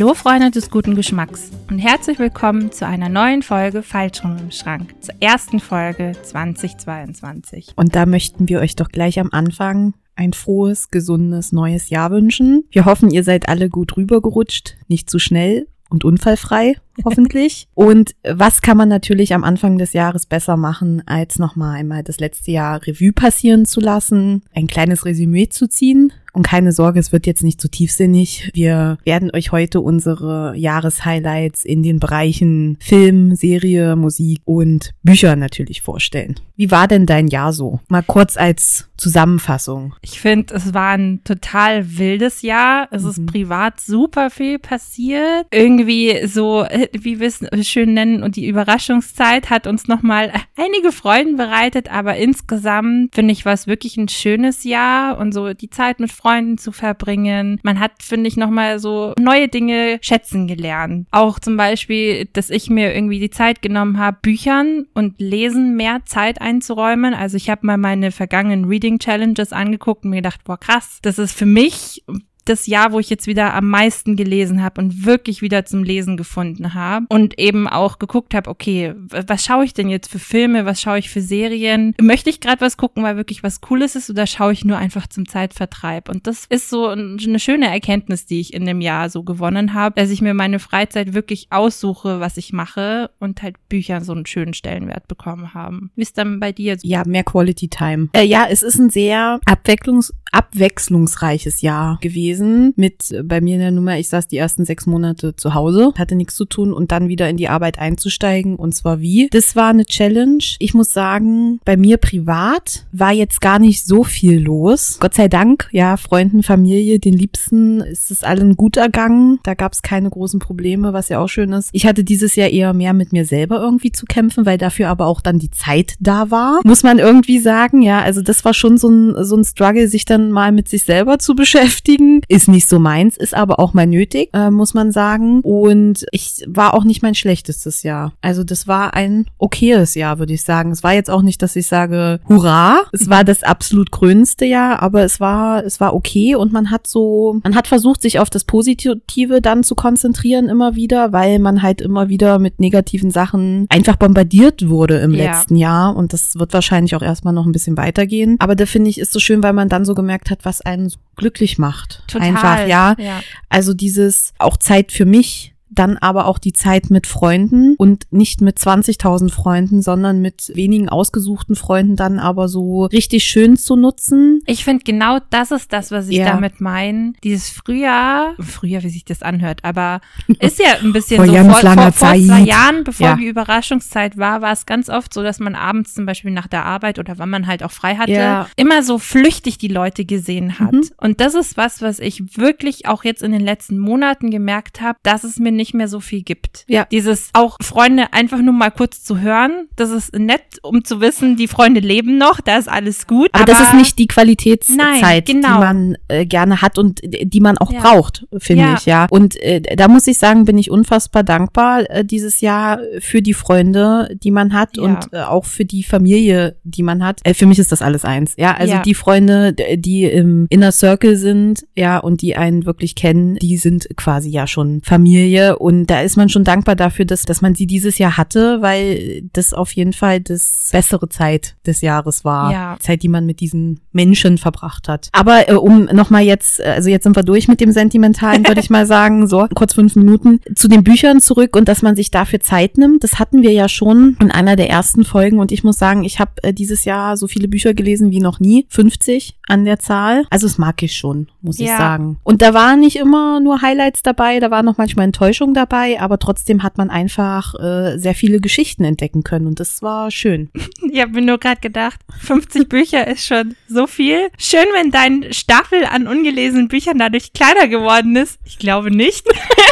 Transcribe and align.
Hallo 0.00 0.14
Freunde 0.14 0.52
des 0.52 0.70
guten 0.70 0.94
Geschmacks 0.94 1.50
und 1.68 1.80
herzlich 1.80 2.20
willkommen 2.20 2.70
zu 2.70 2.86
einer 2.86 3.08
neuen 3.08 3.42
Folge 3.42 3.82
Falschrum 3.82 4.36
im 4.38 4.52
Schrank, 4.52 4.94
zur 5.00 5.16
ersten 5.18 5.58
Folge 5.58 6.12
2022. 6.22 7.72
Und 7.74 7.96
da 7.96 8.06
möchten 8.06 8.48
wir 8.48 8.60
euch 8.60 8.76
doch 8.76 8.90
gleich 8.90 9.18
am 9.18 9.30
Anfang 9.32 9.94
ein 10.14 10.34
frohes, 10.34 10.90
gesundes 10.90 11.50
neues 11.50 11.90
Jahr 11.90 12.12
wünschen. 12.12 12.62
Wir 12.70 12.84
hoffen, 12.84 13.10
ihr 13.10 13.24
seid 13.24 13.48
alle 13.48 13.68
gut 13.68 13.96
rübergerutscht, 13.96 14.76
nicht 14.86 15.10
zu 15.10 15.18
schnell 15.18 15.66
und 15.90 16.04
unfallfrei, 16.04 16.76
hoffentlich. 17.04 17.68
und 17.74 18.14
was 18.24 18.62
kann 18.62 18.76
man 18.76 18.88
natürlich 18.88 19.34
am 19.34 19.44
Anfang 19.44 19.78
des 19.78 19.92
Jahres 19.92 20.26
besser 20.26 20.56
machen, 20.56 21.02
als 21.06 21.38
nochmal 21.38 21.76
einmal 21.76 22.02
das 22.02 22.20
letzte 22.20 22.50
Jahr 22.50 22.86
Revue 22.86 23.12
passieren 23.12 23.64
zu 23.64 23.80
lassen, 23.80 24.42
ein 24.54 24.66
kleines 24.66 25.04
Resümee 25.04 25.48
zu 25.48 25.68
ziehen 25.68 26.12
und 26.38 26.44
keine 26.44 26.70
Sorge, 26.72 27.00
es 27.00 27.10
wird 27.10 27.26
jetzt 27.26 27.42
nicht 27.42 27.60
zu 27.60 27.68
tiefsinnig. 27.68 28.50
Wir 28.54 28.98
werden 29.04 29.30
euch 29.34 29.50
heute 29.50 29.80
unsere 29.80 30.54
Jahreshighlights 30.56 31.64
in 31.64 31.82
den 31.82 31.98
Bereichen 31.98 32.76
Film, 32.80 33.34
Serie, 33.34 33.96
Musik 33.96 34.40
und 34.44 34.94
Bücher 35.02 35.34
natürlich 35.36 35.82
vorstellen. 35.82 36.36
Wie 36.54 36.70
war 36.70 36.86
denn 36.86 37.06
dein 37.06 37.26
Jahr 37.26 37.52
so? 37.52 37.80
Mal 37.88 38.02
kurz 38.02 38.36
als 38.36 38.88
Zusammenfassung. 38.96 39.94
Ich 40.00 40.20
finde, 40.20 40.54
es 40.54 40.74
war 40.74 40.90
ein 40.96 41.22
total 41.24 41.98
wildes 41.98 42.42
Jahr. 42.42 42.88
Es 42.90 43.02
mhm. 43.02 43.10
ist 43.10 43.26
privat 43.26 43.80
super 43.80 44.30
viel 44.30 44.58
passiert. 44.58 45.46
Irgendwie 45.50 46.26
so, 46.26 46.64
wie 46.92 47.20
wir 47.20 47.28
es 47.28 47.68
schön 47.68 47.94
nennen, 47.94 48.22
und 48.22 48.36
die 48.36 48.46
Überraschungszeit 48.46 49.50
hat 49.50 49.66
uns 49.66 49.88
nochmal 49.88 50.32
einige 50.56 50.92
Freuden 50.92 51.36
bereitet, 51.36 51.90
aber 51.90 52.16
insgesamt 52.16 53.14
finde 53.14 53.32
ich, 53.32 53.44
war 53.44 53.52
es 53.52 53.66
wirklich 53.66 53.96
ein 53.96 54.08
schönes 54.08 54.64
Jahr 54.64 55.18
und 55.18 55.32
so 55.32 55.52
die 55.54 55.70
Zeit 55.70 56.00
mit 56.00 56.12
Freunden 56.12 56.58
zu 56.58 56.72
verbringen. 56.72 57.60
Man 57.62 57.80
hat, 57.80 58.02
finde 58.02 58.28
ich, 58.28 58.36
nochmal 58.36 58.78
so 58.78 59.14
neue 59.18 59.48
Dinge 59.48 59.98
schätzen 60.00 60.46
gelernt. 60.46 61.06
Auch 61.10 61.38
zum 61.38 61.56
Beispiel, 61.56 62.26
dass 62.32 62.50
ich 62.50 62.70
mir 62.70 62.94
irgendwie 62.94 63.20
die 63.20 63.30
Zeit 63.30 63.62
genommen 63.62 63.98
habe, 63.98 64.18
Büchern 64.22 64.86
und 64.94 65.20
Lesen 65.20 65.76
mehr 65.76 66.00
Zeit 66.04 66.40
einzuräumen. 66.40 67.14
Also 67.14 67.36
ich 67.36 67.50
habe 67.50 67.66
mal 67.66 67.78
meine 67.78 68.12
vergangenen 68.12 68.64
Reading 68.64 68.98
Challenges 68.98 69.52
angeguckt 69.52 70.04
und 70.04 70.10
mir 70.10 70.16
gedacht, 70.16 70.44
boah 70.44 70.58
krass, 70.58 70.98
das 71.02 71.18
ist 71.18 71.32
für 71.32 71.46
mich 71.46 72.04
das 72.48 72.66
Jahr, 72.66 72.92
wo 72.92 72.98
ich 72.98 73.10
jetzt 73.10 73.26
wieder 73.26 73.54
am 73.54 73.68
meisten 73.68 74.16
gelesen 74.16 74.62
habe 74.62 74.80
und 74.80 75.04
wirklich 75.04 75.42
wieder 75.42 75.64
zum 75.64 75.84
Lesen 75.84 76.16
gefunden 76.16 76.74
habe 76.74 77.06
und 77.08 77.38
eben 77.38 77.68
auch 77.68 77.98
geguckt 77.98 78.34
habe, 78.34 78.50
okay, 78.50 78.94
was 78.96 79.44
schaue 79.44 79.64
ich 79.64 79.74
denn 79.74 79.88
jetzt 79.88 80.10
für 80.10 80.18
Filme, 80.18 80.64
was 80.64 80.80
schaue 80.80 80.98
ich 80.98 81.10
für 81.10 81.20
Serien? 81.20 81.94
Möchte 82.00 82.30
ich 82.30 82.40
gerade 82.40 82.60
was 82.60 82.76
gucken, 82.76 83.02
weil 83.02 83.16
wirklich 83.16 83.42
was 83.42 83.60
Cooles 83.60 83.96
ist 83.96 84.10
oder 84.10 84.26
schaue 84.26 84.52
ich 84.52 84.64
nur 84.64 84.78
einfach 84.78 85.06
zum 85.06 85.28
Zeitvertreib? 85.28 86.08
Und 86.08 86.26
das 86.26 86.46
ist 86.48 86.70
so 86.70 86.88
eine 86.88 87.38
schöne 87.38 87.70
Erkenntnis, 87.70 88.26
die 88.26 88.40
ich 88.40 88.54
in 88.54 88.64
dem 88.64 88.80
Jahr 88.80 89.10
so 89.10 89.22
gewonnen 89.22 89.74
habe, 89.74 90.00
dass 90.00 90.10
ich 90.10 90.22
mir 90.22 90.34
meine 90.34 90.58
Freizeit 90.58 91.14
wirklich 91.14 91.48
aussuche, 91.50 92.20
was 92.20 92.36
ich 92.36 92.52
mache 92.52 93.10
und 93.18 93.42
halt 93.42 93.56
Bücher 93.68 94.00
so 94.00 94.12
einen 94.12 94.26
schönen 94.26 94.54
Stellenwert 94.54 95.08
bekommen 95.08 95.54
haben. 95.54 95.90
Wie 95.96 96.02
ist 96.02 96.18
dann 96.18 96.40
bei 96.40 96.52
dir? 96.52 96.76
Ja, 96.82 97.02
mehr 97.06 97.24
Quality 97.24 97.68
Time. 97.68 98.08
Äh, 98.12 98.24
ja, 98.24 98.46
es 98.48 98.62
ist 98.62 98.78
ein 98.78 98.90
sehr 98.90 99.40
abwechslungs 99.44 100.12
abwechslungsreiches 100.32 101.62
Jahr 101.62 101.98
gewesen. 102.00 102.37
Mit 102.76 103.10
äh, 103.10 103.22
bei 103.22 103.40
mir 103.40 103.54
in 103.54 103.60
der 103.60 103.70
Nummer, 103.70 103.98
ich 103.98 104.08
saß 104.08 104.28
die 104.28 104.36
ersten 104.36 104.64
sechs 104.64 104.86
Monate 104.86 105.36
zu 105.36 105.54
Hause, 105.54 105.92
hatte 105.96 106.14
nichts 106.14 106.34
zu 106.34 106.44
tun 106.44 106.72
und 106.72 106.92
dann 106.92 107.08
wieder 107.08 107.28
in 107.28 107.36
die 107.36 107.48
Arbeit 107.48 107.78
einzusteigen. 107.78 108.56
Und 108.56 108.74
zwar 108.74 109.00
wie? 109.00 109.28
Das 109.30 109.56
war 109.56 109.68
eine 109.68 109.84
Challenge. 109.84 110.44
Ich 110.58 110.74
muss 110.74 110.92
sagen, 110.92 111.60
bei 111.64 111.76
mir 111.76 111.96
privat 111.96 112.86
war 112.92 113.12
jetzt 113.12 113.40
gar 113.40 113.58
nicht 113.58 113.84
so 113.84 114.04
viel 114.04 114.40
los. 114.40 114.98
Gott 115.00 115.14
sei 115.14 115.28
Dank, 115.28 115.68
ja, 115.72 115.96
Freunden, 115.96 116.42
Familie, 116.42 116.98
den 116.98 117.14
Liebsten 117.14 117.80
ist 117.80 118.10
es 118.10 118.24
allen 118.24 118.56
gut 118.56 118.76
ergangen. 118.76 119.40
Da 119.42 119.54
gab 119.54 119.72
es 119.72 119.82
keine 119.82 120.10
großen 120.10 120.40
Probleme, 120.40 120.92
was 120.92 121.08
ja 121.08 121.20
auch 121.20 121.28
schön 121.28 121.52
ist. 121.52 121.70
Ich 121.72 121.86
hatte 121.86 122.04
dieses 122.04 122.36
Jahr 122.36 122.48
eher 122.48 122.72
mehr 122.72 122.92
mit 122.92 123.12
mir 123.12 123.24
selber 123.24 123.60
irgendwie 123.60 123.92
zu 123.92 124.06
kämpfen, 124.06 124.46
weil 124.46 124.58
dafür 124.58 124.88
aber 124.88 125.06
auch 125.06 125.20
dann 125.20 125.38
die 125.38 125.50
Zeit 125.50 125.94
da 126.00 126.30
war. 126.30 126.60
Muss 126.64 126.82
man 126.82 126.98
irgendwie 126.98 127.38
sagen, 127.38 127.82
ja, 127.82 128.00
also 128.00 128.22
das 128.22 128.44
war 128.44 128.54
schon 128.54 128.78
so 128.78 128.88
ein, 128.88 129.24
so 129.24 129.36
ein 129.36 129.44
Struggle, 129.44 129.88
sich 129.88 130.04
dann 130.04 130.30
mal 130.30 130.52
mit 130.52 130.68
sich 130.68 130.82
selber 130.82 131.18
zu 131.18 131.34
beschäftigen. 131.34 132.20
Ist 132.28 132.48
nicht 132.48 132.68
so 132.68 132.78
meins, 132.78 133.16
ist 133.16 133.34
aber 133.34 133.58
auch 133.58 133.74
mal 133.74 133.86
nötig, 133.86 134.30
äh, 134.34 134.50
muss 134.50 134.74
man 134.74 134.92
sagen. 134.92 135.40
Und 135.40 136.04
ich 136.12 136.44
war 136.46 136.74
auch 136.74 136.84
nicht 136.84 137.02
mein 137.02 137.14
schlechtestes 137.14 137.82
Jahr. 137.82 138.12
Also 138.20 138.44
das 138.44 138.68
war 138.68 138.94
ein 138.94 139.26
okayes 139.38 139.94
Jahr, 139.94 140.18
würde 140.18 140.34
ich 140.34 140.42
sagen. 140.42 140.70
Es 140.70 140.82
war 140.82 140.92
jetzt 140.92 141.10
auch 141.10 141.22
nicht, 141.22 141.40
dass 141.42 141.56
ich 141.56 141.66
sage, 141.66 142.20
hurra. 142.28 142.80
Es 142.92 143.08
war 143.08 143.24
das 143.24 143.42
absolut 143.42 143.90
grünste 143.90 144.44
Jahr, 144.44 144.82
aber 144.82 145.04
es 145.04 145.20
war, 145.20 145.64
es 145.64 145.80
war 145.80 145.94
okay 145.94 146.34
und 146.34 146.52
man 146.52 146.70
hat 146.70 146.86
so, 146.86 147.40
man 147.42 147.54
hat 147.54 147.66
versucht, 147.66 148.02
sich 148.02 148.18
auf 148.18 148.28
das 148.28 148.44
Positive 148.44 149.40
dann 149.40 149.64
zu 149.64 149.74
konzentrieren 149.74 150.48
immer 150.48 150.74
wieder, 150.74 151.12
weil 151.12 151.38
man 151.38 151.62
halt 151.62 151.80
immer 151.80 152.08
wieder 152.08 152.38
mit 152.38 152.60
negativen 152.60 153.10
Sachen 153.10 153.66
einfach 153.70 153.96
bombardiert 153.96 154.68
wurde 154.68 154.98
im 154.98 155.14
ja. 155.14 155.32
letzten 155.32 155.56
Jahr 155.56 155.96
und 155.96 156.12
das 156.12 156.38
wird 156.38 156.52
wahrscheinlich 156.52 156.94
auch 156.94 157.02
erstmal 157.02 157.32
noch 157.32 157.46
ein 157.46 157.52
bisschen 157.52 157.76
weitergehen. 157.76 158.36
Aber 158.38 158.54
da 158.54 158.66
finde 158.66 158.90
ich, 158.90 158.98
ist 158.98 159.12
so 159.12 159.20
schön, 159.20 159.42
weil 159.42 159.52
man 159.52 159.68
dann 159.68 159.84
so 159.84 159.94
gemerkt 159.94 160.18
gemerkt 160.18 160.30
hat, 160.30 160.44
was 160.44 160.60
einen 160.60 160.88
so 160.88 160.98
glücklich 161.18 161.58
macht. 161.58 162.02
Total, 162.06 162.28
Einfach, 162.28 162.66
ja. 162.66 162.96
ja. 162.98 163.20
Also 163.50 163.74
dieses 163.74 164.32
auch 164.38 164.56
Zeit 164.56 164.90
für 164.92 165.04
mich, 165.04 165.54
dann 165.70 165.96
aber 165.96 166.26
auch 166.26 166.38
die 166.38 166.52
Zeit 166.52 166.90
mit 166.90 167.06
Freunden 167.06 167.74
und 167.76 168.06
nicht 168.10 168.40
mit 168.40 168.58
20.000 168.58 169.30
Freunden, 169.30 169.82
sondern 169.82 170.20
mit 170.20 170.52
wenigen 170.54 170.88
ausgesuchten 170.88 171.56
Freunden 171.56 171.96
dann 171.96 172.18
aber 172.18 172.48
so 172.48 172.86
richtig 172.86 173.24
schön 173.24 173.56
zu 173.56 173.76
nutzen. 173.76 174.40
Ich 174.46 174.64
finde 174.64 174.84
genau 174.84 175.18
das 175.30 175.50
ist 175.50 175.72
das, 175.72 175.90
was 175.90 176.08
ich 176.08 176.18
ja. 176.18 176.26
damit 176.26 176.60
meine. 176.60 177.12
Dieses 177.22 177.50
Frühjahr, 177.50 178.34
Frühjahr, 178.38 178.82
wie 178.82 178.88
sich 178.88 179.04
das 179.04 179.22
anhört, 179.22 179.60
aber 179.64 180.00
ist 180.40 180.58
ja 180.58 180.76
ein 180.82 180.92
bisschen 180.92 181.16
vor 181.16 181.26
so 181.26 181.32
vor, 181.32 181.72
vor, 181.72 181.82
vor 181.82 181.92
zwei 181.92 182.16
Jahren, 182.16 182.84
bevor 182.84 183.08
ja. 183.08 183.16
die 183.16 183.26
Überraschungszeit 183.26 184.16
war, 184.16 184.42
war 184.42 184.52
es 184.52 184.66
ganz 184.66 184.88
oft 184.88 185.12
so, 185.12 185.22
dass 185.22 185.38
man 185.38 185.54
abends 185.54 185.94
zum 185.94 186.06
Beispiel 186.06 186.30
nach 186.30 186.46
der 186.46 186.64
Arbeit 186.64 186.98
oder 186.98 187.18
wann 187.18 187.30
man 187.30 187.46
halt 187.46 187.62
auch 187.62 187.72
frei 187.72 187.96
hatte, 187.96 188.12
ja. 188.12 188.48
immer 188.56 188.82
so 188.82 188.98
flüchtig 188.98 189.58
die 189.58 189.68
Leute 189.68 190.04
gesehen 190.04 190.58
hat. 190.58 190.72
Mhm. 190.72 190.88
Und 190.96 191.20
das 191.20 191.34
ist 191.34 191.56
was, 191.56 191.82
was 191.82 191.98
ich 191.98 192.36
wirklich 192.36 192.86
auch 192.86 193.04
jetzt 193.04 193.22
in 193.22 193.32
den 193.32 193.40
letzten 193.40 193.78
Monaten 193.78 194.30
gemerkt 194.30 194.80
habe, 194.80 194.98
dass 195.02 195.24
es 195.24 195.38
mir 195.38 195.52
nicht 195.58 195.74
mehr 195.74 195.88
so 195.88 196.00
viel 196.00 196.22
gibt. 196.22 196.64
Ja. 196.68 196.86
Dieses 196.90 197.28
auch 197.34 197.58
Freunde 197.60 198.14
einfach 198.14 198.38
nur 198.38 198.54
mal 198.54 198.70
kurz 198.70 199.04
zu 199.04 199.20
hören, 199.20 199.68
das 199.76 199.90
ist 199.90 200.14
nett, 200.18 200.40
um 200.62 200.84
zu 200.84 201.02
wissen, 201.02 201.36
die 201.36 201.48
Freunde 201.48 201.80
leben 201.80 202.16
noch, 202.16 202.40
da 202.40 202.56
ist 202.56 202.68
alles 202.68 203.06
gut. 203.06 203.28
Aber, 203.32 203.42
aber 203.42 203.52
das 203.52 203.60
ist 203.60 203.74
nicht 203.74 203.98
die 203.98 204.06
Qualitätszeit, 204.06 205.26
genau. 205.26 205.48
die 205.48 205.58
man 205.58 205.98
äh, 206.08 206.24
gerne 206.24 206.62
hat 206.62 206.78
und 206.78 207.00
die 207.02 207.40
man 207.40 207.58
auch 207.58 207.72
ja. 207.72 207.80
braucht, 207.80 208.26
finde 208.38 208.64
ja. 208.64 208.74
ich, 208.74 208.86
ja. 208.86 209.06
Und 209.10 209.36
äh, 209.42 209.60
da 209.60 209.88
muss 209.88 210.06
ich 210.06 210.16
sagen, 210.16 210.46
bin 210.46 210.56
ich 210.56 210.70
unfassbar 210.70 211.24
dankbar 211.24 211.90
äh, 211.90 212.04
dieses 212.04 212.40
Jahr 212.40 212.80
für 213.00 213.20
die 213.20 213.34
Freunde, 213.34 214.16
die 214.22 214.30
man 214.30 214.52
hat 214.54 214.76
ja. 214.76 214.84
und 214.84 215.12
äh, 215.12 215.22
auch 215.22 215.44
für 215.44 215.64
die 215.64 215.82
Familie, 215.82 216.56
die 216.62 216.82
man 216.82 217.04
hat. 217.04 217.20
Äh, 217.24 217.34
für 217.34 217.46
mich 217.46 217.58
ist 217.58 217.72
das 217.72 217.82
alles 217.82 218.04
eins, 218.04 218.34
ja. 218.38 218.54
Also 218.54 218.78
die 218.84 218.94
Freunde, 218.94 219.52
die 219.52 220.04
im 220.04 220.46
Inner 220.50 220.72
Circle 220.72 221.16
sind, 221.16 221.66
ja, 221.76 221.98
und 221.98 222.22
die 222.22 222.36
einen 222.36 222.64
wirklich 222.64 222.94
kennen, 222.94 223.36
die 223.36 223.56
sind 223.56 223.88
quasi 223.96 224.30
ja 224.30 224.46
schon 224.46 224.80
Familie 224.84 225.47
und 225.56 225.86
da 225.86 226.00
ist 226.00 226.16
man 226.16 226.28
schon 226.28 226.44
dankbar 226.44 226.76
dafür, 226.76 227.04
dass, 227.04 227.24
dass 227.24 227.40
man 227.40 227.54
sie 227.54 227.66
dieses 227.66 227.98
Jahr 227.98 228.16
hatte, 228.16 228.60
weil 228.60 229.22
das 229.32 229.52
auf 229.54 229.72
jeden 229.72 229.92
Fall 229.92 230.20
das 230.20 230.68
bessere 230.72 231.08
Zeit 231.08 231.56
des 231.66 231.80
Jahres 231.80 232.24
war. 232.24 232.52
Ja. 232.52 232.76
Zeit, 232.80 233.02
die 233.02 233.08
man 233.08 233.26
mit 233.26 233.40
diesen 233.40 233.80
Menschen 233.92 234.38
verbracht 234.38 234.88
hat. 234.88 235.08
Aber 235.12 235.48
äh, 235.48 235.54
um 235.54 235.84
nochmal 235.86 236.22
jetzt, 236.22 236.60
äh, 236.60 236.64
also 236.64 236.90
jetzt 236.90 237.04
sind 237.04 237.16
wir 237.16 237.22
durch 237.22 237.48
mit 237.48 237.60
dem 237.60 237.72
Sentimentalen, 237.72 238.46
würde 238.46 238.60
ich 238.60 238.70
mal 238.70 238.86
sagen, 238.86 239.26
so 239.26 239.46
kurz 239.54 239.74
fünf 239.74 239.96
Minuten, 239.96 240.40
zu 240.54 240.68
den 240.68 240.84
Büchern 240.84 241.20
zurück 241.20 241.56
und 241.56 241.68
dass 241.68 241.82
man 241.82 241.96
sich 241.96 242.10
dafür 242.10 242.40
Zeit 242.40 242.78
nimmt. 242.78 243.04
Das 243.04 243.18
hatten 243.18 243.42
wir 243.42 243.52
ja 243.52 243.68
schon 243.68 244.16
in 244.20 244.30
einer 244.30 244.56
der 244.56 244.68
ersten 244.68 245.04
Folgen 245.04 245.38
und 245.38 245.52
ich 245.52 245.64
muss 245.64 245.78
sagen, 245.78 246.04
ich 246.04 246.20
habe 246.20 246.32
äh, 246.42 246.52
dieses 246.52 246.84
Jahr 246.84 247.16
so 247.16 247.26
viele 247.26 247.48
Bücher 247.48 247.74
gelesen 247.74 248.10
wie 248.10 248.20
noch 248.20 248.40
nie. 248.40 248.66
50 248.70 249.37
an 249.48 249.64
der 249.64 249.78
Zahl. 249.78 250.24
Also 250.30 250.46
das 250.46 250.58
mag 250.58 250.82
ich 250.82 250.96
schon, 250.96 251.28
muss 251.40 251.58
ja. 251.58 251.66
ich 251.66 251.70
sagen. 251.72 252.18
Und 252.22 252.42
da 252.42 252.54
waren 252.54 252.80
nicht 252.80 252.96
immer 252.96 253.40
nur 253.40 253.62
Highlights 253.62 254.02
dabei, 254.02 254.38
da 254.40 254.50
war 254.50 254.62
noch 254.62 254.78
manchmal 254.78 255.06
Enttäuschung 255.06 255.54
dabei, 255.54 256.00
aber 256.00 256.18
trotzdem 256.18 256.62
hat 256.62 256.78
man 256.78 256.90
einfach 256.90 257.54
äh, 257.54 257.98
sehr 257.98 258.14
viele 258.14 258.40
Geschichten 258.40 258.84
entdecken 258.84 259.24
können 259.24 259.46
und 259.46 259.58
das 259.60 259.82
war 259.82 260.10
schön. 260.10 260.50
Ich 260.90 261.02
habe 261.02 261.12
mir 261.12 261.22
nur 261.22 261.38
gerade 261.38 261.60
gedacht, 261.60 262.00
50 262.20 262.68
Bücher 262.68 263.06
ist 263.06 263.24
schon 263.24 263.54
so 263.68 263.86
viel. 263.86 264.28
Schön, 264.38 264.64
wenn 264.72 264.90
dein 264.90 265.32
Staffel 265.32 265.84
an 265.84 266.08
ungelesenen 266.08 266.68
Büchern 266.68 266.98
dadurch 266.98 267.34
kleiner 267.34 267.68
geworden 267.68 268.16
ist. 268.16 268.38
Ich 268.44 268.58
glaube 268.58 268.90
nicht. 268.90 269.26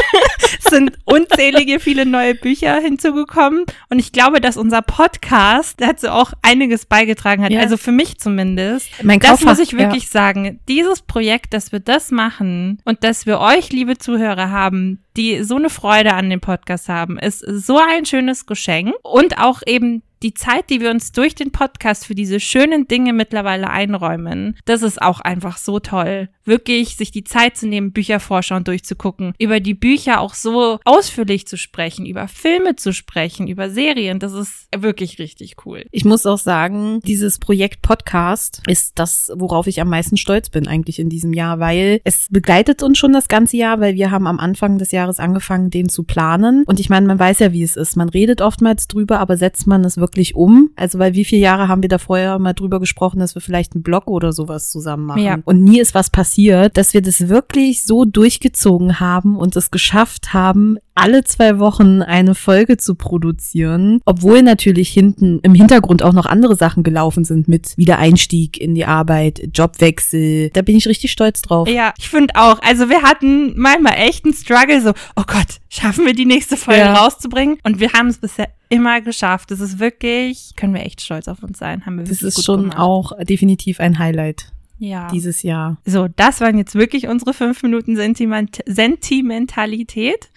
es 0.58 0.64
sind 0.64 0.92
unzählige 1.04 1.80
viele 1.80 2.04
neue 2.04 2.34
Bücher 2.34 2.80
hinzugekommen 2.80 3.64
und 3.88 3.98
ich 3.98 4.12
glaube, 4.12 4.40
dass 4.40 4.56
unser 4.56 4.82
Podcast 4.82 5.80
dazu 5.80 6.08
auch 6.08 6.32
einiges 6.42 6.86
beigetragen 6.86 7.42
hat. 7.42 7.50
Ja. 7.50 7.60
Also 7.60 7.76
für 7.76 7.92
mich 7.92 8.18
zumindest. 8.18 8.88
Mein 9.02 9.18
das 9.18 9.42
ich 9.66 9.78
wirklich 9.78 10.04
ja. 10.04 10.10
sagen. 10.10 10.60
Dieses 10.68 11.02
Projekt, 11.02 11.52
dass 11.52 11.72
wir 11.72 11.80
das 11.80 12.10
machen 12.10 12.80
und 12.84 13.04
dass 13.04 13.26
wir 13.26 13.40
euch, 13.40 13.70
liebe 13.70 13.98
Zuhörer, 13.98 14.50
haben, 14.50 15.02
die 15.16 15.42
so 15.42 15.56
eine 15.56 15.70
Freude 15.70 16.14
an 16.14 16.30
dem 16.30 16.40
Podcast 16.40 16.88
haben, 16.88 17.18
ist 17.18 17.40
so 17.40 17.78
ein 17.78 18.06
schönes 18.06 18.46
Geschenk 18.46 18.94
und 19.02 19.38
auch 19.38 19.62
eben 19.66 20.02
die 20.22 20.34
Zeit, 20.34 20.70
die 20.70 20.80
wir 20.80 20.90
uns 20.90 21.12
durch 21.12 21.34
den 21.34 21.52
Podcast 21.52 22.06
für 22.06 22.14
diese 22.14 22.40
schönen 22.40 22.88
Dinge 22.88 23.12
mittlerweile 23.12 23.70
einräumen, 23.70 24.56
das 24.64 24.82
ist 24.82 25.00
auch 25.00 25.20
einfach 25.20 25.58
so 25.58 25.78
toll, 25.78 26.28
wirklich 26.46 26.96
sich 26.96 27.10
die 27.10 27.24
Zeit 27.24 27.56
zu 27.56 27.66
nehmen, 27.66 27.92
Büchervorschau 27.92 28.60
durchzugucken, 28.60 29.34
über 29.38 29.60
die 29.60 29.74
Bücher 29.74 30.20
auch 30.20 30.34
so 30.34 30.78
ausführlich 30.84 31.46
zu 31.46 31.56
sprechen, 31.56 32.06
über 32.06 32.28
Filme 32.28 32.76
zu 32.76 32.92
sprechen, 32.92 33.48
über 33.48 33.70
Serien. 33.70 34.18
Das 34.18 34.32
ist 34.32 34.68
wirklich 34.76 35.18
richtig 35.18 35.56
cool. 35.64 35.84
Ich 35.90 36.04
muss 36.04 36.26
auch 36.26 36.38
sagen, 36.38 37.00
dieses 37.04 37.38
Projekt 37.38 37.82
Podcast 37.82 38.62
ist 38.66 38.98
das, 38.98 39.30
worauf 39.34 39.66
ich 39.66 39.80
am 39.80 39.88
meisten 39.88 40.16
stolz 40.16 40.50
bin 40.50 40.68
eigentlich 40.68 40.98
in 40.98 41.08
diesem 41.08 41.32
Jahr, 41.32 41.58
weil 41.58 42.00
es 42.04 42.28
begleitet 42.30 42.82
uns 42.82 42.98
schon 42.98 43.12
das 43.12 43.28
ganze 43.28 43.56
Jahr, 43.56 43.80
weil 43.80 43.94
wir 43.94 44.10
haben 44.10 44.26
am 44.26 44.38
Anfang 44.38 44.78
des 44.78 44.92
Jahres 44.92 45.18
angefangen, 45.18 45.70
den 45.70 45.88
zu 45.88 46.04
planen. 46.04 46.64
Und 46.66 46.80
ich 46.80 46.88
meine, 46.88 47.06
man 47.06 47.18
weiß 47.18 47.40
ja, 47.40 47.52
wie 47.52 47.62
es 47.62 47.76
ist. 47.76 47.96
Man 47.96 48.08
redet 48.08 48.40
oftmals 48.40 48.88
drüber, 48.88 49.18
aber 49.20 49.36
setzt 49.36 49.66
man 49.66 49.84
es 49.84 49.96
wirklich 49.96 50.34
um? 50.34 50.70
Also, 50.76 50.98
weil 50.98 51.14
wie 51.14 51.24
viele 51.24 51.42
Jahre 51.42 51.68
haben 51.68 51.82
wir 51.82 51.88
da 51.88 51.98
vorher 51.98 52.38
mal 52.38 52.52
drüber 52.52 52.80
gesprochen, 52.80 53.18
dass 53.18 53.34
wir 53.34 53.42
vielleicht 53.42 53.74
einen 53.74 53.82
Blog 53.82 54.08
oder 54.08 54.32
sowas 54.32 54.70
zusammen 54.70 55.06
machen? 55.06 55.22
Ja. 55.22 55.38
Und 55.44 55.62
nie 55.62 55.80
ist 55.80 55.94
was 55.94 56.10
passiert, 56.10 56.35
dass 56.36 56.94
wir 56.94 57.02
das 57.02 57.28
wirklich 57.28 57.82
so 57.82 58.04
durchgezogen 58.04 59.00
haben 59.00 59.36
und 59.36 59.56
es 59.56 59.70
geschafft 59.70 60.34
haben, 60.34 60.78
alle 60.94 61.24
zwei 61.24 61.58
Wochen 61.58 62.02
eine 62.02 62.34
Folge 62.34 62.78
zu 62.78 62.94
produzieren, 62.94 64.00
obwohl 64.04 64.42
natürlich 64.42 64.88
hinten 64.88 65.40
im 65.42 65.54
Hintergrund 65.54 66.02
auch 66.02 66.12
noch 66.12 66.26
andere 66.26 66.56
Sachen 66.56 66.82
gelaufen 66.82 67.24
sind 67.24 67.48
mit 67.48 67.76
Wiedereinstieg 67.76 68.58
in 68.58 68.74
die 68.74 68.86
Arbeit, 68.86 69.50
Jobwechsel. 69.54 70.50
Da 70.50 70.62
bin 70.62 70.76
ich 70.76 70.88
richtig 70.88 71.12
stolz 71.12 71.42
drauf. 71.42 71.68
Ja, 71.68 71.92
ich 71.98 72.08
finde 72.08 72.34
auch. 72.36 72.60
Also 72.62 72.88
wir 72.88 73.02
hatten 73.02 73.58
manchmal 73.58 73.94
echt 73.98 74.24
einen 74.24 74.34
Struggle, 74.34 74.80
so, 74.80 74.90
oh 75.16 75.24
Gott, 75.26 75.60
schaffen 75.68 76.06
wir 76.06 76.14
die 76.14 76.26
nächste 76.26 76.56
Folge 76.56 76.80
ja. 76.80 76.94
rauszubringen? 76.94 77.58
Und 77.62 77.78
wir 77.78 77.92
haben 77.92 78.08
es 78.08 78.18
bisher 78.18 78.48
immer 78.68 79.00
geschafft. 79.00 79.50
Das 79.50 79.60
ist 79.60 79.78
wirklich, 79.78 80.52
können 80.56 80.74
wir 80.74 80.84
echt 80.84 81.00
stolz 81.00 81.28
auf 81.28 81.42
uns 81.42 81.58
sein. 81.58 81.84
Haben 81.84 81.98
wir 81.98 82.04
das 82.04 82.22
ist 82.22 82.42
schon 82.42 82.62
gemacht. 82.62 82.78
auch 82.78 83.12
definitiv 83.24 83.80
ein 83.80 83.98
Highlight 83.98 84.50
ja. 84.78 85.08
dieses 85.08 85.42
Jahr. 85.42 85.78
So, 85.84 86.08
das 86.16 86.40
waren 86.40 86.58
jetzt 86.58 86.74
wirklich 86.74 87.08
unsere 87.08 87.34
fünf 87.34 87.62
Minuten 87.62 87.96
Sentiment 87.96 88.62
Sentimentalität. 88.66 90.30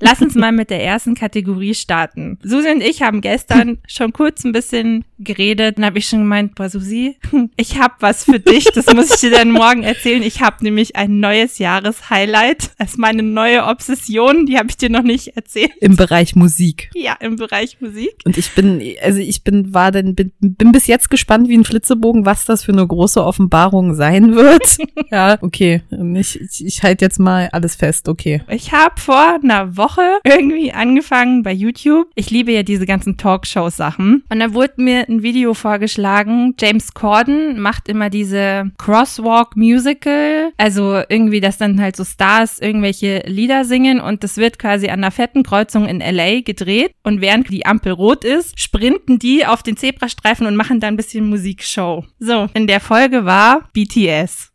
Lass 0.00 0.20
uns 0.20 0.34
mal 0.34 0.52
mit 0.52 0.70
der 0.70 0.84
ersten 0.84 1.14
Kategorie 1.14 1.74
starten. 1.74 2.38
Susi 2.42 2.70
und 2.70 2.82
ich 2.82 3.02
haben 3.02 3.20
gestern 3.20 3.78
schon 3.86 4.12
kurz 4.12 4.44
ein 4.44 4.52
bisschen 4.52 5.04
geredet. 5.24 5.78
Dann 5.78 5.84
habe 5.84 5.98
ich 5.98 6.06
schon 6.06 6.20
gemeint, 6.20 6.54
boah, 6.54 6.68
Susi, 6.68 7.16
ich 7.56 7.78
habe 7.78 7.94
was 8.00 8.24
für 8.24 8.40
dich. 8.40 8.64
Das 8.74 8.86
muss 8.94 9.10
ich 9.10 9.20
dir 9.20 9.30
dann 9.30 9.50
morgen 9.50 9.82
erzählen. 9.82 10.22
Ich 10.22 10.40
habe 10.40 10.56
nämlich 10.62 10.96
ein 10.96 11.20
neues 11.20 11.58
Jahreshighlight. 11.58 12.70
Das 12.78 12.90
ist 12.90 12.98
meine 12.98 13.22
neue 13.22 13.64
Obsession. 13.64 14.46
Die 14.46 14.56
habe 14.56 14.68
ich 14.70 14.76
dir 14.76 14.90
noch 14.90 15.02
nicht 15.02 15.36
erzählt. 15.36 15.72
Im 15.80 15.96
Bereich 15.96 16.34
Musik. 16.36 16.90
Ja, 16.94 17.16
im 17.20 17.36
Bereich 17.36 17.80
Musik. 17.80 18.14
Und 18.24 18.38
ich 18.38 18.50
bin, 18.54 18.82
also 19.02 19.18
ich 19.20 19.44
bin, 19.44 19.74
war 19.74 19.92
dann, 19.92 20.14
bin, 20.14 20.32
bin 20.40 20.72
bis 20.72 20.86
jetzt 20.86 21.10
gespannt 21.10 21.48
wie 21.48 21.56
ein 21.56 21.64
Flitzebogen, 21.64 22.24
was 22.24 22.44
das 22.44 22.64
für 22.64 22.72
eine 22.72 22.86
große 22.86 23.22
Offenbarung 23.22 23.94
sein 23.94 24.34
wird. 24.34 24.78
ja, 25.10 25.38
okay. 25.40 25.82
Ich, 26.14 26.40
ich, 26.40 26.64
ich 26.64 26.82
halte 26.82 27.04
jetzt 27.04 27.18
mal 27.18 27.48
alles 27.52 27.74
fest, 27.74 28.08
okay. 28.08 28.42
Ich 28.48 28.72
habe 28.72 29.00
vor 29.00 29.38
einer 29.42 29.76
Woche 29.76 30.18
irgendwie 30.24 30.72
angefangen 30.72 31.42
bei 31.42 31.52
YouTube. 31.52 32.08
Ich 32.14 32.30
liebe 32.30 32.52
ja 32.52 32.62
diese 32.62 32.86
ganzen 32.86 33.16
Talkshow-Sachen. 33.16 34.24
Und 34.28 34.40
da 34.40 34.54
wurde 34.54 34.74
mir 34.78 35.04
ein 35.10 35.22
Video 35.22 35.54
vorgeschlagen. 35.54 36.54
James 36.58 36.94
Corden 36.94 37.60
macht 37.60 37.88
immer 37.88 38.08
diese 38.08 38.70
Crosswalk-Musical. 38.78 40.52
Also 40.56 41.02
irgendwie, 41.08 41.40
dass 41.40 41.58
dann 41.58 41.80
halt 41.80 41.96
so 41.96 42.04
Stars 42.04 42.60
irgendwelche 42.60 43.22
Lieder 43.26 43.64
singen 43.64 44.00
und 44.00 44.24
das 44.24 44.36
wird 44.36 44.58
quasi 44.58 44.86
an 44.88 45.00
einer 45.00 45.10
fetten 45.10 45.42
Kreuzung 45.42 45.86
in 45.86 46.00
LA 46.00 46.40
gedreht. 46.40 46.94
Und 47.02 47.20
während 47.20 47.50
die 47.50 47.66
Ampel 47.66 47.92
rot 47.92 48.24
ist, 48.24 48.58
sprinten 48.58 49.18
die 49.18 49.44
auf 49.44 49.62
den 49.62 49.76
Zebrastreifen 49.76 50.46
und 50.46 50.56
machen 50.56 50.80
da 50.80 50.86
ein 50.86 50.96
bisschen 50.96 51.28
Musikshow. 51.28 52.04
So, 52.18 52.48
in 52.54 52.66
der 52.66 52.80
Folge 52.80 53.24
war 53.24 53.68
BTS. 53.72 54.52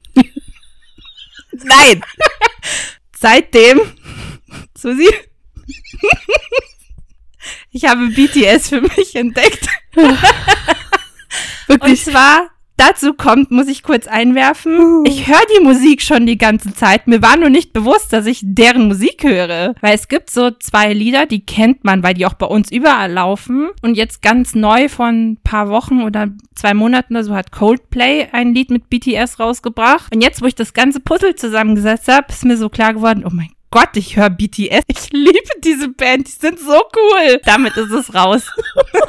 Nein! 1.63 2.01
Seitdem, 3.17 3.79
Susi, 4.77 5.09
ich 7.75 7.83
habe 7.85 8.07
BTS 8.07 8.69
für 8.69 8.79
mich 8.79 9.15
entdeckt. 9.15 9.67
Wirklich? 11.67 12.07
Und 12.07 12.13
zwar 12.13 12.49
dazu 12.77 13.13
kommt, 13.13 13.51
muss 13.51 13.67
ich 13.67 13.83
kurz 13.83 14.07
einwerfen. 14.07 14.79
Uh. 14.79 15.03
Ich 15.05 15.27
höre 15.27 15.43
die 15.57 15.63
Musik 15.63 16.01
schon 16.01 16.25
die 16.25 16.37
ganze 16.37 16.73
Zeit. 16.73 17.07
Mir 17.07 17.21
war 17.21 17.35
nur 17.35 17.49
nicht 17.49 17.73
bewusst, 17.73 18.13
dass 18.13 18.27
ich 18.27 18.39
deren 18.43 18.87
Musik 18.87 19.25
höre. 19.25 19.75
Weil 19.81 19.93
es 19.93 20.07
gibt 20.07 20.29
so 20.29 20.51
zwei 20.51 20.93
Lieder, 20.93 21.25
die 21.25 21.45
kennt 21.45 21.83
man, 21.83 22.01
weil 22.01 22.13
die 22.13 22.25
auch 22.25 22.35
bei 22.35 22.45
uns 22.45 22.71
überall 22.71 23.11
laufen. 23.11 23.71
Und 23.81 23.95
jetzt 23.95 24.21
ganz 24.21 24.55
neu 24.55 24.87
von 24.87 25.31
ein 25.31 25.37
paar 25.43 25.67
Wochen 25.67 26.01
oder 26.01 26.29
zwei 26.55 26.73
Monaten 26.73 27.15
oder 27.15 27.25
so 27.25 27.35
hat 27.35 27.51
Coldplay 27.51 28.29
ein 28.31 28.53
Lied 28.53 28.69
mit 28.69 28.89
BTS 28.89 29.37
rausgebracht. 29.37 30.15
Und 30.15 30.21
jetzt, 30.21 30.41
wo 30.41 30.45
ich 30.45 30.55
das 30.55 30.73
ganze 30.73 31.01
Puzzle 31.01 31.35
zusammengesetzt 31.35 32.07
habe, 32.07 32.27
ist 32.29 32.45
mir 32.45 32.55
so 32.55 32.69
klar 32.69 32.93
geworden, 32.93 33.23
oh 33.25 33.31
mein 33.33 33.49
Gott, 33.75 33.89
ich 33.95 34.15
höre 34.15 34.29
BTS. 34.29 34.85
Ich 34.87 35.11
liebe 35.11 35.49
diese 35.61 35.89
Band. 35.89 36.27
Die 36.29 36.31
sind 36.31 36.59
so 36.59 36.71
cool. 36.95 37.41
Damit 37.43 37.75
ist 37.75 37.91
es 37.91 38.13
raus. 38.15 38.49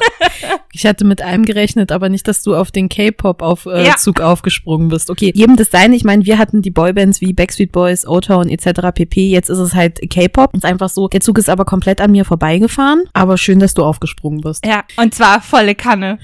ich 0.73 0.85
hatte 0.85 1.05
mit 1.05 1.23
einem 1.23 1.45
gerechnet, 1.45 1.93
aber 1.93 2.09
nicht, 2.09 2.27
dass 2.27 2.43
du 2.43 2.57
auf 2.57 2.73
den 2.73 2.89
K-Pop-Zug 2.89 4.19
äh, 4.19 4.23
aufgesprungen 4.25 4.89
bist. 4.89 5.09
Okay, 5.09 5.31
jedem 5.33 5.55
das 5.55 5.71
sein. 5.71 5.93
Ich 5.93 6.03
meine, 6.03 6.27
wir 6.27 6.37
hatten 6.39 6.63
die 6.63 6.73
Boybands 6.73 7.21
wie 7.21 7.33
Backstreet 7.33 7.71
Boys, 7.71 8.05
O-Town 8.09 8.49
etc. 8.49 8.91
pp. 8.93 9.29
Jetzt 9.29 9.51
ist 9.51 9.59
es 9.59 9.73
halt 9.73 10.01
K-Pop. 10.11 10.53
Ist 10.57 10.65
einfach 10.65 10.89
so. 10.89 11.07
Der 11.07 11.21
Zug 11.21 11.39
ist 11.39 11.49
aber 11.49 11.65
komplett 11.65 12.01
an 12.01 12.11
mir 12.11 12.25
vorbeigefahren. 12.25 13.05
Aber 13.13 13.39
schön, 13.39 13.61
dass 13.61 13.75
du 13.75 13.85
aufgesprungen 13.85 14.41
bist. 14.41 14.67
Ja, 14.67 14.83
und 14.97 15.15
zwar 15.15 15.43
volle 15.43 15.77
Kanne 15.77 16.19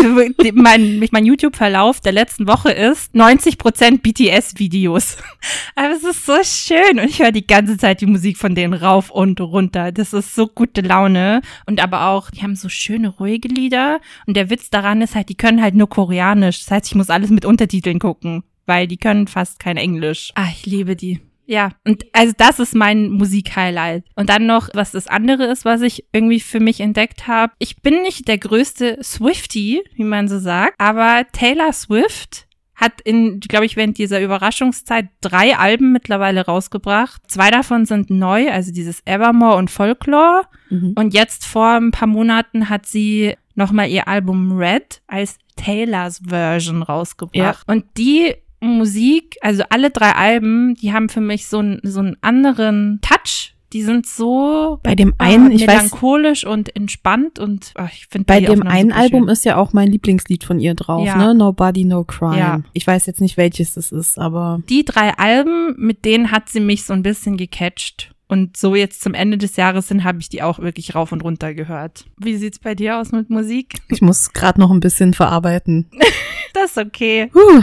mein, 0.54 1.02
mein 1.10 1.24
YouTube-Verlauf 1.26 2.00
der 2.00 2.12
letzten 2.12 2.46
Woche 2.46 2.70
ist 2.70 3.14
90% 3.14 4.00
BTS-Videos. 4.00 5.16
Aber 5.74 5.92
es 5.92 6.04
ist 6.04 6.26
so 6.26 6.34
schön 6.42 6.98
und 6.98 7.08
ich 7.08 7.20
höre 7.20 7.32
die 7.32 7.46
ganze 7.46 7.76
Zeit 7.76 8.00
die 8.00 8.06
Musik 8.06 8.36
von 8.38 8.54
denen 8.54 8.74
rauf 8.74 9.10
und 9.10 9.40
runter. 9.40 9.92
Das 9.92 10.12
ist 10.12 10.34
so 10.34 10.46
gute 10.46 10.80
Laune 10.80 11.42
und 11.66 11.82
aber 11.82 12.08
auch, 12.08 12.30
die 12.30 12.42
haben 12.42 12.56
so 12.56 12.68
schöne, 12.68 13.08
ruhige 13.08 13.48
Lieder 13.48 14.00
und 14.26 14.36
der 14.36 14.50
Witz 14.50 14.70
daran 14.70 15.02
ist 15.02 15.14
halt, 15.14 15.28
die 15.28 15.36
können 15.36 15.62
halt 15.62 15.74
nur 15.74 15.88
Koreanisch. 15.88 16.60
Das 16.64 16.70
heißt, 16.70 16.86
ich 16.86 16.94
muss 16.94 17.10
alles 17.10 17.30
mit 17.30 17.44
Untertiteln 17.44 17.98
gucken, 17.98 18.42
weil 18.66 18.86
die 18.86 18.98
können 18.98 19.26
fast 19.26 19.58
kein 19.58 19.76
Englisch. 19.76 20.32
Ah, 20.34 20.48
ich 20.52 20.66
liebe 20.66 20.96
die. 20.96 21.20
Ja, 21.50 21.70
und 21.84 22.04
also 22.12 22.32
das 22.38 22.60
ist 22.60 22.76
mein 22.76 23.10
Musikhighlight. 23.10 24.04
Und 24.14 24.28
dann 24.28 24.46
noch, 24.46 24.68
was 24.72 24.92
das 24.92 25.08
andere 25.08 25.46
ist, 25.46 25.64
was 25.64 25.80
ich 25.80 26.04
irgendwie 26.12 26.38
für 26.38 26.60
mich 26.60 26.80
entdeckt 26.80 27.26
habe. 27.26 27.52
Ich 27.58 27.82
bin 27.82 28.02
nicht 28.02 28.28
der 28.28 28.38
größte 28.38 28.98
Swifty, 29.02 29.82
wie 29.96 30.04
man 30.04 30.28
so 30.28 30.38
sagt, 30.38 30.76
aber 30.78 31.26
Taylor 31.32 31.72
Swift 31.72 32.46
hat 32.76 33.00
in, 33.00 33.40
glaube 33.40 33.66
ich, 33.66 33.74
während 33.74 33.98
dieser 33.98 34.20
Überraschungszeit 34.20 35.08
drei 35.20 35.58
Alben 35.58 35.90
mittlerweile 35.90 36.46
rausgebracht. 36.46 37.20
Zwei 37.26 37.50
davon 37.50 37.84
sind 37.84 38.10
neu, 38.10 38.48
also 38.48 38.72
dieses 38.72 39.02
Evermore 39.04 39.56
und 39.56 39.72
Folklore. 39.72 40.42
Mhm. 40.68 40.92
Und 40.94 41.14
jetzt 41.14 41.46
vor 41.46 41.70
ein 41.70 41.90
paar 41.90 42.08
Monaten 42.08 42.68
hat 42.68 42.86
sie 42.86 43.34
nochmal 43.56 43.90
ihr 43.90 44.06
Album 44.06 44.56
Red 44.56 45.02
als 45.08 45.36
Taylors 45.56 46.22
Version 46.24 46.84
rausgebracht. 46.84 47.64
Ja. 47.66 47.74
Und 47.74 47.86
die 47.98 48.36
Musik, 48.60 49.36
also 49.40 49.62
alle 49.70 49.90
drei 49.90 50.12
Alben, 50.12 50.74
die 50.74 50.92
haben 50.92 51.08
für 51.08 51.20
mich 51.20 51.46
so, 51.46 51.58
einen 51.58 51.80
so 51.82 52.00
einen 52.00 52.16
anderen 52.20 53.00
Touch. 53.02 53.54
Die 53.72 53.82
sind 53.82 54.04
so 54.04 54.80
bei 54.82 54.96
dem 54.96 55.14
einen, 55.18 55.52
äh, 55.52 55.54
ich 55.54 55.66
melancholisch 55.66 56.44
weiß, 56.44 56.52
und 56.52 56.74
entspannt 56.74 57.38
und 57.38 57.72
ach, 57.76 57.92
ich 57.92 58.08
finde 58.08 58.24
bei 58.24 58.40
dem 58.40 58.66
einen 58.66 58.90
Album 58.90 59.22
schön. 59.22 59.28
ist 59.28 59.44
ja 59.44 59.56
auch 59.56 59.72
mein 59.72 59.86
Lieblingslied 59.86 60.42
von 60.42 60.58
ihr 60.58 60.74
drauf, 60.74 61.06
ja. 61.06 61.16
ne? 61.16 61.36
Nobody 61.36 61.84
No 61.84 62.02
Crime. 62.02 62.38
Ja. 62.38 62.62
Ich 62.72 62.84
weiß 62.84 63.06
jetzt 63.06 63.20
nicht 63.20 63.36
welches 63.36 63.76
es 63.76 63.92
ist, 63.92 64.18
aber 64.18 64.60
die 64.68 64.84
drei 64.84 65.16
Alben, 65.16 65.76
mit 65.78 66.04
denen 66.04 66.32
hat 66.32 66.48
sie 66.48 66.58
mich 66.58 66.84
so 66.84 66.92
ein 66.92 67.04
bisschen 67.04 67.36
gecatcht. 67.36 68.12
Und 68.26 68.56
so 68.56 68.76
jetzt 68.76 69.02
zum 69.02 69.14
Ende 69.14 69.38
des 69.38 69.56
Jahres 69.56 69.88
hin 69.88 70.04
habe 70.04 70.20
ich 70.20 70.28
die 70.28 70.42
auch 70.42 70.60
wirklich 70.60 70.94
rauf 70.94 71.10
und 71.10 71.24
runter 71.24 71.52
gehört. 71.52 72.04
Wie 72.16 72.36
sieht's 72.36 72.60
bei 72.60 72.76
dir 72.76 72.98
aus 72.98 73.10
mit 73.10 73.28
Musik? 73.28 73.74
Ich 73.88 74.02
muss 74.02 74.32
gerade 74.32 74.60
noch 74.60 74.70
ein 74.70 74.78
bisschen 74.78 75.14
verarbeiten. 75.14 75.90
das 76.54 76.76
ist 76.76 76.78
okay. 76.78 77.26
Puh. 77.32 77.62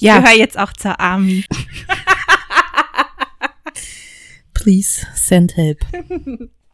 Ja. 0.00 0.18
Ich 0.18 0.24
gehöre 0.24 0.38
jetzt 0.38 0.58
auch 0.58 0.72
zur 0.72 0.98
Army. 1.00 1.44
Please 4.54 5.06
send 5.14 5.56
help. 5.56 5.78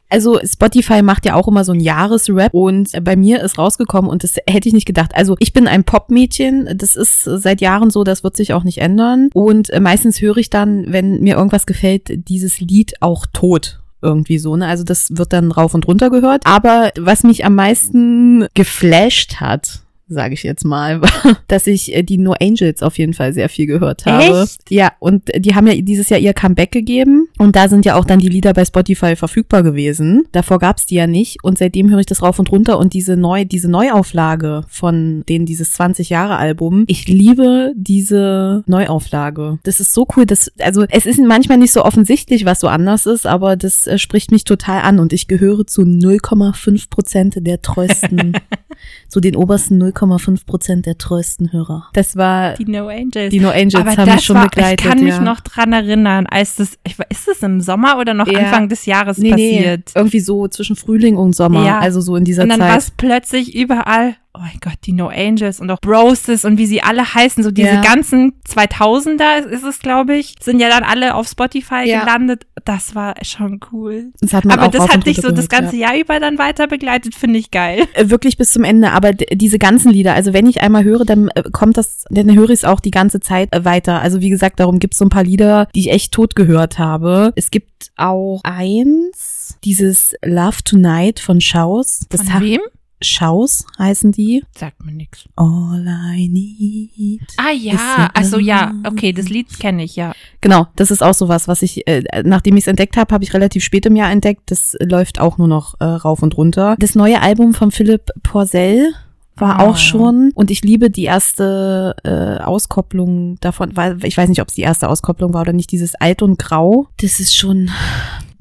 Also 0.09 0.39
Spotify 0.45 1.03
macht 1.03 1.27
ja 1.27 1.35
auch 1.35 1.49
immer 1.49 1.65
so 1.65 1.73
ein 1.73 1.81
Jahresrap 1.81 2.55
und 2.55 2.91
bei 3.03 3.17
mir 3.17 3.43
ist 3.43 3.59
rausgekommen 3.59 4.11
und 4.11 4.23
das 4.23 4.37
hätte 4.47 4.69
ich 4.69 4.75
nicht 4.75 4.87
gedacht. 4.87 5.11
Also 5.15 5.35
ich 5.41 5.53
bin 5.53 5.67
ein 5.67 5.85
Popmädchen, 5.85 6.69
das 6.77 6.95
ist 6.95 7.25
seit 7.25 7.61
Jahren 7.61 7.91
so, 7.91 8.05
das 8.05 8.23
wird 8.23 8.37
sich 8.37 8.53
auch 8.53 8.63
nicht 8.63 8.79
ändern 8.79 9.29
und 9.35 9.71
meistens 9.81 10.21
höre 10.21 10.37
ich 10.37 10.51
dann, 10.51 10.85
wenn 10.93 11.21
mir 11.21 11.35
irgendwas 11.37 11.67
gefällt, 11.67 12.29
dieses 12.29 12.61
Lied 12.61 12.95
auch 13.03 13.27
tot 13.33 13.81
irgendwie 14.03 14.39
so, 14.39 14.55
ne? 14.55 14.69
Also 14.69 14.85
das 14.85 15.17
wird 15.17 15.33
dann 15.33 15.51
rauf 15.51 15.75
und 15.75 15.89
runter 15.89 16.11
gehört. 16.11 16.47
Aber 16.47 16.91
was 16.97 17.25
mich 17.25 17.45
am 17.45 17.55
meisten 17.57 18.47
geflasht 18.55 19.41
hat, 19.41 19.81
sage 20.15 20.35
ich 20.35 20.43
jetzt 20.43 20.65
mal, 20.65 21.03
war, 21.03 21.37
dass 21.49 21.67
ich 21.67 21.95
äh, 21.95 22.03
die 22.03 22.19
No 22.19 22.35
Angels 22.41 22.83
auf 22.83 22.99
jeden 22.99 23.15
Fall 23.15 23.33
sehr 23.33 23.49
viel 23.49 23.67
gehört 23.67 24.07
habe. 24.07 24.43
Echt? 24.43 24.71
Ja, 24.71 24.93
und 24.99 25.31
die 25.37 25.55
haben 25.55 25.67
ja 25.67 25.75
dieses 25.75 26.09
Jahr 26.09 26.21
ihr 26.21 26.33
Comeback 26.33 26.73
gegeben 26.73 27.29
und 27.39 27.57
da 27.57 27.69
sind 27.69 27.85
ja 27.85 27.97
auch 27.97 28.05
dann 28.05 28.19
die 28.19 28.29
Lieder 28.29 28.53
bei 28.55 28.65
Spotify 28.65 29.17
verfügbar 29.17 29.63
gewesen. 29.63 30.25
Davor 30.33 30.59
gab's 30.59 30.87
die 30.87 30.97
ja 30.97 31.07
nicht 31.07 31.43
und 31.45 31.59
seitdem 31.59 31.91
höre 31.91 32.01
ich 32.01 32.07
das 32.07 32.23
rauf 32.23 32.39
und 32.39 32.51
runter 32.51 32.79
und 32.79 32.95
diese 32.95 33.17
neu 33.17 33.45
diese 33.45 33.71
Neuauflage 33.71 34.65
von 34.69 35.25
denen 35.29 35.47
dieses 35.47 35.73
20 35.73 36.11
Jahre 36.11 36.37
Album. 36.37 36.85
Ich 36.87 37.09
liebe 37.09 37.73
diese 37.77 38.63
Neuauflage. 38.67 39.59
Das 39.65 39.81
ist 39.81 39.93
so 39.93 40.07
cool, 40.17 40.27
das 40.27 40.51
also 40.61 40.85
es 40.89 41.07
ist 41.07 41.21
manchmal 41.21 41.59
nicht 41.59 41.73
so 41.73 41.85
offensichtlich, 41.85 42.45
was 42.45 42.61
so 42.61 42.69
anders 42.69 43.07
ist, 43.07 43.27
aber 43.27 43.57
das 43.57 43.87
äh, 43.87 43.99
spricht 43.99 44.31
mich 44.31 44.45
total 44.45 44.83
an 44.83 44.99
und 44.99 45.13
ich 45.13 45.29
gehöre 45.29 45.67
zu 45.67 45.83
0,5 45.83 46.91
Prozent 46.91 47.35
der 47.39 47.61
treuesten 47.63 48.35
zu 49.09 49.21
den 49.21 49.37
obersten 49.37 49.81
0,5 49.83 50.47
Prozent 50.47 50.87
der 50.87 50.99
treuesten 50.99 51.53
Hörer. 51.53 51.89
Das 51.93 52.17
war 52.17 52.55
Die 52.55 52.65
No 52.65 52.89
Angels. 52.89 53.31
die 53.31 53.41
No 53.41 53.51
Angels 53.51 53.75
Aber 53.77 53.91
haben 53.97 54.07
das 54.07 54.15
mich 54.17 54.25
schon 54.25 54.37
war, 54.37 54.45
begleitet. 54.49 54.81
ich 54.81 54.87
kann 54.91 55.01
mich 55.05 55.15
ja. 55.15 55.21
noch 55.21 55.41
dran 55.41 55.73
erinnern, 55.73 56.27
als 56.27 56.57
das, 56.57 56.79
ich, 56.87 56.97
ist 57.11 57.29
das 57.29 57.43
im 57.43 57.61
Sommer 57.61 57.99
oder 57.99 58.15
noch 58.15 58.27
Ja. 58.27 58.39
Anfang 58.41 58.69
des 58.69 58.87
Jahres 58.87 59.19
nee, 59.19 59.33
nee, 59.35 59.57
passiert? 59.59 59.93
irgendwie 59.95 60.21
so 60.21 60.49
zwischen 60.49 60.77
Frühling 60.77 61.17
und 61.17 61.35
Sommer, 61.35 61.65
Ja. 61.65 61.79
also 61.79 62.01
so 62.01 62.17
in 62.17 62.25
dieser 62.25 62.43
Und 62.43 62.49
dann 62.51 62.61
war 62.61 62.71
Zeit. 62.71 62.79
es 62.79 62.91
plötzlich 62.91 63.55
überall, 63.55 64.17
oh 64.35 64.41
mein 64.41 64.59
Gott, 64.61 64.79
die 64.85 64.93
No 64.93 65.09
Angels 65.09 65.61
und 65.61 65.71
auch 65.71 65.81
Broses 65.81 66.45
und 66.45 66.59
wie 66.59 66.67
sie 66.67 66.83
alle 66.83 67.15
heißen, 67.15 67.45
so 67.45 67.51
diese 67.53 67.69
Ja. 67.69 67.81
ganzen 67.83 68.33
2000er 68.49 69.47
ist 69.49 69.63
es, 69.65 69.79
glaube 69.81 70.17
ich, 70.17 70.35
sind 70.41 70.59
ja 70.61 70.69
dann 70.69 70.83
alle 70.83 71.15
auf 71.15 71.29
Spotify 71.29 71.85
Ja. 71.87 72.01
gelandet. 72.01 72.47
Das 72.65 72.95
war 72.95 73.15
schon 73.23 73.61
cool. 73.73 74.13
Das 74.21 74.33
hat 74.33 74.45
man 74.45 74.59
Aber 74.59 74.69
auch 74.69 74.71
das 74.73 74.89
hat 74.89 75.07
dich 75.07 75.17
so 75.17 75.29
runter 75.29 75.37
das 75.37 75.49
gehört, 75.49 75.65
ganze 75.65 75.77
Jahr 75.77 75.97
über 75.99 76.19
dann 76.19 76.39
weiter 76.39 76.67
begleitet, 76.67 77.15
finde 77.15 77.39
ich 77.39 77.51
geil. 77.51 77.81
ja. 77.95 78.03
Äh, 78.03 78.11
Wirklich 78.11 78.37
bis 78.39 78.53
zum 78.53 78.65
Ende, 78.65 78.93
aber 78.93 79.04
d- 79.13 79.27
diese 79.37 79.59
ganzen 79.59 79.91
Lieder, 79.93 80.15
also 80.15 80.33
wenn 80.33 80.47
ich 80.47 80.61
einmal 80.63 80.85
höre, 80.85 81.05
dann 81.05 81.29
äh, 81.35 81.43
kommt 81.53 81.77
das, 81.77 82.05
dann 82.11 82.35
höre 82.35 82.51
ich 82.51 82.61
es 82.61 82.65
auch 82.65 82.81
die 82.81 82.91
ganze 82.91 83.21
Zeit 83.21 83.55
äh, 83.55 83.65
weiter. 83.65 84.01
Also 84.01 84.21
wie 84.21 84.31
gesagt, 84.31 84.61
darum 84.61 84.79
gibt 84.79 84.95
es 84.95 84.99
so 84.99 85.05
ein 85.05 85.11
paar 85.11 85.25
Lieder, 85.25 85.69
die 85.75 85.81
ich 85.81 85.91
echt 85.91 86.13
tot 86.13 86.35
gehört 86.37 86.79
habe. 86.79 87.33
Es 87.37 87.51
gibt 87.51 87.91
auch 87.97 88.41
eins, 88.45 89.59
dieses 89.65 90.15
Love 90.25 90.63
Tonight 90.65 91.21
von 91.21 91.41
Schaus. 91.41 92.07
Das 92.09 92.23
Von 92.23 92.43
wem? 92.43 92.61
Schaus 93.05 93.65
heißen 93.79 94.13
die. 94.13 94.43
Sagt 94.57 94.85
mir 94.85 94.93
nichts. 94.93 95.25
All 95.37 95.87
I 96.17 96.29
need. 96.29 97.23
Ah 97.37 97.53
ja, 97.53 98.11
also 98.15 98.39
ja, 98.39 98.73
okay, 98.87 99.13
das 99.13 99.29
Lied 99.29 99.59
kenne 99.59 99.85
ich, 99.85 99.97
ja. 99.97 100.13
Genau, 100.41 100.67
das 100.77 100.91
ist 100.91 101.03
auch 101.03 101.15
sowas, 101.15 101.49
was 101.49 101.63
ich, 101.63 101.87
äh, 101.87 102.03
nachdem 102.25 102.57
ich 102.57 102.65
es 102.65 102.69
entdeckt 102.69 102.97
habe, 102.97 103.15
habe 103.15 103.25
ich 103.25 103.35
relativ 103.35 103.63
spät 103.65 103.87
im 103.87 103.97
Jahr 103.97 104.11
entdeckt. 104.11 104.43
Das 104.51 104.77
läuft 104.81 105.21
auch 105.21 105.39
nur 105.39 105.49
noch 105.49 105.75
äh, 105.81 105.85
rauf 105.85 106.23
und 106.23 106.37
runter. 106.37 106.77
Das 106.79 106.95
neue 106.95 107.21
Album 107.23 107.55
von 107.55 107.71
Philipp 107.71 108.11
Porcel 108.23 108.93
war 109.37 109.59
Ah. 109.59 109.65
auch 109.65 109.77
schon 109.77 110.31
und 110.37 110.51
ich 110.53 110.63
liebe 110.63 110.91
die 110.91 111.05
erste 111.05 111.97
äh, 112.05 112.41
Auskopplung 112.43 113.37
davon, 113.41 113.77
weil 113.77 113.99
ich 114.05 114.17
weiß 114.17 114.29
nicht, 114.29 114.41
ob 114.41 114.47
es 114.49 114.55
die 114.55 114.63
erste 114.63 114.89
Auskopplung 114.89 115.35
war 115.35 115.41
oder 115.41 115.53
nicht, 115.53 115.73
dieses 115.73 115.97
Alt 115.97 116.23
und 116.23 116.39
Grau. 116.39 116.87
Das 117.01 117.19
ist 117.19 117.37
schon 117.37 117.69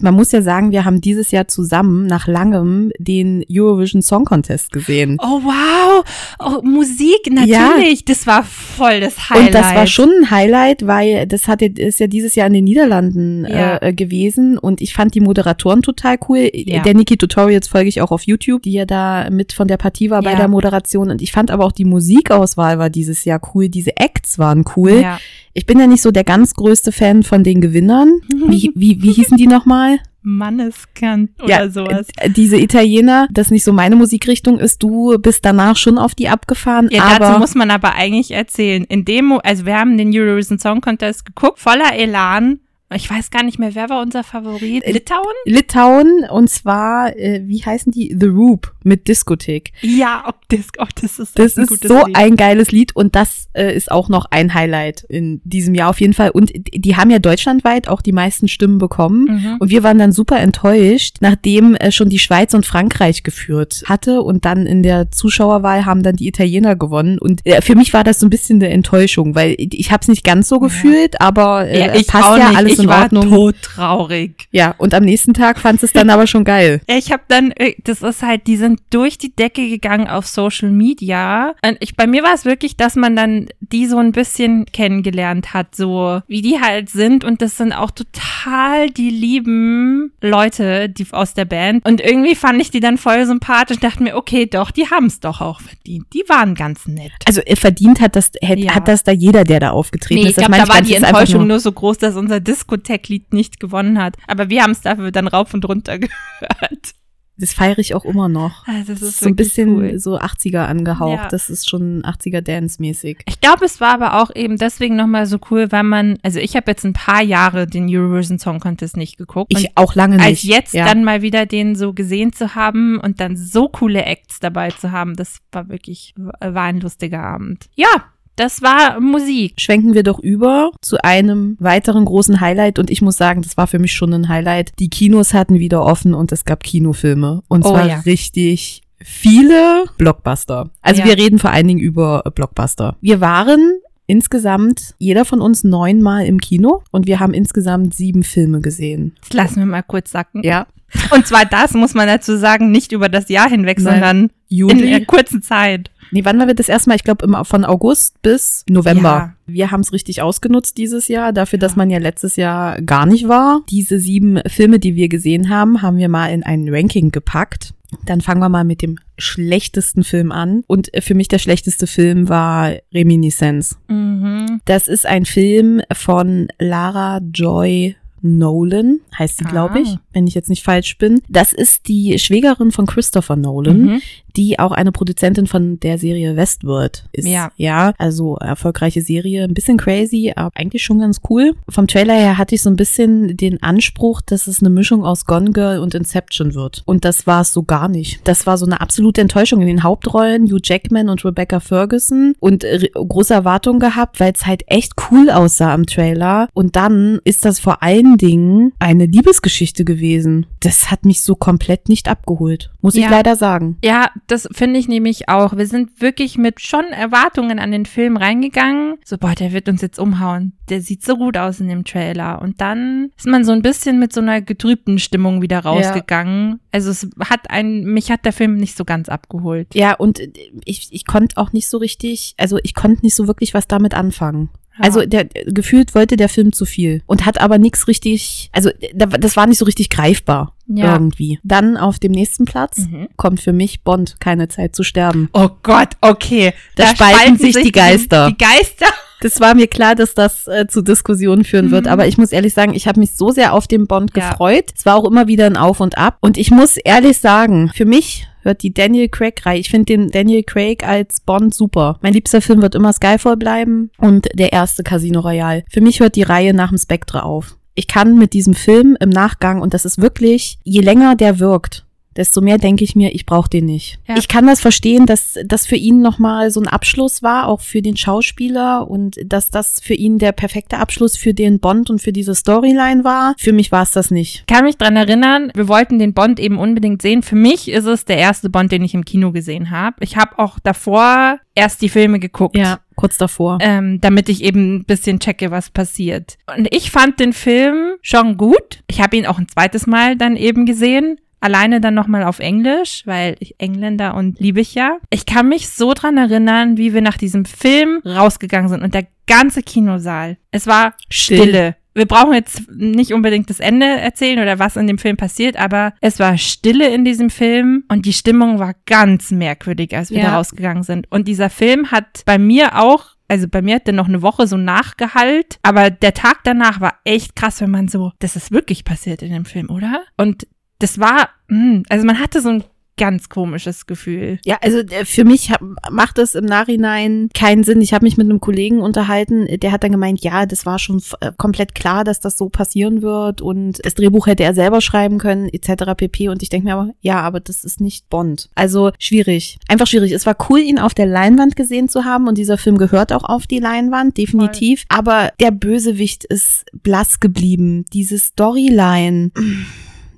man 0.03 0.13
muss 0.13 0.31
ja 0.31 0.41
sagen, 0.41 0.71
wir 0.71 0.85
haben 0.85 1.01
dieses 1.01 1.31
Jahr 1.31 1.47
zusammen 1.47 2.05
nach 2.05 2.27
langem 2.27 2.91
den 2.99 3.43
Eurovision 3.49 4.01
Song 4.01 4.25
Contest 4.25 4.71
gesehen. 4.71 5.17
Oh 5.21 5.41
wow, 5.43 6.03
oh, 6.39 6.61
Musik, 6.61 7.29
natürlich, 7.31 8.05
das 8.05 8.27
war 8.27 8.43
voll 8.43 8.99
das 8.99 9.29
Highlight. 9.29 9.47
Und 9.47 9.53
das 9.55 9.73
war 9.73 9.87
schon 9.87 10.09
ein 10.21 10.29
Highlight, 10.31 10.85
weil 10.85 11.25
das 11.25 11.47
hat 11.47 11.61
ja, 11.61 11.69
ist 11.75 11.99
ja 11.99 12.07
dieses 12.07 12.35
Jahr 12.35 12.47
in 12.47 12.53
den 12.53 12.65
Niederlanden 12.65 13.45
Ja. 13.49 13.81
äh, 13.81 13.93
gewesen 13.93 14.57
und 14.57 14.81
ich 14.81 14.93
fand 14.93 15.15
die 15.15 15.21
Moderatoren 15.21 15.81
total 15.81 16.17
cool. 16.27 16.49
Ja. 16.53 16.83
Der 16.83 16.93
Niki 16.93 17.17
Tutorials 17.17 17.67
folge 17.67 17.89
ich 17.89 18.01
auch 18.01 18.11
auf 18.11 18.23
YouTube, 18.23 18.63
die 18.63 18.73
ja 18.73 18.85
da 18.85 19.29
mit 19.29 19.53
von 19.53 19.67
der 19.67 19.77
Partie 19.77 20.09
war 20.09 20.21
bei 20.21 20.31
Ja. 20.31 20.37
der 20.37 20.47
Moderation 20.49 21.09
und 21.11 21.21
ich 21.21 21.31
fand 21.31 21.49
aber 21.49 21.63
auch 21.65 21.71
die 21.71 21.85
Musikauswahl 21.85 22.77
war 22.77 22.89
dieses 22.89 23.23
Jahr 23.25 23.39
cool, 23.53 23.69
diese 23.69 23.95
Acts 23.97 24.37
waren 24.37 24.65
cool. 24.75 24.99
Ja. 25.01 25.19
Ich 25.55 25.67
bin 25.67 25.79
ja 25.79 25.85
nicht 25.85 26.01
so 26.01 26.09
der 26.09 26.23
ganz 26.23 26.55
größte 26.55 26.91
Fan 26.91 27.21
von 27.21 27.43
den 27.43 27.61
Gewinnern. 27.61 28.21
Wie, 28.47 28.71
wie, 28.73 29.03
wie 29.03 29.11
hießen 29.11 29.37
die 29.37 29.45
nochmal? 29.45 29.92
Manneskan 30.23 31.29
oder 31.39 31.49
ja, 31.49 31.69
sowas. 31.69 32.07
äh, 32.17 32.29
diese 32.29 32.57
Italiener, 32.57 33.27
das 33.31 33.51
nicht 33.51 33.63
so 33.63 33.73
meine 33.73 33.95
Musikrichtung 33.95 34.59
ist. 34.59 34.81
Du 34.81 35.17
bist 35.19 35.45
danach 35.45 35.75
schon 35.75 35.97
auf 35.97 36.15
die 36.15 36.29
abgefahren, 36.29 36.89
Ja, 36.91 37.03
aber 37.03 37.19
dazu 37.19 37.39
muss 37.39 37.55
man 37.55 37.69
aber 37.71 37.93
eigentlich 37.93 38.31
erzählen. 38.31 38.83
In 38.85 39.05
dem, 39.05 39.39
also 39.43 39.65
wir 39.65 39.77
haben 39.77 39.97
den 39.97 40.11
Eurovision 40.13 40.59
Song 40.59 40.81
Contest 40.81 41.25
geguckt, 41.25 41.59
voller 41.59 41.93
Elan. 41.95 42.59
Ich 42.95 43.09
weiß 43.09 43.31
gar 43.31 43.43
nicht 43.43 43.59
mehr, 43.59 43.75
wer 43.75 43.89
war 43.89 44.01
unser 44.01 44.23
Favorit? 44.23 44.83
Äh, 44.83 44.91
Litauen? 44.91 45.23
Litauen 45.45 46.25
und 46.29 46.49
zwar, 46.49 47.15
äh, 47.17 47.41
wie 47.45 47.63
heißen 47.63 47.91
die? 47.91 48.15
The 48.19 48.27
Roop 48.27 48.73
mit 48.83 49.07
Diskothek. 49.07 49.71
Ja, 49.81 50.23
ob 50.27 50.35
das, 50.49 50.67
oh, 50.77 50.85
das 51.01 51.19
ist 51.19 51.37
Das 51.39 51.57
ein 51.57 51.63
ist 51.65 51.87
so 51.87 52.05
Lied. 52.05 52.15
ein 52.15 52.35
geiles 52.35 52.71
Lied 52.71 52.95
und 52.95 53.15
das 53.15 53.47
äh, 53.53 53.75
ist 53.75 53.91
auch 53.91 54.09
noch 54.09 54.25
ein 54.31 54.53
Highlight 54.53 55.03
in 55.07 55.41
diesem 55.43 55.75
Jahr 55.75 55.89
auf 55.89 56.01
jeden 56.01 56.13
Fall. 56.13 56.29
Und 56.31 56.51
die 56.53 56.95
haben 56.95 57.09
ja 57.09 57.19
deutschlandweit 57.19 57.87
auch 57.87 58.01
die 58.01 58.11
meisten 58.11 58.47
Stimmen 58.47 58.77
bekommen. 58.77 59.25
Mhm. 59.25 59.57
Und 59.59 59.69
wir 59.69 59.83
waren 59.83 59.97
dann 59.99 60.11
super 60.11 60.39
enttäuscht, 60.39 61.17
nachdem 61.21 61.75
äh, 61.75 61.91
schon 61.91 62.09
die 62.09 62.19
Schweiz 62.19 62.53
und 62.53 62.65
Frankreich 62.65 63.23
geführt 63.23 63.83
hatte 63.87 64.21
und 64.21 64.45
dann 64.45 64.65
in 64.65 64.83
der 64.83 65.11
Zuschauerwahl 65.11 65.85
haben 65.85 66.03
dann 66.03 66.15
die 66.15 66.27
Italiener 66.27 66.75
gewonnen. 66.75 67.19
Und 67.19 67.45
äh, 67.45 67.61
für 67.61 67.75
mich 67.75 67.93
war 67.93 68.03
das 68.03 68.19
so 68.19 68.25
ein 68.27 68.29
bisschen 68.29 68.61
eine 68.61 68.71
Enttäuschung, 68.73 69.35
weil 69.35 69.55
ich 69.57 69.91
habe 69.91 70.01
es 70.01 70.07
nicht 70.07 70.23
ganz 70.23 70.49
so 70.49 70.59
gefühlt, 70.59 71.19
aber 71.21 71.67
äh, 71.67 71.79
Ja, 71.79 71.87
passt 72.07 72.27
auch 72.29 72.37
ja 72.37 72.49
nicht. 72.49 72.57
alles 72.57 72.79
ich 72.79 72.82
in 72.83 72.89
war 72.89 73.03
Ordnung. 73.03 73.29
todtraurig. 73.29 74.47
Ja, 74.51 74.75
und 74.77 74.93
am 74.93 75.03
nächsten 75.03 75.33
Tag 75.33 75.59
fand 75.59 75.81
es 75.83 75.93
dann 75.93 76.09
aber 76.09 76.27
schon 76.27 76.43
geil. 76.43 76.81
Ich 76.95 77.11
habe 77.11 77.23
dann, 77.27 77.51
äh, 77.51 77.73
das 77.83 78.01
ist 78.01 78.21
halt, 78.21 78.47
die 78.47 78.55
sind 78.55 78.79
durch 78.91 79.17
die 79.17 79.35
Decke 79.35 79.67
gegangen 79.67 80.07
auf 80.07 80.25
Social 80.27 80.69
Media. 80.69 81.53
Und 81.65 81.77
ich, 81.81 81.95
bei 81.95 82.07
mir 82.07 82.23
war 82.23 82.33
es 82.33 82.45
wirklich, 82.45 82.77
dass 82.77 82.95
man 82.95 83.15
dann 83.15 83.47
die 83.59 83.87
so 83.87 83.97
ein 83.97 84.11
bisschen 84.11 84.65
kennengelernt 84.67 85.53
hat, 85.53 85.75
so 85.75 86.21
wie 86.27 86.41
die 86.41 86.61
halt 86.61 86.89
sind. 86.89 87.23
Und 87.23 87.41
das 87.41 87.57
sind 87.57 87.73
auch 87.73 87.91
total 87.91 88.89
die 88.89 89.09
lieben 89.09 90.11
Leute, 90.21 90.87
die 90.89 91.05
aus 91.11 91.33
der 91.33 91.45
Band. 91.45 91.85
Und 91.85 91.99
irgendwie 91.99 92.35
fand 92.35 92.61
ich 92.61 92.71
die 92.71 92.79
dann 92.79 92.97
voll 92.97 93.25
sympathisch. 93.25 93.77
Dachte 93.79 94.03
mir, 94.03 94.15
okay, 94.15 94.45
doch, 94.45 94.71
die 94.71 94.89
haben 94.89 95.07
es 95.07 95.19
doch 95.19 95.41
auch 95.41 95.59
verdient. 95.61 96.05
Die 96.13 96.23
waren 96.27 96.55
ganz 96.55 96.87
nett. 96.87 97.11
Also 97.27 97.41
äh, 97.41 97.55
verdient 97.55 97.99
hat 98.01 98.15
das, 98.15 98.31
hat, 98.43 98.59
Ja. 98.59 98.75
hat 98.75 98.87
das 98.87 99.03
da 99.03 99.11
jeder, 99.11 99.43
der 99.43 99.59
da 99.59 99.71
aufgetreten 99.71 100.21
Nee, 100.21 100.29
ist. 100.29 100.31
ich 100.31 100.35
glaube, 100.37 100.51
meine 100.51 100.65
da 100.65 100.73
war 100.73 100.81
die 100.81 100.93
Enttäuschung 100.93 101.39
nur- 101.41 101.47
nur 101.47 101.59
so 101.59 101.71
groß, 101.71 101.97
dass 101.97 102.15
unser 102.15 102.39
Diskothek-Lied 102.73 103.33
nicht 103.33 103.59
gewonnen 103.59 104.01
hat. 104.01 104.15
Aber 104.27 104.49
wir 104.49 104.63
haben 104.63 104.71
es 104.71 104.81
dafür 104.81 105.11
dann 105.11 105.27
rauf 105.27 105.53
und 105.53 105.65
runter 105.67 105.97
gehört. 105.99 106.93
Das 107.35 107.51
feiere 107.51 107.79
ich 107.79 107.95
auch 107.95 108.05
immer 108.05 108.29
noch. 108.29 108.67
Also, 108.67 108.93
Das 108.93 108.99
das 108.99 109.09
ist 109.09 109.19
so 109.21 109.25
ein 109.25 109.35
bisschen 109.35 109.69
cool. 109.69 109.99
so 109.99 110.19
80er 110.19 110.65
angehaucht. 110.65 111.17
Ja. 111.17 111.27
Das 111.29 111.49
ist 111.49 111.67
schon 111.67 112.03
80er 112.03 112.41
Dance-mäßig. 112.41 113.23
Ich 113.25 113.41
glaube, 113.41 113.65
es 113.65 113.81
war 113.81 113.91
aber 113.95 114.21
auch 114.21 114.29
eben 114.35 114.57
deswegen 114.57 114.95
nochmal 114.95 115.25
so 115.25 115.39
cool, 115.49 115.71
weil 115.71 115.81
man, 115.81 116.19
also 116.21 116.39
ich 116.39 116.55
habe 116.55 116.69
jetzt 116.69 116.85
ein 116.85 116.93
paar 116.93 117.23
Jahre 117.23 117.65
den 117.65 117.87
Eurovision 117.89 118.37
Song 118.37 118.59
Contest 118.59 118.97
nicht 118.97 119.17
geguckt. 119.17 119.51
Ich 119.51 119.69
und 119.69 119.71
auch 119.77 119.95
lange 119.95 120.17
nicht. 120.17 120.25
als 120.25 120.43
jetzt 120.43 120.73
ja. 120.75 120.85
dann 120.85 121.03
mal 121.03 121.23
wieder 121.23 121.47
den 121.47 121.75
so 121.75 121.93
gesehen 121.93 122.33
zu 122.33 122.53
haben 122.53 122.99
und 122.99 123.19
dann 123.19 123.35
so 123.35 123.67
coole 123.67 124.05
Acts 124.05 124.39
dabei 124.39 124.69
zu 124.69 124.91
haben, 124.91 125.15
das 125.15 125.39
war 125.51 125.69
wirklich, 125.69 126.13
war 126.15 126.65
ein 126.65 126.81
lustiger 126.81 127.23
Abend. 127.23 127.65
Ja, 127.73 128.12
das 128.35 128.61
war 128.61 128.99
Musik. 128.99 129.53
schwenken 129.59 129.93
wir 129.93 130.03
doch 130.03 130.19
über 130.19 130.71
zu 130.81 130.97
einem 131.03 131.55
weiteren 131.59 132.05
großen 132.05 132.39
Highlight 132.41 132.79
und 132.79 132.89
ich 132.89 133.01
muss 133.01 133.17
sagen, 133.17 133.41
das 133.41 133.57
war 133.57 133.67
für 133.67 133.79
mich 133.79 133.93
schon 133.93 134.13
ein 134.13 134.27
Highlight. 134.29 134.71
Die 134.79 134.89
Kinos 134.89 135.33
hatten 135.33 135.59
wieder 135.59 135.83
offen 135.85 136.13
und 136.13 136.31
es 136.31 136.45
gab 136.45 136.63
Kinofilme 136.63 137.41
und 137.47 137.65
Oh 137.65 137.69
zwar 137.71 137.87
ja. 137.87 137.99
richtig 137.99 138.81
viele 138.99 139.83
Blockbuster. 139.97 140.69
Also 140.81 141.01
Ja. 141.01 141.07
wir 141.07 141.17
reden 141.17 141.39
vor 141.39 141.51
allen 141.51 141.67
Dingen 141.67 141.79
über 141.79 142.23
Blockbuster. 142.33 142.95
Wir 143.01 143.19
waren 143.21 143.79
insgesamt 144.07 144.95
jeder 144.97 145.25
von 145.25 145.41
uns 145.41 145.63
neunmal 145.63 146.25
im 146.25 146.39
Kino 146.39 146.81
und 146.91 147.07
wir 147.07 147.19
haben 147.19 147.33
insgesamt 147.33 147.93
sieben 147.93 148.23
Filme 148.23 148.61
gesehen. 148.61 149.15
Das 149.21 149.33
lassen 149.33 149.55
wir 149.59 149.65
mal 149.65 149.81
kurz 149.81 150.11
sacken. 150.11 150.43
Ja, 150.43 150.67
Und 151.11 151.27
zwar 151.27 151.45
das, 151.45 151.73
muss 151.73 151.93
man 151.93 152.07
dazu 152.07 152.37
sagen, 152.37 152.71
nicht 152.71 152.91
über 152.91 153.09
das 153.09 153.29
Jahr 153.29 153.49
hinweg, 153.49 153.79
Nein. 153.79 153.93
sondern 153.93 154.19
in 154.49 154.57
Juli. 154.57 154.93
einer 154.93 155.05
kurzen 155.05 155.41
Zeit. 155.41 155.89
Nee, 156.11 156.23
wann 156.25 156.37
war 156.39 156.47
wir 156.47 156.53
das 156.53 156.69
erste 156.69 156.89
Mal? 156.89 156.95
Ich 156.95 157.03
glaube 157.03 157.43
von 157.43 157.65
August 157.65 158.21
bis 158.21 158.63
November. 158.69 159.09
Ja. 159.09 159.33
Wir 159.47 159.71
haben 159.71 159.81
es 159.81 159.91
richtig 159.93 160.21
ausgenutzt 160.21 160.77
dieses 160.77 161.07
Jahr, 161.07 161.33
dafür, 161.33 161.57
dass 161.57 161.75
man 161.75 161.89
ja 161.89 161.97
letztes 161.97 162.35
Jahr 162.35 162.79
gar 162.81 163.07
nicht 163.07 163.27
war. 163.27 163.61
Diese 163.69 163.99
sieben 163.99 164.39
Filme, 164.47 164.77
die 164.77 164.95
wir 164.95 165.09
gesehen 165.09 165.49
haben, 165.49 165.81
haben 165.81 165.97
wir 165.97 166.09
mal 166.09 166.27
in 166.27 166.43
ein 166.43 166.67
Ranking 166.69 167.11
gepackt. 167.11 167.73
Dann 168.05 168.21
fangen 168.21 168.41
wir 168.41 168.49
mal 168.49 168.63
mit 168.63 168.81
dem 168.81 168.97
schlechtesten 169.17 170.03
Film 170.03 170.31
an. 170.31 170.63
Und 170.67 170.91
für 170.99 171.15
mich 171.15 171.27
der 171.27 171.39
schlechteste 171.39 171.87
Film 171.87 172.29
war 172.29 172.73
Reminiscence. 172.93 173.77
Mhm. 173.87 174.61
Das 174.65 174.87
ist 174.87 175.05
ein 175.05 175.25
Film 175.25 175.81
von 175.91 176.47
Lara 176.59 177.21
Joy 177.33 177.95
Nolan, 178.23 179.01
heißt 179.19 179.37
sie, 179.37 179.43
glaube 179.43 179.81
ich, 179.81 179.89
Ah. 179.89 180.01
wenn 180.13 180.25
ich 180.27 180.33
jetzt 180.33 180.49
nicht 180.49 180.63
falsch 180.63 180.97
bin. 180.97 181.21
Das 181.29 181.51
ist 181.53 181.87
die 181.89 182.17
Schwägerin 182.17 182.71
von 182.71 182.85
Christopher 182.85 183.35
Nolan 183.35 183.81
Mhm. 183.81 184.01
Die 184.35 184.59
auch 184.59 184.71
eine 184.71 184.91
Produzentin 184.91 185.47
von 185.47 185.79
der 185.79 185.97
Serie 185.97 186.35
Westworld 186.35 187.05
ist. 187.11 187.27
Ja. 187.27 187.51
Ja, 187.55 187.93
also 187.97 188.35
erfolgreiche 188.37 189.01
Serie, 189.01 189.43
ein 189.43 189.53
bisschen 189.53 189.77
crazy, 189.77 190.33
aber 190.35 190.49
eigentlich 190.55 190.83
schon 190.83 190.99
ganz 190.99 191.21
cool. 191.29 191.53
Vom 191.69 191.87
Trailer 191.87 192.15
her 192.15 192.37
hatte 192.37 192.55
ich 192.55 192.61
so 192.61 192.69
ein 192.69 192.75
bisschen 192.75 193.37
den 193.37 193.61
Anspruch, 193.61 194.21
dass 194.21 194.47
es 194.47 194.59
eine 194.61 194.69
Mischung 194.69 195.03
aus 195.05 195.25
Gone 195.25 195.51
Girl 195.51 195.79
und 195.79 195.93
Inception 195.95 196.53
wird. 196.55 196.81
Und 196.85 197.05
das 197.05 197.27
war 197.27 197.41
es 197.41 197.53
so 197.53 197.63
gar 197.63 197.87
nicht. 197.87 198.21
Das 198.27 198.45
war 198.47 198.57
so 198.57 198.65
eine 198.65 198.81
absolute 198.81 199.21
Enttäuschung 199.21 199.61
in 199.61 199.67
den 199.67 199.83
Hauptrollen, 199.83 200.45
Hugh 200.47 200.59
Jackman 200.63 201.09
und 201.09 201.23
Rebecca 201.23 201.59
Ferguson 201.59 202.33
und 202.39 202.63
äh, 202.63 202.89
große 202.93 203.33
Erwartungen 203.33 203.79
gehabt, 203.79 204.19
weil 204.19 204.33
es 204.35 204.45
halt 204.45 204.63
echt 204.67 204.93
cool 205.11 205.29
aussah 205.29 205.73
am 205.73 205.85
Trailer. 205.85 206.47
Und 206.53 206.75
dann 206.75 207.19
ist 207.23 207.45
das 207.45 207.59
vor 207.59 207.83
allen 207.83 208.17
Dingen 208.17 208.73
eine 208.79 209.05
Liebesgeschichte 209.05 209.85
gewesen. 209.85 210.45
Das 210.59 210.89
hat 210.91 211.05
mich 211.05 211.21
so 211.23 211.35
komplett 211.35 211.89
nicht 211.89 212.07
abgeholt, 212.07 212.71
muss 212.81 212.95
Ja. 212.95 213.05
ich 213.05 213.09
leider 213.11 213.35
sagen. 213.35 213.77
Ja, 213.83 214.09
das 214.27 214.47
finde 214.51 214.79
ich 214.79 214.87
nämlich 214.87 215.29
auch. 215.29 215.55
Wir 215.57 215.67
sind 215.67 216.01
wirklich 216.01 216.37
mit 216.37 216.61
schon 216.61 216.85
Erwartungen 216.85 217.59
an 217.59 217.71
den 217.71 217.85
Film 217.85 218.17
reingegangen. 218.17 218.95
So, 219.03 219.17
boah, 219.17 219.35
der 219.35 219.53
wird 219.53 219.69
uns 219.69 219.81
jetzt 219.81 219.99
umhauen. 219.99 220.53
Der 220.69 220.81
sieht 220.81 221.03
so 221.03 221.17
gut 221.17 221.37
aus 221.37 221.59
in 221.59 221.67
dem 221.67 221.83
Trailer. 221.83 222.41
Und 222.41 222.61
dann 222.61 223.11
ist 223.17 223.27
man 223.27 223.43
so 223.43 223.51
ein 223.51 223.61
bisschen 223.61 223.99
mit 223.99 224.13
so 224.13 224.21
einer 224.21 224.41
getrübten 224.41 224.99
Stimmung 224.99 225.41
wieder 225.41 225.59
rausgegangen. 225.59 226.59
Also 226.71 226.91
es 226.91 227.07
hat 227.19 227.49
ein, 227.49 227.83
mich 227.83 228.11
hat 228.11 228.25
der 228.25 228.33
Film 228.33 228.55
nicht 228.55 228.77
so 228.77 228.85
ganz 228.85 229.09
abgeholt. 229.09 229.75
Ja, 229.75 229.93
und 229.93 230.19
äh, 230.19 230.31
ich, 230.65 230.87
ich 230.91 231.05
konnte 231.05 231.37
auch 231.37 231.53
nicht 231.53 231.67
so 231.67 231.77
richtig, 231.77 232.35
also 232.37 232.57
ich 232.63 232.73
konnte 232.73 233.03
nicht 233.03 233.15
so 233.15 233.27
wirklich 233.27 233.53
was 233.53 233.67
damit 233.67 233.93
anfangen. 233.93 234.49
Ja. 234.77 234.85
Also 234.85 235.05
der 235.05 235.25
gefühlt 235.25 235.93
wollte 235.95 236.17
der 236.17 236.29
Film 236.29 236.51
zu 236.53 236.65
viel 236.65 237.01
und 237.05 237.25
hat 237.25 237.39
aber 237.39 237.57
nichts 237.57 237.87
richtig, 237.87 238.49
also 238.53 238.69
da- 238.95 239.05
das 239.05 239.35
war 239.37 239.45
nicht 239.47 239.59
so 239.59 239.65
richtig 239.65 239.89
greifbar 239.89 240.53
Ja. 240.67 240.93
irgendwie. 240.93 241.39
Dann 241.43 241.77
auf 241.77 241.99
dem 241.99 242.11
nächsten 242.11 242.45
Platz 242.45 242.79
Mhm. 242.89 243.07
kommt 243.15 243.39
für 243.41 243.53
mich 243.53 243.83
Bond, 243.83 244.15
keine 244.19 244.47
Zeit 244.47 244.75
zu 244.75 244.83
sterben. 244.83 245.29
Oh 245.33 245.49
Gott, 245.61 245.89
okay. 246.01 246.53
Da 246.75 246.87
spalten 246.87 247.37
sich 247.37 247.55
die 247.55 247.71
Geister. 247.71 248.29
Die 248.29 248.37
Geister. 248.37 248.87
Das 249.21 249.39
war 249.39 249.55
mir 249.55 249.67
klar, 249.67 249.95
dass 249.95 250.15
das 250.15 250.47
äh, 250.49 250.67
zu 250.67 250.81
Diskussionen 250.81 251.45
führen 251.45 251.71
wird, 251.71 251.85
Mhm. 251.85 251.91
aber 251.91 252.07
ich 252.07 252.17
muss 252.17 252.33
ehrlich 252.33 252.53
sagen, 252.53 252.73
ich 252.73 252.89
habe 252.89 252.99
mich 252.99 253.13
so 253.15 253.31
sehr 253.31 253.53
auf 253.53 253.67
den 253.67 253.87
Bond 253.87 254.11
Ja. 254.17 254.31
gefreut. 254.31 254.65
Es 254.77 254.85
war 254.85 254.97
auch 254.97 255.05
immer 255.05 255.27
wieder 255.27 255.45
ein 255.45 255.55
Auf 255.55 255.79
und 255.79 255.97
Ab 255.97 256.17
und 256.19 256.37
ich 256.37 256.51
muss 256.51 256.75
ehrlich 256.75 257.19
sagen, 257.19 257.71
für 257.73 257.85
mich 257.85 258.27
hört 258.43 258.63
die 258.63 258.73
Daniel 258.73 259.09
Craig 259.09 259.45
Reihe. 259.45 259.59
Ich 259.59 259.69
finde 259.69 259.85
den 259.85 260.09
Daniel 260.09 260.43
Craig 260.43 260.87
als 260.87 261.19
Bond 261.19 261.53
super. 261.53 261.97
Mein 262.01 262.13
liebster 262.13 262.41
Film 262.41 262.61
wird 262.61 262.75
immer 262.75 262.93
Skyfall 262.93 263.37
bleiben 263.37 263.91
und 263.97 264.27
der 264.33 264.53
erste 264.53 264.83
Casino 264.83 265.21
Royale. 265.21 265.63
Für 265.69 265.81
mich 265.81 265.99
hört 265.99 266.15
die 266.15 266.23
Reihe 266.23 266.53
nach 266.53 266.69
dem 266.69 266.77
Spectre 266.77 267.23
auf. 267.23 267.57
Ich 267.75 267.87
kann 267.87 268.17
mit 268.17 268.33
diesem 268.33 268.53
Film 268.53 268.95
im 268.99 269.09
Nachgang 269.09 269.61
und 269.61 269.73
das 269.73 269.85
ist 269.85 269.99
wirklich, 269.99 270.59
je 270.63 270.81
länger 270.81 271.15
der 271.15 271.39
wirkt, 271.39 271.85
desto 272.15 272.41
mehr 272.41 272.57
denke 272.57 272.83
ich 272.83 272.95
mir, 272.95 273.13
ich 273.13 273.25
brauche 273.25 273.49
den 273.49 273.65
nicht. 273.65 273.99
Ja. 274.07 274.15
Ich 274.17 274.27
kann 274.27 274.47
das 274.47 274.61
verstehen, 274.61 275.05
dass 275.05 275.37
das 275.45 275.65
für 275.65 275.75
ihn 275.75 276.01
nochmal 276.01 276.51
so 276.51 276.59
ein 276.59 276.67
Abschluss 276.67 277.23
war, 277.23 277.47
auch 277.47 277.61
für 277.61 277.81
den 277.81 277.97
Schauspieler 277.97 278.89
und 278.89 279.17
dass 279.25 279.49
das 279.49 279.79
für 279.79 279.93
ihn 279.93 280.19
der 280.19 280.31
perfekte 280.31 280.77
Abschluss 280.77 281.17
für 281.17 281.33
den 281.33 281.59
Bond 281.59 281.89
und 281.89 282.01
für 282.01 282.13
diese 282.13 282.35
Storyline 282.35 283.03
war. 283.03 283.35
Für 283.37 283.53
mich 283.53 283.71
war 283.71 283.83
es 283.83 283.91
das 283.91 284.11
nicht. 284.11 284.45
kann 284.47 284.65
mich 284.65 284.77
dran 284.77 284.95
erinnern, 284.95 285.51
wir 285.55 285.67
wollten 285.67 285.99
den 285.99 286.13
Bond 286.13 286.39
eben 286.39 286.57
unbedingt 286.57 287.01
sehen. 287.01 287.23
Für 287.23 287.35
mich 287.35 287.69
ist 287.69 287.85
es 287.85 288.05
der 288.05 288.17
erste 288.17 288.49
Bond, 288.49 288.71
den 288.71 288.83
ich 288.83 288.93
im 288.93 289.05
Kino 289.05 289.31
gesehen 289.31 289.71
habe. 289.71 289.95
Ich 290.01 290.17
habe 290.17 290.39
auch 290.39 290.59
davor 290.59 291.39
erst 291.55 291.81
die 291.81 291.89
Filme 291.89 292.19
geguckt. 292.19 292.57
kurz 292.95 293.17
davor. 293.17 293.57
Ähm, 293.61 293.99
damit 294.01 294.29
ich 294.29 294.43
eben 294.43 294.75
ein 294.75 294.85
bisschen 294.85 295.19
checke, 295.19 295.51
was 295.51 295.69
passiert. 295.69 296.37
Und 296.55 296.67
ich 296.71 296.91
fand 296.91 297.19
den 297.19 297.33
Film 297.33 297.95
schon 298.01 298.37
gut. 298.37 298.83
Ich 298.87 299.01
habe 299.01 299.17
ihn 299.17 299.25
auch 299.25 299.39
ein 299.39 299.47
zweites 299.47 299.87
Mal 299.87 300.15
dann 300.15 300.35
eben 300.35 300.65
gesehen. 300.65 301.19
Alleine 301.43 301.81
dann 301.81 301.93
nochmal 301.93 302.23
auf 302.23 302.39
Englisch, 302.39 303.01
weil 303.05 303.35
ich 303.41 303.55
Engländer 303.59 304.15
und 304.15 304.39
liebe 304.39 304.61
ich 304.61 304.75
ja. 304.75 304.97
Ich 305.09 305.25
kann 305.25 305.49
mich 305.49 305.67
so 305.69 305.93
dran 305.93 306.15
erinnern, 306.15 306.77
wie 306.77 306.93
wir 306.93 307.01
nach 307.01 307.17
diesem 307.17 307.43
Film 307.43 307.99
rausgegangen 308.05 308.69
sind 308.69 308.81
und 308.81 308.93
der 308.93 309.07
ganze 309.27 309.61
Kinosaal. 309.61 310.37
Es 310.51 310.67
war 310.67 310.93
Still. 311.09 311.39
Stille. 311.41 311.75
Wir 311.95 312.05
brauchen 312.05 312.33
jetzt 312.33 312.71
nicht 312.71 313.11
unbedingt 313.13 313.49
das 313.49 313.59
Ende 313.59 313.85
erzählen 313.85 314.39
oder 314.39 314.57
was 314.57 314.77
in 314.77 314.87
dem 314.87 314.97
Film 314.97 315.17
passiert, 315.17 315.57
aber 315.57 315.93
es 315.99 316.17
war 316.17 316.37
Stille 316.37 316.87
in 316.93 317.03
diesem 317.03 317.29
Film 317.29 317.83
und 317.89 318.05
die 318.05 318.13
Stimmung 318.13 318.57
war 318.57 318.73
ganz 318.85 319.29
merkwürdig, 319.29 319.95
als 319.97 320.11
wir 320.11 320.19
Ja. 320.19 320.27
da 320.31 320.37
rausgegangen 320.37 320.83
sind. 320.83 321.11
Und 321.11 321.27
dieser 321.27 321.49
Film 321.49 321.91
hat 321.91 322.23
bei 322.25 322.37
mir 322.37 322.79
auch 322.81 323.13
also 323.29 323.47
bei 323.47 323.61
mir 323.63 323.75
hat 323.75 323.87
der 323.87 323.95
noch 323.95 324.07
eine 324.09 324.21
Woche 324.21 324.45
so 324.47 324.57
nachgehalt, 324.57 325.57
aber 325.63 325.89
der 325.89 326.13
Tag 326.13 326.41
danach 326.43 326.81
war 326.81 326.99
echt 327.03 327.35
krass, 327.35 327.61
wenn 327.61 327.71
man 327.71 327.87
so, 327.87 328.11
das 328.19 328.35
ist 328.35 328.51
wirklich 328.51 328.85
passiert 328.85 329.23
in 329.23 329.31
dem 329.31 329.45
Film, 329.45 329.69
oder? 329.71 330.03
Und 330.17 330.45
das 330.79 330.99
war, 330.99 331.29
mh, 331.47 331.83
also 331.89 332.05
man 332.05 332.19
hatte 332.19 332.41
so 332.41 332.49
ein 332.49 332.63
ganz 332.97 333.29
komisches 333.29 333.85
Gefühl. 333.85 334.39
Ja, 334.45 334.57
also 334.61 334.79
äh, 334.79 335.05
für 335.05 335.23
mich 335.23 335.51
hab, 335.51 335.61
macht 335.91 336.17
es 336.19 336.35
im 336.35 336.45
Nachhinein 336.45 337.29
keinen 337.33 337.63
Sinn. 337.63 337.81
Ich 337.81 337.93
habe 337.93 338.05
mich 338.05 338.17
mit 338.17 338.29
einem 338.29 338.39
Kollegen 338.39 338.81
unterhalten, 338.81 339.47
der 339.59 339.71
hat 339.71 339.83
dann 339.83 339.91
gemeint, 339.91 340.23
ja, 340.23 340.45
das 340.45 340.65
war 340.65 340.79
schon 340.79 341.01
äh, 341.19 341.31
komplett 341.35 341.75
klar, 341.75 342.03
dass 342.03 342.19
das 342.19 342.37
so 342.37 342.49
passieren 342.49 343.01
wird 343.01 343.41
und 343.41 343.83
das 343.83 343.95
Drehbuch 343.95 344.27
hätte 344.27 344.43
er 344.43 344.53
selber 344.53 344.81
schreiben 344.81 345.17
können, 345.17 345.49
etc. 345.49 345.95
pp. 345.97 346.29
Und 346.29 346.43
ich 346.43 346.49
denke 346.49 346.67
mir 346.67 346.73
aber, 346.73 346.91
ja, 347.01 347.19
aber 347.21 347.39
das 347.39 347.63
ist 347.63 347.81
nicht 347.81 348.09
Bond. 348.09 348.49
Also 348.55 348.91
schwierig. 348.99 349.57
Einfach 349.67 349.87
schwierig. 349.87 350.11
Es 350.11 350.25
war 350.25 350.35
cool, 350.49 350.59
ihn 350.59 350.79
auf 350.79 350.93
der 350.93 351.07
Leinwand 351.07 351.55
gesehen 351.55 351.89
zu 351.89 352.05
haben 352.05 352.27
und 352.27 352.37
dieser 352.37 352.57
Film 352.57 352.77
gehört 352.77 353.11
auch 353.11 353.23
auf 353.23 353.47
die 353.47 353.59
Leinwand, 353.59 354.17
definitiv. 354.17 354.85
Aber 354.89 355.31
der 355.39 355.51
Bösewicht 355.51 356.25
ist 356.25 356.65
blass 356.83 357.19
geblieben. 357.19 357.85
Diese 357.91 358.19
Storyline. 358.19 359.31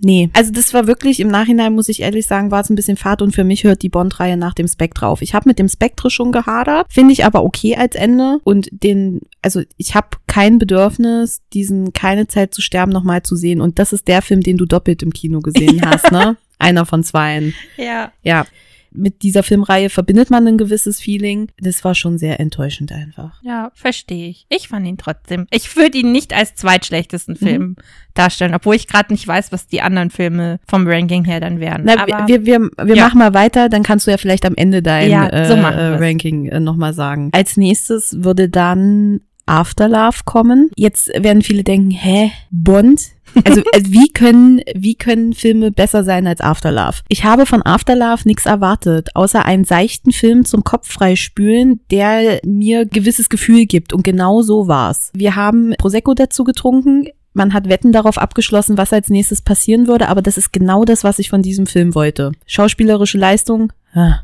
Nee, 0.05 0.29
also 0.33 0.51
das 0.51 0.71
war 0.75 0.85
wirklich, 0.85 1.19
im 1.19 1.29
Nachhinein 1.29 1.73
muss 1.73 1.89
ich 1.89 2.03
ehrlich 2.03 2.27
sagen, 2.27 2.51
war 2.51 2.61
es 2.61 2.69
ein 2.69 2.75
bisschen 2.75 2.95
fad 2.95 3.23
und 3.23 3.31
für 3.31 3.43
mich 3.43 3.63
hört 3.63 3.81
die 3.81 3.89
Bond-Reihe 3.89 4.37
nach 4.37 4.53
dem 4.53 4.67
Spectre 4.67 5.07
auf. 5.07 5.23
Ich 5.23 5.33
habe 5.33 5.49
mit 5.49 5.57
dem 5.57 5.67
Spectre 5.67 6.11
schon 6.11 6.31
gehadert, 6.31 6.85
finde 6.91 7.11
ich 7.11 7.25
aber 7.25 7.43
okay 7.43 7.75
als 7.75 7.95
Ende 7.95 8.37
und 8.43 8.69
den, 8.71 9.21
also 9.41 9.63
ich 9.77 9.95
habe 9.95 10.09
kein 10.27 10.59
Bedürfnis, 10.59 11.41
diesen 11.53 11.91
keine 11.91 12.27
Zeit 12.27 12.53
zu 12.53 12.61
sterben 12.61 12.91
nochmal 12.91 13.23
zu 13.23 13.35
sehen 13.35 13.61
und 13.61 13.79
das 13.79 13.93
ist 13.93 14.07
der 14.07 14.21
Film, 14.21 14.41
den 14.41 14.57
du 14.57 14.67
doppelt 14.67 15.01
im 15.01 15.11
Kino 15.11 15.39
gesehen 15.39 15.81
hast, 15.85 16.11
ne? 16.11 16.37
Einer 16.59 16.85
von 16.85 17.03
zweien. 17.03 17.55
Ja. 17.75 18.11
Ja. 18.21 18.45
Mit 18.97 19.21
dieser 19.23 19.43
Filmreihe 19.43 19.89
verbindet 19.89 20.29
man 20.29 20.47
ein 20.47 20.57
gewisses 20.57 20.99
Feeling. 20.99 21.51
Das 21.59 21.83
war 21.83 21.95
schon 21.95 22.17
sehr 22.17 22.39
enttäuschend 22.39 22.91
einfach. 22.91 23.41
Ja, 23.43 23.71
verstehe 23.73 24.29
ich. 24.29 24.45
Ich 24.49 24.67
fand 24.67 24.87
ihn 24.87 24.97
trotzdem. 24.97 25.47
Ich 25.51 25.75
würde 25.75 25.97
ihn 25.97 26.11
nicht 26.11 26.33
als 26.33 26.55
zweitschlechtesten 26.55 27.35
Film 27.35 27.75
darstellen, 28.13 28.53
obwohl 28.55 28.75
ich 28.75 28.87
gerade 28.87 29.13
nicht 29.13 29.27
weiß, 29.27 29.51
was 29.51 29.67
die 29.67 29.81
anderen 29.81 30.09
Filme 30.09 30.59
vom 30.67 30.87
Ranking 30.87 31.25
her 31.25 31.39
dann 31.39 31.59
wären. 31.59 31.83
Na, 31.85 31.99
Aber 32.01 32.27
wir 32.27 32.45
wir, 32.45 32.69
wir 32.81 32.95
Ja. 32.95 33.05
machen 33.05 33.19
mal 33.19 33.33
weiter, 33.33 33.69
dann 33.69 33.83
kannst 33.83 34.07
du 34.07 34.11
ja 34.11 34.17
vielleicht 34.17 34.45
am 34.45 34.55
Ende 34.55 34.81
dein 34.81 35.09
Ja, 35.11 35.45
so 35.47 35.53
äh. 35.53 35.95
Ranking 35.97 36.47
äh, 36.47 36.59
nochmal 36.59 36.93
sagen. 36.93 37.29
Als 37.33 37.57
nächstes 37.57 38.23
würde 38.23 38.49
dann 38.49 39.21
Afterlove 39.45 40.21
kommen. 40.25 40.71
Jetzt 40.75 41.09
werden 41.09 41.41
viele 41.41 41.63
denken, 41.63 41.91
hä, 41.91 42.31
Bond? 42.51 42.99
Also, 43.43 43.61
also 43.73 43.91
wie 43.91 44.07
können 44.09 44.61
wie 44.73 44.95
können 44.95 45.33
Filme 45.33 45.71
besser 45.71 46.03
sein 46.03 46.27
als 46.27 46.41
Afterlove? 46.41 47.01
Ich 47.09 47.23
habe 47.23 47.45
von 47.45 47.61
Afterlove 47.61 48.21
nichts 48.25 48.45
erwartet, 48.45 49.09
außer 49.13 49.45
einen 49.45 49.65
seichten 49.65 50.11
Film 50.11 50.45
zum 50.45 50.63
Kopf 50.63 50.91
freispülen, 50.91 51.81
der 51.91 52.39
mir 52.45 52.85
gewisses 52.85 53.29
Gefühl 53.29 53.65
gibt 53.65 53.93
und 53.93 54.03
genau 54.03 54.41
so 54.41 54.67
war's. 54.67 55.11
Wir 55.13 55.35
haben 55.35 55.73
Prosecco 55.77 56.13
dazu 56.13 56.43
getrunken. 56.43 57.07
Man 57.33 57.53
hat 57.53 57.67
Wetten 57.67 57.91
darauf 57.91 58.17
abgeschlossen, 58.17 58.77
was 58.77 58.93
als 58.93 59.09
nächstes 59.09 59.41
passieren 59.41 59.87
würde, 59.87 60.07
aber 60.07 60.21
das 60.21 60.37
ist 60.37 60.53
genau 60.53 60.85
das, 60.85 61.03
was 61.03 61.19
ich 61.19 61.29
von 61.29 61.41
diesem 61.41 61.67
Film 61.67 61.93
wollte. 61.93 62.31
Schauspielerische 62.45 63.17
Leistung, 63.17 63.73
ah. 63.93 64.19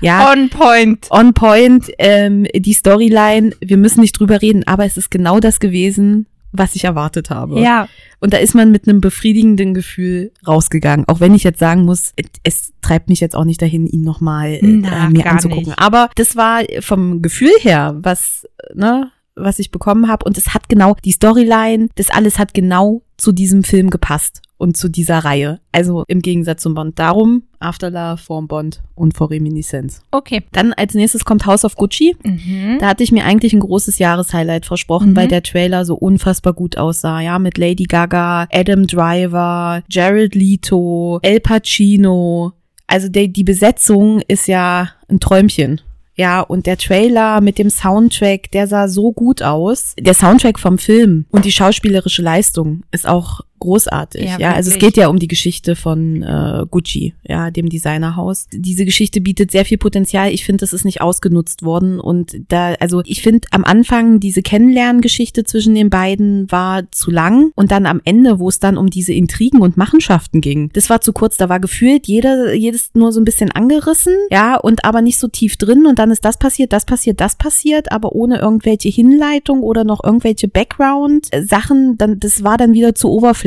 ja, 0.00 0.32
on 0.32 0.48
point. 0.48 1.06
on 1.10 1.34
point, 1.34 1.90
ähm, 1.98 2.46
die 2.54 2.72
Storyline, 2.72 3.52
wir 3.60 3.76
müssen 3.76 4.00
nicht 4.00 4.18
drüber 4.18 4.40
reden, 4.40 4.66
aber 4.66 4.86
es 4.86 4.96
ist 4.96 5.10
genau 5.10 5.38
das 5.38 5.60
gewesen, 5.60 6.26
was 6.58 6.74
ich 6.76 6.84
erwartet 6.84 7.30
habe. 7.30 7.60
Ja, 7.60 7.88
Und 8.20 8.32
da 8.32 8.38
ist 8.38 8.54
man 8.54 8.70
mit 8.70 8.88
einem 8.88 9.00
befriedigenden 9.00 9.74
Gefühl 9.74 10.32
rausgegangen. 10.46 11.06
Auch 11.08 11.20
wenn 11.20 11.34
ich 11.34 11.44
jetzt 11.44 11.58
sagen 11.58 11.84
muss, 11.84 12.12
es 12.42 12.72
treibt 12.80 13.08
mich 13.08 13.20
jetzt 13.20 13.36
auch 13.36 13.44
nicht 13.44 13.60
dahin, 13.62 13.86
ihn 13.86 14.02
nochmal 14.02 14.58
Na, 14.62 15.06
äh, 15.06 15.10
mir 15.10 15.26
anzugucken. 15.26 15.66
nicht. 15.66 15.78
Aber 15.78 16.10
das 16.16 16.36
war 16.36 16.62
vom 16.80 17.22
Gefühl 17.22 17.52
her, 17.60 17.96
was, 18.00 18.46
ne, 18.74 19.10
was 19.34 19.58
ich 19.58 19.70
bekommen 19.70 20.08
habe. 20.08 20.24
Und 20.24 20.38
es 20.38 20.54
hat 20.54 20.68
genau, 20.68 20.96
die 21.04 21.12
Storyline, 21.12 21.88
das 21.96 22.10
alles 22.10 22.38
hat 22.38 22.54
genau 22.54 23.02
zu 23.16 23.32
diesem 23.32 23.64
Film 23.64 23.90
gepasst 23.90 24.42
und 24.58 24.76
zu 24.76 24.88
dieser 24.88 25.18
Reihe. 25.18 25.60
Also 25.72 26.04
im 26.08 26.22
Gegensatz 26.22 26.62
zum 26.62 26.74
Bond. 26.74 26.98
Darum 26.98 27.42
Afterlove, 27.58 28.16
Form 28.18 28.48
Bond 28.48 28.82
und 28.94 29.14
vor 29.16 29.30
Reminiszenz. 29.30 30.02
okay. 30.12 30.42
Dann 30.52 30.72
als 30.72 30.94
nächstes 30.94 31.24
kommt 31.24 31.44
House 31.46 31.64
of 31.64 31.74
Gucci. 31.76 32.16
Mhm. 32.24 32.78
Da 32.80 32.88
hatte 32.88 33.02
ich 33.02 33.12
mir 33.12 33.24
eigentlich 33.24 33.52
ein 33.52 33.60
großes 33.60 33.98
Jahreshighlight 33.98 34.64
versprochen, 34.66 35.10
Mhm. 35.10 35.16
weil 35.16 35.28
der 35.28 35.42
Trailer 35.42 35.84
so 35.84 35.94
unfassbar 35.94 36.52
gut 36.54 36.76
aussah. 36.78 37.20
Ja, 37.20 37.38
mit 37.38 37.58
Lady 37.58 37.84
Gaga, 37.84 38.46
Adam 38.52 38.86
Driver, 38.86 39.82
Jared 39.90 40.34
Leto, 40.34 41.18
El 41.22 41.40
Pacino. 41.40 42.52
Also 42.86 43.08
die, 43.08 43.32
die 43.32 43.44
Besetzung 43.44 44.20
ist 44.28 44.46
ja 44.48 44.90
ein 45.08 45.20
Träumchen. 45.20 45.80
Ja, 46.18 46.40
und 46.40 46.64
der 46.66 46.78
Trailer 46.78 47.42
mit 47.42 47.58
dem 47.58 47.68
Soundtrack, 47.68 48.50
der 48.52 48.66
sah 48.68 48.88
so 48.88 49.12
gut 49.12 49.42
aus. 49.42 49.94
Der 50.00 50.14
Soundtrack 50.14 50.58
vom 50.58 50.78
Film 50.78 51.26
und 51.30 51.44
die 51.44 51.52
schauspielerische 51.52 52.22
Leistung 52.22 52.84
ist 52.90 53.06
auch 53.06 53.40
großartig. 53.58 54.24
Ja, 54.24 54.38
Ja, 54.38 54.52
also 54.54 54.70
es 54.70 54.78
geht 54.78 54.96
ja 54.96 55.08
um 55.08 55.18
die 55.18 55.28
Geschichte 55.28 55.76
von 55.76 56.22
äh, 56.22 56.64
Gucci, 56.70 57.14
ja, 57.24 57.50
dem 57.50 57.68
Designerhaus. 57.68 58.46
Diese 58.52 58.84
Geschichte 58.84 59.20
bietet 59.20 59.50
sehr 59.50 59.64
viel 59.64 59.78
Potenzial. 59.78 60.30
Ich 60.30 60.44
finde, 60.44 60.60
das 60.60 60.72
ist 60.72 60.84
nicht 60.84 61.00
ausgenutzt 61.00 61.62
worden 61.62 61.98
und 62.00 62.36
da, 62.48 62.74
also 62.74 63.02
ich 63.04 63.22
finde 63.22 63.48
am 63.50 63.64
Anfang 63.64 64.20
diese 64.20 64.42
Kennenlerngeschichte 64.42 65.44
zwischen 65.44 65.74
den 65.74 65.90
beiden 65.90 66.50
war 66.50 66.90
zu 66.92 67.10
lang 67.10 67.50
und 67.54 67.70
dann 67.70 67.86
am 67.86 68.00
Ende, 68.04 68.38
wo 68.38 68.48
es 68.48 68.60
dann 68.60 68.76
um 68.76 68.88
diese 68.88 69.12
Intrigen 69.12 69.60
und 69.60 69.76
Machenschaften 69.76 70.40
ging, 70.40 70.70
das 70.72 70.90
war 70.90 71.00
zu 71.00 71.12
kurz. 71.12 71.36
Da 71.36 71.48
war 71.48 71.60
gefühlt 71.60 72.06
jeder, 72.06 72.54
jedes 72.54 72.90
nur 72.94 73.12
so 73.12 73.20
ein 73.20 73.24
bisschen 73.24 73.50
angerissen, 73.50 74.14
ja, 74.30 74.56
und 74.56 74.84
aber 74.84 75.02
nicht 75.02 75.18
so 75.18 75.28
tief 75.28 75.56
drin 75.56 75.86
und 75.86 75.98
dann 75.98 76.10
ist 76.10 76.24
das 76.24 76.38
passiert, 76.38 76.72
das 76.72 76.84
passiert, 76.84 77.20
das 77.20 77.36
passiert, 77.36 77.90
aber 77.92 78.12
ohne 78.12 78.38
irgendwelche 78.38 78.88
Hinleitung 78.88 79.62
oder 79.62 79.84
noch 79.84 80.04
irgendwelche 80.04 80.48
Background-Sachen, 80.48 81.98
dann, 81.98 82.20
das 82.20 82.42
war 82.42 82.56
dann 82.56 82.72
wieder 82.72 82.94
zu 82.94 83.10
oberflächlich 83.10 83.45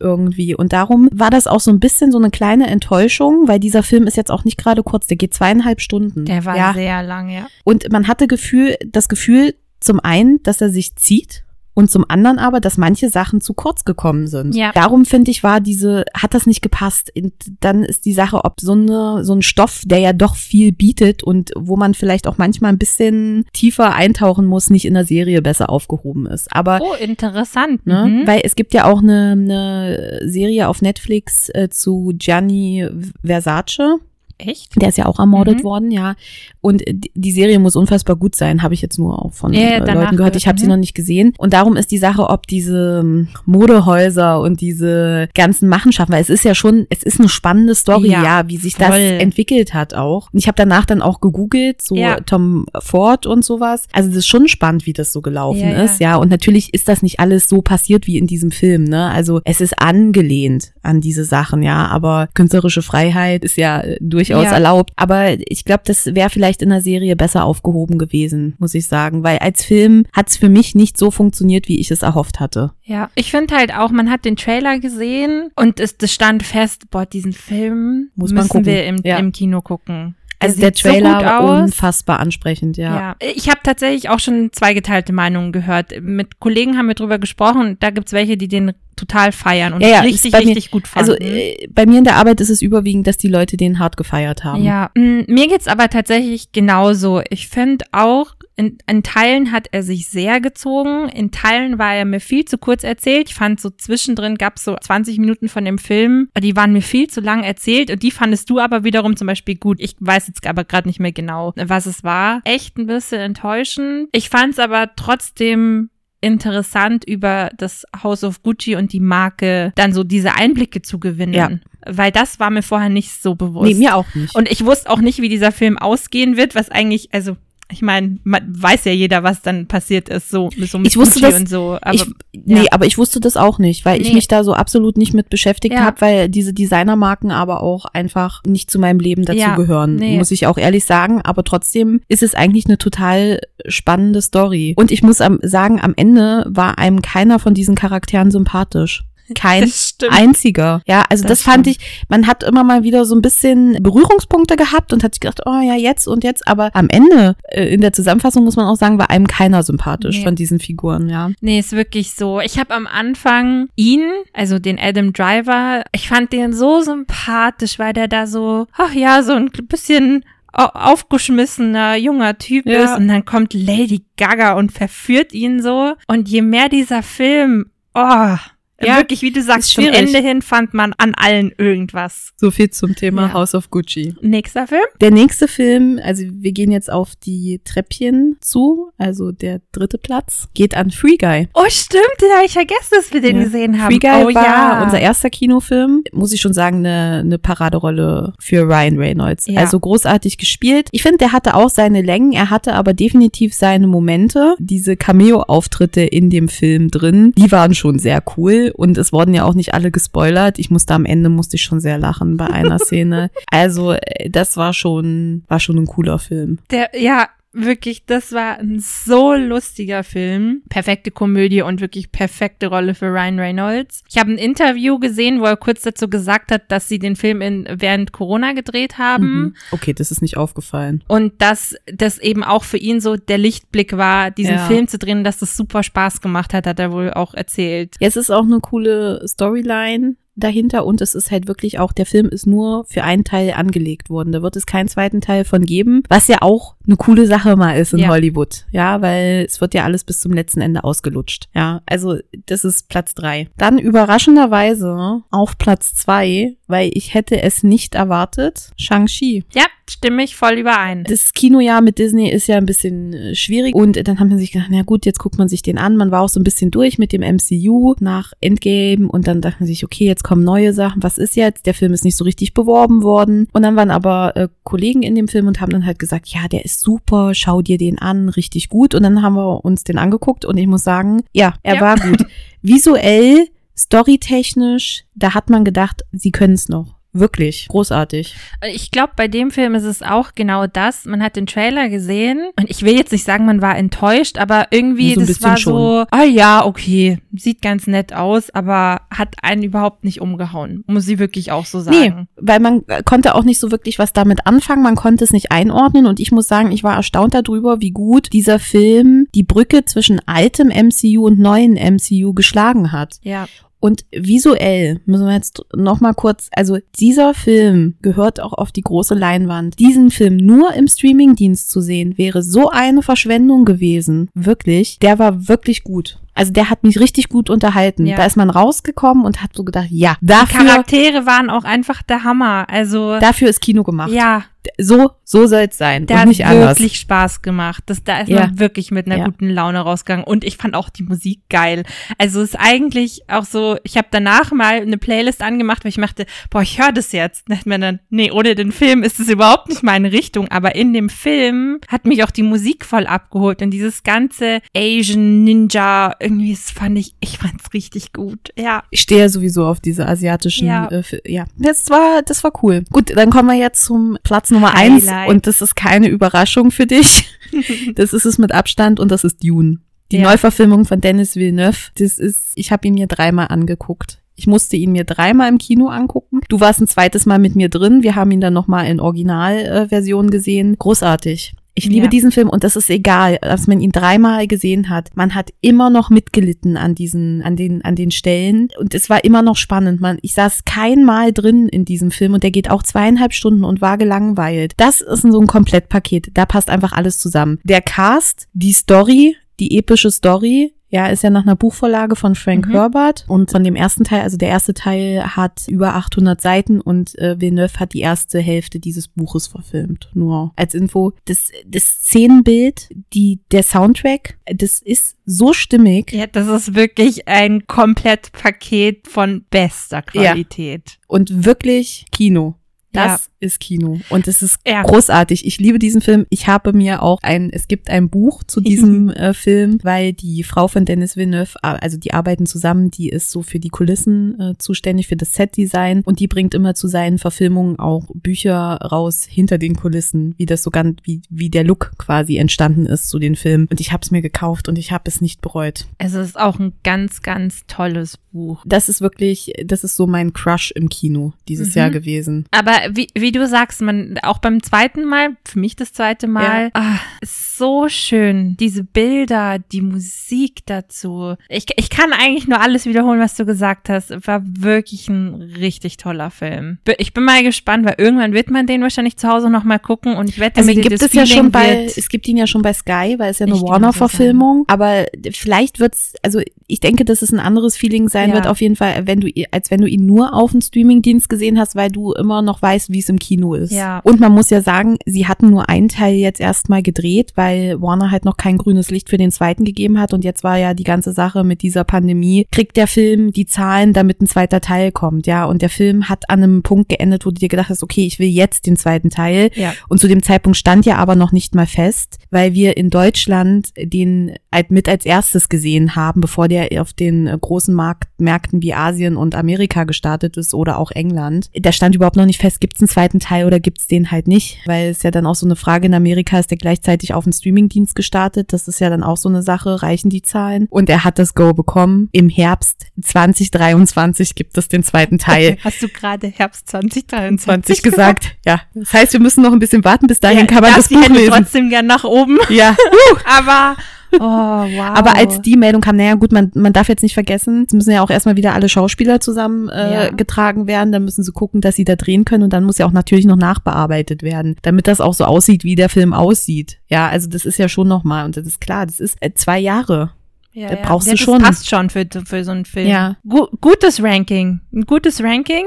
irgendwie. 0.00 0.54
Und 0.54 0.72
darum 0.72 1.08
war 1.12 1.30
das 1.30 1.46
auch 1.46 1.60
so 1.60 1.70
ein 1.70 1.80
bisschen 1.80 2.12
so 2.12 2.18
eine 2.18 2.30
kleine 2.30 2.66
Enttäuschung, 2.68 3.48
weil 3.48 3.58
dieser 3.58 3.82
Film 3.82 4.06
ist 4.06 4.16
jetzt 4.16 4.30
auch 4.30 4.44
nicht 4.44 4.58
gerade 4.58 4.82
kurz, 4.82 5.06
der 5.06 5.16
geht 5.16 5.34
zweieinhalb 5.34 5.80
Stunden. 5.80 6.24
Der 6.24 6.44
war 6.44 6.56
ja. 6.56 6.72
sehr 6.74 7.02
lang, 7.02 7.28
ja. 7.28 7.46
Und 7.64 7.90
man 7.90 8.08
hatte 8.08 8.26
Gefühl, 8.26 8.76
das 8.86 9.08
Gefühl 9.08 9.54
zum 9.80 10.00
einen, 10.00 10.42
dass 10.42 10.60
er 10.60 10.70
sich 10.70 10.96
zieht. 10.96 11.44
Und 11.78 11.92
zum 11.92 12.04
anderen 12.08 12.40
aber, 12.40 12.58
dass 12.58 12.76
manche 12.76 13.08
Sachen 13.08 13.40
zu 13.40 13.54
kurz 13.54 13.84
gekommen 13.84 14.26
sind. 14.26 14.52
Ja. 14.52 14.72
Darum 14.72 15.04
finde 15.04 15.30
ich, 15.30 15.44
war 15.44 15.60
diese, 15.60 16.06
hat 16.12 16.34
das 16.34 16.44
nicht 16.44 16.60
gepasst. 16.60 17.12
Und 17.16 17.32
dann 17.60 17.84
ist 17.84 18.04
die 18.04 18.14
Sache, 18.14 18.44
ob 18.44 18.60
so 18.60 18.72
eine, 18.72 19.24
so 19.24 19.32
ein 19.32 19.42
Stoff, 19.42 19.82
der 19.84 20.00
ja 20.00 20.12
doch 20.12 20.34
viel 20.34 20.72
bietet 20.72 21.22
und 21.22 21.52
wo 21.56 21.76
man 21.76 21.94
vielleicht 21.94 22.26
auch 22.26 22.36
manchmal 22.36 22.72
ein 22.72 22.78
bisschen 22.78 23.44
tiefer 23.52 23.94
eintauchen 23.94 24.44
muss, 24.44 24.70
nicht 24.70 24.86
in 24.86 24.94
der 24.94 25.04
Serie 25.04 25.40
besser 25.40 25.70
aufgehoben 25.70 26.26
ist. 26.26 26.52
Aber 26.52 26.80
Oh, 26.82 26.96
interessant. 26.98 27.86
Ne? 27.86 28.06
Mhm. 28.06 28.26
Weil 28.26 28.40
es 28.42 28.56
gibt 28.56 28.74
ja 28.74 28.86
auch 28.86 29.00
eine, 29.00 29.36
eine 29.38 30.20
Serie 30.24 30.66
auf 30.66 30.82
Netflix 30.82 31.48
äh, 31.50 31.68
zu 31.68 32.12
Gianni 32.16 32.88
Versace. 33.24 34.00
Echt? 34.38 34.80
Der 34.80 34.88
ist 34.90 34.98
ja 34.98 35.06
auch 35.06 35.18
ermordet 35.18 35.58
Mhm. 35.58 35.64
worden, 35.64 35.90
ja. 35.90 36.14
Und 36.60 36.82
die 37.14 37.32
Serie 37.32 37.58
muss 37.58 37.76
unfassbar 37.76 38.16
gut 38.16 38.34
sein, 38.36 38.62
habe 38.62 38.74
ich 38.74 38.80
jetzt 38.82 38.98
nur 38.98 39.24
auch 39.24 39.32
von 39.32 39.52
Ja, 39.52 39.60
äh, 39.60 39.92
Leuten 39.94 40.16
gehört. 40.16 40.36
Ich 40.36 40.46
habe 40.48 40.58
sie 40.58 40.64
mhm. 40.66 40.70
noch 40.72 40.76
nicht 40.78 40.94
gesehen. 40.94 41.34
Und 41.38 41.52
darum 41.52 41.76
ist 41.76 41.90
die 41.90 41.98
Sache, 41.98 42.28
ob 42.28 42.46
diese 42.46 43.00
ähm, 43.02 43.28
Modehäuser 43.46 44.40
und 44.40 44.60
diese 44.60 45.28
ganzen 45.34 45.68
Machenschaften, 45.68 46.12
weil 46.12 46.22
es 46.22 46.30
ist 46.30 46.44
ja 46.44 46.54
schon, 46.54 46.86
es 46.90 47.02
ist 47.02 47.18
eine 47.20 47.28
spannende 47.28 47.74
Story, 47.74 48.10
ja, 48.10 48.22
Ja, 48.22 48.48
wie 48.48 48.56
sich 48.56 48.74
voll. 48.76 48.86
das 48.88 48.98
entwickelt 48.98 49.74
hat 49.74 49.94
auch. 49.94 50.28
Und 50.32 50.38
ich 50.38 50.46
habe 50.46 50.56
danach 50.56 50.86
dann 50.86 51.02
auch 51.02 51.20
gegoogelt, 51.20 51.82
so 51.82 51.96
Ja. 51.96 52.20
Tom 52.20 52.66
Ford 52.80 53.26
und 53.26 53.44
sowas. 53.44 53.86
Also 53.92 54.08
das 54.10 54.18
ist 54.18 54.28
schon 54.28 54.48
spannend, 54.48 54.86
wie 54.86 54.92
das 54.92 55.12
so 55.12 55.20
gelaufen 55.20 55.68
ist, 55.70 56.00
ja. 56.00 56.16
Und 56.16 56.30
natürlich 56.30 56.72
ist 56.74 56.88
das 56.88 57.02
nicht 57.02 57.20
alles 57.20 57.48
so 57.48 57.60
passiert 57.62 58.06
wie 58.06 58.18
in 58.18 58.26
diesem 58.26 58.50
Film, 58.50 58.84
ne? 58.84 59.10
Also 59.10 59.40
es 59.44 59.60
ist 59.60 59.78
angelehnt 59.80 60.72
an 60.82 61.00
diese 61.00 61.24
Sachen, 61.24 61.62
ja. 61.62 61.86
Aber 61.88 62.28
künstlerische 62.34 62.82
Freiheit 62.82 63.44
ist 63.44 63.56
ja 63.56 63.80
äh, 63.80 63.96
durchaus 64.28 64.44
Ja. 64.44 64.52
erlaubt. 64.52 64.90
Aber 64.96 65.36
ich 65.50 65.64
glaube, 65.64 65.82
das 65.86 66.14
wäre 66.14 66.30
vielleicht 66.30 66.62
in 66.62 66.68
der 66.70 66.80
Serie 66.80 67.16
besser 67.16 67.44
aufgehoben 67.44 67.98
gewesen, 67.98 68.54
muss 68.58 68.74
ich 68.74 68.86
sagen. 68.86 69.22
Weil 69.24 69.38
als 69.38 69.64
Film 69.64 70.04
hat 70.12 70.28
es 70.30 70.36
für 70.36 70.48
mich 70.48 70.74
nicht 70.74 70.96
so 70.96 71.10
funktioniert, 71.10 71.68
wie 71.68 71.80
ich 71.80 71.90
es 71.90 72.02
erhofft 72.02 72.40
hatte. 72.40 72.72
Ja, 72.84 73.10
ich 73.14 73.30
finde 73.30 73.56
halt 73.56 73.74
auch, 73.74 73.90
man 73.90 74.10
hat 74.10 74.24
den 74.24 74.36
Trailer 74.36 74.78
gesehen 74.78 75.50
und 75.56 75.80
es, 75.80 75.96
das 75.98 76.12
stand 76.12 76.42
fest, 76.42 76.90
boah, 76.90 77.06
diesen 77.06 77.32
Film 77.32 78.10
Muss 78.14 78.32
man 78.32 78.44
müssen 78.44 78.64
wir 78.64 78.84
im, 78.86 79.00
Ja. 79.04 79.18
im 79.18 79.32
Kino 79.32 79.60
gucken. 79.62 80.14
Also 80.40 80.60
der 80.60 80.72
so 80.74 80.88
Trailer 80.88 81.40
aus. 81.40 81.62
unfassbar 81.62 82.20
ansprechend, 82.20 82.76
ja. 82.76 82.94
Ja. 82.94 83.16
Ich 83.34 83.48
habe 83.48 83.58
tatsächlich 83.64 84.08
auch 84.08 84.20
schon 84.20 84.50
zweigeteilte 84.52 85.12
Meinungen 85.12 85.50
gehört. 85.52 86.00
Mit 86.00 86.38
Kollegen 86.38 86.78
haben 86.78 86.86
wir 86.86 86.94
drüber 86.94 87.18
gesprochen 87.18 87.76
da 87.80 87.90
gibt's 87.90 88.12
welche, 88.12 88.36
die 88.36 88.46
den 88.48 88.72
total 88.94 89.32
feiern 89.32 89.72
und 89.72 89.80
Ja, 89.80 89.88
ja, 89.88 90.00
richtig, 90.00 90.32
bei 90.32 90.40
mir- 90.40 90.48
richtig 90.48 90.70
gut 90.70 90.86
fanden. 90.88 91.10
Also 91.10 91.20
äh, 91.24 91.66
bei 91.70 91.86
mir 91.86 91.98
in 91.98 92.04
der 92.04 92.16
Arbeit 92.16 92.40
ist 92.40 92.50
es 92.50 92.62
überwiegend, 92.62 93.06
dass 93.06 93.16
die 93.18 93.28
Leute 93.28 93.56
den 93.56 93.78
hart 93.78 93.96
gefeiert 93.96 94.44
haben. 94.44 94.62
Ja, 94.62 94.90
mir 94.96 95.48
geht's 95.48 95.68
aber 95.68 95.88
tatsächlich 95.88 96.52
genauso. 96.52 97.20
Ich 97.30 97.48
finde 97.48 97.84
auch, 97.92 98.34
in, 98.58 98.76
in 98.88 99.04
Teilen 99.04 99.52
hat 99.52 99.68
er 99.70 99.84
sich 99.84 100.08
sehr 100.08 100.40
gezogen, 100.40 101.08
in 101.08 101.30
Teilen 101.30 101.78
war 101.78 101.94
er 101.94 102.04
mir 102.04 102.18
viel 102.18 102.44
zu 102.44 102.58
kurz 102.58 102.82
erzählt. 102.82 103.28
Ich 103.28 103.36
fand 103.36 103.60
so 103.60 103.70
zwischendrin 103.70 104.34
gab's 104.34 104.64
so 104.64 104.74
20 104.74 105.18
Minuten 105.18 105.48
von 105.48 105.64
dem 105.64 105.78
Film, 105.78 106.28
die 106.36 106.56
waren 106.56 106.72
mir 106.72 106.82
viel 106.82 107.06
zu 107.06 107.20
lang 107.20 107.44
erzählt 107.44 107.88
und 107.92 108.02
die 108.02 108.10
fandest 108.10 108.50
du 108.50 108.58
aber 108.58 108.82
wiederum 108.82 109.16
zum 109.16 109.28
Beispiel 109.28 109.54
gut. 109.54 109.78
Ich 109.80 109.94
weiß 110.00 110.26
jetzt 110.26 110.44
aber 110.44 110.64
gerade 110.64 110.88
nicht 110.88 110.98
mehr 110.98 111.12
genau, 111.12 111.52
was 111.54 111.86
es 111.86 112.02
war. 112.02 112.40
Echt 112.42 112.76
ein 112.78 112.86
bisschen 112.86 113.20
enttäuschend. 113.20 114.08
Ich 114.10 114.28
fand's 114.28 114.58
aber 114.58 114.90
trotzdem 114.96 115.90
interessant 116.20 117.04
über 117.04 117.50
das 117.56 117.84
House 118.02 118.24
of 118.24 118.42
Gucci 118.42 118.74
und 118.74 118.92
die 118.92 118.98
Marke 118.98 119.72
dann 119.76 119.92
so 119.92 120.02
diese 120.02 120.34
Einblicke 120.34 120.82
zu 120.82 120.98
gewinnen. 120.98 121.34
Ja. 121.34 121.50
Weil 121.86 122.10
das 122.10 122.40
war 122.40 122.50
mir 122.50 122.62
vorher 122.62 122.88
nicht 122.88 123.22
so 123.22 123.36
bewusst. 123.36 123.68
Nee, 123.68 123.74
mir 123.74 123.94
auch 123.94 124.12
nicht. 124.16 124.34
Und 124.34 124.50
ich 124.50 124.64
wusste 124.64 124.90
auch 124.90 125.00
nicht, 125.00 125.22
wie 125.22 125.28
dieser 125.28 125.52
Film 125.52 125.78
ausgehen 125.78 126.36
wird, 126.36 126.56
was 126.56 126.70
eigentlich, 126.70 127.14
also 127.14 127.36
ich 127.70 127.82
meine, 127.82 128.16
man 128.24 128.42
weiß 128.48 128.86
ja 128.86 128.92
jeder, 128.92 129.22
was 129.22 129.42
dann 129.42 129.66
passiert 129.66 130.08
ist, 130.08 130.30
so, 130.30 130.48
so 130.66 130.78
mit 130.78 130.86
Ich 130.88 130.96
wusste 130.96 131.20
Gucci 131.20 131.32
das- 131.32 131.40
und 131.40 131.48
so. 131.48 131.78
Aber 131.82 131.94
ich, 131.94 132.04
nee, 132.32 132.66
aber 132.70 132.86
ich 132.86 132.96
wusste 132.96 133.20
das 133.20 133.36
auch 133.36 133.58
nicht, 133.58 133.84
weil 133.84 134.00
ich 134.00 134.08
Nee. 134.08 134.14
mich 134.14 134.28
da 134.28 134.42
so 134.42 134.54
absolut 134.54 134.96
nicht 134.96 135.12
mit 135.12 135.28
beschäftigt 135.28 135.74
Ja. 135.74 135.82
habe, 135.84 136.00
weil 136.00 136.28
diese 136.30 136.54
Designermarken 136.54 137.30
aber 137.30 137.62
auch 137.62 137.84
einfach 137.84 138.42
nicht 138.46 138.70
zu 138.70 138.78
meinem 138.78 139.00
Leben 139.00 139.24
Ja, 139.24 139.34
dazugehören, 139.34 139.96
nee. 139.96 140.16
muss 140.16 140.30
ich 140.30 140.46
auch 140.46 140.56
ehrlich 140.56 140.84
sagen. 140.86 141.20
Aber 141.22 141.44
trotzdem 141.44 142.00
ist 142.08 142.22
es 142.22 142.34
eigentlich 142.34 142.66
eine 142.66 142.78
total 142.78 143.40
spannende 143.66 144.22
Story. 144.22 144.74
Und 144.76 144.90
ich 144.90 145.02
muss 145.02 145.20
am, 145.20 145.38
sagen, 145.42 145.78
am 145.80 145.92
Ende 145.96 146.46
war 146.48 146.78
einem 146.78 147.02
keiner 147.02 147.38
von 147.38 147.52
diesen 147.54 147.74
Charakteren 147.74 148.30
sympathisch. 148.30 149.04
Kein 149.34 149.70
einziger. 150.10 150.82
Ja, 150.86 151.04
also 151.08 151.22
das, 151.22 151.40
Das 151.40 151.42
fand 151.42 151.66
stimmt. 151.66 151.82
ich, 151.82 152.04
man 152.08 152.26
hat 152.26 152.42
immer 152.42 152.64
mal 152.64 152.82
wieder 152.82 153.04
so 153.04 153.14
ein 153.14 153.22
bisschen 153.22 153.82
Berührungspunkte 153.82 154.56
gehabt 154.56 154.92
und 154.92 155.02
hat 155.04 155.14
sich 155.14 155.20
gedacht, 155.20 155.40
oh 155.46 155.60
ja, 155.60 155.74
jetzt 155.74 156.06
und 156.08 156.24
jetzt, 156.24 156.46
aber 156.48 156.70
am 156.74 156.88
Ende, 156.88 157.36
äh, 157.48 157.66
in 157.72 157.80
der 157.80 157.92
Zusammenfassung 157.92 158.44
muss 158.44 158.56
man 158.56 158.66
auch 158.66 158.76
sagen, 158.76 158.98
war 158.98 159.10
einem 159.10 159.26
keiner 159.26 159.62
sympathisch 159.62 160.18
Nee. 160.18 160.24
von 160.24 160.34
diesen 160.34 160.60
Figuren, 160.60 161.08
ja. 161.08 161.30
Nee, 161.40 161.58
ist 161.58 161.72
wirklich 161.72 162.12
so. 162.14 162.40
Ich 162.40 162.58
habe 162.58 162.74
am 162.74 162.86
Anfang 162.86 163.68
ihn, 163.76 164.02
also 164.32 164.58
den 164.58 164.78
Adam 164.78 165.12
Driver, 165.12 165.82
ich 165.92 166.08
fand 166.08 166.32
den 166.32 166.52
so 166.52 166.80
sympathisch, 166.80 167.78
weil 167.78 167.92
der 167.92 168.08
da 168.08 168.26
so, 168.26 168.66
ach 168.76 168.92
ja, 168.94 169.22
so 169.22 169.32
ein 169.32 169.50
bisschen 169.50 170.24
au- 170.52 170.70
aufgeschmissener 170.72 171.96
junger 171.96 172.38
Typ 172.38 172.66
Ja. 172.66 172.84
ist 172.84 172.98
und 172.98 173.08
dann 173.08 173.24
kommt 173.24 173.54
Lady 173.54 174.04
Gaga 174.16 174.54
und 174.54 174.72
verführt 174.72 175.32
ihn 175.32 175.62
so 175.62 175.94
und 176.06 176.28
je 176.28 176.42
mehr 176.42 176.68
dieser 176.68 177.02
Film, 177.02 177.66
oh, 177.94 178.36
Ja, 178.80 178.96
wirklich, 178.98 179.22
wie 179.22 179.32
du 179.32 179.42
sagst, 179.42 179.70
zum. 179.72 179.84
Ende 179.88 180.18
hin 180.18 180.42
fand 180.42 180.72
man 180.72 180.92
an 180.98 181.14
allen 181.16 181.52
irgendwas. 181.58 182.30
So 182.36 182.50
viel 182.50 182.70
zum 182.70 182.94
Thema 182.94 183.22
Ja. 183.22 183.32
House 183.32 183.54
of 183.54 183.70
Gucci. 183.70 184.14
Nächster 184.20 184.66
Film? 184.68 184.84
Der 185.00 185.10
nächste 185.10 185.48
Film, 185.48 185.98
also 186.02 186.22
wir 186.30 186.52
gehen 186.52 186.70
jetzt 186.70 186.90
auf 186.92 187.16
die 187.16 187.60
Treppchen 187.64 188.36
zu, 188.40 188.90
also 188.96 189.32
der 189.32 189.60
dritte 189.72 189.98
Platz, 189.98 190.48
geht 190.54 190.76
an 190.76 190.90
Free 190.90 191.16
Guy. 191.16 191.48
Oh, 191.54 191.64
stimmt, 191.68 192.04
den 192.22 192.30
habe 192.36 192.46
ich 192.46 192.52
vergessen, 192.52 192.90
dass 192.92 193.12
wir 193.12 193.20
den 193.20 193.38
Ja. 193.38 193.44
gesehen 193.44 193.82
haben. 193.82 193.90
Free 193.92 193.98
Guy 193.98 194.24
oh, 194.24 194.34
war 194.34 194.44
ja. 194.44 194.82
unser 194.84 195.00
erster 195.00 195.30
Kinofilm. 195.30 196.04
Muss 196.12 196.32
ich 196.32 196.40
schon 196.40 196.52
sagen, 196.52 196.78
eine, 196.78 197.20
eine 197.24 197.38
Paraderolle 197.38 198.34
für 198.38 198.62
Ryan 198.62 198.98
Reynolds. 198.98 199.46
Ja. 199.46 199.60
Also 199.60 199.80
großartig 199.80 200.38
gespielt. 200.38 200.88
Ich 200.92 201.02
finde, 201.02 201.18
der 201.18 201.32
hatte 201.32 201.54
auch 201.54 201.70
seine 201.70 202.02
Längen, 202.02 202.32
er 202.32 202.50
hatte 202.50 202.74
aber 202.74 202.94
definitiv 202.94 203.54
seine 203.54 203.88
Momente. 203.88 204.54
Diese 204.58 204.96
Cameo-Auftritte 204.96 206.02
in 206.02 206.30
dem 206.30 206.48
Film 206.48 206.90
drin, 206.90 207.32
die 207.36 207.50
waren 207.50 207.74
schon 207.74 207.98
sehr 207.98 208.22
cool 208.36 208.67
und 208.74 208.98
es 208.98 209.12
wurden 209.12 209.34
ja 209.34 209.44
auch 209.44 209.54
nicht 209.54 209.74
alle 209.74 209.90
gespoilert. 209.90 210.58
Ich 210.58 210.70
musste 210.70 210.94
am 210.94 211.04
Ende, 211.04 211.28
musste 211.28 211.56
ich 211.56 211.62
schon 211.62 211.80
sehr 211.80 211.98
lachen 211.98 212.36
bei 212.36 212.46
einer 212.46 212.78
Szene. 212.78 213.30
Also 213.50 213.92
äh, 213.92 214.30
das 214.30 214.56
war 214.56 214.72
schon, 214.72 215.44
war 215.48 215.60
schon 215.60 215.76
ein 215.76 215.86
cooler 215.86 216.18
Film. 216.18 216.58
Der, 216.70 216.90
ja, 216.98 217.28
wirklich, 217.64 218.04
das 218.06 218.32
war 218.32 218.58
ein 218.58 218.80
so 218.80 219.34
lustiger 219.34 220.04
Film. 220.04 220.62
Perfekte 220.68 221.10
Komödie 221.10 221.62
und 221.62 221.80
wirklich 221.80 222.12
perfekte 222.12 222.68
Rolle 222.68 222.94
für 222.94 223.06
Ryan 223.06 223.38
Reynolds. 223.38 224.04
Ich 224.08 224.18
habe 224.18 224.32
ein 224.32 224.38
Interview 224.38 224.98
gesehen, 224.98 225.40
wo 225.40 225.44
er 225.44 225.56
kurz 225.56 225.82
dazu 225.82 226.08
gesagt 226.08 226.52
hat, 226.52 226.70
dass 226.70 226.88
sie 226.88 226.98
den 226.98 227.16
Film 227.16 227.40
in, 227.40 227.68
während 227.70 228.12
Corona 228.12 228.52
gedreht 228.52 228.98
haben. 228.98 229.40
Mhm. 229.40 229.54
Okay, 229.70 229.92
das 229.92 230.10
ist 230.10 230.22
nicht 230.22 230.36
aufgefallen. 230.36 231.04
Und 231.08 231.40
dass 231.40 231.74
das 231.86 232.18
eben 232.18 232.44
auch 232.44 232.64
für 232.64 232.78
ihn 232.78 233.00
so 233.00 233.16
der 233.16 233.38
Lichtblick 233.38 233.96
war, 233.96 234.30
diesen 234.30 234.54
Ja. 234.56 234.66
Film 234.66 234.88
zu 234.88 234.98
drehen, 234.98 235.24
dass 235.24 235.38
das 235.38 235.56
super 235.56 235.82
Spaß 235.82 236.20
gemacht 236.20 236.54
hat, 236.54 236.66
hat 236.66 236.78
er 236.78 236.92
wohl 236.92 237.12
auch 237.12 237.34
erzählt. 237.34 237.96
Ja, 238.00 238.08
es 238.08 238.16
ist 238.16 238.30
auch 238.30 238.44
eine 238.44 238.60
coole 238.60 239.22
Storyline 239.26 240.16
dahinter 240.38 240.86
und 240.86 241.00
es 241.00 241.14
ist 241.14 241.30
halt 241.30 241.48
wirklich 241.48 241.78
auch, 241.78 241.92
der 241.92 242.06
Film 242.06 242.28
ist 242.28 242.46
nur 242.46 242.84
für 242.84 243.02
einen 243.02 243.24
Teil 243.24 243.52
angelegt 243.52 244.08
worden. 244.08 244.32
Da 244.32 244.42
wird 244.42 244.56
es 244.56 244.66
keinen 244.66 244.88
zweiten 244.88 245.20
Teil 245.20 245.44
von 245.44 245.64
geben, 245.64 246.02
was 246.08 246.28
ja 246.28 246.38
auch 246.40 246.76
eine 246.88 246.96
coole 246.96 247.26
Sache 247.26 247.54
mal 247.56 247.74
ist 247.78 247.92
in 247.92 248.00
Ja. 248.00 248.08
Hollywood. 248.08 248.64
Ja, 248.72 249.00
weil 249.02 249.44
es 249.46 249.60
wird 249.60 249.74
ja 249.74 249.84
alles 249.84 250.04
bis 250.04 250.20
zum 250.20 250.32
letzten 250.32 250.60
Ende 250.60 250.82
ausgelutscht. 250.84 251.48
Ja, 251.54 251.82
also 251.86 252.16
das 252.46 252.64
ist 252.64 252.88
Platz 252.88 253.14
drei. 253.14 253.48
Dann 253.56 253.78
überraschenderweise 253.78 255.22
auf 255.30 255.58
Platz 255.58 255.94
zwei, 255.94 256.56
weil 256.66 256.90
ich 256.94 257.14
hätte 257.14 257.40
es 257.42 257.62
nicht 257.62 257.94
erwartet, 257.94 258.70
Shang-Chi. 258.76 259.44
Ja, 259.54 259.64
stimme 259.88 260.22
ich 260.22 260.36
voll 260.36 260.54
überein. 260.58 261.04
Das 261.04 261.32
Kinojahr 261.32 261.80
mit 261.80 261.98
Disney 261.98 262.30
ist 262.30 262.46
ja 262.46 262.56
ein 262.56 262.66
bisschen 262.66 263.12
äh, 263.14 263.34
schwierig 263.34 263.74
und 263.74 264.06
dann 264.06 264.20
hat 264.20 264.28
man 264.28 264.38
sich 264.38 264.52
gedacht, 264.52 264.68
na 264.70 264.82
gut, 264.82 265.06
jetzt 265.06 265.18
guckt 265.18 265.38
man 265.38 265.48
sich 265.48 265.62
den 265.62 265.78
an. 265.78 265.96
Man 265.96 266.10
war 266.10 266.22
auch 266.22 266.28
so 266.28 266.40
ein 266.40 266.44
bisschen 266.44 266.70
durch 266.70 266.98
mit 266.98 267.12
dem 267.12 267.22
MCU 267.22 267.94
nach 268.00 268.32
Endgame 268.40 269.08
und 269.08 269.26
dann 269.26 269.40
dachte 269.40 269.56
man 269.60 269.66
sich, 269.66 269.84
okay, 269.84 270.04
jetzt 270.06 270.24
kommen 270.24 270.44
neue 270.44 270.72
Sachen. 270.72 271.02
Was 271.02 271.18
ist 271.18 271.36
jetzt? 271.36 271.66
Der 271.66 271.74
Film 271.74 271.92
ist 271.92 272.04
nicht 272.04 272.16
so 272.16 272.24
richtig 272.24 272.54
beworben 272.54 273.02
worden. 273.02 273.48
Und 273.52 273.62
dann 273.62 273.76
waren 273.76 273.90
aber 273.90 274.36
äh, 274.36 274.48
Kollegen 274.62 275.02
in 275.02 275.14
dem 275.14 275.28
Film 275.28 275.46
und 275.46 275.60
haben 275.60 275.72
dann 275.72 275.86
halt 275.86 275.98
gesagt, 275.98 276.28
ja, 276.28 276.48
der 276.48 276.64
ist 276.64 276.77
super, 276.80 277.34
schau 277.34 277.62
dir 277.62 277.78
den 277.78 277.98
an, 277.98 278.28
richtig 278.28 278.68
gut. 278.68 278.94
Und 278.94 279.02
dann 279.02 279.22
haben 279.22 279.34
wir 279.34 279.64
uns 279.64 279.84
den 279.84 279.98
angeguckt 279.98 280.44
und 280.44 280.56
ich 280.56 280.66
muss 280.66 280.84
sagen, 280.84 281.22
ja, 281.32 281.54
er 281.62 281.76
Ja. 281.76 281.80
war 281.80 281.96
gut. 281.96 282.24
Visuell, 282.62 283.46
storytechnisch, 283.76 285.04
da 285.14 285.34
hat 285.34 285.50
man 285.50 285.64
gedacht, 285.64 286.02
sie 286.12 286.30
können 286.30 286.54
es 286.54 286.68
noch. 286.68 286.97
Wirklich 287.18 287.66
großartig. 287.68 288.34
Ich 288.72 288.90
glaube, 288.90 289.12
bei 289.16 289.28
dem 289.28 289.50
Film 289.50 289.74
ist 289.74 289.84
es 289.84 290.02
auch 290.02 290.32
genau 290.34 290.66
das. 290.66 291.04
Man 291.04 291.22
hat 291.22 291.36
den 291.36 291.46
Trailer 291.46 291.88
gesehen 291.88 292.50
und 292.58 292.68
ich 292.70 292.82
will 292.82 292.96
jetzt 292.96 293.12
nicht 293.12 293.24
sagen, 293.24 293.46
man 293.46 293.62
war 293.62 293.76
enttäuscht, 293.76 294.38
aber 294.38 294.66
irgendwie, 294.70 295.14
So 295.14 295.20
das 295.22 295.42
war 295.42 295.56
schon. 295.56 295.72
so, 295.72 296.04
ah 296.10 296.24
ja, 296.24 296.64
okay, 296.64 297.18
sieht 297.34 297.62
ganz 297.62 297.86
nett 297.86 298.12
aus, 298.12 298.50
aber 298.50 299.02
hat 299.10 299.34
einen 299.42 299.62
überhaupt 299.62 300.04
nicht 300.04 300.20
umgehauen. 300.20 300.84
Muss 300.86 301.08
ich 301.08 301.18
wirklich 301.18 301.52
auch 301.52 301.66
so 301.66 301.78
Nee, 301.78 302.08
sagen. 302.08 302.28
weil 302.36 302.60
man 302.60 302.82
konnte 303.04 303.34
auch 303.34 303.44
nicht 303.44 303.58
so 303.60 303.70
wirklich 303.70 303.98
was 303.98 304.12
damit 304.12 304.46
anfangen, 304.46 304.82
man 304.82 304.96
konnte 304.96 305.24
es 305.24 305.32
nicht 305.32 305.52
einordnen 305.52 306.06
und 306.06 306.20
ich 306.20 306.32
muss 306.32 306.48
sagen, 306.48 306.72
ich 306.72 306.84
war 306.84 306.96
erstaunt 306.96 307.34
darüber, 307.34 307.80
wie 307.80 307.90
gut 307.90 308.32
dieser 308.32 308.58
Film 308.58 309.26
die 309.34 309.42
Brücke 309.42 309.84
zwischen 309.84 310.20
altem 310.26 310.68
MCU 310.68 311.26
und 311.26 311.38
neuen 311.38 311.74
MCU 311.74 312.32
geschlagen 312.34 312.92
hat. 312.92 313.18
Ja. 313.22 313.46
Und 313.80 314.04
visuell 314.10 315.00
müssen 315.06 315.26
wir 315.26 315.34
jetzt 315.34 315.62
noch 315.74 316.00
mal 316.00 316.14
kurz, 316.14 316.48
also 316.52 316.78
dieser 316.98 317.32
Film 317.32 317.94
gehört 318.02 318.40
auch 318.40 318.52
auf 318.52 318.72
die 318.72 318.82
große 318.82 319.14
Leinwand. 319.14 319.78
Diesen 319.78 320.10
Film 320.10 320.36
nur 320.36 320.74
im 320.74 320.88
Streamingdienst 320.88 321.70
zu 321.70 321.80
sehen, 321.80 322.18
wäre 322.18 322.42
so 322.42 322.70
eine 322.70 323.02
Verschwendung 323.02 323.64
gewesen. 323.64 324.30
Wirklich. 324.34 324.98
Der 324.98 325.18
war 325.18 325.48
wirklich 325.48 325.84
gut. 325.84 326.18
Also 326.38 326.52
der 326.52 326.70
hat 326.70 326.84
mich 326.84 326.98
richtig 327.00 327.28
gut 327.28 327.50
unterhalten. 327.50 328.06
Ja. 328.06 328.16
Da 328.16 328.24
ist 328.24 328.36
man 328.36 328.50
rausgekommen 328.50 329.24
und 329.24 329.42
hat 329.42 329.50
so 329.54 329.64
gedacht, 329.64 329.88
ja, 329.90 330.16
Die 330.20 330.26
dafür, 330.26 330.64
Charaktere 330.64 331.26
waren 331.26 331.50
auch 331.50 331.64
einfach 331.64 332.02
der 332.02 332.24
Hammer. 332.24 332.66
Also, 332.70 333.18
dafür 333.20 333.48
ist 333.48 333.60
Kino 333.60 333.82
gemacht. 333.84 334.10
ja, 334.12 334.44
So, 334.76 335.12
so 335.24 335.46
soll 335.46 335.66
es 335.70 335.78
sein 335.78 336.04
der 336.06 336.16
und 336.16 336.20
hat 336.22 336.28
nicht 336.28 336.44
anders. 336.44 336.78
wirklich 336.78 336.98
Spaß 336.98 337.40
gemacht. 337.42 337.84
Das, 337.86 338.04
da 338.04 338.20
ist 338.20 338.28
Ja. 338.28 338.40
man 338.40 338.58
wirklich 338.58 338.90
mit 338.90 339.06
einer 339.06 339.16
Ja. 339.18 339.24
guten 339.24 339.48
Laune 339.48 339.78
rausgegangen. 339.80 340.24
Und 340.26 340.44
ich 340.44 340.56
fand 340.58 340.74
auch 340.74 340.90
die 340.90 341.04
Musik 341.04 341.40
geil. 341.48 341.84
Also 342.18 342.42
es 342.42 342.50
ist 342.50 342.56
eigentlich 342.60 343.22
auch 343.28 343.44
so, 343.44 343.76
ich 343.82 343.96
habe 343.96 344.08
danach 344.10 344.52
mal 344.52 344.80
eine 344.82 344.98
Playlist 344.98 345.42
angemacht, 345.42 345.84
weil 345.84 345.90
ich 345.90 345.96
dachte, 345.96 346.26
boah, 346.50 346.60
ich 346.60 346.78
höre 346.78 346.92
das 346.92 347.12
jetzt. 347.12 347.44
Hat 347.50 347.64
mir 347.66 347.78
dann, 347.78 348.00
nee, 348.10 348.30
ohne 348.30 348.54
den 348.54 348.70
Film 348.72 349.02
ist 349.02 349.18
es 349.20 349.28
überhaupt 349.28 349.68
nicht 349.70 349.82
meine 349.82 350.12
Richtung. 350.12 350.48
Aber 350.48 350.74
in 350.74 350.92
dem 350.92 351.08
Film 351.08 351.78
hat 351.88 352.04
mich 352.04 352.22
auch 352.24 352.30
die 352.30 352.42
Musik 352.42 352.84
voll 352.84 353.06
abgeholt. 353.06 353.62
Und 353.62 353.70
dieses 353.70 354.02
ganze 354.02 354.60
Asian 354.76 355.44
Ninja, 355.44 356.14
irgendwie, 356.28 356.52
das 356.52 356.70
fand 356.70 356.98
ich, 356.98 357.14
ich 357.20 357.38
fand's 357.38 357.72
richtig 357.74 358.12
gut. 358.12 358.52
Ja. 358.56 358.82
Ich 358.90 359.00
stehe 359.00 359.20
ja 359.20 359.28
sowieso 359.28 359.66
auf 359.66 359.80
diese 359.80 360.06
asiatischen, 360.06 360.66
Ja. 360.68 360.88
ja. 360.90 360.98
Äh, 360.98 361.32
ja. 361.32 361.44
Das 361.56 361.90
war, 361.90 362.22
das 362.22 362.44
war 362.44 362.52
cool. 362.62 362.84
Gut, 362.92 363.16
dann 363.16 363.30
kommen 363.30 363.48
wir 363.48 363.56
jetzt 363.56 363.82
zum 363.84 364.18
Platz 364.22 364.50
Nummer 364.50 364.74
eins 364.74 365.06
Highlight. 365.08 365.28
und 365.30 365.46
das 365.46 365.60
ist 365.62 365.74
keine 365.76 366.08
Überraschung 366.08 366.70
für 366.70 366.86
dich. 366.86 367.26
das 367.94 368.12
ist 368.12 368.24
es 368.26 368.38
mit 368.38 368.52
Abstand 368.52 369.00
und 369.00 369.10
das 369.10 369.24
ist 369.24 369.42
Dune. 369.42 369.78
Die 370.12 370.16
Ja. 370.18 370.22
Neuverfilmung 370.30 370.84
von 370.86 371.00
Dennis 371.00 371.36
Villeneuve. 371.36 371.90
Das 371.98 372.18
ist, 372.18 372.52
ich 372.54 372.72
habe 372.72 372.86
ihn 372.88 372.94
mir 372.94 373.06
dreimal 373.06 373.48
angeguckt. 373.48 374.18
Ich 374.36 374.46
musste 374.46 374.76
ihn 374.76 374.92
mir 374.92 375.02
dreimal 375.04 375.48
im 375.48 375.58
Kino 375.58 375.88
angucken. 375.88 376.40
Du 376.48 376.60
warst 376.60 376.80
ein 376.80 376.86
zweites 376.86 377.26
Mal 377.26 377.38
mit 377.40 377.56
mir 377.56 377.68
drin. 377.68 378.04
Wir 378.04 378.14
haben 378.14 378.30
ihn 378.30 378.40
dann 378.40 378.54
nochmal 378.54 378.86
in 378.86 379.00
Originalversion 379.00 380.28
äh, 380.28 380.30
gesehen. 380.30 380.76
Großartig. 380.78 381.54
Ich 381.78 381.86
liebe 381.86 382.06
Ja. 382.06 382.10
diesen 382.10 382.32
Film 382.32 382.48
und 382.48 382.64
das 382.64 382.74
ist 382.76 382.90
egal, 382.90 383.38
dass 383.40 383.66
man 383.66 383.80
ihn 383.80 383.92
dreimal 383.92 384.46
gesehen 384.46 384.88
hat. 384.88 385.10
Man 385.14 385.34
hat 385.34 385.50
immer 385.60 385.90
noch 385.90 386.10
mitgelitten 386.10 386.76
an 386.76 386.94
diesen, 386.94 387.42
an 387.42 387.54
den, 387.56 387.84
an 387.84 387.94
den 387.94 388.10
Stellen 388.10 388.68
und 388.80 388.94
es 388.94 389.08
war 389.08 389.22
immer 389.24 389.42
noch 389.42 389.56
spannend. 389.56 390.00
Man, 390.00 390.18
ich 390.22 390.34
saß 390.34 390.64
kein 390.64 391.04
Mal 391.04 391.32
drin 391.32 391.68
in 391.68 391.84
diesem 391.84 392.10
Film 392.10 392.34
und 392.34 392.42
der 392.42 392.50
geht 392.50 392.68
auch 392.70 392.82
zweieinhalb 392.82 393.32
Stunden 393.32 393.64
und 393.64 393.80
war 393.80 393.96
gelangweilt. 393.96 394.72
Das 394.76 395.00
ist 395.00 395.22
so 395.22 395.40
ein 395.40 395.46
Komplettpaket. 395.46 396.30
Da 396.34 396.46
passt 396.46 396.68
einfach 396.68 396.92
alles 396.92 397.18
zusammen. 397.18 397.58
Der 397.62 397.80
Cast, 397.80 398.48
die 398.52 398.72
Story, 398.72 399.36
die 399.60 399.78
epische 399.78 400.10
Story, 400.10 400.72
ja, 400.90 401.06
ist 401.08 401.22
ja 401.22 401.30
nach 401.30 401.42
einer 401.42 401.56
Buchvorlage 401.56 402.16
von 402.16 402.34
Frank 402.34 402.66
Mhm. 402.66 402.72
Herbert 402.72 403.24
und 403.28 403.50
von 403.50 403.62
dem 403.62 403.76
ersten 403.76 404.04
Teil, 404.04 404.22
also 404.22 404.36
der 404.36 404.48
erste 404.48 404.72
Teil 404.74 405.22
hat 405.36 405.66
über 405.68 405.94
800 405.94 406.40
Seiten 406.40 406.80
und 406.80 407.18
äh, 407.18 407.40
Villeneuve 407.40 407.78
hat 407.78 407.92
die 407.92 408.00
erste 408.00 408.40
Hälfte 408.40 408.80
dieses 408.80 409.08
Buches 409.08 409.46
verfilmt. 409.48 410.10
Nur 410.14 410.52
als 410.56 410.74
Info, 410.74 411.12
das, 411.26 411.50
das 411.66 411.84
Szenenbild, 411.84 412.88
die, 413.12 413.40
der 413.50 413.62
Soundtrack, 413.62 414.38
das 414.46 414.80
ist 414.80 415.16
so 415.26 415.52
stimmig 415.52 416.12
Ja, 416.12 416.26
das 416.26 416.46
ist 416.48 416.74
wirklich 416.74 417.28
ein 417.28 417.66
Komplettpaket 417.66 419.08
von 419.08 419.44
bester 419.50 420.02
Qualität. 420.02 420.98
und 421.06 421.44
wirklich 421.44 422.06
Kino. 422.12 422.54
Das 422.92 423.06
Ja. 423.06 423.18
ist 423.40 423.60
Kino 423.60 424.00
und 424.08 424.26
es 424.28 424.40
ist 424.42 424.60
Ja. 424.66 424.82
großartig. 424.82 425.46
Ich 425.46 425.58
liebe 425.58 425.78
diesen 425.78 426.00
Film. 426.00 426.26
Ich 426.30 426.46
habe 426.48 426.72
mir 426.72 427.02
auch 427.02 427.18
ein, 427.22 427.50
es 427.52 427.68
gibt 427.68 427.90
ein 427.90 428.08
Buch 428.08 428.42
zu 428.44 428.60
diesem 428.62 429.10
äh, 429.10 429.34
Film, 429.34 429.78
weil 429.82 430.14
die 430.14 430.42
Frau 430.42 430.68
von 430.68 430.84
Dennis 430.86 431.16
Villeneuve, 431.16 431.52
also 431.62 431.98
die 431.98 432.14
arbeiten 432.14 432.46
zusammen, 432.46 432.90
die 432.90 433.10
ist 433.10 433.30
so 433.30 433.42
für 433.42 433.58
die 433.60 433.68
Kulissen 433.68 434.40
äh, 434.40 434.54
zuständig, 434.58 435.06
für 435.08 435.16
das 435.16 435.34
Setdesign 435.34 436.00
und 436.02 436.18
die 436.20 436.28
bringt 436.28 436.54
immer 436.54 436.74
zu 436.74 436.88
seinen 436.88 437.18
Verfilmungen 437.18 437.78
auch 437.78 438.06
Bücher 438.14 438.76
raus 438.76 439.24
hinter 439.28 439.58
den 439.58 439.76
Kulissen, 439.76 440.34
wie 440.38 440.46
das 440.46 440.62
so 440.62 440.70
ganz, 440.70 440.98
wie, 441.04 441.20
wie 441.28 441.50
der 441.50 441.64
Look 441.64 441.92
quasi 441.98 442.38
entstanden 442.38 442.86
ist 442.86 443.08
zu 443.10 443.18
den 443.18 443.36
Filmen. 443.36 443.66
Und 443.70 443.80
ich 443.80 443.92
habe 443.92 444.02
es 444.02 444.10
mir 444.10 444.22
gekauft 444.22 444.66
und 444.68 444.78
ich 444.78 444.92
habe 444.92 445.04
es 445.06 445.20
nicht 445.20 445.40
bereut. 445.42 445.86
Es 445.98 446.14
ist 446.14 446.38
auch 446.38 446.58
ein 446.58 446.72
ganz, 446.84 447.20
ganz 447.22 447.64
tolles 447.66 448.16
Buch. 448.32 448.62
Das 448.66 448.88
ist 448.88 449.00
wirklich, 449.00 449.52
das 449.64 449.84
ist 449.84 449.96
so 449.96 450.06
mein 450.06 450.32
Crush 450.32 450.70
im 450.70 450.88
Kino 450.88 451.32
dieses 451.48 451.74
Mhm. 451.74 451.78
Jahr 451.78 451.90
gewesen. 451.90 452.46
Aber 452.50 452.77
wie, 452.90 453.08
wie 453.14 453.32
du 453.32 453.46
sagst, 453.46 453.80
man 453.80 454.18
auch 454.22 454.38
beim 454.38 454.62
zweiten 454.62 455.04
Mal, 455.04 455.36
für 455.44 455.58
mich 455.58 455.76
das 455.76 455.92
zweite 455.92 456.26
Mal, 456.28 456.70
ah, 456.74 456.98
ist 457.20 457.47
so 457.58 457.88
schön. 457.88 458.56
Diese 458.58 458.84
Bilder, 458.84 459.58
die 459.58 459.82
Musik 459.82 460.60
dazu. 460.66 461.34
Ich, 461.48 461.66
ich 461.76 461.90
kann 461.90 462.12
eigentlich 462.12 462.48
nur 462.48 462.60
alles 462.60 462.86
wiederholen, 462.86 463.20
was 463.20 463.34
du 463.36 463.44
gesagt 463.44 463.88
hast. 463.88 464.10
War 464.26 464.42
wirklich 464.44 465.08
ein 465.08 465.34
richtig 465.58 465.96
toller 465.96 466.30
Film. 466.30 466.78
Ich 466.98 467.12
bin 467.12 467.24
mal 467.24 467.42
gespannt, 467.42 467.84
weil 467.84 467.96
irgendwann 467.98 468.32
wird 468.32 468.50
man 468.50 468.66
den 468.66 468.82
wahrscheinlich 468.82 469.16
zu 469.16 469.28
Hause 469.28 469.50
noch 469.50 469.64
mal 469.64 469.78
gucken 469.78 470.16
und 470.16 470.28
ich 470.28 470.38
wette 470.38 470.58
Also 470.60 470.72
mit 470.72 470.82
gibt 470.82 470.94
das 471.02 471.08
es 471.08 471.12
ja 471.14 471.26
schon 471.26 471.50
bei, 471.50 471.84
wird- 471.86 471.96
es 471.98 472.08
gibt 472.08 472.26
ihn 472.28 472.36
ja 472.36 472.46
schon 472.46 472.62
bei 472.62 472.72
Sky, 472.72 473.16
weil 473.18 473.30
es 473.30 473.38
ja 473.40 473.46
eine 473.46 473.60
Warner-Verfilmung. 473.60 474.64
Aber 474.68 475.06
vielleicht 475.32 475.80
wird's, 475.80 476.14
also 476.22 476.40
ich 476.66 476.80
denke, 476.80 477.04
dass 477.04 477.22
es 477.22 477.32
ein 477.32 477.40
anderes 477.40 477.76
Feeling 477.76 478.08
sein 478.08 478.30
Ja. 478.30 478.36
wird 478.36 478.46
auf 478.46 478.60
jeden 478.60 478.76
Fall, 478.76 479.06
wenn 479.06 479.20
du, 479.20 479.28
als 479.50 479.70
wenn 479.70 479.80
du 479.80 479.86
ihn 479.88 480.06
nur 480.06 480.34
auf 480.34 480.52
dem 480.52 480.60
Streamingdienst 480.60 481.28
gesehen 481.28 481.58
hast, 481.58 481.74
weil 481.76 481.90
du 481.90 482.12
immer 482.12 482.42
noch 482.42 482.62
weißt, 482.62 482.92
wie 482.92 482.98
es 483.00 483.08
im 483.08 483.18
Kino 483.18 483.54
ist. 483.54 483.72
Ja. 483.72 484.00
Und 484.00 484.20
man 484.20 484.32
muss 484.32 484.50
ja 484.50 484.60
sagen, 484.60 484.98
sie 485.06 485.26
hatten 485.26 485.50
nur 485.50 485.68
einen 485.68 485.88
Teil 485.88 486.14
jetzt 486.14 486.40
erstmal 486.40 486.82
gedreht, 486.82 487.32
weil 487.34 487.47
Warner 487.78 488.10
halt 488.10 488.24
noch 488.24 488.36
kein 488.36 488.58
grünes 488.58 488.90
Licht 488.90 489.08
für 489.08 489.16
den 489.16 489.30
zweiten 489.30 489.64
gegeben 489.64 489.98
hat. 490.00 490.12
Und 490.12 490.24
jetzt 490.24 490.44
war 490.44 490.56
ja 490.56 490.74
die 490.74 490.84
ganze 490.84 491.12
Sache 491.12 491.44
mit 491.44 491.62
dieser 491.62 491.84
Pandemie. 491.84 492.46
Kriegt 492.50 492.76
der 492.76 492.86
Film 492.86 493.32
die 493.32 493.46
Zahlen, 493.46 493.92
damit 493.92 494.20
ein 494.20 494.26
zweiter 494.26 494.60
Teil 494.60 494.92
kommt, 494.92 495.26
ja. 495.26 495.44
Und 495.44 495.62
der 495.62 495.70
Film 495.70 496.08
hat 496.08 496.28
an 496.30 496.42
einem 496.42 496.62
Punkt 496.62 496.88
geendet, 496.88 497.26
wo 497.26 497.30
du 497.30 497.40
dir 497.40 497.48
gedacht 497.48 497.68
hast, 497.68 497.82
okay, 497.82 498.06
ich 498.06 498.18
will 498.18 498.28
jetzt 498.28 498.66
den 498.66 498.76
zweiten 498.76 499.10
Teil. 499.10 499.50
Ja. 499.54 499.74
Und 499.88 499.98
zu 500.00 500.08
dem 500.08 500.22
Zeitpunkt 500.22 500.56
stand 500.56 500.86
ja 500.86 500.96
aber 500.96 501.16
noch 501.16 501.32
nicht 501.32 501.54
mal 501.54 501.66
fest, 501.66 502.18
weil 502.30 502.54
wir 502.54 502.76
in 502.76 502.90
Deutschland 502.90 503.72
den 503.76 504.34
mit 504.70 504.88
als 504.88 505.04
erstes 505.04 505.48
gesehen 505.48 505.94
haben, 505.94 506.20
bevor 506.20 506.48
der 506.48 506.80
auf 506.80 506.92
den 506.92 507.26
äh, 507.26 507.38
großen 507.40 507.74
Markt, 507.74 508.08
Märkten 508.18 508.62
wie 508.62 508.74
Asien 508.74 509.16
und 509.16 509.34
Amerika 509.34 509.84
gestartet 509.84 510.36
ist 510.36 510.54
oder 510.54 510.78
auch 510.78 510.90
England. 510.90 511.50
Da 511.54 511.70
stand 511.70 511.94
überhaupt 511.94 512.16
noch 512.16 512.26
nicht 512.26 512.40
fest, 512.40 512.60
gibt 512.60 512.76
es 512.76 512.80
einen 512.80 512.88
zweiten 512.88 513.20
Teil 513.20 513.46
oder 513.46 513.60
gibt 513.60 513.80
es 513.80 513.86
den 513.86 514.10
halt 514.10 514.26
nicht, 514.26 514.58
weil 514.66 514.88
es 514.88 515.02
ja 515.02 515.10
dann 515.10 515.26
auch 515.26 515.34
so 515.34 515.46
eine 515.46 515.56
Frage 515.56 515.86
in 515.86 515.94
Amerika 515.94 516.38
ist, 516.38 516.50
der 516.50 516.58
gleichzeitig 516.58 517.14
auf 517.14 517.24
den 517.24 517.32
Streamingdienst 517.32 517.94
gestartet. 517.94 518.52
Das 518.52 518.66
ist 518.66 518.80
ja 518.80 518.90
dann 518.90 519.02
auch 519.02 519.16
so 519.16 519.28
eine 519.28 519.42
Sache, 519.42 519.82
reichen 519.82 520.10
die 520.10 520.22
Zahlen? 520.22 520.66
Und 520.70 520.90
er 520.90 521.04
hat 521.04 521.18
das 521.18 521.34
Go 521.34 521.52
bekommen. 521.52 522.08
Im 522.12 522.28
Herbst 522.28 522.86
2023 523.00 524.34
gibt 524.34 524.58
es 524.58 524.68
den 524.68 524.82
zweiten 524.82 525.18
Teil. 525.18 525.58
Hast 525.64 525.82
du 525.82 525.88
gerade 525.88 526.28
Herbst 526.28 526.68
2023 526.68 527.68
20 527.78 527.82
gesagt. 527.82 528.36
Ja. 528.44 528.60
Das 528.74 528.92
heißt, 528.92 529.12
wir 529.12 529.20
müssen 529.20 529.42
noch 529.42 529.52
ein 529.52 529.58
bisschen 529.58 529.84
warten. 529.84 530.06
Bis 530.06 530.20
dahin 530.20 530.46
kann 530.46 530.62
man 530.62 530.74
das 530.74 530.88
Buch 530.88 531.08
lesen. 531.08 531.30
trotzdem 531.30 531.70
gern 531.70 531.86
nach 531.86 532.04
oben. 532.04 532.17
Ja. 532.48 532.74
Aber 533.24 533.76
Oh, 534.10 534.20
wow. 534.20 534.96
Aber 534.96 535.16
als 535.18 535.42
die 535.42 535.54
Meldung 535.58 535.82
kam, 535.82 535.96
naja 535.96 536.14
gut, 536.14 536.32
man, 536.32 536.50
man 536.54 536.72
darf 536.72 536.88
jetzt 536.88 537.02
nicht 537.02 537.12
vergessen, 537.12 537.64
es 537.66 537.74
müssen 537.74 537.90
ja 537.90 538.02
auch 538.02 538.08
erstmal 538.08 538.36
wieder 538.36 538.54
alle 538.54 538.70
Schauspieler 538.70 539.20
zusammen 539.20 539.68
äh, 539.68 539.92
Ja. 540.06 540.10
getragen 540.10 540.66
werden, 540.66 540.92
dann 540.92 541.04
müssen 541.04 541.22
sie 541.22 541.30
gucken, 541.32 541.60
dass 541.60 541.76
sie 541.76 541.84
da 541.84 541.94
drehen 541.94 542.24
können 542.24 542.42
und 542.44 542.54
dann 542.54 542.64
muss 542.64 542.78
ja 542.78 542.86
auch 542.86 542.90
natürlich 542.92 543.26
noch 543.26 543.36
nachbearbeitet 543.36 544.22
werden, 544.22 544.56
damit 544.62 544.86
das 544.88 545.02
auch 545.02 545.12
so 545.12 545.24
aussieht, 545.26 545.62
wie 545.62 545.74
der 545.74 545.90
Film 545.90 546.14
aussieht. 546.14 546.78
Ja, 546.86 547.06
also 547.10 547.28
das 547.28 547.44
ist 547.44 547.58
ja 547.58 547.68
schon 547.68 547.86
nochmal 547.86 548.24
und 548.24 548.38
das 548.38 548.46
ist 548.46 548.62
klar, 548.62 548.86
das 548.86 548.98
ist 548.98 549.18
äh, 549.20 549.34
zwei 549.34 549.58
Jahre. 549.58 550.12
ja, 550.54 550.70
da 550.70 550.76
brauchst 550.76 551.08
du 551.08 551.10
das 551.10 551.20
schon. 551.20 551.42
passt 551.42 551.68
schon 551.68 551.90
für, 551.90 552.06
für 552.24 552.44
so 552.44 552.52
einen 552.52 552.64
Film. 552.64 552.88
Ja. 552.88 553.16
Gu 553.28 553.46
gutes 553.60 554.02
Ranking. 554.02 554.60
Ein 554.72 554.86
gutes 554.86 555.22
Ranking. 555.22 555.66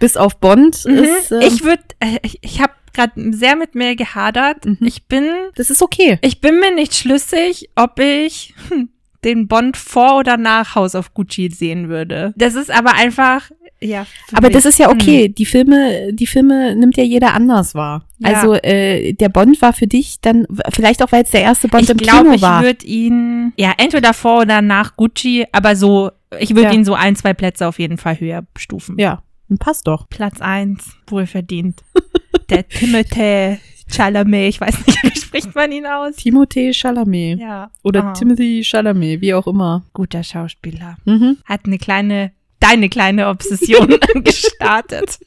Bis 0.00 0.16
auf 0.16 0.40
Bond 0.40 0.84
Mhm. 0.86 0.92
ist, 0.98 1.30
äh, 1.30 1.46
ich 1.46 1.62
würde, 1.62 1.82
äh, 2.00 2.18
ich, 2.22 2.38
ich 2.42 2.60
habe 2.60 2.72
gerade 2.96 3.32
sehr 3.32 3.54
mit 3.54 3.74
mir 3.76 3.94
gehadert. 3.94 4.64
Mhm. 4.66 4.78
Ich 4.80 5.04
bin, 5.04 5.24
das 5.54 5.70
ist 5.70 5.82
okay. 5.82 6.18
ich 6.22 6.40
bin 6.40 6.58
mir 6.58 6.74
nicht 6.74 6.94
schlüssig, 6.94 7.70
ob 7.76 8.00
ich 8.00 8.54
hm, 8.68 8.88
den 9.24 9.46
Bond 9.48 9.76
vor 9.76 10.18
oder 10.18 10.36
nach 10.36 10.74
House 10.74 10.94
of 10.94 11.14
Gucci 11.14 11.48
sehen 11.50 11.88
würde. 11.88 12.32
Das 12.36 12.54
ist 12.54 12.70
aber 12.70 12.94
einfach, 12.94 13.50
ja. 13.80 14.06
Aber 14.32 14.48
mich. 14.48 14.54
das 14.56 14.64
ist 14.66 14.78
ja 14.78 14.88
Hm. 14.90 14.96
okay. 14.98 15.28
Die 15.28 15.46
Filme, 15.46 16.12
die 16.12 16.26
Filme 16.26 16.74
nimmt 16.76 16.96
ja 16.96 17.02
jeder 17.04 17.34
anders 17.34 17.74
wahr. 17.74 18.04
Ja. 18.18 18.30
Also 18.30 18.54
äh, 18.54 19.12
der 19.14 19.28
Bond 19.28 19.60
war 19.62 19.72
für 19.72 19.86
dich 19.86 20.20
dann 20.20 20.46
vielleicht 20.70 21.02
auch, 21.02 21.12
weil 21.12 21.24
es 21.24 21.30
der 21.30 21.42
erste 21.42 21.68
Bond 21.68 21.84
Ich 21.84 21.90
im 21.90 21.96
glaube, 21.98 22.22
Kino 22.24 22.34
ich 22.34 22.42
war. 22.42 22.62
würde 22.62 22.86
ihn, 22.86 23.52
ja, 23.56 23.72
entweder 23.78 24.14
vor 24.14 24.40
oder 24.42 24.62
nach 24.62 24.96
Gucci, 24.96 25.44
aber 25.52 25.76
so, 25.76 26.10
ich 26.38 26.50
würde 26.50 26.68
Ja. 26.68 26.72
ihn 26.72 26.84
so 26.84 26.94
ein, 26.94 27.16
zwei 27.16 27.34
Plätze 27.34 27.66
auf 27.66 27.78
jeden 27.78 27.98
Fall 27.98 28.18
höher 28.20 28.44
stufen. 28.56 28.96
ja, 28.98 29.22
dann 29.48 29.58
passt 29.58 29.86
doch. 29.86 30.08
Platz 30.08 30.40
eins, 30.40 30.96
wohlverdient. 31.08 31.82
Der 32.50 32.68
Timothée 32.68 33.58
Chalamet, 33.88 34.48
ich 34.48 34.60
weiß 34.60 34.86
nicht, 34.86 35.02
wie 35.14 35.20
spricht 35.20 35.54
man 35.54 35.70
ihn 35.72 35.86
aus? 35.86 36.16
Timothée 36.16 36.72
Chalamet 36.74 37.38
Ja. 37.40 37.70
oder 37.82 38.10
Oh, 38.10 38.18
Timothy 38.18 38.62
Chalamet, 38.64 39.20
wie 39.20 39.34
auch 39.34 39.46
immer. 39.46 39.84
Guter 39.92 40.22
Schauspieler. 40.24 40.96
Mhm. 41.04 41.38
Hat 41.44 41.66
eine 41.66 41.78
kleine, 41.78 42.32
deine 42.60 42.88
kleine 42.88 43.28
Obsession 43.28 43.88
gestartet. 44.24 45.18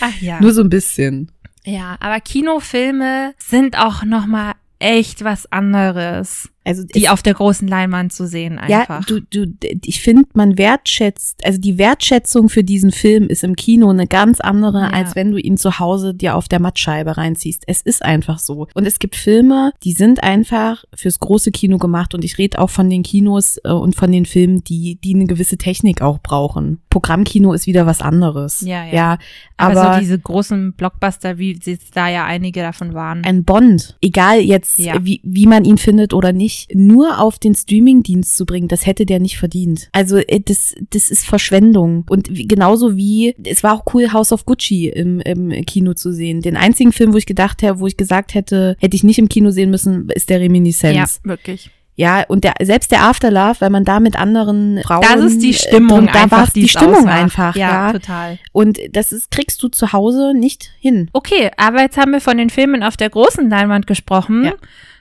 Ach 0.00 0.20
ja. 0.20 0.40
Nur 0.40 0.52
so 0.52 0.60
ein 0.62 0.68
bisschen. 0.70 1.30
Ja, 1.64 1.96
aber 2.00 2.20
Kinofilme 2.20 3.34
sind 3.38 3.78
auch 3.78 4.04
nochmal 4.04 4.52
echt 4.78 5.24
was 5.24 5.50
anderes, 5.50 6.48
Also 6.66 6.82
die 6.84 7.04
es- 7.04 7.10
auf 7.10 7.22
der 7.22 7.34
großen 7.34 7.68
Leinwand 7.68 8.12
zu 8.12 8.26
sehen 8.26 8.60
ja, 8.68 8.80
einfach. 8.80 9.04
du, 9.04 9.20
du, 9.20 9.46
ich 9.84 10.00
finde, 10.00 10.24
man 10.34 10.58
wertschätzt, 10.58 11.44
also 11.46 11.60
die 11.60 11.78
Wertschätzung 11.78 12.48
für 12.48 12.64
diesen 12.64 12.90
Film 12.90 13.28
ist 13.28 13.44
im 13.44 13.54
Kino 13.54 13.88
eine 13.88 14.06
ganz 14.08 14.40
andere, 14.40 14.80
Ja. 14.80 14.90
als 14.90 15.14
wenn 15.14 15.30
du 15.30 15.38
ihn 15.38 15.56
zu 15.56 15.78
Hause 15.78 16.12
dir 16.12 16.34
auf 16.34 16.48
der 16.48 16.60
Mattscheibe 16.60 17.16
reinziehst. 17.16 17.62
Es 17.68 17.82
ist 17.82 18.02
einfach 18.04 18.38
so. 18.40 18.66
Und 18.74 18.84
es 18.84 18.98
gibt 18.98 19.14
Filme, 19.14 19.72
die 19.84 19.92
sind 19.92 20.22
einfach 20.24 20.84
fürs 20.94 21.20
große 21.20 21.52
Kino 21.52 21.78
gemacht 21.78 22.14
und 22.14 22.24
ich 22.24 22.36
rede 22.38 22.58
auch 22.58 22.70
von 22.70 22.90
den 22.90 23.02
Kinos 23.04 23.58
äh, 23.64 23.70
und 23.70 23.94
von 23.94 24.10
den 24.10 24.26
Filmen, 24.26 24.64
die, 24.64 24.98
die 25.02 25.14
eine 25.14 25.26
gewisse 25.26 25.56
Technik 25.58 26.02
auch 26.02 26.18
brauchen. 26.18 26.80
Programmkino 26.90 27.52
ist 27.52 27.66
wieder 27.66 27.86
was 27.86 28.00
anderes. 28.02 28.62
Ja, 28.62 28.84
ja. 28.86 28.92
ja 28.92 29.18
aber, 29.56 29.80
aber 29.82 29.94
so 29.94 30.00
diese 30.00 30.18
großen 30.18 30.72
Blockbuster, 30.72 31.38
wie 31.38 31.58
da 31.94 32.08
ja 32.08 32.24
einige 32.24 32.60
davon 32.60 32.92
waren. 32.94 33.24
ein 33.24 33.44
Bond, 33.44 33.96
egal 34.02 34.40
jetzt, 34.40 34.78
Ja. 34.78 34.94
wie, 35.04 35.20
wie 35.22 35.46
man 35.46 35.64
ihn 35.64 35.78
findet 35.78 36.12
oder 36.12 36.32
nicht, 36.32 36.55
nur 36.72 37.20
auf 37.20 37.38
den 37.38 37.54
Streamingdienst 37.54 38.36
zu 38.36 38.46
bringen, 38.46 38.68
das 38.68 38.86
hätte 38.86 39.06
der 39.06 39.20
nicht 39.20 39.38
verdient. 39.38 39.88
Also 39.92 40.16
äh, 40.16 40.40
das, 40.40 40.74
das 40.90 41.10
ist 41.10 41.26
Verschwendung. 41.26 42.04
Und 42.08 42.28
genauso 42.30 42.96
wie, 42.96 43.34
es 43.44 43.62
war 43.62 43.74
auch 43.74 43.94
cool, 43.94 44.12
House 44.12 44.32
of 44.32 44.46
Gucci 44.46 44.88
im, 44.88 45.20
im 45.20 45.50
Kino 45.66 45.94
zu 45.94 46.12
sehen. 46.12 46.42
Den 46.42 46.56
einzigen 46.56 46.92
Film, 46.92 47.12
wo 47.12 47.16
ich 47.16 47.26
gedacht 47.26 47.62
habe, 47.62 47.80
wo 47.80 47.86
ich 47.86 47.96
gesagt 47.96 48.34
hätte, 48.34 48.76
hätte 48.78 48.96
ich 48.96 49.04
nicht 49.04 49.18
im 49.18 49.28
Kino 49.28 49.50
sehen 49.50 49.70
müssen, 49.70 50.08
ist 50.10 50.30
der 50.30 50.38
ja, 50.38 50.42
Reminiscence. 50.42 51.20
wirklich. 51.24 51.70
Ja, 51.98 52.24
und 52.28 52.44
der, 52.44 52.52
selbst 52.62 52.92
der 52.92 53.04
Afterlove, 53.04 53.56
weil 53.60 53.70
man 53.70 53.84
da 53.84 54.00
mit 54.00 54.16
anderen 54.16 54.80
Frauen. 54.82 55.00
Das 55.00 55.24
ist 55.24 55.40
die 55.42 55.50
äh, 55.50 55.54
Stimmung 55.54 56.00
drin- 56.00 56.10
da 56.12 56.22
einfach, 56.24 56.38
war's 56.40 56.52
die 56.52 56.68
Stimmung 56.68 56.96
ausmacht. 56.96 57.22
einfach, 57.22 57.56
ja, 57.56 57.86
ja. 57.86 57.92
total. 57.92 58.38
Und 58.52 58.78
das 58.92 59.12
ist, 59.12 59.30
kriegst 59.30 59.62
du 59.62 59.68
zu 59.68 59.94
Hause 59.94 60.34
nicht 60.34 60.72
hin. 60.78 61.08
Okay, 61.14 61.50
aber 61.56 61.80
jetzt 61.80 61.96
haben 61.96 62.12
wir 62.12 62.20
von 62.20 62.36
den 62.36 62.50
Filmen 62.50 62.82
auf 62.82 62.98
der 62.98 63.08
großen 63.08 63.48
Leinwand 63.48 63.86
gesprochen. 63.86 64.44
Ja. 64.44 64.52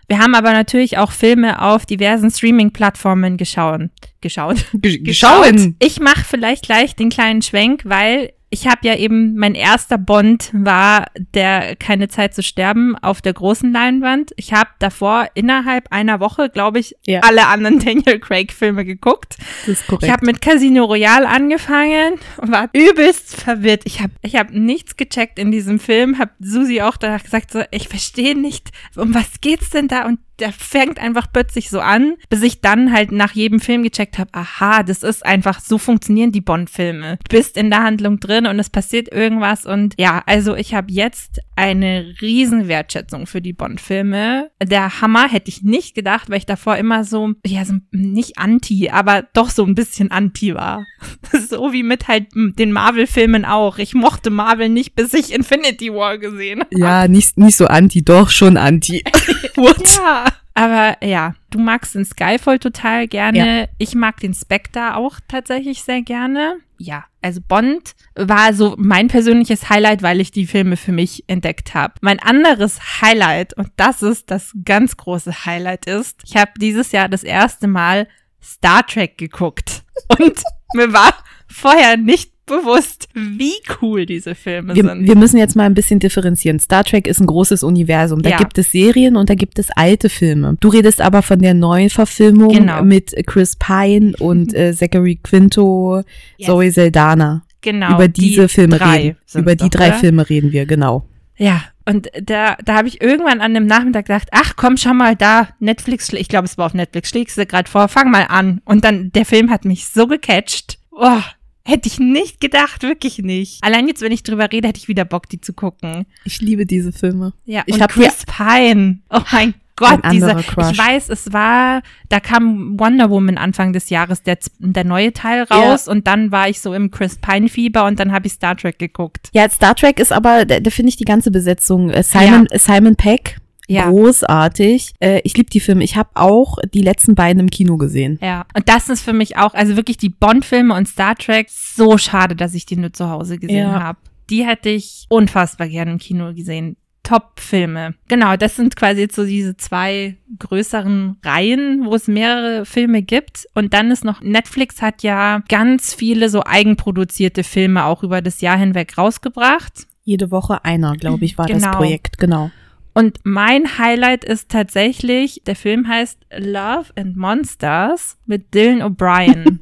Wir 0.08 0.20
haben 0.20 0.36
aber 0.36 0.54
natürlich 0.54 0.98
auch 0.98 1.12
Filme 1.12 1.62
auf 1.62 1.86
diversen 1.86 2.30
Streaming-Plattformen 2.30 3.38
geschaut. 3.38 3.90
Geschaut. 4.22 4.58
Geschauen. 4.74 5.76
Ich 5.80 6.00
mache 6.00 6.24
vielleicht 6.24 6.66
gleich 6.66 6.96
den 6.96 7.10
kleinen 7.10 7.42
Schwenk, 7.42 7.82
weil 7.86 8.34
ich 8.56 8.68
habe 8.68 8.88
ja 8.88 8.96
eben, 8.96 9.36
mein 9.36 9.54
erster 9.54 9.98
Bond 9.98 10.50
war 10.54 11.08
der 11.34 11.76
Keine 11.76 12.08
Zeit 12.08 12.34
zu 12.34 12.42
sterben 12.42 12.96
auf 12.98 13.22
der 13.22 13.34
großen 13.34 13.70
Leinwand. 13.74 14.32
Ich 14.38 14.54
habe 14.54 14.70
davor 14.80 15.28
innerhalb 15.34 15.92
einer 15.92 16.22
Woche, 16.22 16.50
glaube 16.50 16.80
ich, 16.80 16.96
Ja. 17.06 17.20
alle 17.20 17.48
anderen 17.48 17.80
Daniel 17.86 18.18
Craig-Filme 18.20 18.86
geguckt. 18.86 19.36
Das 19.66 19.80
ist 19.82 19.88
korrekt. 19.88 20.04
Ich 20.06 20.10
habe 20.10 20.26
mit 20.26 20.42
Casino 20.42 20.86
Royale 20.86 21.28
angefangen 21.28 22.14
und 22.38 22.50
war 22.52 22.70
übelst 22.72 23.36
verwirrt. 23.36 23.82
Ich 23.84 24.00
habe 24.02 24.14
ich 24.22 24.38
hab 24.38 24.52
nichts 24.52 24.96
gecheckt 24.96 25.38
in 25.38 25.52
diesem 25.52 25.78
Film, 25.80 26.18
habe 26.18 26.32
Susi 26.40 26.82
auch 26.82 26.96
danach 26.96 27.24
gesagt, 27.24 27.52
so, 27.52 27.62
ich 27.72 27.90
verstehe 27.90 28.40
nicht, 28.40 28.72
um 28.96 29.14
was 29.14 29.42
geht's 29.42 29.70
denn 29.72 29.90
da? 29.90 30.06
Und 30.06 30.20
der 30.40 30.52
fängt 30.52 31.00
einfach 31.00 31.28
plötzlich 31.32 31.70
so 31.70 31.80
an, 31.80 32.16
bis 32.30 32.42
ich 32.42 32.62
dann 32.62 32.92
halt 32.92 33.12
nach 33.12 33.34
jedem 33.34 33.60
Film 33.60 33.84
gecheckt 33.84 34.18
habe, 34.18 34.30
aha, 34.34 34.84
das 34.84 35.04
ist 35.04 35.26
einfach, 35.26 35.60
so 35.60 35.78
funktionieren 35.78 36.32
die 36.32 36.42
Bond-Filme. 36.42 37.18
Du 37.28 37.38
bist 37.38 37.58
in 37.58 37.70
der 37.70 37.84
Handlung 37.84 38.20
drin 38.20 38.46
und 38.46 38.60
es 38.60 38.70
passiert 38.70 39.12
irgendwas 39.12 39.66
und 39.66 39.96
ja, 39.98 40.24
also 40.26 40.56
ich 40.56 40.74
habe 40.74 40.92
jetzt 40.92 41.40
eine 41.56 42.16
riesen 42.22 42.68
Wertschätzung 42.68 43.28
für 43.28 43.42
die 43.42 43.54
Bond-Filme. 43.54 44.52
Der 44.62 45.02
Hammer 45.02 45.30
hätte 45.30 45.50
ich 45.50 45.64
nicht 45.64 45.96
gedacht, 45.96 46.30
weil 46.30 46.40
ich 46.40 46.46
davor 46.46 46.76
immer 46.78 47.04
so, 47.04 47.32
ja, 47.46 47.64
so 47.64 47.76
nicht 47.92 48.38
anti, 48.38 48.90
aber 48.90 49.24
doch 49.34 49.50
so 49.50 49.64
ein 49.64 49.76
bisschen 49.76 50.12
anti 50.12 50.54
war. 50.54 50.86
so 51.50 51.72
wie 51.72 51.84
mit 51.84 52.08
halt 52.08 52.28
den 52.34 52.72
Marvel-Filmen 52.72 53.46
auch. 53.46 53.78
Ich 53.78 53.94
mochte 53.94 54.30
Marvel 54.30 54.70
nicht, 54.70 54.96
bis 54.96 55.14
ich 55.14 55.34
Infinity 55.34 55.94
War 55.94 56.18
gesehen 56.18 56.62
habe. 56.62 56.78
Ja, 56.78 57.08
nicht, 57.08 57.38
nicht 57.38 57.56
so 57.56 57.68
anti, 57.68 58.04
doch 58.04 58.30
schon 58.30 58.58
anti. 58.58 59.04
What? 59.56 59.96
Ja. 59.96 60.25
Aber 60.54 60.98
ja, 61.06 61.36
du 61.50 61.60
magst 61.60 61.96
den 61.96 62.06
Skyfall 62.06 62.60
total 62.60 63.08
gerne. 63.08 63.68
Ich 63.78 63.94
mag 63.94 64.22
den 64.22 64.34
Spectre 64.34 64.96
auch 64.96 65.20
tatsächlich 65.28 65.84
sehr 65.84 66.02
gerne. 66.02 66.56
Ja, 66.78 67.06
also 67.22 67.42
Bond 67.46 67.94
war 68.16 68.54
so 68.54 68.76
mein 68.78 69.10
persönliches 69.10 69.70
Highlight, 69.70 70.02
weil 70.02 70.22
ich 70.22 70.32
die 70.32 70.48
Filme 70.48 70.78
für 70.78 70.94
mich 70.94 71.26
entdeckt 71.28 71.74
habe. 71.74 71.96
Mein 72.02 72.20
anderes 72.20 73.02
Highlight, 73.02 73.54
und 73.58 73.70
das 73.76 74.02
ist 74.02 74.32
das 74.32 74.54
ganz 74.64 74.96
große 74.96 75.46
Highlight 75.46 75.88
ist, 75.88 76.22
ich 76.26 76.38
habe 76.38 76.52
dieses 76.60 76.92
Jahr 76.94 77.10
das 77.10 77.24
erste 77.24 77.68
Mal 77.68 78.08
Star 78.42 78.86
Trek 78.86 79.18
geguckt. 79.18 79.84
Und 80.20 80.42
mir 80.74 80.94
war 80.94 81.14
vorher 81.48 81.98
nicht 81.98 82.32
bewusst, 82.46 83.08
wie 83.14 83.54
cool 83.82 84.06
diese 84.06 84.36
Filme 84.36 84.76
Wir, 84.76 84.84
sind. 84.84 85.08
wir 85.08 85.16
müssen 85.16 85.38
jetzt 85.38 85.56
mal 85.56 85.64
ein 85.64 85.74
bisschen 85.74 86.00
differenzieren. 86.00 86.60
Star 86.60 86.84
Trek 86.84 87.08
ist 87.08 87.20
ein 87.20 87.26
großes 87.28 87.64
Universum. 87.64 88.22
Da 88.22 88.32
Ja. 88.32 88.38
gibt 88.38 88.58
es 88.58 88.72
Serien 88.72 89.16
und 89.16 89.30
da 89.30 89.36
gibt 89.36 89.58
es 89.60 89.70
alte 89.76 90.10
Filme. 90.10 90.58
Du 90.60 90.68
redest 90.70 91.02
aber 91.02 91.22
von 91.22 91.40
der 91.40 91.54
Neuverfilmung 91.54 92.50
Genau. 92.54 92.84
mit 92.84 93.14
Chris 93.28 93.56
Pine 93.56 94.14
und 94.20 94.54
äh, 94.54 94.74
Zachary 94.74 95.20
Quinto, 95.24 96.04
Yes. 96.38 96.48
Zoe 96.48 96.72
Saldana. 96.72 97.44
genau. 97.62 97.96
Über 97.96 98.08
diese 98.08 98.44
die 98.44 98.48
Filme 98.48 98.80
reden. 98.80 99.18
Über 99.34 99.56
die 99.56 99.64
doch, 99.70 99.70
drei 99.80 99.88
oder? 99.90 99.98
Filme 99.98 100.30
reden 100.30 100.52
wir, 100.52 100.66
genau. 100.66 101.06
Ja, 101.38 101.64
und 101.86 102.10
da, 102.24 102.56
da 102.64 102.76
habe 102.76 102.88
ich 102.88 103.02
irgendwann 103.02 103.42
an 103.42 103.54
dem 103.54 103.66
Nachmittag 103.66 104.06
gedacht, 104.06 104.30
ach 104.32 104.54
komm, 104.56 104.78
schau 104.78 104.94
mal 104.94 105.16
da, 105.16 105.50
Netflix, 105.60 106.14
ich 106.14 106.30
glaube, 106.30 106.46
es 106.46 106.58
war 106.58 106.68
auf 106.68 106.74
Netflix, 106.74 107.10
schlägst 107.10 107.38
du 107.38 107.46
gerade 107.46 107.70
vor, 107.70 107.88
fang 107.90 108.10
mal 108.10 108.24
an. 108.30 108.62
Und 108.66 108.86
dann, 108.86 109.12
der 109.12 109.26
Film 109.26 109.50
hat 109.50 109.66
mich 109.66 109.88
so 109.88 110.08
gecatcht. 110.08 110.78
Oh, 110.92 111.20
hätte 111.66 111.88
ich 111.88 112.00
nicht 112.00 112.40
gedacht, 112.40 112.84
wirklich 112.84 113.18
nicht. 113.20 113.64
Allein 113.64 113.88
jetzt, 113.88 114.02
wenn 114.02 114.12
ich 114.12 114.24
drüber 114.24 114.52
rede, 114.52 114.68
hätte 114.68 114.78
ich 114.80 114.88
wieder 114.88 115.04
Bock, 115.06 115.28
die 115.28 115.42
zu 115.42 115.54
gucken. 115.54 116.06
Ich 116.24 116.40
liebe 116.42 116.66
diese 116.66 116.92
Filme. 116.94 117.34
Ja, 117.46 117.64
Ich 117.66 117.76
und 117.76 117.82
hab 117.82 117.92
Chris 117.92 118.24
Pine. 118.26 119.00
Oh 119.10 119.22
mein 119.32 119.56
Gott, 119.78 120.04
Ein 120.06 120.12
diese, 120.14 120.30
anderer 120.30 120.44
Crush. 120.44 120.72
ich 120.72 120.78
weiß, 120.78 121.10
es 121.10 121.34
war, 121.34 121.82
da 122.08 122.22
kam 122.22 122.80
Wonder 122.80 123.10
Woman 123.10 123.38
Anfang 123.38 123.74
des 123.74 123.90
Jahres, 123.90 124.24
der, 124.24 124.38
der 124.60 124.86
neue 124.86 125.12
Teil 125.12 125.44
raus 125.44 125.90
und 125.90 126.08
dann 126.08 126.32
war 126.32 126.48
ich 126.48 126.62
so 126.62 126.74
im 126.74 126.92
Chris 126.92 127.18
Pine 127.18 127.50
Fieber 127.50 127.84
und 127.86 128.00
dann 128.00 128.14
habe 128.14 128.28
ich 128.28 128.34
Star 128.34 128.56
Trek 128.56 128.80
geguckt. 128.80 129.30
Ja, 129.34 129.50
Star 129.50 129.76
Trek 129.76 130.00
ist 130.00 130.14
aber, 130.14 130.46
da, 130.46 130.62
da 130.62 130.70
finde 130.70 130.90
ich 130.90 130.96
die 130.96 131.04
ganze 131.04 131.30
Besetzung. 131.30 131.90
Äh, 131.90 132.04
Simon, 132.04 132.48
Simon 132.54 132.96
Peck, 132.96 133.36
Ja. 133.68 133.90
großartig. 133.90 134.94
Äh, 135.00 135.22
ich 135.24 135.36
liebe 135.38 135.50
die 135.50 135.60
Filme. 135.60 135.84
Ich 135.84 135.96
habe 135.96 136.10
auch 136.14 136.58
die 136.74 136.82
letzten 136.82 137.16
beiden 137.16 137.40
im 137.40 137.50
Kino 137.50 137.78
gesehen. 137.78 138.20
Ja, 138.22 138.46
und 138.56 138.70
das 138.70 138.90
ist 138.90 139.02
für 139.02 139.14
mich 139.14 139.38
auch, 139.38 139.54
also 139.54 139.76
wirklich 139.76 139.98
die 139.98 140.10
Bond-Filme 140.10 140.74
und 140.76 140.88
Star 140.88 141.16
Trek, 141.16 141.48
so 141.50 141.98
schade, 141.98 142.36
dass 142.36 142.54
ich 142.54 142.66
die 142.66 142.76
nur 142.78 142.94
zu 142.94 143.10
Hause 143.10 143.38
gesehen 143.38 143.58
Ja. 143.72 143.82
habe. 143.82 144.00
Die 144.30 144.46
hätte 144.46 144.70
ich 144.70 145.06
unfassbar 145.10 145.68
gerne 145.68 145.92
im 145.92 145.98
Kino 146.00 146.34
gesehen. 146.34 146.78
Top-Filme. 147.04 147.94
Genau, 148.08 148.36
das 148.36 148.56
sind 148.56 148.76
quasi 148.76 149.02
jetzt 149.02 149.16
so 149.16 149.26
diese 149.26 149.56
zwei 149.58 150.18
größeren 150.40 151.18
Reihen, 151.24 151.86
wo 151.86 151.94
es 151.94 152.08
mehrere 152.08 152.66
Filme 152.66 153.04
gibt. 153.04 153.46
Und 153.54 153.74
dann 153.74 153.92
ist 153.92 154.04
noch, 154.04 154.22
Netflix 154.22 154.82
hat 154.82 155.04
ja 155.04 155.44
ganz 155.48 155.94
viele 155.94 156.30
so 156.30 156.44
eigenproduzierte 156.44 157.44
Filme 157.44 157.86
auch 157.86 158.02
über 158.04 158.22
das 158.22 158.42
Jahr 158.42 158.58
hinweg 158.58 158.98
rausgebracht. 158.98 159.86
Jede 160.04 160.32
Woche 160.32 160.66
einer, 160.66 160.94
glaube 160.98 161.26
ich, 161.26 161.38
war 161.38 161.46
das 161.48 161.62
Genau. 161.64 161.78
Projekt, 161.78 162.18
genau. 162.18 162.50
Und 162.98 163.20
mein 163.26 163.78
Highlight 163.78 164.24
ist 164.24 164.50
tatsächlich, 164.50 165.42
der 165.46 165.58
Film 165.58 165.86
heißt 165.86 166.18
Love 166.38 166.94
and 166.96 167.18
Monsters 167.18 168.18
mit 168.26 168.54
Dylan 168.54 168.82
O'Brien. 168.82 169.60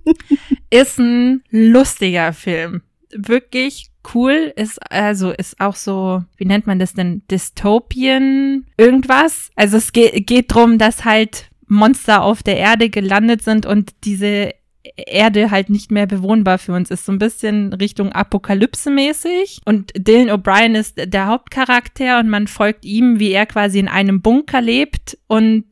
ist 0.70 0.98
ein 0.98 1.42
lustiger 1.50 2.32
Film. 2.32 2.80
Wirklich 3.10 3.90
cool. 4.14 4.50
Ist, 4.56 4.80
also, 4.90 5.30
ist 5.30 5.60
auch 5.60 5.76
so, 5.76 6.24
wie 6.38 6.46
nennt 6.46 6.66
man 6.66 6.78
das 6.78 6.94
denn? 6.94 7.22
Dystopien 7.30 8.66
irgendwas. 8.78 9.50
Also 9.56 9.76
es 9.76 9.92
geht, 9.92 10.26
geht 10.26 10.54
drum, 10.54 10.78
dass 10.78 11.04
halt 11.04 11.50
Monster 11.66 12.22
auf 12.22 12.42
der 12.42 12.56
Erde 12.56 12.88
gelandet 12.88 13.42
sind 13.42 13.66
und 13.66 13.92
diese 14.04 14.52
Erde 14.96 15.50
halt 15.50 15.70
nicht 15.70 15.90
mehr 15.90 16.06
bewohnbar 16.06 16.58
für 16.58 16.72
uns 16.72 16.90
ist. 16.90 17.06
So 17.06 17.12
ein 17.12 17.18
bisschen 17.18 17.72
Richtung 17.72 18.12
Apokalypse 18.12 18.90
mäßig. 18.90 19.60
Und 19.64 19.92
Dylan 19.96 20.30
O'Brien 20.30 20.78
ist 20.78 20.96
der 20.96 21.26
Hauptcharakter 21.26 22.18
und 22.18 22.28
man 22.28 22.46
folgt 22.46 22.84
ihm, 22.84 23.18
wie 23.18 23.32
er 23.32 23.46
quasi 23.46 23.78
in 23.78 23.88
einem 23.88 24.20
Bunker 24.20 24.60
lebt 24.60 25.18
und 25.26 25.64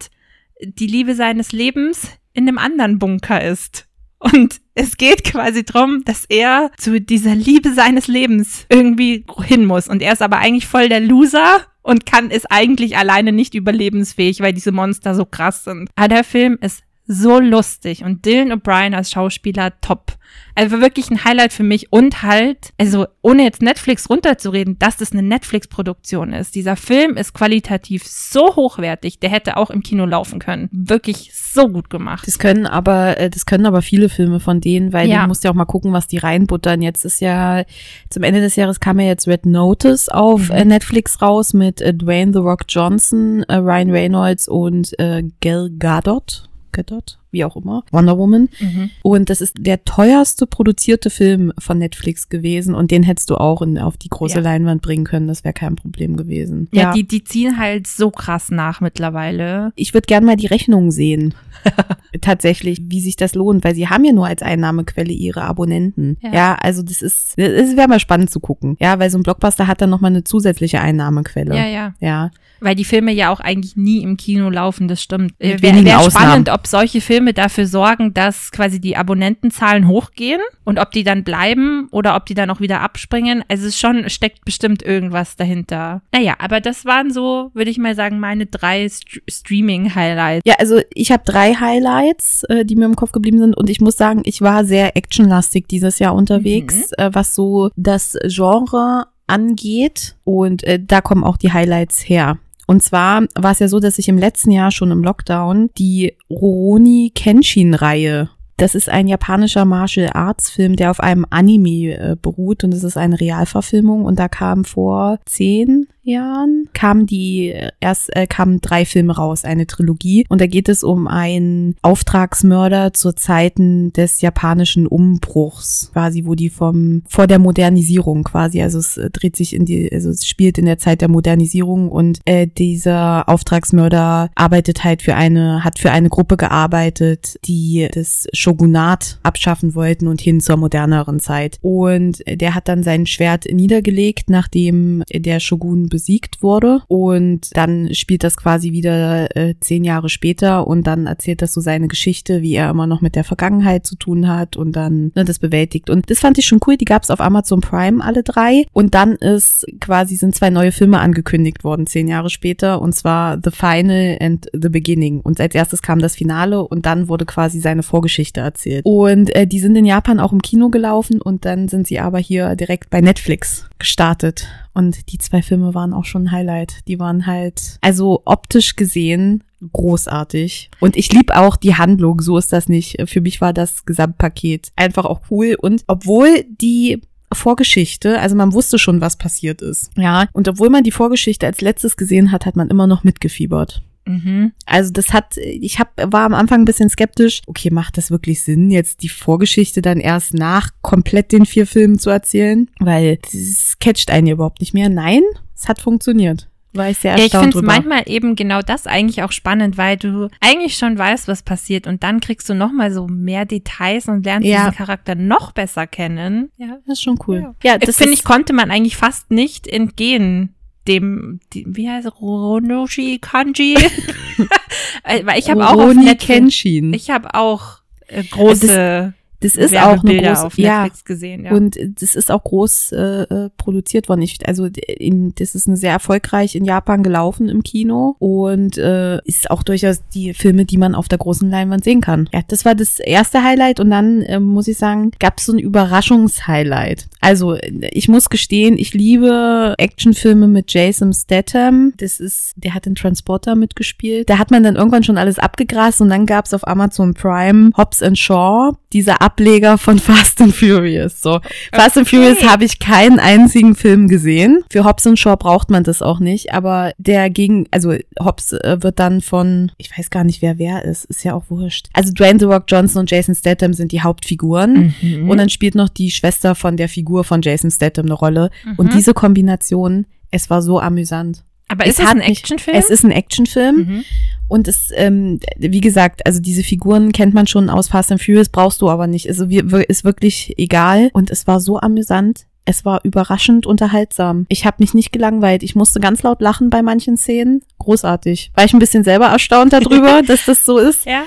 die 0.62 0.86
Liebe 0.86 1.14
seines 1.14 1.52
Lebens 1.52 2.08
in 2.32 2.48
einem 2.48 2.58
anderen 2.58 2.98
Bunker 2.98 3.42
ist. 3.42 3.86
Und 4.18 4.60
es 4.74 4.96
geht 4.96 5.24
quasi 5.24 5.64
drum, 5.64 6.04
dass 6.04 6.24
er 6.28 6.70
zu 6.78 7.00
dieser 7.00 7.34
Liebe 7.34 7.74
seines 7.74 8.06
Lebens 8.06 8.66
irgendwie 8.68 9.26
hin 9.44 9.66
muss. 9.66 9.88
Und 9.88 10.00
er 10.00 10.12
ist 10.12 10.22
aber 10.22 10.38
eigentlich 10.38 10.66
voll 10.66 10.88
der 10.88 11.00
Loser 11.00 11.60
und 11.82 12.06
kann 12.06 12.30
ist 12.30 12.46
eigentlich 12.50 12.96
alleine 12.96 13.32
nicht 13.32 13.54
überlebensfähig, 13.54 14.40
weil 14.40 14.52
diese 14.52 14.70
Monster 14.70 15.16
so 15.16 15.24
krass 15.24 15.64
sind. 15.64 15.90
Aber 15.96 16.08
der 16.08 16.24
Film 16.24 16.56
ist 16.60 16.84
so 17.12 17.38
lustig 17.38 18.04
und 18.04 18.24
Dylan 18.24 18.52
O'Brien 18.52 18.94
als 18.94 19.10
Schauspieler 19.10 19.72
top. 19.80 20.16
Also 20.54 20.80
wirklich 20.80 21.10
ein 21.10 21.24
Highlight 21.24 21.52
für 21.52 21.62
mich 21.62 21.92
und 21.92 22.22
halt, 22.22 22.72
also 22.78 23.06
ohne 23.22 23.42
jetzt 23.42 23.62
Netflix 23.62 24.10
runterzureden, 24.10 24.78
dass 24.78 24.98
das 24.98 25.12
eine 25.12 25.22
Netflix-Produktion 25.22 26.32
ist. 26.32 26.54
Dieser 26.54 26.76
Film 26.76 27.16
ist 27.16 27.32
qualitativ 27.32 28.06
so 28.06 28.54
hochwertig, 28.56 29.18
der 29.18 29.30
hätte 29.30 29.56
auch 29.56 29.70
im 29.70 29.82
Kino 29.82 30.04
laufen 30.04 30.38
können. 30.38 30.68
Wirklich 30.72 31.32
so 31.34 31.68
gut 31.68 31.88
gemacht. 31.88 32.26
Das 32.26 32.38
können 32.38 32.66
aber, 32.66 33.18
äh, 33.18 33.30
das 33.30 33.46
können 33.46 33.66
aber 33.66 33.80
viele 33.82 34.08
Filme 34.08 34.40
von 34.40 34.60
denen, 34.60 34.92
weil 34.92 35.08
ja. 35.08 35.22
du 35.22 35.28
musst 35.28 35.44
ja 35.44 35.50
auch 35.50 35.54
mal 35.54 35.64
gucken, 35.64 35.92
was 35.92 36.06
die 36.06 36.18
reinbuttern. 36.18 36.82
Jetzt 36.82 37.04
ist 37.04 37.20
ja, 37.20 37.64
zum 38.10 38.22
Ende 38.22 38.40
des 38.40 38.56
Jahres 38.56 38.80
kam 38.80 39.00
ja 39.00 39.06
jetzt 39.06 39.26
Red 39.26 39.46
Notice 39.46 40.08
auf 40.08 40.48
mhm. 40.48 40.54
Äh, 40.54 40.64
Netflix 40.66 41.22
raus 41.22 41.54
mit 41.54 41.80
äh, 41.80 41.94
Dwayne 41.94 42.32
The 42.32 42.40
Rock 42.40 42.64
Johnson, 42.68 43.44
Ryan 43.48 43.90
Reynolds 43.90 44.48
und 44.48 44.94
Gal 45.40 45.70
Gadot. 45.78 46.48
Gadot, 46.72 47.16
wie 47.32 47.44
auch 47.44 47.56
immer, 47.56 47.84
Wonder 47.90 48.18
Woman. 48.18 48.48
Mhm. 48.60 48.90
Und 49.02 49.30
das 49.30 49.40
ist 49.40 49.56
der 49.58 49.84
teuerste 49.84 50.46
produzierte 50.46 51.10
Film 51.10 51.52
von 51.58 51.78
Netflix 51.78 52.28
gewesen 52.28 52.74
und 52.74 52.90
den 52.90 53.02
hättest 53.02 53.30
du 53.30 53.36
auch 53.36 53.62
in, 53.62 53.78
auf 53.78 53.96
die 53.96 54.08
große 54.08 54.36
ja. 54.36 54.40
Leinwand 54.42 54.82
bringen 54.82 55.04
können, 55.04 55.28
das 55.28 55.44
wäre 55.44 55.54
kein 55.54 55.76
Problem 55.76 56.16
gewesen. 56.16 56.68
Ja, 56.72 56.82
ja, 56.82 56.92
Die, 56.92 57.06
die 57.06 57.24
ziehen 57.24 57.58
halt 57.58 57.86
so 57.86 58.10
krass 58.10 58.50
nach 58.50 58.80
mittlerweile. 58.80 59.72
Ich 59.76 59.94
würde 59.94 60.06
gerne 60.06 60.26
mal 60.26 60.36
die 60.36 60.46
Rechnung 60.46 60.90
sehen. 60.90 61.34
Tatsächlich, 62.20 62.80
wie 62.86 63.00
sich 63.00 63.16
das 63.16 63.34
lohnt, 63.34 63.64
weil 63.64 63.74
sie 63.74 63.88
haben 63.88 64.04
ja 64.04 64.12
nur 64.12 64.26
als 64.26 64.42
Einnahmequelle 64.42 65.12
ihre 65.12 65.42
Abonnenten. 65.42 66.18
Ja, 66.20 66.32
ja 66.32 66.54
also 66.56 66.82
das 66.82 67.02
ist, 67.02 67.38
es 67.38 67.76
wäre 67.76 67.88
mal 67.88 68.00
spannend 68.00 68.30
zu 68.30 68.40
gucken. 68.40 68.76
Ja, 68.80 68.98
weil 68.98 69.10
so 69.10 69.18
ein 69.18 69.22
Blockbuster 69.22 69.66
hat 69.66 69.80
dann 69.80 69.90
nochmal 69.90 70.10
eine 70.10 70.24
zusätzliche 70.24 70.80
Einnahmequelle. 70.80 71.56
Ja, 71.56 71.66
ja. 71.66 71.94
Ja. 72.00 72.30
Weil 72.60 72.74
die 72.76 72.84
Filme 72.84 73.12
ja 73.12 73.30
auch 73.30 73.40
eigentlich 73.40 73.76
nie 73.76 74.02
im 74.02 74.16
Kino 74.16 74.48
laufen, 74.48 74.86
das 74.86 75.02
stimmt. 75.02 75.34
Wäre 75.38 75.84
wär 75.84 76.10
spannend, 76.10 76.48
ob 76.48 76.66
solche 76.66 77.00
Filme 77.00 77.21
dafür 77.38 77.66
sorgen, 77.66 78.14
dass 78.14 78.50
quasi 78.50 78.80
die 78.80 78.96
Abonnentenzahlen 78.96 79.88
hochgehen 79.88 80.40
und 80.64 80.78
ob 80.78 80.90
die 80.90 81.04
dann 81.04 81.24
bleiben 81.24 81.88
oder 81.90 82.16
ob 82.16 82.26
die 82.26 82.34
dann 82.34 82.50
auch 82.50 82.60
wieder 82.60 82.80
abspringen. 82.80 83.44
Also 83.48 83.66
es 83.66 83.78
schon 83.78 84.08
steckt 84.10 84.44
bestimmt 84.44 84.82
irgendwas 84.82 85.36
dahinter. 85.36 86.02
Naja, 86.12 86.34
aber 86.38 86.60
das 86.60 86.84
waren 86.84 87.12
so, 87.12 87.50
würde 87.54 87.70
ich 87.70 87.78
mal 87.78 87.94
sagen, 87.94 88.18
meine 88.18 88.46
drei 88.46 88.88
St 88.88 89.20
Streaming-Highlights. 89.28 90.42
Ja, 90.44 90.54
also 90.58 90.80
ich 90.94 91.12
habe 91.12 91.22
drei 91.24 91.54
Highlights, 91.54 92.44
äh, 92.44 92.64
die 92.64 92.76
mir 92.76 92.86
im 92.86 92.96
Kopf 92.96 93.12
geblieben 93.12 93.38
sind 93.38 93.56
und 93.56 93.70
ich 93.70 93.80
muss 93.80 93.96
sagen, 93.96 94.22
ich 94.24 94.40
war 94.40 94.64
sehr 94.64 94.96
actionlastig 94.96 95.68
dieses 95.68 95.98
Jahr 95.98 96.14
unterwegs, 96.14 96.90
mhm. 96.98 97.04
äh, 97.04 97.14
was 97.14 97.34
so 97.34 97.70
das 97.76 98.16
Genre 98.26 99.06
angeht. 99.26 100.16
Und 100.24 100.64
äh, 100.64 100.78
da 100.82 101.00
kommen 101.00 101.24
auch 101.24 101.36
die 101.36 101.52
Highlights 101.52 102.08
her. 102.08 102.38
Und 102.72 102.82
zwar 102.82 103.26
war 103.34 103.50
es 103.50 103.58
ja 103.58 103.68
so, 103.68 103.80
dass 103.80 103.98
ich 103.98 104.08
im 104.08 104.16
letzten 104.16 104.50
Jahr 104.50 104.70
schon 104.70 104.92
im 104.92 105.04
Lockdown 105.04 105.68
die 105.76 106.16
Rurouni 106.30 107.12
Kenshin-Reihe 107.14 108.30
das 108.58 108.76
ist 108.76 108.88
ein 108.88 109.08
japanischer 109.08 109.64
Martial 109.64 110.10
Arts 110.12 110.48
Film, 110.48 110.76
der 110.76 110.92
auf 110.92 111.00
einem 111.00 111.26
Anime 111.30 111.98
äh, 111.98 112.16
beruht. 112.20 112.62
Und 112.62 112.72
es 112.72 112.84
ist 112.84 112.96
eine 112.96 113.18
Realverfilmung. 113.18 114.04
Und 114.04 114.20
da 114.20 114.28
kam 114.28 114.64
vor 114.64 115.18
zehn 115.24 115.88
Jahren 116.04 116.68
kamen 116.72 117.06
die 117.06 117.54
erst 117.80 118.14
äh, 118.16 118.26
kamen 118.26 118.60
drei 118.60 118.84
Filme 118.84 119.14
raus, 119.14 119.44
eine 119.44 119.66
Trilogie. 119.66 120.24
Und 120.28 120.40
da 120.40 120.46
geht 120.46 120.68
es 120.68 120.82
um 120.82 121.06
einen 121.06 121.76
Auftragsmörder 121.82 122.92
zur 122.92 123.14
Zeiten 123.16 123.92
des 123.92 124.20
japanischen 124.20 124.86
Umbruchs, 124.86 125.90
quasi 125.92 126.24
wo 126.24 126.34
die 126.34 126.50
vom 126.50 127.02
vor 127.08 127.26
der 127.26 127.38
Modernisierung 127.38 128.24
quasi, 128.24 128.62
also 128.62 128.78
es 128.78 128.96
äh, 128.96 129.10
dreht 129.10 129.36
sich 129.36 129.54
in 129.54 129.64
die 129.64 129.90
also 129.92 130.10
es 130.10 130.26
spielt 130.26 130.58
in 130.58 130.66
der 130.66 130.78
Zeit 130.78 131.00
der 131.00 131.08
Modernisierung 131.08 131.88
und 131.88 132.20
äh, 132.24 132.46
dieser 132.46 133.28
Auftragsmörder 133.28 134.30
arbeitet 134.34 134.84
halt 134.84 135.02
für 135.02 135.14
eine 135.14 135.62
hat 135.64 135.78
für 135.78 135.92
eine 135.92 136.08
Gruppe 136.08 136.36
gearbeitet, 136.36 137.38
die 137.44 137.88
das 137.92 138.26
Shogunat 138.32 139.20
abschaffen 139.22 139.74
wollten 139.74 140.08
und 140.08 140.20
hin 140.20 140.40
zur 140.40 140.56
moderneren 140.56 141.20
Zeit. 141.20 141.58
Und 141.62 142.22
der 142.26 142.54
hat 142.54 142.68
dann 142.68 142.82
sein 142.82 143.06
Schwert 143.06 143.46
niedergelegt, 143.50 144.30
nachdem 144.30 145.04
der 145.12 145.38
Shogun 145.40 145.88
besiegt 145.92 146.42
wurde. 146.42 146.80
Und 146.88 147.50
dann 147.54 147.92
spielt 147.94 148.24
das 148.24 148.38
quasi 148.38 148.72
wieder 148.72 149.36
äh, 149.36 149.54
zehn 149.60 149.84
Jahre 149.84 150.08
später 150.08 150.66
und 150.66 150.86
dann 150.86 151.06
erzählt 151.06 151.42
das 151.42 151.52
so 151.52 151.60
seine 151.60 151.86
Geschichte, 151.86 152.40
wie 152.40 152.54
er 152.54 152.70
immer 152.70 152.86
noch 152.86 153.02
mit 153.02 153.14
der 153.14 153.24
Vergangenheit 153.24 153.84
zu 153.84 153.94
tun 153.94 154.26
hat 154.26 154.56
und 154.56 154.72
dann 154.72 155.12
ne, 155.14 155.26
das 155.26 155.38
bewältigt. 155.38 155.90
Und 155.90 156.10
das 156.10 156.18
fand 156.18 156.38
ich 156.38 156.46
schon 156.46 156.60
cool. 156.66 156.78
Die 156.78 156.86
gab 156.86 157.02
es 157.02 157.10
auf 157.10 157.20
Amazon 157.20 157.60
Prime 157.60 158.02
alle 158.02 158.22
drei. 158.22 158.64
Und 158.72 158.94
dann 158.94 159.12
ist 159.16 159.66
quasi 159.80 160.16
sind 160.16 160.34
zwei 160.34 160.48
neue 160.48 160.72
Filme 160.72 160.98
angekündigt 160.98 161.62
worden, 161.62 161.86
zehn 161.86 162.08
Jahre 162.08 162.30
später. 162.30 162.80
Und 162.80 162.94
zwar 162.94 163.38
The 163.44 163.50
Final 163.50 164.16
and 164.18 164.48
The 164.54 164.70
Beginning. 164.70 165.20
Und 165.20 165.40
als 165.40 165.54
erstes 165.54 165.82
kam 165.82 165.98
das 165.98 166.16
Finale 166.16 166.66
und 166.66 166.86
dann 166.86 167.08
wurde 167.08 167.26
quasi 167.26 167.60
seine 167.60 167.82
Vorgeschichte 167.82 168.40
erzählt. 168.40 168.86
Und 168.86 169.34
äh, 169.36 169.46
die 169.46 169.60
sind 169.60 169.76
in 169.76 169.84
Japan 169.84 170.20
auch 170.20 170.32
im 170.32 170.40
Kino 170.40 170.70
gelaufen 170.70 171.20
und 171.20 171.44
dann 171.44 171.68
sind 171.68 171.86
sie 171.86 172.00
aber 172.00 172.18
hier 172.18 172.56
direkt 172.56 172.88
bei 172.88 173.02
Netflix 173.02 173.68
gestartet. 173.82 174.46
Und 174.74 175.12
die 175.12 175.18
zwei 175.18 175.42
Filme 175.42 175.74
waren 175.74 175.92
auch 175.92 176.04
schon 176.04 176.24
ein 176.24 176.32
Highlight. 176.32 176.86
Die 176.88 176.98
waren 176.98 177.26
halt, 177.26 177.78
also 177.80 178.22
optisch 178.24 178.76
gesehen, 178.76 179.44
großartig. 179.72 180.70
Und 180.80 180.96
ich 180.96 181.12
lieb 181.12 181.30
auch 181.32 181.56
die 181.56 181.74
Handlung, 181.74 182.20
so 182.20 182.38
ist 182.38 182.52
das 182.52 182.68
nicht. 182.68 182.96
Für 183.06 183.20
mich 183.20 183.40
war 183.40 183.52
das 183.52 183.84
Gesamtpaket 183.84 184.68
einfach 184.76 185.04
auch 185.04 185.20
cool. 185.30 185.56
Und 185.60 185.84
obwohl 185.88 186.44
die 186.48 187.02
Vorgeschichte, 187.32 188.20
also 188.20 188.36
man 188.36 188.52
wusste 188.52 188.78
schon, 188.78 189.00
was 189.00 189.16
passiert 189.16 189.62
ist. 189.62 189.90
Ja, 189.96 190.26
und 190.32 190.48
obwohl 190.48 190.70
man 190.70 190.84
die 190.84 190.90
Vorgeschichte 190.90 191.46
als 191.46 191.60
letztes 191.60 191.96
gesehen 191.96 192.30
hat, 192.30 192.46
hat 192.46 192.56
man 192.56 192.68
immer 192.68 192.86
noch 192.86 193.04
mitgefiebert. 193.04 193.82
Mhm. 194.06 194.52
Also 194.66 194.92
das 194.92 195.12
hat, 195.12 195.36
ich 195.36 195.78
hab, 195.78 195.90
war 196.12 196.24
am 196.24 196.34
Anfang 196.34 196.62
ein 196.62 196.64
bisschen 196.64 196.90
skeptisch. 196.90 197.42
Okay, 197.46 197.70
macht 197.70 197.96
das 197.96 198.10
wirklich 198.10 198.42
Sinn, 198.42 198.70
jetzt 198.70 199.02
die 199.02 199.08
Vorgeschichte 199.08 199.82
dann 199.82 200.00
erst 200.00 200.34
nach 200.34 200.70
komplett 200.82 201.32
den 201.32 201.46
vier 201.46 201.66
Filmen 201.66 201.98
zu 201.98 202.10
erzählen? 202.10 202.68
Weil 202.80 203.18
das 203.32 203.78
catcht 203.78 204.10
einen 204.10 204.26
ja 204.26 204.34
überhaupt 204.34 204.60
nicht 204.60 204.74
mehr. 204.74 204.88
Nein, 204.88 205.22
es 205.54 205.68
hat 205.68 205.80
funktioniert. 205.80 206.48
War 206.74 206.88
ich 206.88 206.98
sehr 206.98 207.12
erstaunt 207.12 207.32
ja, 207.32 207.40
ich 207.40 207.54
finde 207.54 207.58
es 207.58 207.64
manchmal 207.64 208.02
eben 208.06 208.34
genau 208.34 208.62
das 208.62 208.86
eigentlich 208.86 209.22
auch 209.22 209.32
spannend, 209.32 209.76
weil 209.76 209.98
du 209.98 210.28
eigentlich 210.40 210.76
schon 210.78 210.96
weißt, 210.96 211.28
was 211.28 211.42
passiert 211.42 211.86
und 211.86 212.02
dann 212.02 212.20
kriegst 212.20 212.48
du 212.48 212.54
noch 212.54 212.72
mal 212.72 212.90
so 212.90 213.06
mehr 213.06 213.44
Details 213.44 214.08
und 214.08 214.24
lernst 214.24 214.48
ja. 214.48 214.64
diesen 214.64 214.76
Charakter 214.76 215.14
noch 215.14 215.52
besser 215.52 215.86
kennen. 215.86 216.50
Ja, 216.56 216.78
das 216.86 216.98
ist 216.98 217.02
schon 217.02 217.18
cool. 217.26 217.54
Ja, 217.62 217.72
ja 217.72 217.78
das 217.78 217.96
finde 217.96 218.14
ich 218.14 218.24
konnte 218.24 218.54
man 218.54 218.70
eigentlich 218.70 218.96
fast 218.96 219.30
nicht 219.30 219.66
entgehen 219.66 220.54
dem, 220.88 221.40
die, 221.52 221.64
wie 221.68 221.88
heißt 221.88 222.06
es, 222.06 222.20
Ronoshi 222.20 223.18
Kanji? 223.20 223.76
Weil 225.04 225.38
ich 225.38 225.50
habe 225.50 225.66
auch 225.66 225.76
auf 225.76 225.94
Netflix, 225.94 226.26
Kenshin. 226.26 226.92
Ich 226.92 227.10
habe 227.10 227.34
auch 227.34 227.78
äh, 228.08 228.22
große 228.24 229.14
das, 229.42 229.56
ist 229.56 229.76
auch 229.76 230.02
eine 230.04 230.16
große, 230.16 230.46
auf 230.46 230.58
Netflix 230.58 230.58
ja, 230.58 231.04
gesehen, 231.04 231.44
ja. 231.44 231.52
Und 231.52 231.78
das 232.00 232.14
ist 232.14 232.30
auch 232.30 232.44
groß 232.44 232.92
äh, 232.92 233.22
äh, 233.22 233.50
produziert 233.56 234.08
worden. 234.08 234.22
Ich, 234.22 234.46
also 234.46 234.66
in, 234.66 235.34
das 235.36 235.54
ist 235.54 235.68
eine 235.68 235.76
sehr 235.76 235.92
erfolgreich 235.92 236.54
in 236.54 236.64
Japan 236.64 237.02
gelaufen 237.02 237.48
im 237.48 237.62
Kino 237.62 238.16
und 238.18 238.78
äh, 238.78 239.18
ist 239.24 239.50
auch 239.50 239.62
durchaus 239.62 240.00
die 240.14 240.34
Filme, 240.34 240.64
die 240.64 240.78
man 240.78 240.94
auf 240.94 241.08
der 241.08 241.18
großen 241.18 241.48
Leinwand 241.50 241.84
sehen 241.84 242.00
kann. 242.00 242.28
Ja, 242.32 242.40
das 242.46 242.64
war 242.64 242.74
das 242.74 242.98
erste 242.98 243.42
Highlight 243.42 243.80
und 243.80 243.90
dann 243.90 244.22
äh, 244.22 244.40
muss 244.40 244.68
ich 244.68 244.78
sagen, 244.78 245.10
gab 245.18 245.38
es 245.38 245.46
so 245.46 245.52
ein 245.52 245.58
Überraschungshighlight. 245.58 247.08
Also 247.20 247.56
ich 247.60 248.08
muss 248.08 248.30
gestehen, 248.30 248.78
ich 248.78 248.94
liebe 248.94 249.74
Actionfilme 249.78 250.48
mit 250.48 250.72
Jason 250.72 251.12
Statham. 251.12 251.92
Das 251.96 252.20
ist, 252.20 252.52
der 252.56 252.74
hat 252.74 252.86
den 252.86 252.94
Transporter 252.94 253.54
mitgespielt. 253.54 254.28
Da 254.28 254.38
hat 254.38 254.50
man 254.50 254.62
dann 254.62 254.76
irgendwann 254.76 255.04
schon 255.04 255.18
alles 255.18 255.38
abgegrast 255.38 256.00
und 256.00 256.10
dann 256.10 256.26
gab 256.26 256.46
es 256.46 256.54
auf 256.54 256.66
Amazon 256.66 257.14
Prime 257.14 257.70
Hobbs 257.76 258.02
and 258.02 258.18
Shaw, 258.18 258.72
diese 258.92 259.20
Ab 259.20 259.31
Ableger 259.32 259.78
von 259.78 259.98
Fast 259.98 260.40
and 260.42 260.54
Furious. 260.54 261.20
So, 261.20 261.40
Fast 261.72 261.96
and 261.96 262.08
Furious 262.08 262.42
habe 262.44 262.64
ich 262.64 262.78
keinen 262.78 263.18
einzigen 263.18 263.74
Film 263.74 264.08
gesehen. 264.08 264.62
Für 264.70 264.84
Hobbs 264.84 265.06
und 265.06 265.18
Shaw 265.18 265.36
braucht 265.36 265.70
man 265.70 265.84
das 265.84 266.02
auch 266.02 266.20
nicht, 266.20 266.52
aber 266.52 266.92
der 266.98 267.30
gegen, 267.30 267.66
also 267.70 267.94
Hobbs 268.20 268.52
äh, 268.52 268.76
wird 268.80 268.98
dann 268.98 269.22
von, 269.22 269.72
ich 269.78 269.96
weiß 269.96 270.10
gar 270.10 270.24
nicht, 270.24 270.42
wer 270.42 270.58
wer 270.58 270.84
ist, 270.84 271.06
ist 271.06 271.24
ja 271.24 271.34
auch 271.34 271.44
wurscht. 271.48 271.88
Also 271.94 272.12
Dwayne 272.12 272.38
The 272.38 272.44
Rock 272.44 272.64
Johnson 272.68 273.00
und 273.00 273.10
Jason 273.10 273.34
Statham 273.34 273.72
sind 273.72 273.92
die 273.92 274.02
Hauptfiguren 274.02 274.94
mhm. 275.00 275.30
und 275.30 275.38
dann 275.38 275.48
spielt 275.48 275.74
noch 275.74 275.88
die 275.88 276.10
Schwester 276.10 276.54
von 276.54 276.76
der 276.76 276.88
Figur 276.88 277.24
von 277.24 277.40
Jason 277.40 277.70
Statham 277.70 278.06
eine 278.06 278.14
Rolle 278.14 278.50
mhm. 278.64 278.74
und 278.76 278.92
diese 278.92 279.14
Kombination, 279.14 280.06
es 280.30 280.50
war 280.50 280.60
so 280.60 280.78
amüsant. 280.78 281.42
Aber 281.68 281.86
ist 281.86 281.98
es, 281.98 282.04
es 282.04 282.10
ein 282.10 282.20
Actionfilm? 282.20 282.76
Es 282.76 282.90
ist 282.90 283.02
ein 283.02 283.12
Actionfilm. 283.12 283.76
Mhm. 283.76 284.04
Und 284.52 284.68
es, 284.68 284.90
ähm, 284.94 285.40
wie 285.56 285.80
gesagt, 285.80 286.26
also 286.26 286.38
diese 286.38 286.62
Figuren 286.62 287.12
kennt 287.12 287.32
man 287.32 287.46
schon 287.46 287.70
aus 287.70 287.88
Fast 287.88 288.12
and 288.12 288.22
Furious, 288.22 288.50
brauchst 288.50 288.82
du 288.82 288.90
aber 288.90 289.06
nicht. 289.06 289.26
Also 289.26 289.46
ist 289.46 290.04
wirklich 290.04 290.52
egal. 290.58 291.08
Und 291.14 291.30
es 291.30 291.46
war 291.46 291.58
so 291.58 291.80
amüsant. 291.80 292.44
Es 292.66 292.84
war 292.84 293.00
überraschend 293.02 293.64
unterhaltsam. 293.64 294.44
Ich 294.50 294.66
habe 294.66 294.76
mich 294.80 294.92
nicht 294.92 295.10
gelangweilt. 295.10 295.62
Ich 295.62 295.74
musste 295.74 296.00
ganz 296.00 296.22
laut 296.22 296.42
lachen 296.42 296.68
bei 296.68 296.82
manchen 296.82 297.16
Szenen. 297.16 297.62
Großartig. 297.78 298.52
War 298.54 298.66
ich 298.66 298.74
ein 298.74 298.78
bisschen 298.78 299.04
selber 299.04 299.28
erstaunt 299.28 299.72
darüber, 299.72 300.20
dass 300.26 300.44
das 300.44 300.66
so 300.66 300.76
ist. 300.76 301.06
Ja. 301.06 301.22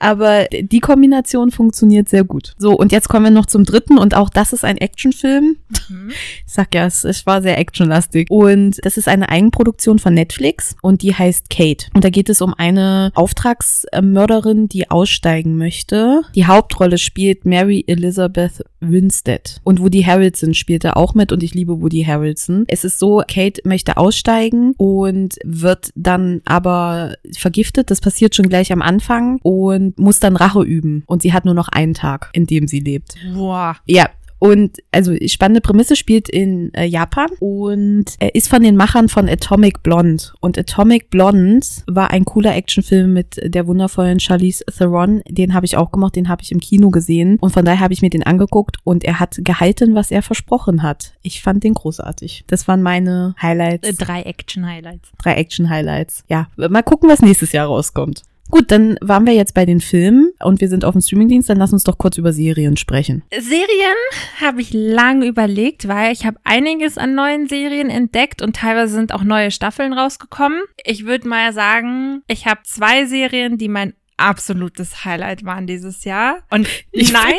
Aber 0.00 0.46
die 0.50 0.80
Kombination 0.80 1.50
funktioniert 1.50 2.08
sehr 2.08 2.24
gut. 2.24 2.54
So, 2.58 2.72
und 2.72 2.90
jetzt 2.90 3.08
kommen 3.08 3.26
wir 3.26 3.30
noch 3.30 3.46
zum 3.46 3.64
dritten 3.64 3.98
und 3.98 4.16
auch 4.16 4.30
das 4.30 4.52
ist 4.52 4.64
ein 4.64 4.78
Actionfilm. 4.78 5.56
Mhm. 5.88 6.10
Ich 6.46 6.52
sag 6.52 6.74
ja, 6.74 6.86
es, 6.86 7.04
es 7.04 7.26
war 7.26 7.42
sehr 7.42 7.58
actionlastig. 7.58 8.28
Und 8.30 8.84
das 8.84 8.96
ist 8.96 9.08
eine 9.08 9.28
Eigenproduktion 9.28 9.98
von 9.98 10.14
Netflix 10.14 10.74
und 10.82 11.02
die 11.02 11.14
heißt 11.14 11.50
Kate. 11.50 11.86
Und 11.94 12.04
da 12.04 12.10
geht 12.10 12.28
es 12.28 12.40
um 12.40 12.54
eine 12.54 13.12
Auftragsmörderin, 13.14 14.68
die 14.68 14.90
aussteigen 14.90 15.56
möchte. 15.56 16.22
Die 16.34 16.46
Hauptrolle 16.46 16.98
spielt 16.98 17.44
Mary 17.44 17.84
Elizabeth 17.86 18.64
Winstead. 18.80 19.60
Und 19.64 19.80
Woody 19.80 20.02
Harrelson 20.02 20.54
spielt 20.54 20.84
da 20.84 20.94
auch 20.94 21.14
mit 21.14 21.32
und 21.32 21.42
ich 21.42 21.54
liebe 21.54 21.80
Woody 21.80 22.04
Harrelson. 22.04 22.64
Es 22.68 22.84
ist 22.84 22.98
so, 22.98 23.22
Kate 23.28 23.60
möchte 23.64 23.98
aussteigen 23.98 24.72
und 24.78 25.36
wird 25.44 25.90
dann 25.94 26.40
aber 26.46 27.14
vergiftet. 27.36 27.90
Das 27.90 28.00
passiert 28.00 28.34
schon 28.34 28.48
gleich 28.48 28.72
am 28.72 28.82
Anfang 28.82 29.38
und 29.42 29.89
muss 29.96 30.20
dann 30.20 30.36
Rache 30.36 30.62
üben. 30.62 31.02
Und 31.06 31.22
sie 31.22 31.32
hat 31.32 31.44
nur 31.44 31.54
noch 31.54 31.68
einen 31.68 31.94
Tag, 31.94 32.30
in 32.32 32.46
dem 32.46 32.68
sie 32.68 32.80
lebt. 32.80 33.14
Boah. 33.34 33.76
Ja, 33.86 34.08
und 34.40 34.78
also 34.90 35.14
spannende 35.26 35.60
Prämisse 35.60 35.96
spielt 35.96 36.30
in 36.30 36.72
äh, 36.72 36.86
Japan 36.86 37.28
und 37.40 38.06
er 38.18 38.34
ist 38.34 38.48
von 38.48 38.62
den 38.62 38.74
Machern 38.74 39.10
von 39.10 39.28
Atomic 39.28 39.82
Blonde. 39.82 40.24
Und 40.40 40.58
Atomic 40.58 41.10
Blonde 41.10 41.66
war 41.86 42.10
ein 42.10 42.24
cooler 42.24 42.56
Actionfilm 42.56 43.12
mit 43.12 43.38
der 43.44 43.66
wundervollen 43.66 44.18
Charlize 44.18 44.64
Theron. 44.64 45.20
Den 45.28 45.52
habe 45.52 45.66
ich 45.66 45.76
auch 45.76 45.92
gemacht, 45.92 46.16
den 46.16 46.30
habe 46.30 46.42
ich 46.42 46.52
im 46.52 46.58
Kino 46.58 46.88
gesehen. 46.88 47.36
Und 47.38 47.52
von 47.52 47.66
daher 47.66 47.80
habe 47.80 47.92
ich 47.92 48.00
mir 48.00 48.08
den 48.08 48.22
angeguckt 48.22 48.78
und 48.82 49.04
er 49.04 49.20
hat 49.20 49.36
gehalten, 49.44 49.94
was 49.94 50.10
er 50.10 50.22
versprochen 50.22 50.82
hat. 50.82 51.12
Ich 51.20 51.42
fand 51.42 51.62
den 51.62 51.74
großartig. 51.74 52.44
Das 52.46 52.66
waren 52.66 52.80
meine 52.80 53.34
Highlights. 53.40 53.86
Äh, 53.86 53.92
drei 53.92 54.22
Action-Highlights. 54.22 55.10
Drei 55.18 55.34
Action-Highlights. 55.34 56.24
Ja, 56.28 56.48
mal 56.56 56.82
gucken, 56.82 57.10
was 57.10 57.20
nächstes 57.20 57.52
Jahr 57.52 57.66
rauskommt. 57.66 58.22
Gut, 58.50 58.70
dann 58.70 58.98
waren 59.00 59.26
wir 59.26 59.34
jetzt 59.34 59.54
bei 59.54 59.64
den 59.64 59.80
Filmen 59.80 60.32
und 60.40 60.60
wir 60.60 60.68
sind 60.68 60.84
auf 60.84 60.92
dem 60.92 61.00
Streamingdienst. 61.00 61.48
Dann 61.48 61.58
lass 61.58 61.72
uns 61.72 61.84
doch 61.84 61.98
kurz 61.98 62.18
über 62.18 62.32
Serien 62.32 62.76
sprechen. 62.76 63.22
Serien 63.30 63.96
habe 64.40 64.60
ich 64.60 64.72
lange 64.72 65.26
überlegt, 65.26 65.86
weil 65.88 66.12
ich 66.12 66.26
habe 66.26 66.38
einiges 66.44 66.98
an 66.98 67.14
neuen 67.14 67.48
Serien 67.48 67.90
entdeckt 67.90 68.42
und 68.42 68.56
teilweise 68.56 68.94
sind 68.94 69.14
auch 69.14 69.22
neue 69.22 69.50
Staffeln 69.50 69.92
rausgekommen. 69.92 70.60
Ich 70.84 71.06
würde 71.06 71.28
mal 71.28 71.52
sagen, 71.52 72.22
ich 72.26 72.46
habe 72.46 72.60
zwei 72.64 73.06
Serien, 73.06 73.56
die 73.56 73.68
mein 73.68 73.94
absolutes 74.16 75.04
Highlight 75.04 75.44
waren 75.44 75.66
dieses 75.66 76.04
Jahr. 76.04 76.38
Und 76.50 76.68
ich 76.92 77.12
nein. 77.12 77.32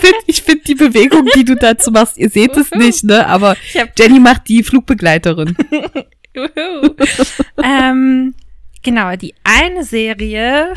Find, 0.00 0.14
ich 0.26 0.42
finde 0.42 0.64
die 0.64 0.74
Bewegung, 0.74 1.26
die 1.34 1.44
du 1.44 1.56
dazu 1.56 1.90
machst, 1.90 2.18
ihr 2.18 2.28
seht 2.28 2.56
es 2.56 2.70
nicht, 2.72 3.04
ne? 3.04 3.26
Aber 3.26 3.56
Jenny 3.98 4.20
macht 4.20 4.48
die 4.48 4.62
Flugbegleiterin. 4.62 5.56
ähm, 7.62 8.34
Genau, 8.82 9.14
die 9.14 9.34
eine 9.44 9.84
Serie, 9.84 10.72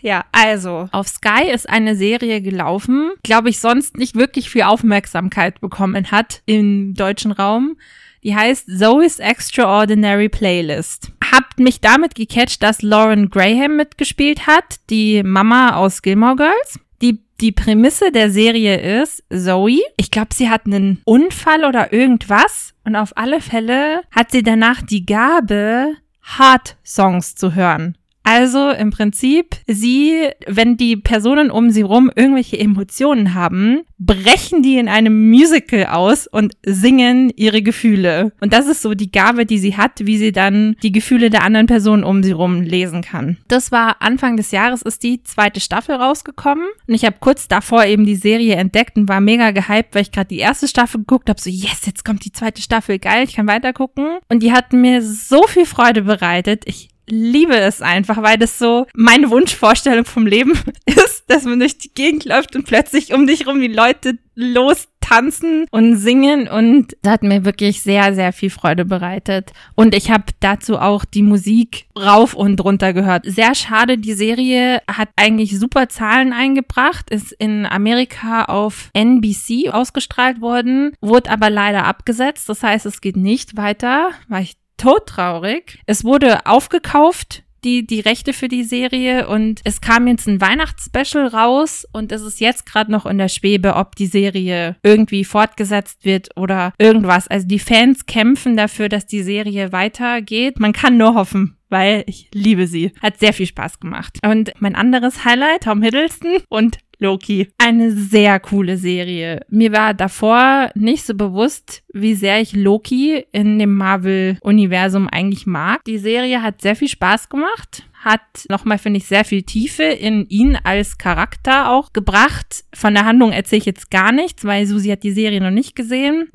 ja, 0.00 0.24
also 0.32 0.88
auf 0.92 1.08
Sky 1.08 1.50
ist 1.52 1.68
eine 1.68 1.94
Serie 1.94 2.40
gelaufen, 2.40 3.12
glaube 3.22 3.50
ich, 3.50 3.60
sonst 3.60 3.98
nicht 3.98 4.14
wirklich 4.14 4.48
viel 4.48 4.62
Aufmerksamkeit 4.62 5.60
bekommen 5.60 6.10
hat 6.10 6.42
im 6.46 6.94
deutschen 6.94 7.32
Raum. 7.32 7.76
Die 8.22 8.34
heißt 8.34 8.66
Zoe's 8.78 9.18
Extraordinary 9.18 10.30
Playlist. 10.30 11.12
Habt 11.30 11.58
mich 11.58 11.82
damit 11.82 12.14
gecatcht, 12.14 12.62
dass 12.62 12.80
Lauren 12.80 13.28
Graham 13.28 13.76
mitgespielt 13.76 14.46
hat, 14.46 14.76
die 14.88 15.22
Mama 15.22 15.76
aus 15.76 16.00
Gilmore 16.00 16.36
Girls. 16.36 16.80
Die, 17.02 17.20
die 17.42 17.52
Prämisse 17.52 18.10
der 18.10 18.30
Serie 18.30 19.02
ist, 19.02 19.22
Zoe, 19.28 19.82
ich 19.98 20.10
glaube, 20.10 20.32
sie 20.32 20.48
hat 20.48 20.64
einen 20.64 21.02
Unfall 21.04 21.66
oder 21.66 21.92
irgendwas 21.92 22.72
und 22.84 22.96
auf 22.96 23.14
alle 23.16 23.42
Fälle 23.42 24.00
hat 24.10 24.30
sie 24.30 24.42
danach 24.42 24.80
die 24.80 25.04
Gabe, 25.04 25.96
Hard-Songs 26.24 27.34
zu 27.34 27.54
hören. 27.54 27.96
Also 28.24 28.70
im 28.70 28.90
Prinzip, 28.90 29.56
sie, 29.66 30.28
wenn 30.46 30.78
die 30.78 30.96
Personen 30.96 31.50
um 31.50 31.70
sie 31.70 31.82
rum 31.82 32.10
irgendwelche 32.14 32.58
Emotionen 32.58 33.34
haben, 33.34 33.82
brechen 33.98 34.62
die 34.62 34.78
in 34.78 34.88
einem 34.88 35.28
Musical 35.28 35.86
aus 35.86 36.26
und 36.26 36.54
singen 36.64 37.30
ihre 37.36 37.62
Gefühle. 37.62 38.32
Und 38.40 38.54
das 38.54 38.66
ist 38.66 38.80
so 38.80 38.94
die 38.94 39.12
Gabe, 39.12 39.44
die 39.44 39.58
sie 39.58 39.76
hat, 39.76 40.00
wie 40.00 40.16
sie 40.16 40.32
dann 40.32 40.74
die 40.82 40.90
Gefühle 40.90 41.28
der 41.28 41.42
anderen 41.42 41.66
Personen 41.66 42.02
um 42.02 42.22
sie 42.22 42.32
rum 42.32 42.62
lesen 42.62 43.02
kann. 43.02 43.36
Das 43.46 43.70
war 43.70 44.00
Anfang 44.00 44.38
des 44.38 44.50
Jahres 44.50 44.82
ist 44.82 45.02
die 45.02 45.22
zweite 45.22 45.60
Staffel 45.60 45.96
rausgekommen 45.96 46.66
und 46.88 46.94
ich 46.94 47.04
habe 47.04 47.16
kurz 47.20 47.46
davor 47.46 47.84
eben 47.84 48.06
die 48.06 48.16
Serie 48.16 48.56
entdeckt 48.56 48.96
und 48.96 49.08
war 49.08 49.20
mega 49.20 49.50
gehypt, 49.50 49.94
weil 49.94 50.02
ich 50.02 50.12
gerade 50.12 50.28
die 50.28 50.38
erste 50.38 50.66
Staffel 50.66 51.00
geguckt 51.00 51.28
habe, 51.28 51.40
so 51.40 51.50
yes, 51.50 51.84
jetzt 51.84 52.04
kommt 52.04 52.24
die 52.24 52.32
zweite 52.32 52.62
Staffel, 52.62 52.98
geil, 52.98 53.24
ich 53.24 53.36
kann 53.36 53.46
weiter 53.46 53.74
gucken 53.74 54.18
und 54.30 54.42
die 54.42 54.52
hat 54.52 54.72
mir 54.72 55.02
so 55.02 55.42
viel 55.46 55.66
Freude 55.66 56.02
bereitet. 56.02 56.62
Ich 56.66 56.88
liebe 57.06 57.56
es 57.56 57.82
einfach, 57.82 58.22
weil 58.22 58.38
das 58.38 58.58
so 58.58 58.86
meine 58.94 59.30
Wunschvorstellung 59.30 60.04
vom 60.04 60.26
Leben 60.26 60.52
ist, 60.86 61.24
dass 61.28 61.44
man 61.44 61.58
durch 61.58 61.78
die 61.78 61.92
Gegend 61.92 62.24
läuft 62.24 62.56
und 62.56 62.66
plötzlich 62.66 63.12
um 63.12 63.26
dich 63.26 63.46
rum 63.46 63.60
die 63.60 63.68
Leute 63.68 64.18
los 64.34 64.88
tanzen 65.00 65.66
und 65.70 65.96
singen 65.96 66.48
und 66.48 66.96
das 67.02 67.12
hat 67.12 67.22
mir 67.22 67.44
wirklich 67.44 67.82
sehr, 67.82 68.14
sehr 68.14 68.32
viel 68.32 68.50
Freude 68.50 68.84
bereitet. 68.84 69.52
Und 69.74 69.94
ich 69.94 70.10
habe 70.10 70.24
dazu 70.40 70.78
auch 70.78 71.04
die 71.04 71.22
Musik 71.22 71.86
rauf 71.98 72.34
und 72.34 72.62
runter 72.64 72.92
gehört. 72.92 73.24
Sehr 73.26 73.54
schade, 73.54 73.98
die 73.98 74.14
Serie 74.14 74.80
hat 74.88 75.10
eigentlich 75.16 75.58
super 75.58 75.88
Zahlen 75.88 76.32
eingebracht, 76.32 77.10
ist 77.10 77.32
in 77.32 77.66
Amerika 77.66 78.46
auf 78.46 78.90
NBC 78.94 79.70
ausgestrahlt 79.70 80.40
worden, 80.40 80.94
wurde 81.00 81.30
aber 81.30 81.50
leider 81.50 81.84
abgesetzt. 81.84 82.48
Das 82.48 82.62
heißt, 82.62 82.86
es 82.86 83.00
geht 83.00 83.16
nicht 83.16 83.56
weiter, 83.56 84.10
weil 84.28 84.44
ich 84.44 84.56
todtraurig. 84.76 85.78
Es 85.86 86.04
wurde 86.04 86.46
aufgekauft 86.46 87.44
die, 87.64 87.86
die 87.86 88.00
Rechte 88.00 88.32
für 88.32 88.48
die 88.48 88.62
Serie 88.62 89.26
und 89.26 89.60
es 89.64 89.80
kam 89.80 90.06
jetzt 90.06 90.28
ein 90.28 90.40
Weihnachtsspecial 90.40 91.26
raus 91.28 91.86
und 91.92 92.12
es 92.12 92.22
ist 92.22 92.40
jetzt 92.40 92.66
gerade 92.66 92.92
noch 92.92 93.06
in 93.06 93.18
der 93.18 93.28
Schwebe, 93.28 93.74
ob 93.74 93.96
die 93.96 94.06
Serie 94.06 94.76
irgendwie 94.82 95.24
fortgesetzt 95.24 96.04
wird 96.04 96.36
oder 96.36 96.72
irgendwas. 96.78 97.26
Also 97.26 97.46
die 97.46 97.58
Fans 97.58 98.06
kämpfen 98.06 98.56
dafür, 98.56 98.88
dass 98.88 99.06
die 99.06 99.22
Serie 99.22 99.72
weitergeht. 99.72 100.60
Man 100.60 100.72
kann 100.72 100.96
nur 100.96 101.14
hoffen 101.14 101.56
weil 101.70 102.04
ich 102.06 102.28
liebe 102.32 102.68
sie. 102.68 102.92
Hat 103.02 103.18
sehr 103.18 103.32
viel 103.32 103.46
Spaß 103.46 103.80
gemacht. 103.80 104.20
Und 104.24 104.52
mein 104.60 104.76
anderes 104.76 105.24
Highlight, 105.24 105.64
Tom 105.64 105.82
Hiddleston 105.82 106.36
und 106.48 106.78
Loki. 107.04 107.48
Eine 107.58 107.92
sehr 107.92 108.40
coole 108.40 108.76
Serie. 108.76 109.44
Mir 109.48 109.72
war 109.72 109.94
davor 109.94 110.70
nicht 110.74 111.04
so 111.04 111.14
bewusst, 111.14 111.82
wie 111.92 112.14
sehr 112.14 112.40
ich 112.40 112.54
Loki 112.54 113.24
in 113.32 113.58
dem 113.58 113.74
Marvel-Universum 113.74 115.08
eigentlich 115.08 115.46
mag. 115.46 115.84
Die 115.84 115.98
Serie 115.98 116.42
hat 116.42 116.62
sehr 116.62 116.76
viel 116.76 116.88
Spaß 116.88 117.28
gemacht 117.28 117.84
hat 118.04 118.20
nochmal, 118.50 118.78
finde 118.78 118.98
ich, 118.98 119.06
sehr 119.06 119.24
viel 119.24 119.42
Tiefe 119.42 119.82
in 119.82 120.26
ihn 120.28 120.58
als 120.62 120.98
Charakter 120.98 121.70
auch 121.70 121.92
gebracht. 121.92 122.64
Von 122.74 122.94
der 122.94 123.06
Handlung 123.06 123.32
erzähle 123.32 123.60
ich 123.60 123.66
jetzt 123.66 123.90
gar 123.90 124.12
nichts, 124.12 124.44
weil 124.44 124.66
Susi 124.66 124.90
hat 124.90 125.02
die 125.02 125.12
Serie 125.12 125.40
noch 125.40 125.50
nicht 125.50 125.74
gesehen. 125.74 126.28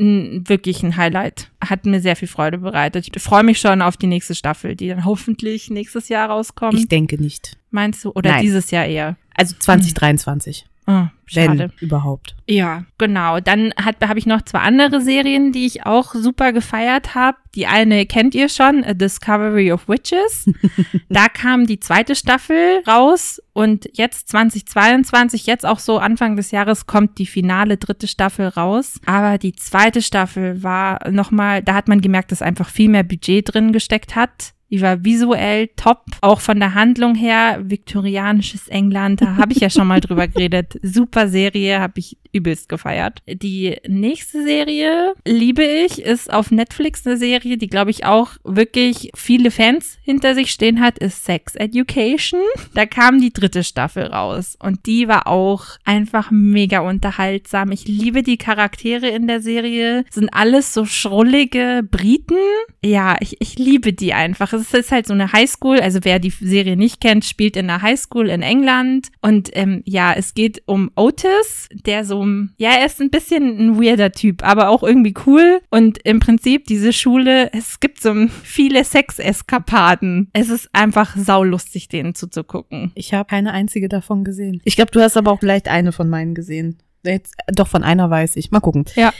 Wirklich 0.47 0.81
ein 0.83 0.97
Highlight. 0.97 1.51
Hat 1.61 1.85
mir 1.85 1.99
sehr 1.99 2.15
viel 2.15 2.27
Freude 2.27 2.57
bereitet. 2.57 3.07
Ich 3.13 3.21
freue 3.21 3.43
mich 3.43 3.59
schon 3.59 3.81
auf 3.81 3.97
die 3.97 4.07
nächste 4.07 4.33
Staffel, 4.33 4.75
die 4.75 4.87
dann 4.87 5.05
hoffentlich 5.05 5.69
nächstes 5.69 6.09
Jahr 6.09 6.29
rauskommt. 6.29 6.73
Ich 6.79 6.87
denke 6.87 7.21
nicht. 7.21 7.57
Meinst 7.71 8.03
du? 8.03 8.11
Oder 8.11 8.31
Nein. 8.31 8.41
dieses 8.41 8.71
Jahr 8.71 8.85
eher? 8.85 9.15
Also 9.39 9.55
2023. 9.57 10.65
Oh, 10.85 11.05
schade. 11.27 11.59
Wenn 11.59 11.71
überhaupt. 11.79 12.35
Ja, 12.45 12.83
genau. 12.97 13.39
Dann 13.39 13.71
habe 13.77 14.19
ich 14.19 14.25
noch 14.25 14.41
zwei 14.41 14.59
andere 14.59 14.99
Serien, 14.99 15.53
die 15.53 15.65
ich 15.65 15.85
auch 15.85 16.13
super 16.13 16.51
gefeiert 16.51 17.15
habe. 17.15 17.37
Die 17.55 17.67
eine 17.67 18.05
kennt 18.05 18.35
ihr 18.35 18.49
schon, 18.49 18.83
A 18.83 18.93
Discovery 18.93 19.71
of 19.71 19.87
Witches. 19.87 20.49
da 21.09 21.29
kam 21.29 21.67
die 21.67 21.79
zweite 21.79 22.15
Staffel 22.15 22.81
raus 22.85 23.41
und 23.53 23.87
jetzt 23.93 24.27
2022, 24.29 25.45
jetzt 25.45 25.65
auch 25.65 25.79
so 25.79 25.99
Anfang 25.99 26.35
des 26.35 26.51
Jahres, 26.51 26.85
kommt 26.85 27.17
die 27.17 27.27
finale 27.27 27.77
dritte 27.77 28.07
Staffel 28.07 28.47
raus. 28.47 28.99
Aber 29.05 29.37
die 29.37 29.53
zweite 29.53 30.01
Staffel 30.01 30.63
war 30.63 31.09
nochmal, 31.11 31.63
da 31.63 31.75
hat 31.75 31.87
man 31.87 32.01
gemerkt, 32.01 32.33
dass 32.33 32.41
einfach 32.41 32.67
viel 32.67 32.89
mehr 32.89 33.03
Budget 33.03 33.53
drin 33.53 33.71
gesteckt 33.71 34.15
hat 34.15 34.53
Die 34.69 34.81
war 34.81 35.03
visuell 35.03 35.69
top, 35.75 36.03
auch 36.21 36.41
von 36.41 36.59
der 36.59 36.75
Handlung 36.75 37.15
her, 37.15 37.59
viktorianisches 37.63 38.67
England, 38.67 39.21
da 39.21 39.35
habe 39.35 39.53
ich 39.53 39.59
ja 39.59 39.69
schon 39.69 39.87
mal 39.87 39.99
drüber 39.99 40.27
geredet. 40.27 40.79
Super 40.83 41.27
Serie, 41.27 41.79
habe 41.79 41.99
ich 41.99 42.17
übelst 42.31 42.69
gefeiert. 42.69 43.21
Die 43.27 43.77
nächste 43.87 44.43
Serie, 44.43 45.13
liebe 45.25 45.63
ich, 45.63 46.01
ist 46.01 46.31
auf 46.31 46.51
Netflix 46.51 47.05
eine 47.05 47.17
Serie, 47.17 47.57
die 47.57 47.67
glaube 47.67 47.91
ich 47.91 48.05
auch 48.05 48.33
wirklich 48.43 49.11
viele 49.15 49.51
Fans 49.51 49.97
hinter 50.03 50.35
sich 50.35 50.51
stehen 50.51 50.79
hat, 50.79 50.99
ist 50.99 51.25
Sex 51.25 51.55
Education. 51.55 52.41
Da 52.73 52.85
kam 52.85 53.19
die 53.19 53.33
dritte 53.33 53.63
Staffel 53.63 54.03
raus 54.03 54.57
und 54.61 54.85
die 54.85 55.07
war 55.07 55.27
auch 55.27 55.65
einfach 55.85 56.29
mega 56.31 56.79
unterhaltsam. 56.79 57.71
Ich 57.71 57.87
liebe 57.87 58.23
die 58.23 58.37
Charaktere 58.37 59.07
in 59.07 59.27
der 59.27 59.41
Serie, 59.41 60.05
sind 60.09 60.29
alles 60.33 60.73
so 60.73 60.85
schrullige 60.85 61.81
Briten. 61.89 62.37
Ja, 62.83 63.17
ich, 63.19 63.37
ich 63.39 63.57
liebe 63.57 63.93
die 63.93 64.13
einfach. 64.13 64.53
Es 64.61 64.73
ist 64.73 64.91
halt 64.91 65.07
so 65.07 65.13
eine 65.13 65.31
Highschool, 65.31 65.79
also 65.79 65.99
wer 66.03 66.19
die 66.19 66.29
Serie 66.29 66.77
nicht 66.77 67.01
kennt, 67.01 67.25
spielt 67.25 67.57
in 67.57 67.69
einer 67.69 67.81
Highschool 67.81 68.29
in 68.29 68.41
England 68.41 69.09
und 69.21 69.49
ähm, 69.53 69.81
ja, 69.85 70.13
es 70.13 70.33
geht 70.33 70.63
um 70.65 70.91
Otis, 70.95 71.67
der 71.71 72.05
so 72.05 72.19
ja, 72.57 72.71
er 72.71 72.85
ist 72.85 73.01
ein 73.01 73.09
bisschen 73.09 73.57
ein 73.57 73.81
weirder 73.81 74.11
Typ, 74.11 74.43
aber 74.43 74.69
auch 74.69 74.83
irgendwie 74.83 75.13
cool. 75.25 75.61
Und 75.69 75.99
im 76.03 76.19
Prinzip 76.19 76.65
diese 76.65 76.93
Schule, 76.93 77.51
es 77.53 77.79
gibt 77.79 78.01
so 78.01 78.13
viele 78.43 78.83
Sexeskapaden. 78.83 80.29
Es 80.33 80.49
ist 80.49 80.69
einfach 80.73 81.15
saulustig, 81.15 81.89
denen 81.89 82.15
zuzugucken. 82.15 82.91
Ich 82.95 83.13
habe 83.13 83.27
keine 83.27 83.51
einzige 83.51 83.89
davon 83.89 84.23
gesehen. 84.23 84.61
Ich 84.65 84.75
glaube, 84.75 84.91
du 84.91 85.01
hast 85.01 85.17
aber 85.17 85.31
auch 85.31 85.39
vielleicht 85.39 85.67
eine 85.67 85.91
von 85.91 86.09
meinen 86.09 86.35
gesehen. 86.35 86.77
Jetzt, 87.03 87.35
doch, 87.47 87.67
von 87.67 87.83
einer 87.83 88.09
weiß 88.09 88.35
ich. 88.35 88.51
Mal 88.51 88.59
gucken. 88.59 88.85
Ja. 88.95 89.13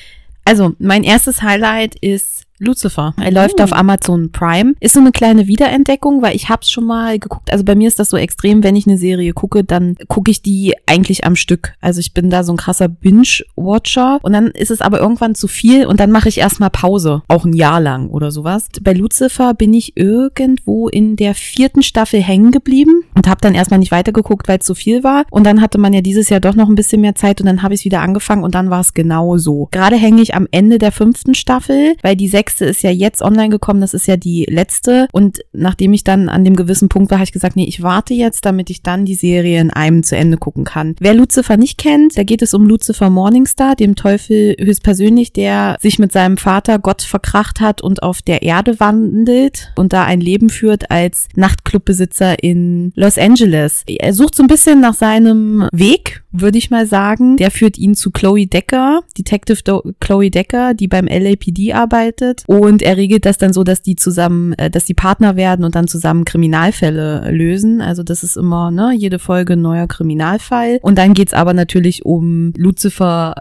Also, 0.45 0.73
mein 0.79 1.03
erstes 1.03 1.41
Highlight 1.41 1.95
ist 1.95 2.43
Lucifer. 2.59 3.13
Er 3.19 3.31
läuft 3.31 3.59
uh. 3.59 3.63
auf 3.63 3.73
Amazon 3.73 4.31
Prime. 4.31 4.73
Ist 4.79 4.93
so 4.93 4.99
eine 4.99 5.11
kleine 5.11 5.47
Wiederentdeckung, 5.47 6.21
weil 6.21 6.35
ich 6.35 6.49
hab's 6.49 6.69
schon 6.69 6.85
mal 6.85 7.17
geguckt. 7.17 7.51
Also 7.51 7.63
bei 7.63 7.75
mir 7.75 7.87
ist 7.87 7.99
das 7.99 8.09
so 8.09 8.17
extrem, 8.17 8.63
wenn 8.63 8.75
ich 8.75 8.85
eine 8.85 8.97
Serie 8.97 9.33
gucke, 9.33 9.63
dann 9.63 9.95
gucke 10.07 10.29
ich 10.29 10.41
die 10.41 10.75
eigentlich 10.85 11.25
am 11.25 11.35
Stück. 11.35 11.73
Also 11.81 11.99
ich 11.99 12.13
bin 12.13 12.29
da 12.29 12.43
so 12.43 12.53
ein 12.53 12.57
krasser 12.57 12.87
Binge-Watcher 12.87 14.19
und 14.21 14.33
dann 14.33 14.47
ist 14.47 14.71
es 14.71 14.81
aber 14.81 14.99
irgendwann 14.99 15.35
zu 15.35 15.47
viel 15.47 15.85
und 15.85 15.99
dann 15.99 16.11
mache 16.11 16.29
ich 16.29 16.37
erstmal 16.37 16.69
Pause. 16.69 17.23
Auch 17.27 17.45
ein 17.45 17.53
Jahr 17.53 17.79
lang 17.79 18.09
oder 18.09 18.31
sowas. 18.31 18.67
Bei 18.81 18.93
Lucifer 18.93 19.53
bin 19.53 19.73
ich 19.73 19.95
irgendwo 19.95 20.89
in 20.89 21.15
der 21.15 21.35
vierten 21.35 21.81
Staffel 21.81 22.21
hängen 22.21 22.51
geblieben 22.51 23.03
und 23.15 23.27
habe 23.27 23.41
dann 23.41 23.55
erstmal 23.55 23.79
nicht 23.79 23.91
weitergeguckt, 23.91 24.47
weil 24.47 24.59
es 24.59 24.65
zu 24.65 24.75
viel 24.75 25.03
war. 25.03 25.23
Und 25.31 25.45
dann 25.45 25.61
hatte 25.61 25.77
man 25.77 25.93
ja 25.93 26.01
dieses 26.01 26.29
Jahr 26.29 26.39
doch 26.39 26.55
noch 26.55 26.67
ein 26.67 26.75
bisschen 26.75 27.01
mehr 27.01 27.15
Zeit 27.15 27.39
und 27.39 27.47
dann 27.47 27.63
habe 27.63 27.73
ich 27.73 27.85
wieder 27.85 28.01
angefangen 28.01 28.43
und 28.43 28.55
dann 28.55 28.69
war 28.69 28.81
es 28.81 28.93
genau 28.93 29.37
so. 29.37 29.69
Gerade 29.71 29.95
hänge 29.95 30.21
ich 30.21 30.35
am 30.35 30.47
Ende 30.51 30.77
der 30.77 30.91
fünften 30.91 31.35
Staffel, 31.35 31.95
weil 32.01 32.15
die 32.15 32.27
sechs 32.27 32.48
sechste 32.49 32.65
ist 32.65 32.81
ja 32.81 32.89
jetzt 32.89 33.21
online 33.21 33.49
gekommen, 33.49 33.81
das 33.81 33.93
ist 33.93 34.07
ja 34.07 34.17
die 34.17 34.45
letzte. 34.49 35.07
Und 35.11 35.39
nachdem 35.53 35.93
ich 35.93 36.03
dann 36.03 36.29
an 36.29 36.43
dem 36.43 36.55
gewissen 36.55 36.89
Punkt 36.89 37.11
war, 37.11 37.19
habe 37.19 37.25
ich 37.25 37.31
gesagt, 37.31 37.55
nee, 37.55 37.65
ich 37.65 37.83
warte 37.83 38.13
jetzt, 38.13 38.45
damit 38.45 38.69
ich 38.69 38.81
dann 38.81 39.05
die 39.05 39.15
Serie 39.15 39.61
in 39.61 39.69
einem 39.69 40.03
zu 40.03 40.15
Ende 40.15 40.37
gucken 40.37 40.63
kann. 40.63 40.95
Wer 40.99 41.13
Lucifer 41.13 41.57
nicht 41.57 41.77
kennt, 41.77 42.17
da 42.17 42.23
geht 42.23 42.41
es 42.41 42.53
um 42.53 42.65
Lucifer 42.65 43.09
Morningstar, 43.09 43.75
dem 43.75 43.95
Teufel 43.95 44.55
höchstpersönlich, 44.59 45.31
der 45.31 45.77
sich 45.79 45.99
mit 45.99 46.11
seinem 46.11 46.37
Vater 46.37 46.79
Gott 46.79 47.03
verkracht 47.03 47.59
hat 47.59 47.81
und 47.81 48.01
auf 48.01 48.21
der 48.21 48.41
Erde 48.41 48.79
wandelt 48.79 49.71
und 49.75 49.93
da 49.93 50.05
ein 50.05 50.21
Leben 50.21 50.49
führt 50.49 50.89
als 50.89 51.27
Nachtclubbesitzer 51.35 52.41
in 52.43 52.91
Los 52.95 53.17
Angeles. 53.17 53.83
Er 53.85 54.13
sucht 54.13 54.35
so 54.35 54.43
ein 54.43 54.47
bisschen 54.47 54.81
nach 54.81 54.95
seinem 54.95 55.67
Weg, 55.71 56.23
würde 56.31 56.57
ich 56.57 56.71
mal 56.71 56.87
sagen. 56.87 57.37
Der 57.37 57.51
führt 57.51 57.77
ihn 57.77 57.95
zu 57.95 58.11
Chloe 58.11 58.47
Decker, 58.47 59.01
Detective 59.17 59.83
Chloe 59.99 60.31
Decker, 60.31 60.73
die 60.73 60.87
beim 60.87 61.05
LAPD 61.05 61.73
arbeitet. 61.73 62.38
Und 62.47 62.81
er 62.81 62.97
regelt 62.97 63.25
das 63.25 63.37
dann 63.37 63.53
so, 63.53 63.63
dass 63.63 63.81
die 63.81 63.95
zusammen, 63.95 64.53
äh, 64.53 64.69
dass 64.69 64.85
die 64.85 64.93
Partner 64.93 65.35
werden 65.35 65.65
und 65.65 65.75
dann 65.75 65.87
zusammen 65.87 66.25
Kriminalfälle 66.25 67.31
lösen. 67.31 67.81
Also 67.81 68.03
das 68.03 68.23
ist 68.23 68.37
immer, 68.37 68.71
ne, 68.71 68.93
jede 68.95 69.19
Folge 69.19 69.57
neuer 69.57 69.87
Kriminalfall. 69.87 70.79
Und 70.81 70.97
dann 70.97 71.13
geht's 71.13 71.33
aber 71.33 71.53
natürlich 71.53 72.05
um 72.05 72.53
Luzifers 72.55 73.35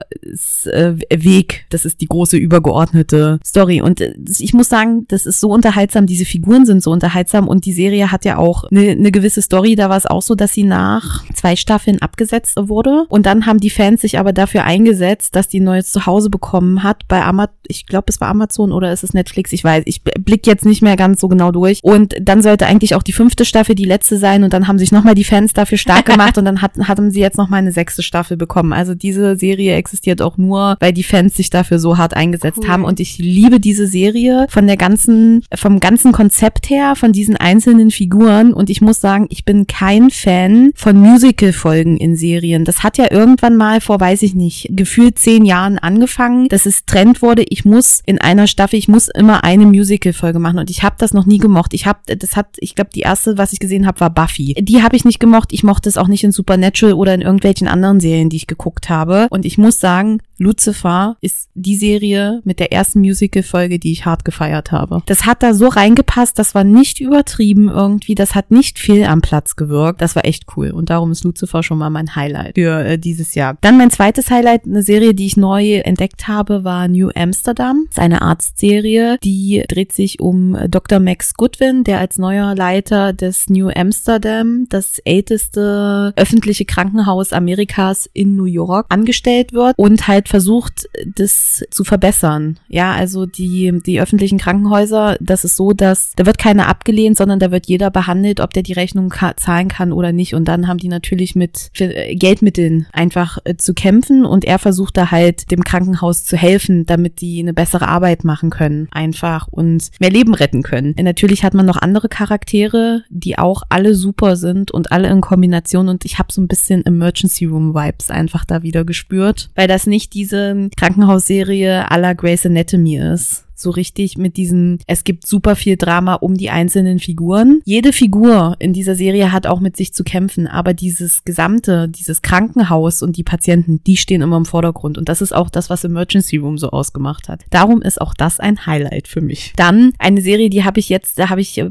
äh, 0.67 0.95
Weg. 1.11 1.67
Das 1.71 1.85
ist 1.85 2.01
die 2.01 2.07
große 2.07 2.37
übergeordnete 2.37 3.39
Story. 3.45 3.81
Und 3.81 4.01
äh, 4.01 4.15
ich 4.39 4.55
muss 4.55 4.69
sagen, 4.69 5.07
das 5.09 5.27
ist 5.27 5.41
so 5.41 5.51
unterhaltsam. 5.51 6.07
Diese 6.07 6.25
Figuren 6.25 6.67
sind 6.67 6.83
so 6.83 6.91
unterhaltsam 6.91 7.49
und 7.49 7.65
die 7.65 7.73
Serie 7.73 8.11
hat 8.13 8.25
ja 8.25 8.39
auch 8.39 8.65
eine, 8.65 8.91
eine 8.91 9.13
gewisse 9.13 9.43
Story. 9.43 9.75
Da 9.75 9.89
war 9.89 9.97
es 9.97 10.07
auch 10.07 10.23
so, 10.23 10.35
dass 10.35 10.53
sie 10.53 10.65
nach 10.65 11.25
zwei 11.35 11.57
Staffeln 11.57 12.01
abgesetzt 12.03 12.57
wurde. 12.57 13.05
Und 13.09 13.27
dann 13.27 13.47
haben 13.47 13.61
die 13.61 13.71
Fans 13.71 14.01
sich 14.01 14.19
aber 14.19 14.33
dafür 14.33 14.65
eingesetzt, 14.65 15.37
dass 15.37 15.49
die 15.49 15.61
neues 15.61 15.91
Zuhause 15.91 16.31
bekommen 16.31 16.83
hat 16.83 17.07
bei 17.09 17.23
Amazon. 17.23 17.55
Ich 17.67 17.87
glaube, 17.87 18.07
es 18.09 18.21
war 18.21 18.29
Amazon 18.29 18.73
oder 18.73 18.88
ist 18.93 19.05
es 19.05 19.15
Netflix? 19.15 19.53
Ich 19.53 19.65
weiß, 19.65 19.83
ich 19.87 20.03
blick 20.03 20.47
jetzt 20.47 20.65
nicht 20.65 20.83
mehr 20.83 20.97
ganz 20.97 21.21
so 21.21 21.29
genau 21.29 21.51
durch. 21.51 21.81
Und 21.83 22.15
dann 22.21 22.43
sollte 22.43 22.67
eigentlich 22.67 22.95
auch 22.95 23.03
die 23.03 23.13
fünfte 23.13 23.45
Staffel 23.45 23.75
die 23.75 23.85
letzte 23.85 24.19
sein. 24.19 24.45
Und 24.45 24.53
dann 24.53 24.69
haben 24.69 24.79
sich 24.79 24.93
nochmal 24.93 25.15
die 25.15 25.25
Fans 25.25 25.53
dafür 25.53 25.79
stark 25.79 26.07
gemacht 26.11 26.39
und 26.39 26.45
dann 26.45 26.63
hat, 26.63 26.73
hatten 26.85 27.11
sie 27.11 27.21
jetzt 27.21 27.39
nochmal 27.39 27.61
eine 27.61 27.73
sechste 27.73 28.03
Staffel 28.03 28.37
bekommen. 28.37 28.73
Also 28.73 28.95
diese 28.95 29.37
Serie 29.37 29.75
existiert 29.75 30.23
auch 30.23 30.37
nur, 30.37 30.77
weil 30.81 30.93
die 30.93 31.03
Fans 31.03 31.37
sich 31.37 31.51
dafür 31.51 31.79
so 31.79 31.99
hart 31.99 32.15
eingesetzt 32.15 32.59
cool. 32.63 32.69
haben. 32.69 32.85
Und 32.85 33.01
ich 33.01 33.19
liebe 33.19 33.61
diese 33.61 33.87
Serie 33.87 34.47
von 34.49 34.67
der 34.67 34.77
ganzen, 34.77 35.45
vom 35.55 35.81
ganzen 35.81 36.13
Konzept 36.13 36.71
her, 36.71 36.95
von 36.97 37.13
diesen 37.13 37.37
einzelnen 37.37 37.91
Figuren. 37.91 38.53
Und 38.53 38.71
ich 38.71 38.81
muss 38.81 39.01
sagen, 39.01 39.27
ich 39.31 39.45
bin 39.45 39.67
kein 39.67 40.11
Fan 40.11 40.71
von 40.75 40.99
Musical-Folgen 40.99 41.97
in 41.97 42.17
Serien. 42.17 42.65
Das 42.65 42.83
hat 42.83 42.99
ja 42.99 43.11
irgendwann 43.11 43.57
mal 43.57 43.81
vor, 43.81 44.01
weiß 44.01 44.23
ich 44.23 44.35
nicht, 44.35 44.69
gefühlt 44.71 45.19
zehn 45.19 45.45
Jahren 45.45 45.79
angefangen, 45.79 46.49
dass 46.49 46.67
es 46.67 46.85
Trend 46.85 47.23
wurde. 47.23 47.45
Ich 47.49 47.65
muss 47.65 48.03
in 48.07 48.21
einer 48.21 48.47
Staffel, 48.47 48.78
ich 48.79 48.89
muss 48.89 49.09
immer 49.09 49.45
eine 49.45 49.67
Musical-Folge 49.67 50.39
machen 50.39 50.59
und 50.59 50.71
ich 50.71 50.83
habe 50.83 50.97
das 50.99 51.13
noch 51.13 51.27
nie 51.27 51.39
gemocht. 51.39 51.75
Ich 51.75 51.87
habe, 51.87 51.99
das 52.17 52.37
hat, 52.37 52.57
ich 52.59 52.75
glaube, 52.75 52.91
die 52.95 53.01
erste, 53.01 53.37
was 53.37 53.53
ich 53.53 53.59
gesehen 53.59 53.87
habe, 53.87 54.01
war 54.01 54.11
Buffy. 54.11 54.55
Die 54.55 54.83
habe 54.83 54.97
ich 54.97 55.05
nicht 55.05 55.21
gemocht. 55.21 55.53
Ich 55.53 55.65
mochte 55.65 55.89
es 55.89 55.99
auch 55.99 56.09
nicht 56.09 56.25
in 56.25 56.33
Supernatural 56.33 56.95
oder 56.95 57.15
in 57.15 57.21
irgendwelchen 57.21 57.69
anderen 57.69 58.01
Serien, 58.01 58.31
die 58.31 58.37
ich 58.37 58.47
geguckt 58.47 58.89
habe. 58.89 59.27
Und 59.31 59.45
ich 59.45 59.59
muss 59.59 59.81
sagen, 59.81 60.21
Lucifer 60.39 61.17
ist 61.21 61.49
die 61.55 61.77
Serie 61.77 62.41
mit 62.45 62.61
der 62.61 62.73
ersten 62.73 63.01
Musical-Folge, 63.01 63.79
die 63.79 63.93
ich 63.93 64.07
hart 64.07 64.25
gefeiert 64.25 64.73
habe. 64.73 65.03
Das 65.07 65.27
hat 65.27 65.43
da 65.43 65.53
so 65.53 65.69
reingepasst, 65.69 66.39
das 66.39 66.55
war 66.55 66.65
nicht 66.65 67.01
übertrieben 67.01 67.69
irgendwie, 67.69 68.15
das 68.15 68.35
hat 68.35 68.51
nicht 68.51 68.79
viel 68.79 69.05
am 69.05 69.21
Platz 69.21 69.57
gewirkt. 69.57 70.01
Das 70.01 70.17
war 70.17 70.25
echt 70.25 70.45
cool. 70.57 70.71
Und 70.71 70.91
darum 70.91 71.11
ist 71.11 71.25
Lucifer 71.25 71.63
schon 71.63 71.79
mal 71.79 71.91
mein 71.91 72.15
Highlight 72.15 72.55
für 72.55 72.85
äh, 72.85 72.99
dieses 72.99 73.35
Jahr. 73.35 73.57
Dann 73.61 73.77
mein 73.77 73.91
zweites 73.91 74.31
Highlight, 74.31 74.65
eine 74.65 74.83
Serie, 74.83 75.15
die 75.15 75.27
ich 75.27 75.37
neu 75.37 75.77
entdeckt 75.79 76.29
habe, 76.29 76.65
war 76.65 76.89
New 76.89 77.11
Amsterdam. 77.15 77.85
Das 77.89 77.99
ist 77.99 78.03
eine 78.03 78.23
Arztserie, 78.23 79.19
die 79.23 79.65
dreht 79.69 79.93
sich 79.93 80.21
um 80.21 80.57
Dr. 80.69 81.01
Max 81.01 81.35
Goodwin, 81.35 81.85
der 81.85 81.99
als 81.99 82.19
neuer 82.19 82.55
Leiter 82.55 83.13
des 83.13 83.49
New 83.49 83.71
Amsterdam, 83.75 84.67
das 84.69 84.99
älteste 85.05 86.13
öffentliche 86.17 86.65
Krankenhaus 86.65 87.33
Amerikas 87.33 88.09
in 88.13 88.37
New 88.37 88.45
York, 88.45 88.87
angestellt 88.89 89.53
wird 89.53 89.75
und 89.77 90.07
halt 90.07 90.28
versucht, 90.29 90.89
das 91.05 91.65
zu 91.71 91.85
verbessern. 91.85 92.59
Ja, 92.69 92.93
also 92.93 93.27
die, 93.27 93.81
die 93.85 94.01
öffentlichen 94.01 94.39
Krankenhäuser, 94.39 95.17
das 95.21 95.45
ist 95.45 95.57
so, 95.57 95.73
dass 95.73 96.13
da 96.17 96.25
wird 96.27 96.39
keiner 96.39 96.69
abgelehnt, 96.69 97.17
sondern 97.17 97.39
da 97.39 97.51
wird 97.51 97.67
jeder 97.67 97.91
behandelt, 97.91 98.41
ob 98.41 98.53
der 98.53 98.63
die 98.63 98.73
Rechnung 98.73 99.13
zahlen 99.37 99.69
kann 99.69 99.93
oder 99.93 100.13
nicht. 100.13 100.35
Und 100.35 100.47
dann 100.47 100.69
haben 100.69 100.79
die 100.79 100.89
natürlich 100.89 101.35
mit 101.35 101.71
Geld 101.75 102.39
Geldmitteln 102.39 102.87
einfach 102.93 103.39
äh, 103.45 103.57
zu 103.57 103.75
kämpfen 103.75 104.25
und 104.25 104.45
er 104.45 104.59
versucht 104.59 104.97
da 104.97 105.11
halt 105.11 105.51
dem 105.51 105.65
Krankenhaus 105.65 106.25
zu 106.25 106.37
helfen, 106.37 106.87
damit 106.87 107.21
die 107.21 107.41
eine 107.41 107.53
bessere 107.53 107.89
Arbeit 107.89 108.23
machen 108.23 108.51
können, 108.51 108.89
einfach 108.91 109.49
und 109.49 109.91
mehr 109.99 110.11
Leben 110.11 110.35
retten 110.35 110.63
können. 110.63 110.95
Und 110.97 111.05
natürlich 111.05 111.43
hat 111.43 111.55
man 111.55 111.67
noch 111.67 111.77
andere 111.77 112.09
Charaktere, 112.09 113.03
die 113.09 113.39
auch 113.39 113.63
alle 113.71 113.95
super 113.95 114.37
sind 114.37 114.71
und 114.71 114.93
alle 114.93 115.09
in 115.09 115.21
Kombination 115.21 115.89
und 115.89 116.05
ich 116.05 116.19
habe 116.19 116.33
so 116.33 116.41
ein 116.41 116.49
bisschen 116.49 116.87
Emergency 116.87 117.47
Room 117.47 117.75
Vibes 117.75 118.11
einfach 118.11 118.45
da 118.45 118.63
wieder 118.63 118.85
gespürt, 118.85 119.51
weil 119.55 119.69
das 119.69 119.87
nicht 119.87 120.15
diese 120.19 120.69
Krankenhausserie 120.77 121.89
à 121.89 121.97
la 121.97 122.13
Grey's 122.13 122.45
Anatomy 122.45 122.97
ist 122.97 123.48
so 123.61 123.71
richtig 123.71 124.19
mit 124.19 124.37
diesen, 124.37 124.79
es 124.87 125.05
gibt 125.05 125.27
super 125.27 125.57
viel 125.57 125.77
Drama 125.77 126.15
um 126.15 126.35
die 126.35 126.51
einzelnen 126.51 126.99
Figuren. 126.99 127.61
Jede 127.65 127.93
Figur 127.93 128.57
in 128.59 128.73
dieser 128.73 128.95
Serie 128.95 129.33
hat 129.33 129.47
auch 129.47 129.61
mit 129.61 129.77
sich 129.77 129.93
zu 129.93 130.05
kämpfen, 130.05 130.47
aber 130.47 130.75
dieses 130.75 131.25
gesamte, 131.25 131.89
dieses 131.89 132.23
Krankenhaus 132.23 133.03
und 133.03 133.17
die 133.17 133.25
Patienten, 133.25 133.83
die 133.85 133.97
stehen 133.97 134.23
immer 134.23 134.37
im 134.37 134.45
Vordergrund 134.45 134.99
und 134.99 135.09
das 135.09 135.21
ist 135.21 135.35
auch 135.35 135.51
das, 135.51 135.71
was 135.71 135.85
Emergency 135.85 136.37
Room 136.37 136.59
so 136.59 136.71
ausgemacht 136.71 137.29
hat. 137.29 137.45
Darum 137.51 137.83
ist 137.83 138.01
auch 138.01 138.15
das 138.15 138.41
ein 138.41 138.67
Highlight 138.67 139.09
für 139.09 139.21
mich. 139.21 139.53
Dann 139.57 139.93
eine 139.99 140.21
Serie, 140.21 140.51
die 140.51 140.65
habe 140.65 140.81
ich 140.81 140.89
jetzt, 140.89 141.19
da 141.19 141.31
habe 141.31 141.41
ich 141.41 141.59
äh, 141.59 141.71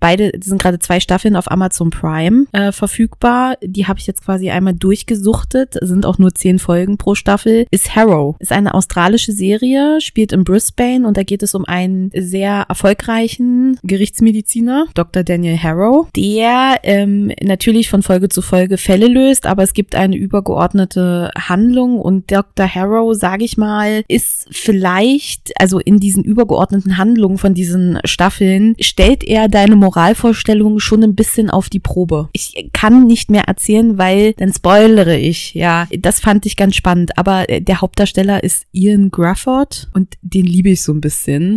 beide, 0.00 0.32
sind 0.42 0.60
gerade 0.60 0.78
zwei 0.78 1.00
Staffeln 1.00 1.36
auf 1.36 1.50
Amazon 1.50 1.90
Prime 1.90 2.46
äh, 2.52 2.72
verfügbar. 2.72 3.56
Die 3.62 3.86
habe 3.86 3.98
ich 3.98 4.06
jetzt 4.06 4.24
quasi 4.24 4.50
einmal 4.50 4.74
durchgesuchtet, 4.74 5.76
sind 5.80 6.06
auch 6.06 6.18
nur 6.18 6.34
zehn 6.34 6.58
Folgen 6.58 6.98
pro 6.98 7.14
Staffel. 7.14 7.66
Ist 7.70 7.96
Harrow, 7.96 8.36
ist 8.38 8.52
eine 8.52 8.74
australische 8.74 9.32
Serie, 9.32 10.00
spielt 10.00 10.32
in 10.32 10.44
Brisbane 10.44 11.06
und 11.06 11.16
Da 11.16 11.23
geht 11.24 11.42
es 11.42 11.54
um 11.54 11.64
einen 11.64 12.10
sehr 12.14 12.66
erfolgreichen 12.68 13.78
Gerichtsmediziner, 13.82 14.86
Dr. 14.94 15.22
Daniel 15.22 15.58
Harrow, 15.58 16.08
der 16.14 16.80
ähm, 16.82 17.32
natürlich 17.42 17.88
von 17.88 18.02
Folge 18.02 18.28
zu 18.28 18.42
Folge 18.42 18.78
Fälle 18.78 19.08
löst, 19.08 19.46
aber 19.46 19.62
es 19.62 19.72
gibt 19.72 19.94
eine 19.94 20.16
übergeordnete 20.16 21.30
Handlung 21.36 21.98
und 21.98 22.30
Dr. 22.30 22.72
Harrow, 22.72 23.14
sage 23.14 23.44
ich 23.44 23.56
mal, 23.56 24.04
ist 24.08 24.46
vielleicht, 24.50 25.52
also 25.60 25.78
in 25.78 25.98
diesen 25.98 26.24
übergeordneten 26.24 26.96
Handlungen 26.98 27.38
von 27.38 27.54
diesen 27.54 27.98
Staffeln, 28.04 28.74
stellt 28.80 29.24
er 29.24 29.48
deine 29.48 29.76
Moralvorstellungen 29.76 30.80
schon 30.80 31.02
ein 31.02 31.14
bisschen 31.14 31.50
auf 31.50 31.68
die 31.68 31.80
Probe. 31.80 32.28
Ich 32.32 32.70
kann 32.72 33.06
nicht 33.06 33.30
mehr 33.30 33.44
erzählen, 33.44 33.98
weil 33.98 34.34
dann 34.34 34.52
spoilere 34.52 35.16
ich, 35.16 35.54
ja. 35.54 35.86
Das 35.98 36.20
fand 36.20 36.46
ich 36.46 36.56
ganz 36.56 36.76
spannend, 36.76 37.16
aber 37.18 37.46
der 37.46 37.80
Hauptdarsteller 37.80 38.42
ist 38.42 38.66
Ian 38.72 39.10
Grafford 39.10 39.88
und 39.94 40.14
den 40.22 40.44
liebe 40.44 40.70
ich 40.70 40.82
so 40.82 40.92
ein 40.92 41.00
bisschen 41.00 41.13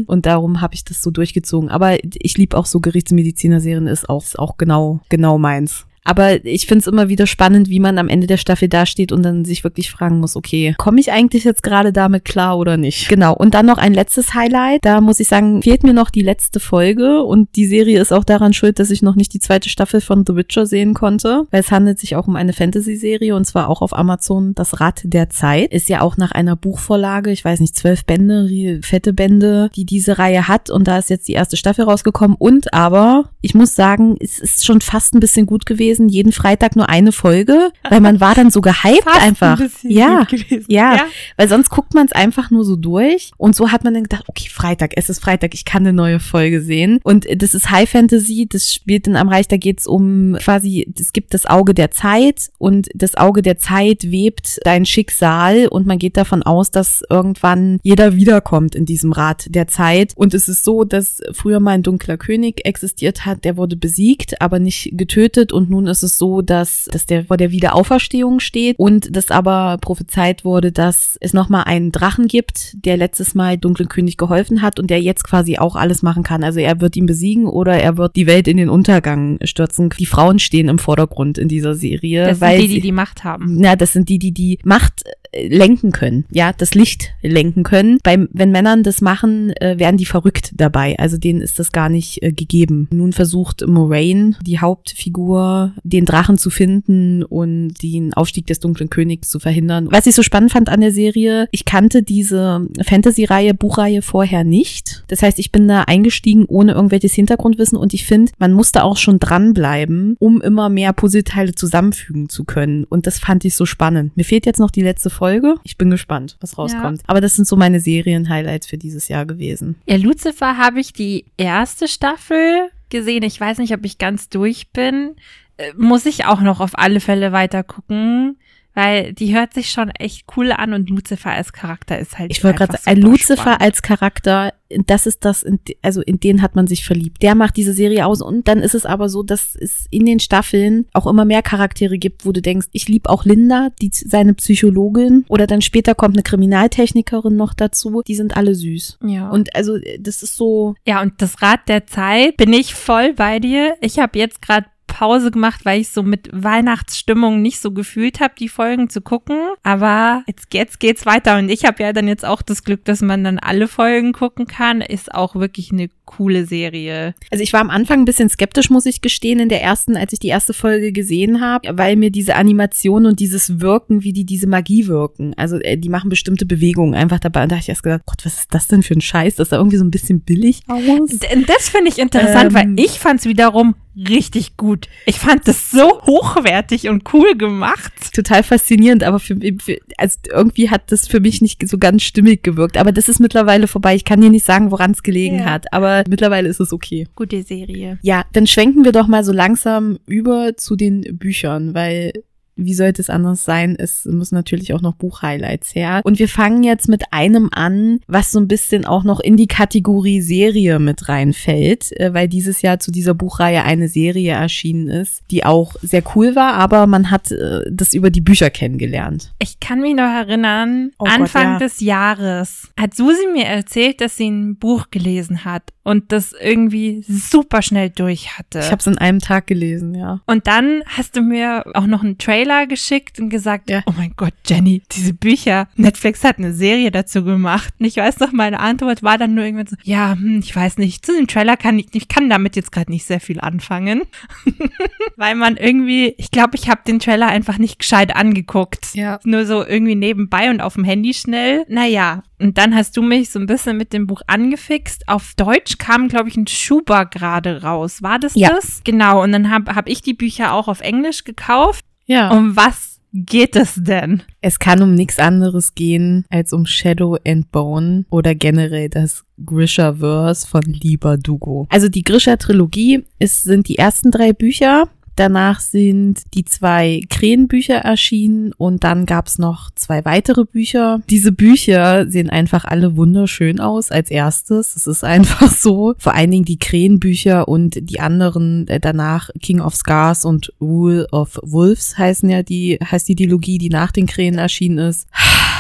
und 0.07 0.25
darum 0.25 0.61
habe 0.61 0.75
ich 0.75 0.83
das 0.83 1.01
so 1.01 1.09
durchgezogen. 1.11 1.69
Aber 1.69 1.97
ich 2.03 2.37
liebe 2.37 2.55
auch 2.55 2.65
so 2.65 2.79
Gerichtsmediziner-Serien, 2.79 3.87
ist 3.87 4.09
auch, 4.09 4.23
ist 4.23 4.37
auch 4.37 4.57
genau, 4.57 4.99
genau 5.09 5.37
meins. 5.37 5.86
Aber 6.07 6.45
ich 6.45 6.67
finde 6.67 6.83
es 6.83 6.87
immer 6.87 7.09
wieder 7.09 7.27
spannend, 7.27 7.69
wie 7.69 7.81
man 7.81 7.97
am 7.97 8.07
Ende 8.07 8.27
der 8.27 8.37
Staffel 8.37 8.69
dasteht 8.69 9.11
und 9.11 9.23
dann 9.23 9.43
sich 9.43 9.65
wirklich 9.65 9.91
fragen 9.91 10.21
muss, 10.21 10.37
okay, 10.37 10.73
komme 10.77 11.01
ich 11.01 11.11
eigentlich 11.11 11.43
jetzt 11.43 11.63
gerade 11.63 11.91
damit 11.91 12.23
klar 12.23 12.57
oder 12.57 12.77
nicht? 12.77 13.09
Genau. 13.09 13.35
Und 13.35 13.53
dann 13.53 13.65
noch 13.65 13.77
ein 13.77 13.93
letztes 13.93 14.33
Highlight. 14.33 14.85
Da 14.85 15.01
muss 15.01 15.19
ich 15.19 15.27
sagen, 15.27 15.61
fehlt 15.61 15.83
mir 15.83 15.93
noch 15.93 16.09
die 16.09 16.21
letzte 16.21 16.61
Folge 16.61 17.23
und 17.23 17.49
die 17.57 17.65
Serie 17.65 17.99
ist 17.99 18.13
auch 18.13 18.23
daran 18.23 18.53
schuld, 18.53 18.79
dass 18.79 18.89
ich 18.89 19.01
noch 19.01 19.15
nicht 19.15 19.33
die 19.33 19.41
zweite 19.41 19.67
Staffel 19.67 19.99
von 19.99 20.23
The 20.25 20.35
Witcher 20.37 20.65
sehen 20.65 20.93
konnte, 20.93 21.43
weil 21.51 21.59
es 21.59 21.71
handelt 21.71 21.99
sich 21.99 22.15
auch 22.15 22.27
um 22.27 22.37
eine 22.37 22.53
Fantasy-Serie 22.53 23.35
und 23.35 23.43
zwar 23.43 23.67
auch 23.67 23.81
auf 23.81 23.93
Amazon. 23.93 24.55
Das 24.55 24.79
Rad 24.79 25.01
der 25.03 25.29
Zeit 25.29 25.73
ist 25.73 25.89
ja 25.89 25.99
auch 25.99 26.15
nach 26.15 26.31
einer 26.31 26.55
Buchvorlage, 26.55 27.31
ich 27.31 27.43
weiß 27.43 27.59
nicht, 27.59 27.75
zwölf 27.75 28.05
Bände, 28.05 28.79
fette 28.81 29.11
Bände, 29.11 29.69
die 29.75 29.83
diese 29.83 30.17
Reihe 30.17 30.47
hat 30.47 30.69
und 30.69 30.87
da 30.87 30.99
ist 30.99 31.09
jetzt 31.09 31.27
die 31.27 31.33
erste 31.33 31.57
Staffel 31.57 31.83
rausgekommen 31.83 32.37
und 32.39 32.73
aber 32.73 33.25
ich 33.41 33.55
muss 33.55 33.75
sagen, 33.75 34.15
es 34.21 34.39
ist 34.39 34.65
schon 34.65 34.79
fast 34.79 35.13
ein 35.13 35.19
bisschen 35.19 35.45
gut 35.45 35.65
gewesen 35.65 35.96
gewesen, 35.97 36.09
jeden 36.09 36.31
Freitag 36.31 36.75
nur 36.75 36.89
eine 36.89 37.11
Folge, 37.11 37.71
weil 37.89 38.01
man 38.01 38.19
war 38.19 38.35
dann 38.35 38.51
so 38.51 38.61
gehypt 38.61 39.03
Fast 39.03 39.21
einfach. 39.21 39.59
Ein 39.59 39.69
ja, 39.83 40.27
ja, 40.67 40.95
ja, 40.95 41.05
weil 41.35 41.49
sonst 41.49 41.69
guckt 41.69 41.93
man 41.93 42.05
es 42.05 42.11
einfach 42.11 42.51
nur 42.51 42.63
so 42.63 42.75
durch. 42.75 43.31
Und 43.37 43.55
so 43.55 43.71
hat 43.71 43.83
man 43.83 43.93
dann 43.93 44.03
gedacht, 44.03 44.23
okay, 44.27 44.49
Freitag, 44.49 44.91
es 44.95 45.09
ist 45.09 45.19
Freitag, 45.19 45.53
ich 45.53 45.65
kann 45.65 45.83
eine 45.83 45.93
neue 45.93 46.19
Folge 46.19 46.61
sehen. 46.61 46.99
Und 47.03 47.27
das 47.35 47.53
ist 47.53 47.69
High 47.71 47.89
Fantasy, 47.89 48.47
das 48.49 48.73
spielt 48.73 49.07
in 49.07 49.15
am 49.15 49.29
Reich, 49.29 49.47
da 49.47 49.57
geht's 49.57 49.87
um 49.87 50.37
quasi, 50.39 50.91
es 50.99 51.13
gibt 51.13 51.33
das 51.33 51.45
Auge 51.45 51.73
der 51.73 51.91
Zeit 51.91 52.49
und 52.57 52.87
das 52.93 53.15
Auge 53.15 53.41
der 53.41 53.57
Zeit 53.57 54.11
webt 54.11 54.59
dein 54.63 54.85
Schicksal 54.85 55.67
und 55.67 55.87
man 55.87 55.97
geht 55.97 56.17
davon 56.17 56.43
aus, 56.43 56.71
dass 56.71 57.03
irgendwann 57.09 57.79
jeder 57.83 58.15
wiederkommt 58.15 58.75
in 58.75 58.85
diesem 58.85 59.11
Rad 59.11 59.47
der 59.49 59.67
Zeit. 59.67 60.13
Und 60.15 60.33
es 60.33 60.47
ist 60.47 60.63
so, 60.63 60.83
dass 60.83 61.21
früher 61.33 61.59
mal 61.59 61.71
ein 61.71 61.83
dunkler 61.83 62.17
König 62.17 62.65
existiert 62.65 63.25
hat, 63.25 63.45
der 63.45 63.57
wurde 63.57 63.75
besiegt, 63.75 64.41
aber 64.41 64.59
nicht 64.59 64.91
getötet 64.93 65.53
und 65.53 65.69
nun 65.77 65.87
ist 65.87 66.01
es 66.01 66.17
so, 66.17 66.41
dass, 66.41 66.89
dass 66.91 67.05
der 67.05 67.25
vor 67.25 67.37
der 67.37 67.51
Wiederauferstehung 67.51 68.39
steht 68.39 68.79
und 68.79 69.15
dass 69.15 69.29
aber 69.29 69.77
prophezeit 69.79 70.43
wurde, 70.43 70.71
dass 70.71 71.17
es 71.21 71.33
nochmal 71.33 71.65
einen 71.65 71.91
Drachen 71.91 72.27
gibt, 72.27 72.83
der 72.83 72.97
letztes 72.97 73.35
Mal 73.35 73.57
Dunklen 73.57 73.87
König 73.87 74.17
geholfen 74.17 74.63
hat 74.63 74.79
und 74.79 74.89
der 74.89 75.01
jetzt 75.01 75.23
quasi 75.23 75.57
auch 75.57 75.75
alles 75.75 76.01
machen 76.01 76.23
kann. 76.23 76.43
Also 76.43 76.59
er 76.59 76.81
wird 76.81 76.95
ihn 76.95 77.05
besiegen 77.05 77.45
oder 77.45 77.79
er 77.79 77.97
wird 77.97 78.15
die 78.15 78.25
Welt 78.25 78.47
in 78.47 78.57
den 78.57 78.69
Untergang 78.69 79.37
stürzen. 79.43 79.89
Die 79.99 80.07
Frauen 80.07 80.39
stehen 80.39 80.67
im 80.67 80.79
Vordergrund 80.79 81.37
in 81.37 81.47
dieser 81.47 81.75
Serie. 81.75 82.25
Das 82.25 82.41
weil 82.41 82.59
sind 82.59 82.69
die, 82.69 82.75
die 82.75 82.81
die 82.81 82.91
Macht 82.91 83.23
haben. 83.23 83.63
Ja, 83.63 83.75
das 83.75 83.93
sind 83.93 84.09
die, 84.09 84.17
die 84.17 84.31
die 84.31 84.59
Macht 84.63 85.03
lenken 85.47 85.91
können, 85.91 86.25
ja, 86.31 86.53
das 86.53 86.73
Licht 86.75 87.13
lenken 87.21 87.63
können. 87.63 87.99
Beim, 88.03 88.29
wenn 88.31 88.51
Männern 88.51 88.83
das 88.83 89.01
machen, 89.01 89.51
äh, 89.57 89.77
werden 89.79 89.97
die 89.97 90.05
verrückt 90.05 90.51
dabei. 90.55 90.97
Also 90.99 91.17
denen 91.17 91.41
ist 91.41 91.59
das 91.59 91.71
gar 91.71 91.89
nicht 91.89 92.23
äh, 92.23 92.31
gegeben. 92.31 92.87
Nun 92.91 93.13
versucht 93.13 93.65
Moraine, 93.65 94.35
die 94.41 94.59
Hauptfigur, 94.59 95.73
den 95.83 96.05
Drachen 96.05 96.37
zu 96.37 96.49
finden 96.49 97.23
und 97.23 97.81
den 97.81 98.13
Aufstieg 98.13 98.47
des 98.47 98.59
dunklen 98.59 98.89
Königs 98.89 99.29
zu 99.29 99.39
verhindern. 99.39 99.87
Was 99.91 100.07
ich 100.07 100.15
so 100.15 100.23
spannend 100.23 100.51
fand 100.51 100.69
an 100.69 100.81
der 100.81 100.91
Serie, 100.91 101.47
ich 101.51 101.65
kannte 101.65 102.03
diese 102.03 102.67
Fantasy-Reihe, 102.83 103.53
Buchreihe 103.53 104.01
vorher 104.01 104.43
nicht. 104.43 105.03
Das 105.07 105.21
heißt, 105.21 105.39
ich 105.39 105.51
bin 105.51 105.67
da 105.67 105.83
eingestiegen 105.83 106.45
ohne 106.45 106.73
irgendwelches 106.73 107.13
Hintergrundwissen 107.13 107.77
und 107.77 107.93
ich 107.93 108.05
finde, 108.05 108.31
man 108.39 108.53
musste 108.53 108.83
auch 108.83 108.97
schon 108.97 109.19
dranbleiben, 109.19 110.15
um 110.19 110.41
immer 110.41 110.69
mehr 110.69 110.93
Puzzleteile 110.93 111.55
zusammenfügen 111.55 112.29
zu 112.29 112.43
können. 112.43 112.83
Und 112.85 113.07
das 113.07 113.19
fand 113.19 113.45
ich 113.45 113.55
so 113.55 113.65
spannend. 113.65 114.15
Mir 114.17 114.23
fehlt 114.23 114.45
jetzt 114.45 114.59
noch 114.59 114.71
die 114.71 114.81
letzte 114.81 115.09
Folge. 115.09 115.26
Ich 115.63 115.77
bin 115.77 115.89
gespannt, 115.89 116.37
was 116.39 116.57
rauskommt. 116.57 116.99
Ja. 116.99 117.03
Aber 117.07 117.21
das 117.21 117.35
sind 117.35 117.47
so 117.47 117.55
meine 117.55 117.79
Serien-Highlights 117.79 118.67
für 118.67 118.77
dieses 118.77 119.07
Jahr 119.07 119.25
gewesen. 119.25 119.75
Ja, 119.87 119.97
Lucifer 119.97 120.57
habe 120.57 120.79
ich 120.79 120.93
die 120.93 121.25
erste 121.37 121.87
Staffel 121.87 122.69
gesehen. 122.89 123.23
Ich 123.23 123.39
weiß 123.39 123.57
nicht, 123.57 123.73
ob 123.73 123.85
ich 123.85 123.97
ganz 123.97 124.29
durch 124.29 124.71
bin. 124.71 125.15
Äh, 125.57 125.73
muss 125.77 126.05
ich 126.05 126.25
auch 126.25 126.41
noch 126.41 126.59
auf 126.59 126.77
alle 126.77 126.99
Fälle 126.99 127.31
weiter 127.31 127.63
gucken 127.63 128.37
weil 128.77 129.11
die 129.11 129.35
hört 129.35 129.55
sich 129.55 129.71
schon 129.71 129.89
echt 129.89 130.25
cool 130.37 130.51
an 130.51 130.71
und 130.73 130.87
Lucifer 130.91 131.31
als 131.31 131.51
Charakter 131.51 131.97
ist 131.97 132.19
halt. 132.19 132.29
Ich 132.29 132.43
wollte 132.43 132.59
gerade 132.59 132.77
sagen, 132.77 133.01
Lucifer 133.01 133.41
spannend. 133.41 133.61
als 133.61 133.81
Charakter, 133.81 134.53
das 134.69 135.07
ist 135.07 135.25
das, 135.25 135.43
also 135.81 136.01
in 136.01 136.19
den 136.19 136.43
hat 136.43 136.55
man 136.55 136.67
sich 136.67 136.85
verliebt. 136.85 137.23
Der 137.23 137.33
macht 137.33 137.57
diese 137.57 137.73
Serie 137.73 138.05
aus 138.05 138.21
und 138.21 138.47
dann 138.47 138.59
ist 138.59 138.75
es 138.75 138.85
aber 138.85 139.09
so, 139.09 139.23
dass 139.23 139.55
es 139.55 139.87
in 139.89 140.05
den 140.05 140.19
Staffeln 140.19 140.85
auch 140.93 141.07
immer 141.07 141.25
mehr 141.25 141.41
Charaktere 141.41 141.97
gibt, 141.97 142.23
wo 142.23 142.31
du 142.31 142.39
denkst, 142.39 142.67
ich 142.71 142.87
liebe 142.87 143.09
auch 143.09 143.25
Linda, 143.25 143.69
die 143.81 143.89
seine 143.91 144.35
Psychologin 144.35 145.25
oder 145.27 145.47
dann 145.47 145.63
später 145.63 145.95
kommt 145.95 146.15
eine 146.15 146.21
Kriminaltechnikerin 146.21 147.35
noch 147.35 147.55
dazu. 147.55 148.03
Die 148.07 148.13
sind 148.13 148.37
alle 148.37 148.53
süß. 148.53 148.99
Ja. 149.07 149.31
Und 149.31 149.55
also 149.55 149.79
das 149.99 150.21
ist 150.21 150.35
so. 150.35 150.75
Ja, 150.85 151.01
und 151.01 151.19
das 151.19 151.41
Rad 151.41 151.67
der 151.67 151.87
Zeit 151.87 152.37
bin 152.37 152.53
ich 152.53 152.75
voll 152.75 153.13
bei 153.13 153.39
dir. 153.39 153.75
Ich 153.81 153.97
habe 153.97 154.19
jetzt 154.19 154.43
gerade 154.43 154.67
Pause 154.97 155.29
gemacht, 155.29 155.63
weil 155.63 155.79
ich 155.79 155.89
so 155.89 156.01
mit 156.01 156.27
Weihnachtsstimmung 156.33 157.39
nicht 157.39 157.59
so 157.59 157.71
gefühlt 157.71 158.19
habe, 158.19 158.33
die 158.39 158.49
Folgen 158.49 158.89
zu 158.89 159.01
gucken. 159.01 159.37
Aber 159.61 160.23
jetzt, 160.25 160.51
jetzt 160.55 160.79
geht's 160.79 161.05
weiter 161.05 161.37
und 161.37 161.49
ich 161.49 161.65
habe 161.65 161.83
ja 161.83 161.93
dann 161.93 162.07
jetzt 162.07 162.25
auch 162.25 162.41
das 162.41 162.63
Glück, 162.63 162.83
dass 162.83 163.01
man 163.01 163.23
dann 163.23 163.37
alle 163.37 163.67
Folgen 163.67 164.11
gucken 164.11 164.47
kann. 164.47 164.81
Ist 164.81 165.13
auch 165.13 165.35
wirklich 165.35 165.71
eine 165.71 165.89
coole 166.05 166.45
Serie. 166.45 167.13
Also 167.29 167.43
ich 167.43 167.53
war 167.53 167.61
am 167.61 167.69
Anfang 167.69 167.99
ein 167.99 168.05
bisschen 168.05 168.29
skeptisch, 168.29 168.71
muss 168.71 168.87
ich 168.87 169.01
gestehen, 169.01 169.39
in 169.39 169.49
der 169.49 169.61
ersten, 169.61 169.95
als 169.95 170.13
ich 170.13 170.19
die 170.19 170.29
erste 170.29 170.53
Folge 170.53 170.91
gesehen 170.91 171.41
habe, 171.41 171.77
weil 171.77 171.95
mir 171.95 172.09
diese 172.09 172.33
Animation 172.33 173.05
und 173.05 173.19
dieses 173.19 173.59
Wirken, 173.59 174.03
wie 174.03 174.13
die 174.13 174.25
diese 174.25 174.47
Magie 174.47 174.87
wirken, 174.87 175.35
also 175.37 175.57
äh, 175.57 175.77
die 175.77 175.89
machen 175.89 176.09
bestimmte 176.09 176.47
Bewegungen 176.47 176.95
einfach 176.95 177.19
dabei. 177.19 177.43
Und 177.43 177.51
da 177.51 177.57
habe 177.57 177.61
ich 177.61 177.69
erst 177.69 177.83
gedacht, 177.83 178.01
Gott, 178.07 178.25
was 178.25 178.39
ist 178.39 178.53
das 178.53 178.65
denn 178.65 178.81
für 178.81 178.95
ein 178.95 179.01
Scheiß? 179.01 179.35
Das 179.35 179.49
sah 179.49 179.57
irgendwie 179.57 179.77
so 179.77 179.85
ein 179.85 179.91
bisschen 179.91 180.21
billig 180.21 180.61
aus. 180.67 181.11
Das 181.45 181.69
finde 181.69 181.89
ich 181.89 181.99
interessant, 181.99 182.51
ähm, 182.51 182.53
weil 182.55 182.83
ich 182.83 182.97
fand 182.97 183.19
es 183.19 183.27
wiederum 183.27 183.75
richtig 183.97 184.57
gut. 184.57 184.87
Ich 185.05 185.19
fand 185.19 185.47
das 185.47 185.71
so 185.71 186.01
hochwertig 186.03 186.89
und 186.89 187.13
cool 187.13 187.35
gemacht. 187.35 188.13
Total 188.13 188.43
faszinierend, 188.43 189.03
aber 189.03 189.19
für, 189.19 189.37
für, 189.59 189.79
also 189.97 190.17
irgendwie 190.29 190.69
hat 190.69 190.91
das 190.91 191.07
für 191.07 191.19
mich 191.19 191.41
nicht 191.41 191.67
so 191.67 191.77
ganz 191.77 192.03
stimmig 192.03 192.43
gewirkt. 192.43 192.77
Aber 192.77 192.91
das 192.91 193.09
ist 193.09 193.19
mittlerweile 193.19 193.67
vorbei. 193.67 193.95
Ich 193.95 194.05
kann 194.05 194.21
dir 194.21 194.29
nicht 194.29 194.45
sagen, 194.45 194.71
woran 194.71 194.91
es 194.91 195.03
gelegen 195.03 195.39
ja. 195.39 195.45
hat, 195.45 195.73
aber 195.73 196.03
mittlerweile 196.07 196.49
ist 196.49 196.59
es 196.59 196.73
okay. 196.73 197.07
Gute 197.15 197.43
Serie. 197.43 197.99
Ja, 198.01 198.25
dann 198.33 198.47
schwenken 198.47 198.85
wir 198.85 198.91
doch 198.91 199.07
mal 199.07 199.23
so 199.23 199.31
langsam 199.31 199.99
über 200.05 200.55
zu 200.57 200.75
den 200.75 201.17
Büchern, 201.17 201.73
weil 201.73 202.13
wie 202.57 202.73
sollte 202.73 203.01
es 203.01 203.09
anders 203.09 203.45
sein? 203.45 203.75
Es 203.77 204.05
müssen 204.05 204.35
natürlich 204.35 204.73
auch 204.73 204.81
noch 204.81 204.95
Buchhighlights 204.95 205.75
her. 205.75 206.01
Und 206.03 206.19
wir 206.19 206.27
fangen 206.27 206.63
jetzt 206.63 206.89
mit 206.89 207.03
einem 207.11 207.49
an, 207.51 207.99
was 208.07 208.31
so 208.31 208.39
ein 208.39 208.47
bisschen 208.47 208.85
auch 208.85 209.03
noch 209.03 209.19
in 209.19 209.37
die 209.37 209.47
Kategorie 209.47 210.21
Serie 210.21 210.79
mit 210.79 211.07
reinfällt, 211.07 211.97
äh, 211.99 212.13
weil 212.13 212.27
dieses 212.27 212.61
Jahr 212.61 212.79
zu 212.79 212.91
dieser 212.91 213.13
Buchreihe 213.13 213.63
eine 213.63 213.87
Serie 213.87 214.33
erschienen 214.33 214.87
ist, 214.87 215.23
die 215.31 215.45
auch 215.45 215.75
sehr 215.81 216.03
cool 216.15 216.35
war, 216.35 216.53
aber 216.53 216.87
man 216.87 217.11
hat 217.11 217.31
äh, 217.31 217.61
das 217.71 217.93
über 217.93 218.09
die 218.09 218.21
Bücher 218.21 218.49
kennengelernt. 218.49 219.33
Ich 219.39 219.59
kann 219.59 219.81
mich 219.81 219.95
noch 219.95 220.03
erinnern, 220.03 220.91
oh 220.99 221.05
Anfang 221.05 221.53
Gott, 221.53 221.61
ja. 221.61 221.67
des 221.67 221.79
Jahres 221.81 222.69
hat 222.79 222.95
Susi 222.95 223.27
mir 223.31 223.45
erzählt, 223.45 224.01
dass 224.01 224.17
sie 224.17 224.29
ein 224.29 224.57
Buch 224.57 224.89
gelesen 224.91 225.45
hat 225.45 225.71
und 225.83 226.11
das 226.11 226.33
irgendwie 226.33 227.05
super 227.07 227.61
schnell 227.61 227.89
durch 227.89 228.37
hatte. 228.37 228.59
Ich 228.59 228.71
habe 228.71 228.79
es 228.79 228.87
in 228.87 228.97
einem 228.97 229.19
Tag 229.19 229.47
gelesen, 229.47 229.95
ja. 229.95 230.21
Und 230.25 230.47
dann 230.47 230.83
hast 230.85 231.15
du 231.15 231.21
mir 231.21 231.63
auch 231.75 231.85
noch 231.85 232.03
einen 232.03 232.17
Trailer 232.17 232.46
geschickt 232.67 233.19
und 233.19 233.29
gesagt, 233.29 233.69
ja. 233.69 233.81
oh 233.85 233.93
mein 233.97 234.13
Gott, 234.15 234.33
Jenny, 234.45 234.81
diese 234.91 235.13
Bücher, 235.13 235.67
Netflix 235.75 236.23
hat 236.23 236.37
eine 236.37 236.53
Serie 236.53 236.91
dazu 236.91 237.23
gemacht. 237.23 237.73
Und 237.79 237.85
ich 237.85 237.97
weiß 237.97 238.19
noch, 238.19 238.31
meine 238.31 238.59
Antwort 238.59 239.03
war 239.03 239.17
dann 239.17 239.33
nur 239.33 239.43
irgendwann 239.43 239.67
so, 239.67 239.75
ja, 239.83 240.13
hm, 240.13 240.39
ich 240.39 240.55
weiß 240.55 240.77
nicht, 240.77 241.05
zu 241.05 241.13
dem 241.13 241.27
Trailer 241.27 241.57
kann 241.57 241.79
ich, 241.79 241.87
ich 241.93 242.07
kann 242.07 242.29
damit 242.29 242.55
jetzt 242.55 242.71
gerade 242.71 242.91
nicht 242.91 243.05
sehr 243.05 243.19
viel 243.19 243.39
anfangen. 243.39 244.03
Weil 245.15 245.35
man 245.35 245.57
irgendwie, 245.57 246.13
ich 246.17 246.31
glaube, 246.31 246.55
ich 246.55 246.69
habe 246.69 246.81
den 246.87 246.99
Trailer 246.99 247.27
einfach 247.27 247.57
nicht 247.57 247.79
gescheit 247.79 248.15
angeguckt. 248.15 248.93
Ja. 248.93 249.19
Nur 249.23 249.45
so 249.45 249.65
irgendwie 249.65 249.95
nebenbei 249.95 250.49
und 250.49 250.61
auf 250.61 250.75
dem 250.75 250.83
Handy 250.83 251.13
schnell. 251.13 251.65
Naja, 251.67 252.23
und 252.39 252.57
dann 252.57 252.75
hast 252.75 252.95
du 252.95 253.01
mich 253.01 253.31
so 253.31 253.39
ein 253.39 253.47
bisschen 253.47 253.77
mit 253.77 253.93
dem 253.93 254.05
Buch 254.05 254.21
angefixt. 254.27 255.07
Auf 255.07 255.33
Deutsch 255.35 255.77
kam, 255.77 256.07
glaube 256.07 256.29
ich, 256.29 256.37
ein 256.37 256.47
Schuber 256.47 257.05
gerade 257.05 257.63
raus. 257.63 258.03
War 258.03 258.19
das 258.19 258.35
ja. 258.35 258.49
das? 258.49 258.81
Genau. 258.83 259.23
Und 259.23 259.31
dann 259.31 259.49
habe 259.49 259.75
hab 259.75 259.89
ich 259.89 260.01
die 260.01 260.13
Bücher 260.13 260.53
auch 260.53 260.67
auf 260.67 260.81
Englisch 260.81 261.23
gekauft. 261.23 261.83
Ja. 262.07 262.31
Und 262.31 262.55
was 262.55 262.99
geht 263.13 263.55
es 263.55 263.75
denn? 263.75 264.23
Es 264.41 264.59
kann 264.59 264.81
um 264.81 264.93
nichts 264.93 265.19
anderes 265.19 265.75
gehen 265.75 266.25
als 266.29 266.53
um 266.53 266.65
Shadow 266.65 267.17
and 267.25 267.51
Bone 267.51 268.05
oder 268.09 268.35
generell 268.35 268.89
das 268.89 269.23
Grisha-Verse 269.43 270.47
von 270.47 270.61
Lieber 270.63 271.17
Dugo. 271.17 271.67
Also 271.69 271.89
die 271.89 272.03
Grisha-Trilogie 272.03 273.05
sind 273.21 273.67
die 273.67 273.77
ersten 273.77 274.11
drei 274.11 274.33
Bücher 274.33 274.89
Danach 275.17 275.61
sind 275.61 276.21
die 276.35 276.45
zwei 276.45 277.01
Krähenbücher 277.09 277.77
erschienen 277.77 278.53
und 278.55 278.83
dann 278.83 279.07
gab's 279.07 279.39
noch 279.39 279.71
zwei 279.73 280.05
weitere 280.05 280.45
Bücher. 280.45 281.01
Diese 281.09 281.31
Bücher 281.31 282.07
sehen 282.07 282.29
einfach 282.29 282.65
alle 282.65 282.95
wunderschön 282.95 283.59
aus 283.59 283.89
als 283.89 284.11
erstes. 284.11 284.75
Es 284.75 284.85
ist 284.85 285.03
einfach 285.03 285.51
so. 285.51 285.95
Vor 285.97 286.13
allen 286.13 286.29
Dingen 286.29 286.45
die 286.45 286.59
Krähenbücher 286.59 287.47
und 287.47 287.79
die 287.89 287.99
anderen 287.99 288.67
äh, 288.67 288.79
danach 288.79 289.31
King 289.41 289.59
of 289.59 289.75
Scars 289.75 290.23
und 290.23 290.53
Rule 290.61 291.07
of 291.11 291.39
Wolves 291.41 291.97
heißen 291.97 292.29
ja 292.29 292.43
die, 292.43 292.77
heißt 292.79 293.09
die 293.09 293.15
Dilogie, 293.15 293.57
die 293.57 293.69
nach 293.69 293.91
den 293.91 294.05
Krähen 294.05 294.37
erschienen 294.37 294.77
ist 294.77 295.07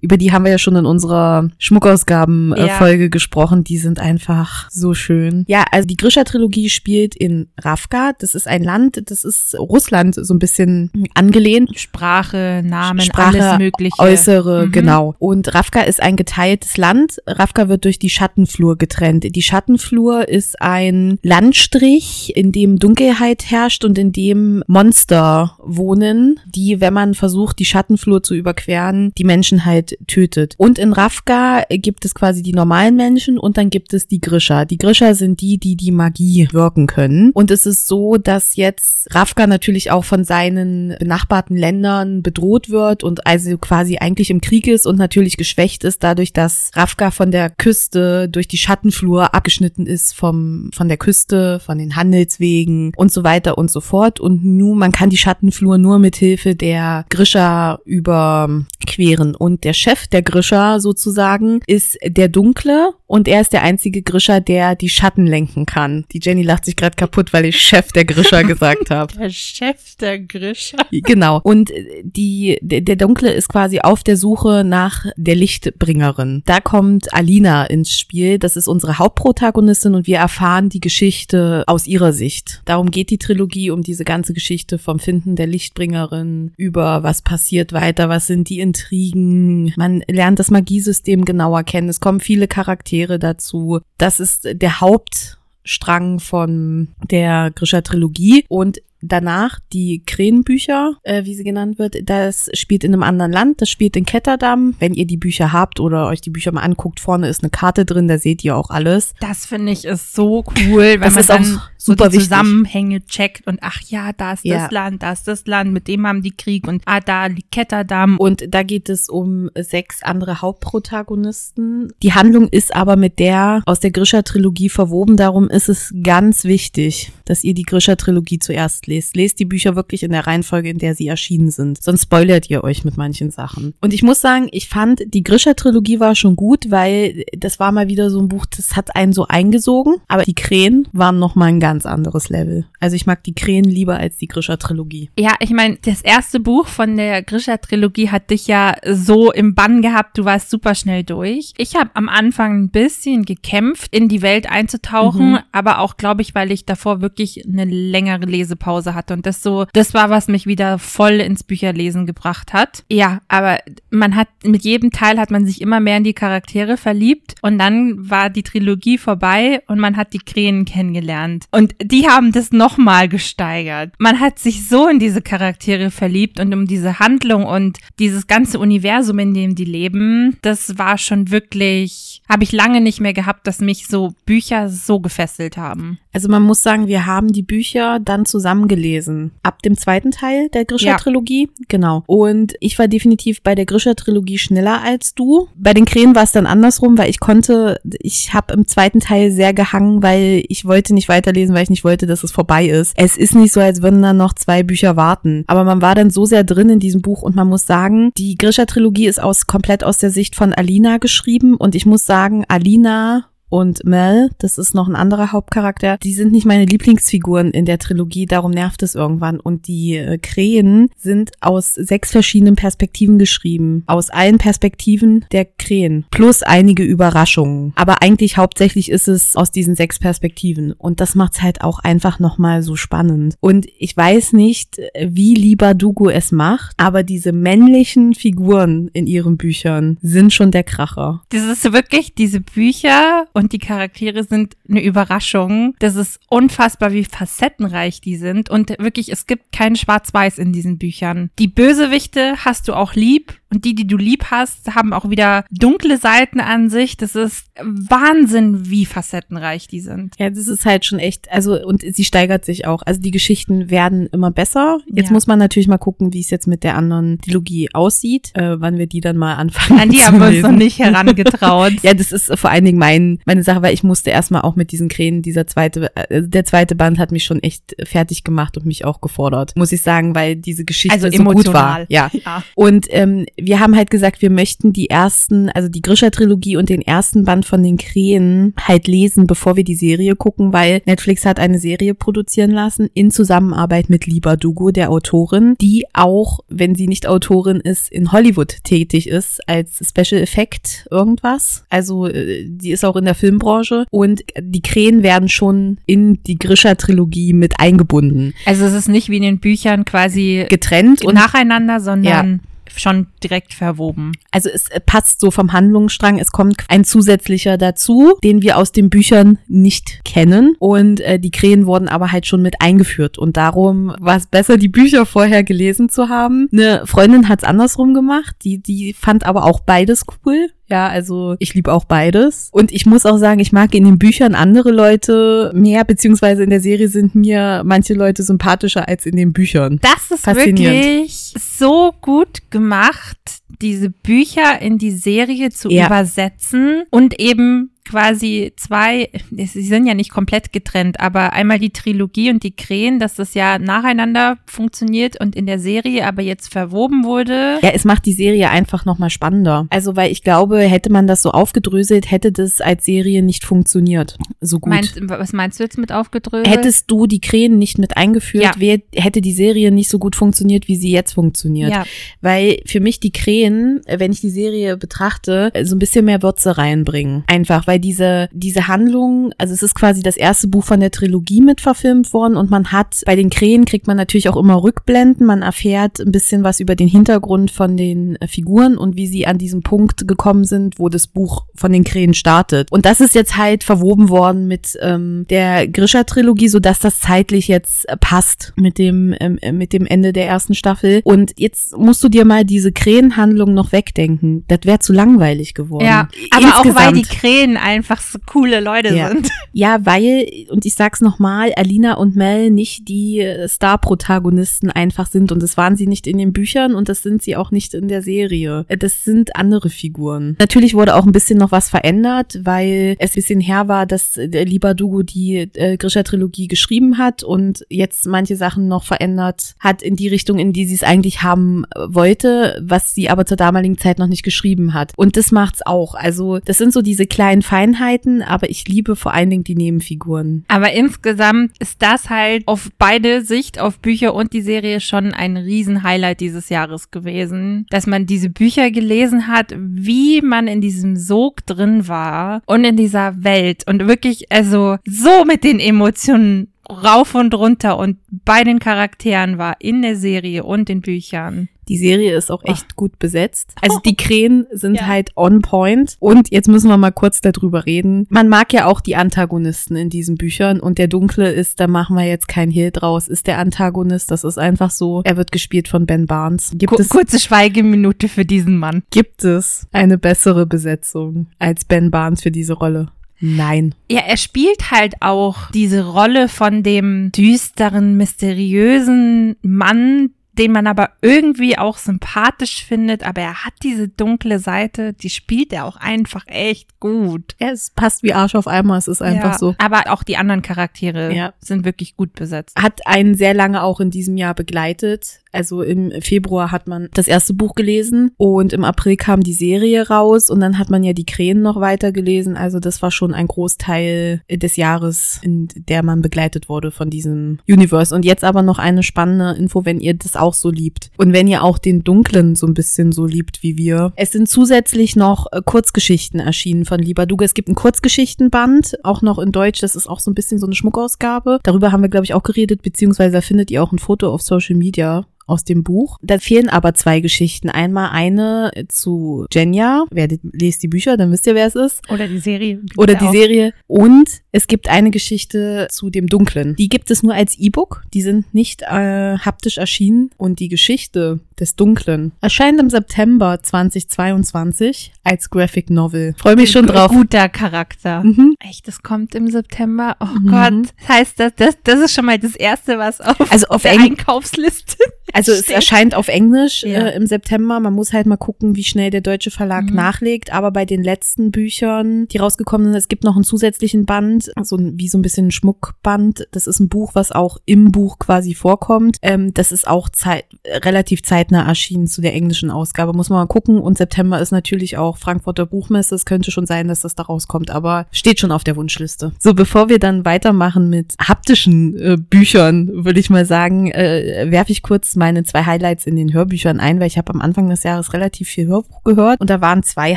über 0.00 0.16
die 0.16 0.32
haben 0.32 0.44
wir 0.44 0.52
ja 0.52 0.58
schon 0.58 0.76
in 0.76 0.86
unserer 0.86 1.48
Schmuckausgaben-Folge 1.58 3.04
ja. 3.04 3.08
gesprochen. 3.08 3.64
Die 3.64 3.78
sind 3.78 4.00
einfach 4.00 4.68
so 4.70 4.94
schön. 4.94 5.44
Ja, 5.48 5.64
also 5.70 5.86
die 5.86 5.96
Grisha-Trilogie 5.96 6.70
spielt 6.70 7.14
in 7.14 7.48
Ravka. 7.58 8.12
Das 8.18 8.34
ist 8.34 8.46
ein 8.46 8.62
Land, 8.62 9.10
das 9.10 9.24
ist 9.24 9.54
Russland 9.58 10.14
so 10.14 10.34
ein 10.34 10.38
bisschen 10.38 10.90
angelehnt. 11.14 11.78
Sprache, 11.78 12.62
Namen, 12.64 13.00
Sprache, 13.00 13.42
alles 13.42 13.58
mögliche. 13.58 13.98
Äußere, 13.98 14.66
mhm. 14.66 14.72
genau. 14.72 15.14
Und 15.18 15.54
Ravka 15.54 15.82
ist 15.82 16.02
ein 16.02 16.16
geteiltes 16.16 16.76
Land. 16.76 17.18
Ravka 17.26 17.68
wird 17.68 17.84
durch 17.84 17.98
die 17.98 18.10
Schattenflur 18.10 18.76
getrennt. 18.78 19.24
Die 19.34 19.42
Schattenflur 19.42 20.28
ist 20.28 20.60
ein 20.60 21.18
Landstrich, 21.22 22.32
in 22.36 22.52
dem 22.52 22.78
Dunkelheit 22.78 23.50
herrscht 23.50 23.84
und 23.84 23.98
in 23.98 24.12
dem 24.12 24.62
Monster 24.66 25.56
wohnen, 25.62 26.40
die, 26.46 26.80
wenn 26.80 26.94
man 26.94 27.14
versucht, 27.14 27.58
die 27.58 27.64
Schattenflur 27.64 28.22
zu 28.22 28.34
überqueren, 28.34 29.12
die 29.16 29.24
Menschen 29.24 29.64
halt 29.64 29.89
tötet. 30.06 30.54
Und 30.58 30.78
in 30.78 30.92
Ravka 30.92 31.64
gibt 31.68 32.04
es 32.04 32.14
quasi 32.14 32.42
die 32.42 32.52
normalen 32.52 32.96
Menschen 32.96 33.38
und 33.38 33.56
dann 33.56 33.70
gibt 33.70 33.92
es 33.94 34.06
die 34.06 34.20
Grisha. 34.20 34.64
Die 34.64 34.78
Grisha 34.78 35.14
sind 35.14 35.40
die, 35.40 35.58
die 35.58 35.76
die 35.76 35.92
Magie 35.92 36.48
wirken 36.52 36.86
können. 36.86 37.30
Und 37.32 37.50
es 37.50 37.66
ist 37.66 37.86
so, 37.86 38.16
dass 38.16 38.56
jetzt 38.56 39.14
Ravka 39.14 39.46
natürlich 39.46 39.90
auch 39.90 40.04
von 40.04 40.24
seinen 40.24 40.96
benachbarten 40.98 41.56
Ländern 41.56 42.22
bedroht 42.22 42.70
wird 42.70 43.04
und 43.04 43.26
also 43.26 43.56
quasi 43.58 43.98
eigentlich 43.98 44.30
im 44.30 44.40
Krieg 44.40 44.66
ist 44.66 44.86
und 44.86 44.96
natürlich 44.96 45.36
geschwächt 45.36 45.84
ist 45.84 46.02
dadurch, 46.02 46.32
dass 46.32 46.70
Ravka 46.74 47.10
von 47.10 47.30
der 47.30 47.50
Küste 47.50 48.28
durch 48.28 48.48
die 48.48 48.56
Schattenflur 48.58 49.34
abgeschnitten 49.34 49.86
ist 49.86 50.14
vom, 50.14 50.70
von 50.74 50.88
der 50.88 50.96
Küste, 50.96 51.60
von 51.60 51.78
den 51.78 51.96
Handelswegen 51.96 52.92
und 52.96 53.12
so 53.12 53.24
weiter 53.24 53.58
und 53.58 53.70
so 53.70 53.80
fort. 53.80 54.20
Und 54.20 54.44
nun, 54.44 54.78
man 54.78 54.92
kann 54.92 55.10
die 55.10 55.16
Schattenflur 55.16 55.78
nur 55.78 55.98
mit 55.98 56.16
Hilfe 56.16 56.54
der 56.54 57.04
Grisha 57.08 57.80
überqueren. 57.84 59.34
Und 59.34 59.64
der 59.64 59.72
Chef 59.80 60.06
der 60.08 60.20
Grischer 60.20 60.78
sozusagen 60.78 61.60
ist 61.66 61.96
der 62.04 62.28
Dunkle 62.28 62.90
und 63.06 63.26
er 63.26 63.40
ist 63.40 63.52
der 63.52 63.62
einzige 63.62 64.02
Grischer, 64.02 64.40
der 64.40 64.76
die 64.76 64.88
Schatten 64.88 65.26
lenken 65.26 65.66
kann. 65.66 66.04
Die 66.12 66.20
Jenny 66.22 66.42
lacht 66.42 66.66
sich 66.66 66.76
gerade 66.76 66.96
kaputt, 66.96 67.32
weil 67.32 67.46
ich 67.46 67.60
Chef 67.60 67.90
der 67.92 68.04
Grischer 68.04 68.44
gesagt 68.50 68.90
habe. 68.90 69.12
Der 69.16 69.30
Chef 69.30 69.96
der 69.96 70.20
Grischer. 70.20 70.78
Genau. 70.92 71.40
Und 71.42 71.72
die, 72.02 72.58
der, 72.60 72.82
der 72.82 72.96
Dunkle 72.96 73.32
ist 73.32 73.48
quasi 73.48 73.80
auf 73.80 74.04
der 74.04 74.16
Suche 74.16 74.64
nach 74.64 75.06
der 75.16 75.34
Lichtbringerin. 75.34 76.42
Da 76.44 76.60
kommt 76.60 77.12
Alina 77.14 77.64
ins 77.64 77.98
Spiel. 77.98 78.38
Das 78.38 78.56
ist 78.56 78.68
unsere 78.68 78.98
Hauptprotagonistin 78.98 79.94
und 79.94 80.06
wir 80.06 80.18
erfahren 80.18 80.68
die 80.68 80.80
Geschichte 80.80 81.64
aus 81.66 81.86
ihrer 81.86 82.12
Sicht. 82.12 82.62
Darum 82.66 82.90
geht 82.90 83.10
die 83.10 83.18
Trilogie 83.18 83.70
um 83.70 83.82
diese 83.82 84.04
ganze 84.04 84.34
Geschichte 84.34 84.78
vom 84.78 84.98
Finden 84.98 85.36
der 85.36 85.46
Lichtbringerin 85.46 86.52
über 86.56 87.02
was 87.02 87.22
passiert 87.22 87.72
weiter, 87.72 88.08
was 88.08 88.26
sind 88.26 88.50
die 88.50 88.60
Intrigen, 88.60 89.69
man 89.76 90.02
lernt 90.08 90.38
das 90.38 90.50
Magiesystem 90.50 91.24
genauer 91.24 91.64
kennen. 91.64 91.88
Es 91.88 92.00
kommen 92.00 92.20
viele 92.20 92.48
Charaktere 92.48 93.18
dazu. 93.18 93.80
Das 93.98 94.20
ist 94.20 94.48
der 94.52 94.80
Hauptstrang 94.80 96.20
von 96.20 96.88
der 97.10 97.50
Grisha 97.54 97.80
Trilogie 97.80 98.44
und 98.48 98.80
danach 99.02 99.58
die 99.72 100.02
Krähenbücher, 100.04 100.96
äh, 101.02 101.24
wie 101.24 101.34
sie 101.34 101.44
genannt 101.44 101.78
wird, 101.78 102.08
das 102.08 102.50
spielt 102.54 102.84
in 102.84 102.92
einem 102.92 103.02
anderen 103.02 103.32
Land, 103.32 103.62
das 103.62 103.70
spielt 103.70 103.96
in 103.96 104.04
Ketterdam. 104.04 104.74
Wenn 104.78 104.94
ihr 104.94 105.06
die 105.06 105.16
Bücher 105.16 105.52
habt 105.52 105.80
oder 105.80 106.06
euch 106.06 106.20
die 106.20 106.30
Bücher 106.30 106.52
mal 106.52 106.62
anguckt, 106.62 107.00
vorne 107.00 107.28
ist 107.28 107.42
eine 107.42 107.50
Karte 107.50 107.84
drin, 107.84 108.08
da 108.08 108.18
seht 108.18 108.44
ihr 108.44 108.56
auch 108.56 108.70
alles. 108.70 109.14
Das 109.20 109.46
finde 109.46 109.72
ich 109.72 109.84
ist 109.84 110.14
so 110.14 110.44
cool, 110.58 110.82
weil 110.82 110.98
das 110.98 111.12
man 111.12 111.20
ist 111.20 111.30
dann 111.30 111.60
super 111.80 112.04
so 112.04 112.10
die 112.10 112.18
Zusammenhänge 112.18 113.04
checkt 113.06 113.46
und 113.46 113.58
ach 113.62 113.80
ja, 113.88 114.12
da 114.12 114.34
ist 114.34 114.44
ja. 114.44 114.58
das 114.58 114.70
Land, 114.70 115.02
da 115.02 115.12
ist 115.12 115.26
das 115.26 115.46
Land, 115.46 115.72
mit 115.72 115.88
dem 115.88 116.06
haben 116.06 116.22
die 116.22 116.36
Krieg 116.36 116.68
und 116.68 116.82
ah, 116.84 117.00
da 117.00 117.26
liegt 117.26 117.50
Ketterdam. 117.52 118.16
Und 118.18 118.44
da 118.48 118.62
geht 118.62 118.88
es 118.88 119.08
um 119.08 119.50
sechs 119.58 120.02
andere 120.02 120.42
Hauptprotagonisten. 120.42 121.92
Die 122.02 122.12
Handlung 122.12 122.48
ist 122.48 122.74
aber 122.74 122.96
mit 122.96 123.18
der 123.18 123.62
aus 123.64 123.80
der 123.80 123.90
Grisha-Trilogie 123.90 124.68
verwoben, 124.68 125.16
darum 125.16 125.48
ist 125.48 125.68
es 125.68 125.94
ganz 126.02 126.44
wichtig, 126.44 127.12
dass 127.24 127.44
ihr 127.44 127.54
die 127.54 127.62
Grisha-Trilogie 127.62 128.38
zuerst 128.38 128.86
lest. 128.86 129.16
Lest 129.16 129.38
die 129.38 129.44
Bücher 129.46 129.74
wirklich 129.74 130.02
in 130.02 130.12
der 130.12 130.26
Reihenfolge, 130.26 130.68
in 130.68 130.78
der 130.78 130.94
sie 130.94 131.08
erschienen 131.08 131.50
sind. 131.50 131.82
Sonst 131.82 132.02
spoilert 132.02 132.50
ihr 132.50 132.62
euch 132.62 132.84
mit 132.84 132.96
manchen 132.96 133.30
Sachen. 133.30 133.74
Und 133.80 133.94
ich 133.94 134.02
muss 134.02 134.20
sagen, 134.20 134.48
ich 134.52 134.68
fand, 134.68 135.02
die 135.06 135.22
Grisha-Trilogie 135.22 136.00
war 136.00 136.14
schon 136.14 136.36
gut, 136.36 136.70
weil 136.70 137.24
das 137.36 137.58
war 137.58 137.72
mal 137.72 137.88
wieder 137.88 138.10
so 138.10 138.20
ein 138.20 138.28
Buch, 138.28 138.44
das 138.46 138.76
hat 138.76 138.94
einen 138.94 139.12
so 139.12 139.26
eingesogen. 139.26 139.96
Aber 140.08 140.24
die 140.24 140.34
Krähen 140.34 140.88
waren 140.92 141.18
noch 141.18 141.34
mal 141.34 141.46
ein 141.46 141.60
ganz 141.60 141.69
anderes 141.86 142.28
Level. 142.28 142.66
Also 142.80 142.96
ich 142.96 143.06
mag 143.06 143.22
die 143.24 143.34
Krähen 143.34 143.64
lieber 143.64 143.96
als 143.96 144.16
die 144.16 144.28
Grisha-Trilogie. 144.28 145.10
Ja, 145.18 145.34
ich 145.40 145.50
meine, 145.50 145.78
das 145.84 146.02
erste 146.02 146.40
Buch 146.40 146.66
von 146.66 146.96
der 146.96 147.22
Grisha-Trilogie 147.22 148.10
hat 148.10 148.30
dich 148.30 148.46
ja 148.46 148.74
so 148.86 149.32
im 149.32 149.54
Bann 149.54 149.82
gehabt, 149.82 150.18
du 150.18 150.24
warst 150.24 150.50
super 150.50 150.74
schnell 150.74 151.04
durch. 151.04 151.52
Ich 151.56 151.76
habe 151.76 151.90
am 151.94 152.08
Anfang 152.08 152.64
ein 152.64 152.70
bisschen 152.70 153.24
gekämpft, 153.24 153.94
in 153.94 154.08
die 154.08 154.22
Welt 154.22 154.50
einzutauchen, 154.50 155.32
mhm. 155.32 155.38
aber 155.52 155.78
auch, 155.78 155.96
glaube 155.96 156.22
ich, 156.22 156.34
weil 156.34 156.50
ich 156.50 156.64
davor 156.64 157.00
wirklich 157.00 157.44
eine 157.46 157.64
längere 157.64 158.26
Lesepause 158.26 158.94
hatte. 158.94 159.14
Und 159.14 159.26
das 159.26 159.42
so, 159.42 159.66
das 159.72 159.94
war, 159.94 160.10
was 160.10 160.28
mich 160.28 160.46
wieder 160.46 160.78
voll 160.78 161.20
ins 161.20 161.44
Bücherlesen 161.44 162.06
gebracht 162.06 162.52
hat. 162.52 162.84
Ja, 162.90 163.20
aber 163.28 163.58
man 163.90 164.16
hat, 164.16 164.28
mit 164.44 164.64
jedem 164.64 164.90
Teil 164.90 165.18
hat 165.18 165.30
man 165.30 165.46
sich 165.46 165.60
immer 165.60 165.80
mehr 165.80 165.98
in 165.98 166.04
die 166.04 166.14
Charaktere 166.14 166.76
verliebt. 166.76 167.34
Und 167.42 167.58
dann 167.58 168.10
war 168.10 168.30
die 168.30 168.42
Trilogie 168.42 168.98
vorbei 168.98 169.62
und 169.66 169.78
man 169.78 169.96
hat 169.96 170.12
die 170.12 170.18
Krähen 170.18 170.64
kennengelernt. 170.64 171.46
Und 171.50 171.59
die 171.68 172.08
haben 172.08 172.32
das 172.32 172.52
nochmal 172.52 173.08
gesteigert. 173.08 173.92
Man 173.98 174.20
hat 174.20 174.38
sich 174.38 174.68
so 174.68 174.88
in 174.88 174.98
diese 174.98 175.22
Charaktere 175.22 175.90
verliebt 175.90 176.40
und 176.40 176.52
um 176.52 176.66
diese 176.66 176.98
Handlung 176.98 177.44
und 177.44 177.78
dieses 177.98 178.26
ganze 178.26 178.58
Universum, 178.58 179.18
in 179.18 179.34
dem 179.34 179.54
die 179.54 179.64
leben, 179.64 180.36
das 180.42 180.78
war 180.78 180.98
schon 180.98 181.30
wirklich, 181.30 182.22
habe 182.28 182.44
ich 182.44 182.52
lange 182.52 182.80
nicht 182.80 183.00
mehr 183.00 183.12
gehabt, 183.12 183.46
dass 183.46 183.60
mich 183.60 183.86
so 183.86 184.14
Bücher 184.26 184.68
so 184.68 185.00
gefesselt 185.00 185.56
haben. 185.56 185.98
Also 186.12 186.28
man 186.28 186.42
muss 186.42 186.62
sagen, 186.62 186.88
wir 186.88 187.06
haben 187.06 187.32
die 187.32 187.42
Bücher 187.42 188.00
dann 188.00 188.26
zusammen 188.26 188.66
gelesen. 188.66 189.30
Ab 189.42 189.62
dem 189.62 189.76
zweiten 189.76 190.10
Teil 190.10 190.48
der 190.48 190.64
Grisha-Trilogie. 190.64 191.42
Ja. 191.42 191.64
Genau. 191.68 192.02
Und 192.06 192.54
ich 192.60 192.78
war 192.78 192.88
definitiv 192.88 193.42
bei 193.42 193.54
der 193.54 193.66
Grisha-Trilogie 193.66 194.38
schneller 194.38 194.82
als 194.82 195.14
du. 195.14 195.48
Bei 195.54 195.72
den 195.72 195.84
Krähen 195.84 196.14
war 196.16 196.24
es 196.24 196.32
dann 196.32 196.46
andersrum, 196.46 196.98
weil 196.98 197.10
ich 197.10 197.20
konnte, 197.20 197.80
ich 198.00 198.34
habe 198.34 198.54
im 198.54 198.66
zweiten 198.66 198.98
Teil 199.00 199.30
sehr 199.30 199.54
gehangen, 199.54 200.02
weil 200.02 200.42
ich 200.48 200.64
wollte 200.64 200.94
nicht 200.94 201.08
weiterlesen, 201.08 201.49
weil 201.54 201.62
ich 201.62 201.70
nicht 201.70 201.84
wollte, 201.84 202.06
dass 202.06 202.24
es 202.24 202.32
vorbei 202.32 202.66
ist. 202.66 202.92
Es 202.96 203.16
ist 203.16 203.34
nicht 203.34 203.52
so, 203.52 203.60
als 203.60 203.82
würden 203.82 204.02
dann 204.02 204.16
noch 204.16 204.32
zwei 204.34 204.62
Bücher 204.62 204.96
warten. 204.96 205.44
Aber 205.46 205.64
man 205.64 205.82
war 205.82 205.94
dann 205.94 206.10
so 206.10 206.24
sehr 206.24 206.44
drin 206.44 206.68
in 206.68 206.80
diesem 206.80 207.02
Buch 207.02 207.22
und 207.22 207.36
man 207.36 207.48
muss 207.48 207.66
sagen, 207.66 208.10
die 208.16 208.36
Grisha-Trilogie 208.36 209.06
ist 209.06 209.22
aus, 209.22 209.46
komplett 209.46 209.84
aus 209.84 209.98
der 209.98 210.10
Sicht 210.10 210.36
von 210.36 210.52
Alina 210.52 210.98
geschrieben 210.98 211.56
und 211.56 211.74
ich 211.74 211.86
muss 211.86 212.06
sagen, 212.06 212.44
Alina 212.48 213.29
und 213.50 213.84
Mel, 213.84 214.30
das 214.38 214.58
ist 214.58 214.74
noch 214.74 214.88
ein 214.88 214.94
anderer 214.96 215.32
Hauptcharakter, 215.32 215.98
die 215.98 216.14
sind 216.14 216.32
nicht 216.32 216.46
meine 216.46 216.64
Lieblingsfiguren 216.64 217.50
in 217.50 217.64
der 217.64 217.78
Trilogie, 217.78 218.26
darum 218.26 218.52
nervt 218.52 218.82
es 218.82 218.94
irgendwann. 218.94 219.40
Und 219.40 219.66
die 219.66 219.96
äh, 219.96 220.18
Krähen 220.18 220.88
sind 220.96 221.32
aus 221.40 221.74
sechs 221.74 222.12
verschiedenen 222.12 222.54
Perspektiven 222.54 223.18
geschrieben. 223.18 223.82
Aus 223.86 224.10
allen 224.10 224.38
Perspektiven 224.38 225.24
der 225.32 225.44
Krähen. 225.44 226.06
Plus 226.10 226.42
einige 226.42 226.84
Überraschungen. 226.84 227.72
Aber 227.74 228.02
eigentlich 228.02 228.36
hauptsächlich 228.36 228.90
ist 228.90 229.08
es 229.08 229.34
aus 229.34 229.50
diesen 229.50 229.74
sechs 229.74 229.98
Perspektiven. 229.98 230.72
Und 230.72 231.00
das 231.00 231.16
macht's 231.16 231.42
halt 231.42 231.62
auch 231.62 231.80
einfach 231.80 232.20
nochmal 232.20 232.62
so 232.62 232.76
spannend. 232.76 233.34
Und 233.40 233.66
ich 233.78 233.96
weiß 233.96 234.32
nicht, 234.32 234.80
wie 235.04 235.34
lieber 235.34 235.74
Dugo 235.74 236.08
es 236.08 236.30
macht, 236.30 236.74
aber 236.76 237.02
diese 237.02 237.32
männlichen 237.32 238.14
Figuren 238.14 238.88
in 238.92 239.08
ihren 239.08 239.36
Büchern 239.36 239.98
sind 240.00 240.32
schon 240.32 240.52
der 240.52 240.62
Kracher. 240.62 241.22
Das 241.30 241.44
ist 241.44 241.72
wirklich 241.72 242.14
diese 242.14 242.40
Bücher 242.40 243.26
und 243.40 243.52
die 243.52 243.58
Charaktere 243.58 244.22
sind 244.22 244.56
eine 244.68 244.82
Überraschung. 244.82 245.74
Das 245.78 245.96
ist 245.96 246.20
unfassbar, 246.28 246.92
wie 246.92 247.04
facettenreich 247.04 248.00
die 248.00 248.16
sind 248.16 248.50
und 248.50 248.70
wirklich, 248.78 249.10
es 249.10 249.26
gibt 249.26 249.50
kein 249.50 249.76
Schwarz-Weiß 249.76 250.38
in 250.38 250.52
diesen 250.52 250.78
Büchern. 250.78 251.30
Die 251.38 251.48
Bösewichte 251.48 252.44
hast 252.44 252.68
du 252.68 252.74
auch 252.74 252.94
lieb 252.94 253.39
und 253.52 253.64
die, 253.64 253.74
die 253.74 253.86
du 253.86 253.96
lieb 253.96 254.26
hast, 254.30 254.74
haben 254.74 254.92
auch 254.92 255.10
wieder 255.10 255.44
dunkle 255.50 255.98
Seiten 255.98 256.40
an 256.40 256.70
sich. 256.70 256.96
Das 256.96 257.14
ist 257.14 257.46
Wahnsinn, 257.90 258.70
wie 258.70 258.86
facettenreich 258.86 259.66
die 259.68 259.80
sind. 259.80 260.14
Ja, 260.18 260.30
das 260.30 260.48
ist 260.48 260.64
halt 260.64 260.84
schon 260.84 260.98
echt, 260.98 261.30
also 261.30 261.60
und 261.64 261.82
sie 261.82 262.04
steigert 262.04 262.44
sich 262.44 262.66
auch. 262.66 262.82
Also 262.86 263.00
die 263.00 263.10
Geschichten 263.10 263.70
werden 263.70 264.06
immer 264.12 264.30
besser. 264.30 264.78
Jetzt 264.86 265.08
Ja. 265.08 265.12
muss 265.14 265.26
man 265.26 265.38
natürlich 265.38 265.68
mal 265.68 265.78
gucken, 265.78 266.12
wie 266.12 266.20
es 266.20 266.30
jetzt 266.30 266.46
mit 266.46 266.62
der 266.64 266.76
anderen 266.76 267.20
Trilogie 267.20 267.68
aussieht, 267.72 268.30
äh, 268.34 268.60
wann 268.60 268.78
wir 268.78 268.86
die 268.86 269.00
dann 269.00 269.16
mal 269.16 269.34
anfangen. 269.34 269.80
An 269.80 269.90
die 269.90 269.98
haben 269.98 270.20
wir 270.20 270.28
uns 270.28 270.42
noch 270.42 270.50
nicht 270.52 270.78
herangetraut. 270.78 271.72
Ja, 271.82 271.94
das 271.94 272.12
ist 272.12 272.30
vor 272.38 272.50
allen 272.50 272.64
Dingen 272.64 272.78
mein, 272.78 273.18
meine 273.24 273.42
Sache, 273.42 273.62
weil 273.62 273.72
ich 273.74 273.82
musste 273.82 274.10
erstmal 274.10 274.42
auch 274.42 274.54
mit 274.56 274.70
diesen 274.72 274.88
Krähen, 274.88 275.22
dieser 275.22 275.46
zweite, 275.46 275.94
äh, 275.96 276.22
der 276.22 276.44
zweite 276.44 276.74
Band 276.74 276.98
hat 276.98 277.10
mich 277.12 277.24
schon 277.24 277.42
echt 277.42 277.74
fertig 277.84 278.22
gemacht 278.24 278.56
und 278.56 278.66
mich 278.66 278.84
auch 278.84 279.00
gefordert, 279.00 279.52
muss 279.56 279.72
ich 279.72 279.82
sagen, 279.82 280.14
weil 280.14 280.36
diese 280.36 280.64
Geschichte 280.64 280.94
Also 280.94 281.10
so 281.10 281.22
gut 281.24 281.46
war. 281.52 281.78
emotional. 281.78 281.86
Ja. 281.88 282.10
Ja. 282.26 282.42
Und 282.54 282.86
ähm, 282.90 283.24
wir 283.42 283.60
haben 283.60 283.76
halt 283.76 283.90
gesagt, 283.90 284.22
wir 284.22 284.30
möchten 284.30 284.72
die 284.72 284.90
ersten, 284.90 285.48
also 285.50 285.68
die 285.68 285.82
Grisha-Trilogie 285.82 286.56
und 286.56 286.68
den 286.68 286.82
ersten 286.82 287.24
Band 287.24 287.44
von 287.44 287.62
den 287.62 287.76
Krähen 287.76 288.54
halt 288.60 288.86
lesen, 288.86 289.26
bevor 289.26 289.56
wir 289.56 289.64
die 289.64 289.74
Serie 289.74 290.16
gucken, 290.16 290.52
weil 290.52 290.82
Netflix 290.86 291.24
hat 291.24 291.38
eine 291.38 291.58
Serie 291.58 291.94
produzieren 291.94 292.50
lassen 292.50 292.88
in 292.94 293.10
Zusammenarbeit 293.10 293.90
mit 293.90 294.06
Liba 294.06 294.36
Dugo, 294.36 294.70
der 294.70 294.90
Autorin, 294.90 295.54
die 295.60 295.84
auch, 295.92 296.40
wenn 296.48 296.74
sie 296.74 296.88
nicht 296.88 297.06
Autorin 297.06 297.60
ist, 297.60 297.90
in 297.90 298.12
Hollywood 298.12 298.56
tätig 298.64 299.08
ist 299.08 299.40
als 299.48 299.80
Special 299.86 300.20
Effect 300.20 300.86
irgendwas. 300.90 301.64
Also 301.70 302.06
äh, 302.06 302.44
die 302.46 302.70
ist 302.70 302.84
auch 302.84 302.96
in 302.96 303.04
der 303.04 303.14
Filmbranche 303.14 303.86
und 303.90 304.22
die 304.38 304.62
Krähen 304.62 305.02
werden 305.02 305.28
schon 305.28 305.78
in 305.86 306.22
die 306.24 306.38
Grisha-Trilogie 306.38 307.32
mit 307.32 307.60
eingebunden. 307.60 308.34
Also 308.46 308.64
es 308.64 308.74
ist 308.74 308.88
nicht 308.88 309.08
wie 309.08 309.16
in 309.16 309.22
den 309.22 309.40
Büchern 309.40 309.84
quasi 309.84 310.46
Getrennt 310.48 311.04
und 311.04 311.14
nacheinander, 311.14 311.80
sondern 311.80 312.40
schon 312.76 313.08
direkt 313.22 313.54
verwoben. 313.54 314.12
Also 314.30 314.48
es 314.48 314.68
äh, 314.68 314.80
passt 314.80 315.20
so 315.20 315.30
vom 315.30 315.52
Handlungsstrang. 315.52 316.18
Es 316.18 316.32
kommt 316.32 316.64
ein 316.68 316.84
zusätzlicher 316.84 317.58
dazu, 317.58 318.14
den 318.22 318.42
wir 318.42 318.58
aus 318.58 318.72
den 318.72 318.90
Büchern 318.90 319.38
nicht 319.48 320.04
kennen. 320.04 320.56
Und 320.58 321.00
äh, 321.00 321.18
die 321.18 321.30
Krähen 321.30 321.66
wurden 321.66 321.88
aber 321.88 322.12
halt 322.12 322.26
schon 322.26 322.42
mit 322.42 322.60
eingeführt. 322.60 323.18
Und 323.18 323.36
darum 323.36 323.94
war 323.98 324.16
es 324.16 324.26
besser, 324.26 324.56
die 324.56 324.68
Bücher 324.68 325.06
vorher 325.06 325.42
gelesen 325.42 325.88
zu 325.88 326.08
haben. 326.08 326.48
Eine 326.52 326.86
Freundin 326.86 327.28
hat 327.28 327.40
es 327.42 327.48
andersrum 327.48 327.94
gemacht. 327.94 328.36
Die, 328.44 328.58
die 328.58 328.92
fand 328.92 329.24
aber 329.24 329.44
auch 329.44 329.60
beides 329.60 330.04
cool. 330.24 330.50
Ja, 330.70 330.88
also 330.88 331.34
ich 331.40 331.54
liebe 331.54 331.72
auch 331.72 331.84
beides. 331.84 332.48
Und 332.52 332.70
ich 332.72 332.86
muss 332.86 333.04
auch 333.04 333.18
sagen, 333.18 333.40
ich 333.40 333.52
mag 333.52 333.74
in 333.74 333.84
den 333.84 333.98
Büchern 333.98 334.34
andere 334.34 334.70
Leute 334.70 335.50
mehr, 335.54 335.84
beziehungsweise 335.84 336.44
in 336.44 336.50
der 336.50 336.60
Serie 336.60 336.88
sind 336.88 337.14
mir 337.14 337.62
manche 337.64 337.94
Leute 337.94 338.22
sympathischer 338.22 338.88
als 338.88 339.04
in 339.04 339.16
den 339.16 339.32
Büchern. 339.32 339.80
Das 339.82 340.10
ist 340.16 340.26
wirklich 340.26 341.34
so 341.38 341.92
gut 342.00 342.50
gemacht, 342.50 343.18
diese 343.60 343.90
Bücher 343.90 344.60
in 344.62 344.78
die 344.78 344.92
Serie 344.92 345.50
zu 345.50 345.68
Ja. 345.70 345.86
übersetzen 345.86 346.84
und 346.90 347.18
eben 347.20 347.72
quasi 347.90 348.52
zwei, 348.56 349.10
sie 349.30 349.62
sind 349.62 349.86
ja 349.86 349.94
nicht 349.94 350.10
komplett 350.10 350.52
getrennt, 350.52 351.00
aber 351.00 351.32
einmal 351.32 351.58
die 351.58 351.70
Trilogie 351.70 352.30
und 352.30 352.42
die 352.44 352.54
Krähen, 352.54 353.00
dass 353.00 353.14
das 353.14 353.34
ja 353.34 353.58
nacheinander 353.58 354.38
funktioniert 354.46 355.20
und 355.20 355.34
in 355.34 355.46
der 355.46 355.58
Serie 355.58 356.06
aber 356.06 356.22
jetzt 356.22 356.52
verwoben 356.52 357.04
wurde. 357.04 357.58
Ja, 357.62 357.70
es 357.74 357.84
macht 357.84 358.06
die 358.06 358.12
Serie 358.12 358.48
einfach 358.50 358.84
nochmal 358.84 359.10
spannender. 359.10 359.66
Also, 359.70 359.96
weil 359.96 360.12
ich 360.12 360.22
glaube, 360.22 360.60
hätte 360.60 360.92
man 360.92 361.06
das 361.08 361.22
so 361.22 361.30
aufgedröselt, 361.32 362.10
hätte 362.10 362.30
das 362.30 362.60
als 362.60 362.84
Serie 362.84 363.22
nicht 363.22 363.44
funktioniert. 363.44 364.16
So 364.40 364.60
gut. 364.60 364.70
Meinst, 364.70 365.00
was 365.02 365.32
meinst 365.32 365.58
du 365.58 365.64
jetzt 365.64 365.78
mit 365.78 365.90
aufgedröselt? 365.90 366.48
Hättest 366.48 366.90
du 366.90 367.06
die 367.08 367.20
Krähen 367.20 367.58
nicht 367.58 367.78
mit 367.78 367.96
eingeführt, 367.96 368.56
Ja. 368.60 368.76
hätte 368.94 369.20
die 369.20 369.32
Serie 369.32 369.72
nicht 369.72 369.90
so 369.90 369.98
gut 369.98 370.14
funktioniert, 370.14 370.68
wie 370.68 370.76
sie 370.76 370.92
jetzt 370.92 371.12
funktioniert. 371.12 371.70
ja, 371.70 371.84
Weil 372.20 372.60
für 372.66 372.80
mich 372.80 373.00
die 373.00 373.10
Krähen, 373.12 373.80
äh, 373.86 373.98
wenn 373.98 374.12
ich 374.12 374.20
die 374.20 374.30
Serie 374.30 374.76
betrachte, 374.76 375.52
so 375.64 375.74
ein 375.74 375.78
bisschen 375.80 376.04
mehr 376.04 376.22
Würze 376.22 376.56
reinbringen. 376.56 377.24
Einfach, 377.26 377.66
weil 377.66 377.79
diese, 377.80 378.28
diese 378.32 378.68
Handlung, 378.68 379.32
also 379.38 379.54
es 379.54 379.62
ist 379.62 379.74
quasi 379.74 380.02
das 380.02 380.16
erste 380.16 380.48
Buch 380.48 380.64
von 380.64 380.80
der 380.80 380.90
Trilogie 380.90 381.40
mit 381.40 381.60
verfilmt 381.60 382.12
worden 382.12 382.36
und 382.36 382.50
man 382.50 382.72
hat, 382.72 383.02
bei 383.06 383.16
den 383.16 383.30
Krähen 383.30 383.64
kriegt 383.64 383.86
man 383.86 383.96
natürlich 383.96 384.28
auch 384.28 384.36
immer 384.36 384.62
Rückblenden, 384.62 385.26
man 385.26 385.42
erfährt 385.42 386.00
ein 386.00 386.12
bisschen 386.12 386.44
was 386.44 386.60
über 386.60 386.76
den 386.76 386.88
Hintergrund 386.88 387.50
von 387.50 387.76
den 387.76 388.16
äh, 388.16 388.26
Figuren 388.26 388.76
und 388.76 388.96
wie 388.96 389.06
sie 389.06 389.26
an 389.26 389.38
diesem 389.38 389.62
Punkt 389.62 390.06
gekommen 390.06 390.44
sind, 390.44 390.78
wo 390.78 390.88
das 390.88 391.06
Buch 391.06 391.46
von 391.54 391.72
den 391.72 391.84
Krähen 391.84 392.14
startet. 392.14 392.70
Und 392.70 392.86
das 392.86 393.00
ist 393.00 393.14
jetzt 393.14 393.36
halt 393.36 393.64
verwoben 393.64 394.08
worden 394.08 394.46
mit 394.46 394.78
ähm, 394.80 395.26
der 395.30 395.68
Grisha-Trilogie, 395.68 396.48
sodass 396.48 396.78
das 396.78 397.00
zeitlich 397.00 397.48
jetzt 397.48 397.88
äh, 397.88 397.96
passt 397.96 398.52
mit 398.56 398.78
dem, 398.78 399.14
ähm, 399.20 399.38
äh, 399.40 399.52
mit 399.52 399.72
dem 399.72 399.86
Ende 399.86 400.12
der 400.12 400.26
ersten 400.26 400.54
Staffel. 400.54 401.00
Und 401.04 401.32
jetzt 401.36 401.76
musst 401.76 402.02
du 402.02 402.08
dir 402.08 402.24
mal 402.24 402.44
diese 402.44 402.72
Krähenhandlung 402.72 403.54
noch 403.54 403.72
wegdenken. 403.72 404.44
Das 404.48 404.60
wäre 404.64 404.78
zu 404.78 404.92
langweilig 404.92 405.54
geworden. 405.54 405.84
ja. 405.84 406.08
Aber 406.30 406.60
auch 406.60 406.74
weil 406.74 406.92
die 406.92 407.00
Insgesamt. 407.00 407.20
Krähen 407.20 407.56
einfach 407.70 408.00
so 408.00 408.18
coole 408.26 408.60
Leute 408.60 408.94
Ja. 408.94 409.08
sind. 409.08 409.28
Ja, 409.52 409.84
weil, 409.84 410.30
und 410.50 410.64
ich 410.64 410.74
sag's 410.74 411.00
nochmal, 411.00 411.52
Alina 411.56 411.94
und 411.94 412.14
Mel 412.14 412.50
nicht 412.52 412.86
die 412.86 413.18
äh, 413.18 413.48
Star-Protagonisten 413.48 414.70
einfach 414.70 415.06
sind. 415.08 415.32
Und 415.32 415.42
das 415.42 415.56
waren 415.56 415.74
sie 415.76 415.88
nicht 415.88 416.06
in 416.06 416.18
den 416.18 416.32
Büchern 416.32 416.74
und 416.76 416.88
das 416.88 417.02
sind 417.02 417.22
sie 417.22 417.34
auch 417.36 417.50
nicht 417.50 417.74
in 417.74 417.88
der 417.88 418.02
Serie. 418.02 418.64
Äh, 418.68 418.76
Das 418.76 419.04
sind 419.04 419.34
andere 419.36 419.68
Figuren. 419.68 420.36
Natürlich 420.38 420.74
wurde 420.74 420.94
auch 420.94 421.04
ein 421.04 421.12
bisschen 421.12 421.38
noch 421.38 421.50
was 421.52 421.68
verändert, 421.68 422.38
weil 422.44 422.94
es 423.00 423.12
ein 423.12 423.14
bisschen 423.16 423.40
her 423.40 423.66
war, 423.68 423.86
dass 423.86 424.12
der 424.16 424.44
Liba 424.44 424.74
Dugo 424.74 425.02
die 425.02 425.48
äh, 425.54 425.76
Grisha-Trilogie 425.76 426.48
geschrieben 426.48 426.96
hat 426.98 427.22
und 427.24 427.64
jetzt 427.68 428.06
manche 428.06 428.36
Sachen 428.36 428.68
noch 428.68 428.84
verändert 428.84 429.54
hat 429.58 429.82
in 429.82 429.96
die 429.96 430.08
Richtung, 430.08 430.38
in 430.38 430.52
die 430.52 430.64
sie 430.64 430.74
es 430.76 430.82
eigentlich 430.82 431.22
haben 431.22 431.64
äh, 431.74 431.80
wollte, 431.88 432.60
was 432.64 432.94
sie 432.94 433.10
aber 433.10 433.26
zur 433.26 433.36
damaligen 433.36 433.78
Zeit 433.78 433.98
noch 433.98 434.06
nicht 434.06 434.22
geschrieben 434.22 434.74
hat. 434.74 434.92
Und 434.96 435.16
das 435.16 435.32
macht's 435.32 435.60
auch. 435.66 435.94
Also 435.94 436.38
das 436.38 436.58
sind 436.58 436.72
so 436.72 436.82
diese 436.82 437.06
kleinen 437.06 437.42
Feinheiten, 437.60 438.22
aber 438.22 438.48
ich 438.48 438.66
liebe 438.68 438.96
vor 438.96 439.12
allen 439.12 439.28
Dingen 439.28 439.44
die 439.44 439.54
Nebenfiguren. 439.54 440.44
Aber 440.48 440.72
insgesamt 440.72 441.52
ist 441.58 441.82
das 441.82 442.08
halt 442.08 442.42
auf 442.46 442.70
beide 442.78 443.22
Sicht, 443.22 443.60
auf 443.60 443.80
Bücher 443.80 444.14
und 444.14 444.32
die 444.32 444.40
Serie 444.40 444.80
schon 444.80 445.12
ein 445.12 445.36
Riesen-Highlight 445.36 446.20
dieses 446.20 446.48
Jahres 446.48 446.90
gewesen, 446.90 447.66
dass 447.68 447.86
man 447.86 448.06
diese 448.06 448.30
Bücher 448.30 448.70
gelesen 448.70 449.26
hat, 449.26 449.54
wie 449.58 450.22
man 450.22 450.48
in 450.48 450.62
diesem 450.62 450.96
Sog 450.96 451.44
drin 451.44 451.86
war 451.86 452.40
und 452.46 452.64
in 452.64 452.76
dieser 452.76 453.22
Welt 453.22 453.64
und 453.68 453.86
wirklich, 453.86 454.32
also 454.32 454.78
so 454.86 455.24
mit 455.26 455.44
den 455.44 455.60
Emotionen 455.60 456.49
rauf 456.68 457.14
und 457.14 457.34
runter 457.34 457.78
und 457.78 457.98
bei 458.24 458.44
den 458.44 458.58
Charakteren 458.58 459.38
war 459.38 459.56
in 459.60 459.82
der 459.82 459.96
Serie 459.96 460.44
und 460.44 460.68
den 460.68 460.80
Büchern. 460.80 461.48
Die 461.68 461.78
Serie 461.78 462.16
ist 462.16 462.32
auch 462.32 462.42
echt 462.44 462.74
gut 462.74 462.98
besetzt. 462.98 463.54
Also 463.62 463.78
die 463.78 463.94
Krähen 463.94 464.44
sind 464.50 464.74
Ja. 464.74 464.86
halt 464.88 465.12
on 465.16 465.40
point. 465.40 465.96
Und 466.00 466.32
jetzt 466.32 466.48
müssen 466.48 466.66
wir 466.68 466.76
mal 466.76 466.90
kurz 466.90 467.20
darüber 467.20 467.64
reden. 467.64 468.08
Man 468.10 468.28
mag 468.28 468.52
ja 468.52 468.66
auch 468.66 468.80
die 468.80 468.96
Antagonisten 468.96 469.76
in 469.76 469.88
diesen 469.88 470.16
Büchern 470.16 470.58
und 470.58 470.78
der 470.78 470.88
Dunkle 470.88 471.30
ist, 471.30 471.60
da 471.60 471.68
machen 471.68 471.94
wir 471.96 472.04
jetzt 472.06 472.26
kein 472.26 472.50
Hehl 472.50 472.72
draus, 472.72 473.06
ist 473.06 473.28
der 473.28 473.38
Antagonist. 473.38 474.10
Das 474.10 474.24
ist 474.24 474.36
einfach 474.36 474.70
so. 474.70 475.02
Er 475.04 475.16
wird 475.16 475.30
gespielt 475.30 475.68
von 475.68 475.86
Ben 475.86 476.06
Barnes. 476.06 476.50
Gibt 476.56 476.72
Ku 476.72 476.80
es, 476.80 476.88
kurze 476.88 477.20
Schweigeminute 477.20 478.08
für 478.08 478.24
diesen 478.24 478.56
Mann. 478.58 478.82
gibt 478.90 479.22
es 479.22 479.68
eine 479.70 479.96
bessere 479.96 480.46
Besetzung 480.46 481.28
als 481.38 481.64
Ben 481.64 481.92
Barnes 481.92 482.20
für 482.22 482.32
diese 482.32 482.54
Rolle? 482.54 482.88
Nein. 483.20 483.74
Ja, 483.90 484.00
er 484.00 484.16
spielt 484.16 484.70
halt 484.70 484.94
auch 485.00 485.50
diese 485.50 485.86
Rolle 485.86 486.28
von 486.28 486.62
dem 486.62 487.12
düsteren, 487.12 487.96
mysteriösen 487.96 489.36
Mann, 489.42 490.10
den 490.38 490.52
man 490.52 490.66
aber 490.66 490.90
irgendwie 491.02 491.58
auch 491.58 491.76
sympathisch 491.76 492.64
findet, 492.64 493.02
aber 493.02 493.20
er 493.20 493.44
hat 493.44 493.52
diese 493.62 493.88
dunkle 493.88 494.38
Seite, 494.38 494.94
die 494.94 495.10
spielt 495.10 495.52
er 495.52 495.66
auch 495.66 495.76
einfach 495.76 496.26
echt 496.26 496.80
gut. 496.80 497.34
Ja, 497.38 497.50
es 497.50 497.70
passt 497.70 498.02
wie 498.02 498.14
Arsch 498.14 498.34
auf 498.34 498.46
Eimer. 498.46 498.78
Es 498.78 498.88
ist 498.88 499.02
einfach 499.02 499.32
ja, 499.32 499.38
so. 499.38 499.54
Aber 499.58 499.92
auch 499.92 500.02
die 500.02 500.16
anderen 500.16 500.40
Charaktere 500.40 501.14
Ja. 501.14 501.34
sind 501.40 501.66
wirklich 501.66 501.96
gut 501.96 502.14
besetzt. 502.14 502.56
hat 502.58 502.86
einen 502.86 503.16
sehr 503.16 503.34
lange 503.34 503.62
auch 503.62 503.80
in 503.80 503.90
diesem 503.90 504.16
Jahr 504.16 504.34
begleitet. 504.34 505.20
Also 505.32 505.62
im 505.62 505.92
Februar 506.02 506.50
hat 506.50 506.66
man 506.66 506.88
das 506.92 507.08
erste 507.08 507.34
Buch 507.34 507.54
gelesen 507.54 508.12
und 508.16 508.52
im 508.52 508.64
April 508.64 508.96
kam 508.96 509.22
die 509.22 509.32
Serie 509.32 509.88
raus 509.88 510.30
und 510.30 510.40
dann 510.40 510.58
hat 510.58 510.70
man 510.70 510.82
ja 510.82 510.92
die 510.92 511.06
Krähen 511.06 511.42
noch 511.42 511.60
weiter 511.60 511.92
gelesen. 511.92 512.36
Also 512.36 512.58
das 512.58 512.82
war 512.82 512.90
schon 512.90 513.14
ein 513.14 513.28
Großteil 513.28 514.22
des 514.30 514.56
Jahres, 514.56 515.20
in 515.22 515.48
der 515.54 515.82
man 515.82 516.02
begleitet 516.02 516.48
wurde 516.48 516.70
von 516.70 516.90
diesem 516.90 517.38
Universe. 517.48 517.94
Und 517.94 518.04
jetzt 518.04 518.24
aber 518.24 518.42
noch 518.42 518.58
eine 518.58 518.82
spannende 518.82 519.38
Info, 519.38 519.64
wenn 519.64 519.80
ihr 519.80 519.94
das 519.94 520.16
auch 520.16 520.34
so 520.34 520.50
liebt 520.50 520.90
und 520.96 521.12
wenn 521.12 521.28
ihr 521.28 521.42
auch 521.42 521.58
den 521.58 521.84
Dunklen 521.84 522.34
so 522.34 522.46
ein 522.46 522.54
bisschen 522.54 522.92
so 522.92 523.06
liebt 523.06 523.42
wie 523.42 523.56
wir. 523.56 523.92
Es 523.96 524.12
sind 524.12 524.28
zusätzlich 524.28 524.96
noch 524.96 525.26
äh, 525.32 525.40
Kurzgeschichten 525.44 526.20
erschienen 526.20 526.64
von 526.64 526.80
Lieber 526.80 527.06
Duga. 527.06 527.24
Es 527.24 527.34
gibt 527.34 527.48
ein 527.48 527.54
Kurzgeschichtenband, 527.54 528.78
auch 528.84 529.02
noch 529.02 529.18
in 529.18 529.32
Deutsch. 529.32 529.60
Das 529.60 529.76
ist 529.76 529.86
auch 529.86 530.00
so 530.00 530.10
ein 530.10 530.14
bisschen 530.14 530.38
so 530.38 530.46
eine 530.46 530.54
Schmuckausgabe. 530.54 531.38
Darüber 531.42 531.72
haben 531.72 531.82
wir, 531.82 531.88
glaube 531.88 532.04
ich, 532.04 532.14
auch 532.14 532.22
geredet, 532.22 532.62
beziehungsweise 532.62 533.12
da 533.12 533.20
findet 533.20 533.50
ihr 533.50 533.62
auch 533.62 533.72
ein 533.72 533.78
Foto 533.78 534.12
auf 534.12 534.22
Social 534.22 534.56
Media 534.56 535.04
aus 535.30 535.44
dem 535.44 535.62
Buch. 535.62 535.96
Da 536.02 536.18
fehlen 536.18 536.48
aber 536.48 536.74
zwei 536.74 537.00
Geschichten. 537.00 537.48
Einmal 537.48 537.90
eine 537.90 538.50
zu 538.68 539.26
Jenja. 539.32 539.84
Wer 539.90 540.08
die, 540.08 540.20
lest 540.32 540.62
die 540.62 540.68
Bücher, 540.68 540.96
dann 540.96 541.10
wisst 541.12 541.26
ihr, 541.26 541.34
wer 541.34 541.46
es 541.46 541.54
ist. 541.54 541.88
Oder 541.90 542.08
die 542.08 542.18
Serie. 542.18 542.60
Oder 542.76 542.94
die 542.94 543.06
auch. 543.06 543.12
Serie. 543.12 543.52
Und 543.66 544.08
es 544.32 544.46
gibt 544.46 544.68
eine 544.68 544.90
Geschichte 544.90 545.68
zu 545.70 545.90
dem 545.90 546.06
Dunklen. 546.06 546.56
Die 546.56 546.68
gibt 546.68 546.90
es 546.90 547.02
nur 547.02 547.14
als 547.14 547.38
E-Book. 547.38 547.82
Die 547.94 548.02
sind 548.02 548.32
nicht 548.34 548.62
äh, 548.62 549.18
haptisch 549.18 549.58
erschienen. 549.58 550.10
Und 550.16 550.40
die 550.40 550.48
Geschichte 550.48 551.20
des 551.38 551.56
Dunklen 551.56 552.12
erscheint 552.20 552.60
im 552.60 552.70
September 552.70 553.38
2022 553.42 554.92
als 555.04 555.30
Graphic 555.30 555.70
Novel. 555.70 556.14
Freue 556.18 556.36
mich 556.36 556.50
schon 556.50 556.66
drauf. 556.66 556.90
Guter 556.90 557.28
Charakter. 557.28 558.02
Mhm. 558.04 558.34
Echt, 558.38 558.68
das 558.68 558.82
kommt 558.82 559.14
im 559.14 559.28
September. 559.28 559.96
Oh 560.00 560.06
mhm. 560.06 560.28
Gott. 560.28 560.74
Das 560.80 560.88
heißt, 560.88 561.20
das, 561.20 561.32
das, 561.36 561.58
das 561.64 561.80
ist 561.80 561.94
schon 561.94 562.04
mal 562.04 562.18
das 562.18 562.36
Erste, 562.36 562.78
was 562.78 563.00
auf, 563.00 563.32
also 563.32 563.46
auf 563.46 563.62
der 563.62 563.72
Eng 563.72 563.80
Einkaufsliste 563.80 564.76
Also 565.28 565.32
steht. 565.32 565.48
es 565.48 565.54
erscheint 565.54 565.94
auf 565.94 566.08
Englisch 566.08 566.62
ja. 566.62 566.86
äh, 566.86 566.96
im 566.96 567.06
September. 567.06 567.60
Man 567.60 567.74
muss 567.74 567.92
halt 567.92 568.06
mal 568.06 568.16
gucken, 568.16 568.56
wie 568.56 568.64
schnell 568.64 568.90
der 568.90 569.00
deutsche 569.00 569.30
Verlag 569.30 569.64
mhm. 569.66 569.76
nachlegt. 569.76 570.32
Aber 570.32 570.50
bei 570.50 570.64
den 570.64 570.82
letzten 570.82 571.30
Büchern, 571.30 572.08
die 572.08 572.18
rausgekommen 572.18 572.68
sind, 572.68 572.76
es 572.76 572.88
gibt 572.88 573.04
noch 573.04 573.14
einen 573.14 573.24
zusätzlichen 573.24 573.86
Band, 573.86 574.30
so 574.42 574.58
wie 574.58 574.88
so 574.88 574.98
ein 574.98 575.02
bisschen 575.02 575.28
ein 575.28 575.30
Schmuckband. 575.30 576.28
Das 576.32 576.46
ist 576.46 576.60
ein 576.60 576.68
Buch, 576.68 576.94
was 576.94 577.12
auch 577.12 577.38
im 577.44 577.72
Buch 577.72 577.98
quasi 577.98 578.34
vorkommt. 578.34 578.96
Ähm, 579.02 579.34
das 579.34 579.52
ist 579.52 579.66
auch 579.66 579.88
Zeit, 579.88 580.24
relativ 580.46 581.02
zeitnah 581.02 581.46
erschienen 581.46 581.86
zu 581.86 582.00
der 582.00 582.14
englischen 582.14 582.50
Ausgabe. 582.50 582.92
Muss 582.92 583.10
man 583.10 583.18
mal 583.18 583.26
gucken. 583.26 583.58
Und 583.58 583.78
September 583.78 584.20
ist 584.20 584.30
natürlich 584.30 584.78
auch 584.78 584.96
Frankfurter 584.96 585.46
Buchmesse. 585.46 585.94
Es 585.94 586.06
könnte 586.06 586.30
schon 586.30 586.46
sein, 586.46 586.68
dass 586.68 586.80
das 586.80 586.94
da 586.94 587.02
rauskommt, 587.02 587.50
aber 587.50 587.86
steht 587.92 588.20
schon 588.20 588.32
auf 588.32 588.44
der 588.44 588.56
Wunschliste. 588.56 589.12
So, 589.18 589.34
bevor 589.34 589.68
wir 589.68 589.78
dann 589.78 590.04
weitermachen 590.04 590.70
mit 590.70 590.94
haptischen 591.00 591.78
äh, 591.78 591.96
Büchern, 591.96 592.84
würde 592.84 593.00
ich 593.00 593.10
mal 593.10 593.24
sagen, 593.24 593.70
äh, 593.70 594.26
werfe 594.30 594.52
ich 594.52 594.62
kurz 594.62 594.96
meine 595.10 595.24
zwei 595.24 595.44
Highlights 595.44 595.86
in 595.86 595.96
den 595.96 596.12
Hörbüchern 596.12 596.60
ein, 596.60 596.78
weil 596.78 596.86
ich 596.86 596.96
habe 596.96 597.12
am 597.12 597.20
Anfang 597.20 597.48
des 597.48 597.64
Jahres 597.64 597.92
relativ 597.92 598.28
viel 598.28 598.46
Hörbuch 598.46 598.84
gehört 598.84 599.20
und 599.20 599.28
da 599.28 599.40
waren 599.40 599.64
zwei 599.64 599.96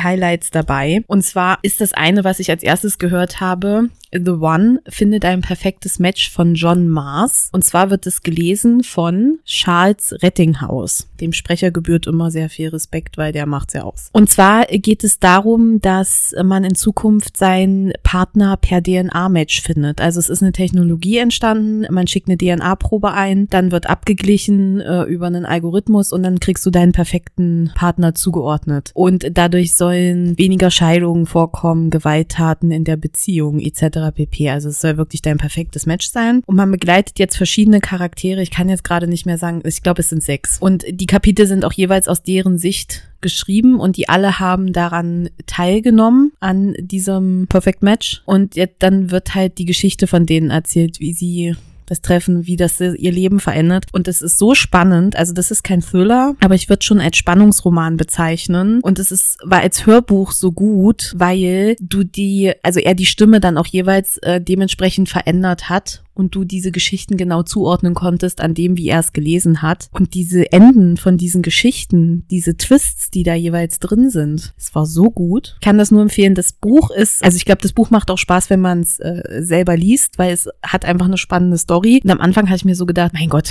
Highlights 0.00 0.50
dabei. 0.50 1.04
Und 1.06 1.22
zwar 1.22 1.58
ist 1.62 1.80
das 1.80 1.92
eine, 1.92 2.24
was 2.24 2.40
ich 2.40 2.50
als 2.50 2.64
erstes 2.64 2.98
gehört 2.98 3.40
habe, 3.40 3.90
The 4.14 4.30
One 4.30 4.80
findet 4.88 5.24
ein 5.24 5.40
perfektes 5.40 5.98
Match 5.98 6.30
von 6.30 6.54
John 6.54 6.88
Mars. 6.88 7.48
Und 7.52 7.64
zwar 7.64 7.90
wird 7.90 8.06
es 8.06 8.22
gelesen 8.22 8.84
von 8.84 9.40
Charles 9.44 10.14
Rettinghaus. 10.22 11.08
Dem 11.20 11.32
Sprecher 11.32 11.72
gebührt 11.72 12.06
immer 12.06 12.30
sehr 12.30 12.48
viel 12.48 12.68
Respekt, 12.68 13.18
weil 13.18 13.32
der 13.32 13.46
macht's 13.46 13.74
ja 13.74 13.82
aus. 13.82 14.10
Und 14.12 14.30
zwar 14.30 14.66
geht 14.66 15.02
es 15.02 15.18
darum, 15.18 15.80
dass 15.80 16.32
man 16.44 16.62
in 16.62 16.76
Zukunft 16.76 17.36
seinen 17.36 17.92
Partner 18.04 18.56
per 18.56 18.82
DNA-Match 18.82 19.62
findet. 19.62 20.00
Also 20.00 20.20
es 20.20 20.28
ist 20.28 20.42
eine 20.42 20.52
Technologie 20.52 21.18
entstanden, 21.18 21.86
man 21.92 22.06
schickt 22.06 22.28
eine 22.28 22.38
DNA-Probe 22.38 23.12
ein, 23.12 23.48
dann 23.48 23.72
wird 23.72 23.88
abgeglichen 23.88 24.80
äh, 24.80 25.02
über 25.04 25.26
einen 25.26 25.44
Algorithmus 25.44 26.12
und 26.12 26.22
dann 26.22 26.38
kriegst 26.38 26.64
du 26.64 26.70
deinen 26.70 26.92
perfekten 26.92 27.72
Partner 27.74 28.14
zugeordnet. 28.14 28.92
Und 28.94 29.26
dadurch 29.32 29.74
sollen 29.76 30.38
weniger 30.38 30.70
Scheidungen 30.70 31.26
vorkommen, 31.26 31.90
Gewalttaten 31.90 32.70
in 32.70 32.84
der 32.84 32.96
Beziehung 32.96 33.58
etc 33.58 34.03
pp. 34.10 34.50
Also 34.50 34.68
es 34.68 34.80
soll 34.80 34.96
wirklich 34.96 35.22
dein 35.22 35.38
perfektes 35.38 35.86
Match 35.86 36.08
sein. 36.08 36.42
Und 36.46 36.56
man 36.56 36.70
begleitet 36.70 37.18
jetzt 37.18 37.36
verschiedene 37.36 37.80
Charaktere. 37.80 38.42
Ich 38.42 38.50
kann 38.50 38.68
jetzt 38.68 38.84
gerade 38.84 39.06
nicht 39.06 39.26
mehr 39.26 39.38
sagen, 39.38 39.62
ich 39.64 39.82
glaube, 39.82 40.00
es 40.00 40.08
sind 40.08 40.22
sechs. 40.22 40.58
Und 40.60 40.84
die 40.88 41.06
Kapitel 41.06 41.46
sind 41.46 41.64
auch 41.64 41.72
jeweils 41.72 42.08
aus 42.08 42.22
deren 42.22 42.58
Sicht 42.58 43.02
geschrieben 43.20 43.80
und 43.80 43.96
die 43.96 44.08
alle 44.08 44.38
haben 44.38 44.72
daran 44.72 45.30
teilgenommen 45.46 46.32
an 46.40 46.74
diesem 46.78 47.46
Perfect 47.48 47.82
Match. 47.82 48.22
Und 48.26 48.54
jetzt, 48.54 48.76
dann 48.80 49.10
wird 49.10 49.34
halt 49.34 49.58
die 49.58 49.64
Geschichte 49.64 50.06
von 50.06 50.26
denen 50.26 50.50
erzählt, 50.50 51.00
wie 51.00 51.14
sie 51.14 51.56
das 51.86 52.00
Treffen, 52.00 52.46
wie 52.46 52.56
das 52.56 52.80
ihr 52.80 53.12
Leben 53.12 53.40
verändert. 53.40 53.86
Und 53.92 54.08
es 54.08 54.22
ist 54.22 54.38
so 54.38 54.54
spannend. 54.54 55.16
Also 55.16 55.32
das 55.32 55.50
ist 55.50 55.62
kein 55.62 55.82
Thriller, 55.82 56.34
aber 56.40 56.54
ich 56.54 56.68
würde 56.68 56.84
schon 56.84 57.00
als 57.00 57.16
Spannungsroman 57.16 57.96
bezeichnen. 57.96 58.80
Und 58.80 58.98
es 58.98 59.10
ist, 59.10 59.38
war 59.42 59.60
als 59.60 59.86
Hörbuch 59.86 60.32
so 60.32 60.52
gut, 60.52 61.12
weil 61.16 61.76
du 61.80 62.04
die, 62.04 62.52
also 62.62 62.80
er 62.80 62.94
die 62.94 63.06
Stimme 63.06 63.40
dann 63.40 63.58
auch 63.58 63.66
jeweils 63.66 64.18
äh, 64.18 64.40
dementsprechend 64.40 65.08
verändert 65.08 65.68
hat 65.68 66.02
und 66.14 66.34
du 66.34 66.44
diese 66.44 66.70
Geschichten 66.70 67.16
genau 67.16 67.42
zuordnen 67.42 67.94
konntest 67.94 68.40
an 68.40 68.54
dem, 68.54 68.76
wie 68.76 68.88
er 68.88 69.00
es 69.00 69.12
gelesen 69.12 69.62
hat. 69.62 69.88
Und 69.92 70.14
diese 70.14 70.50
Enden 70.52 70.96
von 70.96 71.16
diesen 71.16 71.42
Geschichten, 71.42 72.24
diese 72.30 72.56
Twists, 72.56 73.10
die 73.10 73.22
da 73.22 73.34
jeweils 73.34 73.78
drin 73.78 74.10
sind, 74.10 74.54
es 74.56 74.74
war 74.74 74.86
so 74.86 75.10
gut. 75.10 75.56
Ich 75.60 75.64
kann 75.64 75.78
das 75.78 75.90
nur 75.90 76.02
empfehlen. 76.02 76.34
Das 76.34 76.52
Buch 76.52 76.90
ist, 76.90 77.22
also 77.22 77.36
ich 77.36 77.44
glaube, 77.44 77.62
das 77.62 77.72
Buch 77.72 77.90
macht 77.90 78.10
auch 78.10 78.18
Spaß, 78.18 78.50
wenn 78.50 78.60
man 78.60 78.80
es 78.80 79.00
äh, 79.00 79.42
selber 79.42 79.76
liest, 79.76 80.18
weil 80.18 80.32
es 80.32 80.48
hat 80.62 80.84
einfach 80.84 81.06
eine 81.06 81.18
spannende 81.18 81.58
Story. 81.58 82.00
Und 82.02 82.10
am 82.10 82.20
Anfang 82.20 82.46
hatte 82.46 82.56
ich 82.56 82.64
mir 82.64 82.76
so 82.76 82.86
gedacht, 82.86 83.12
mein 83.12 83.28
Gott, 83.28 83.50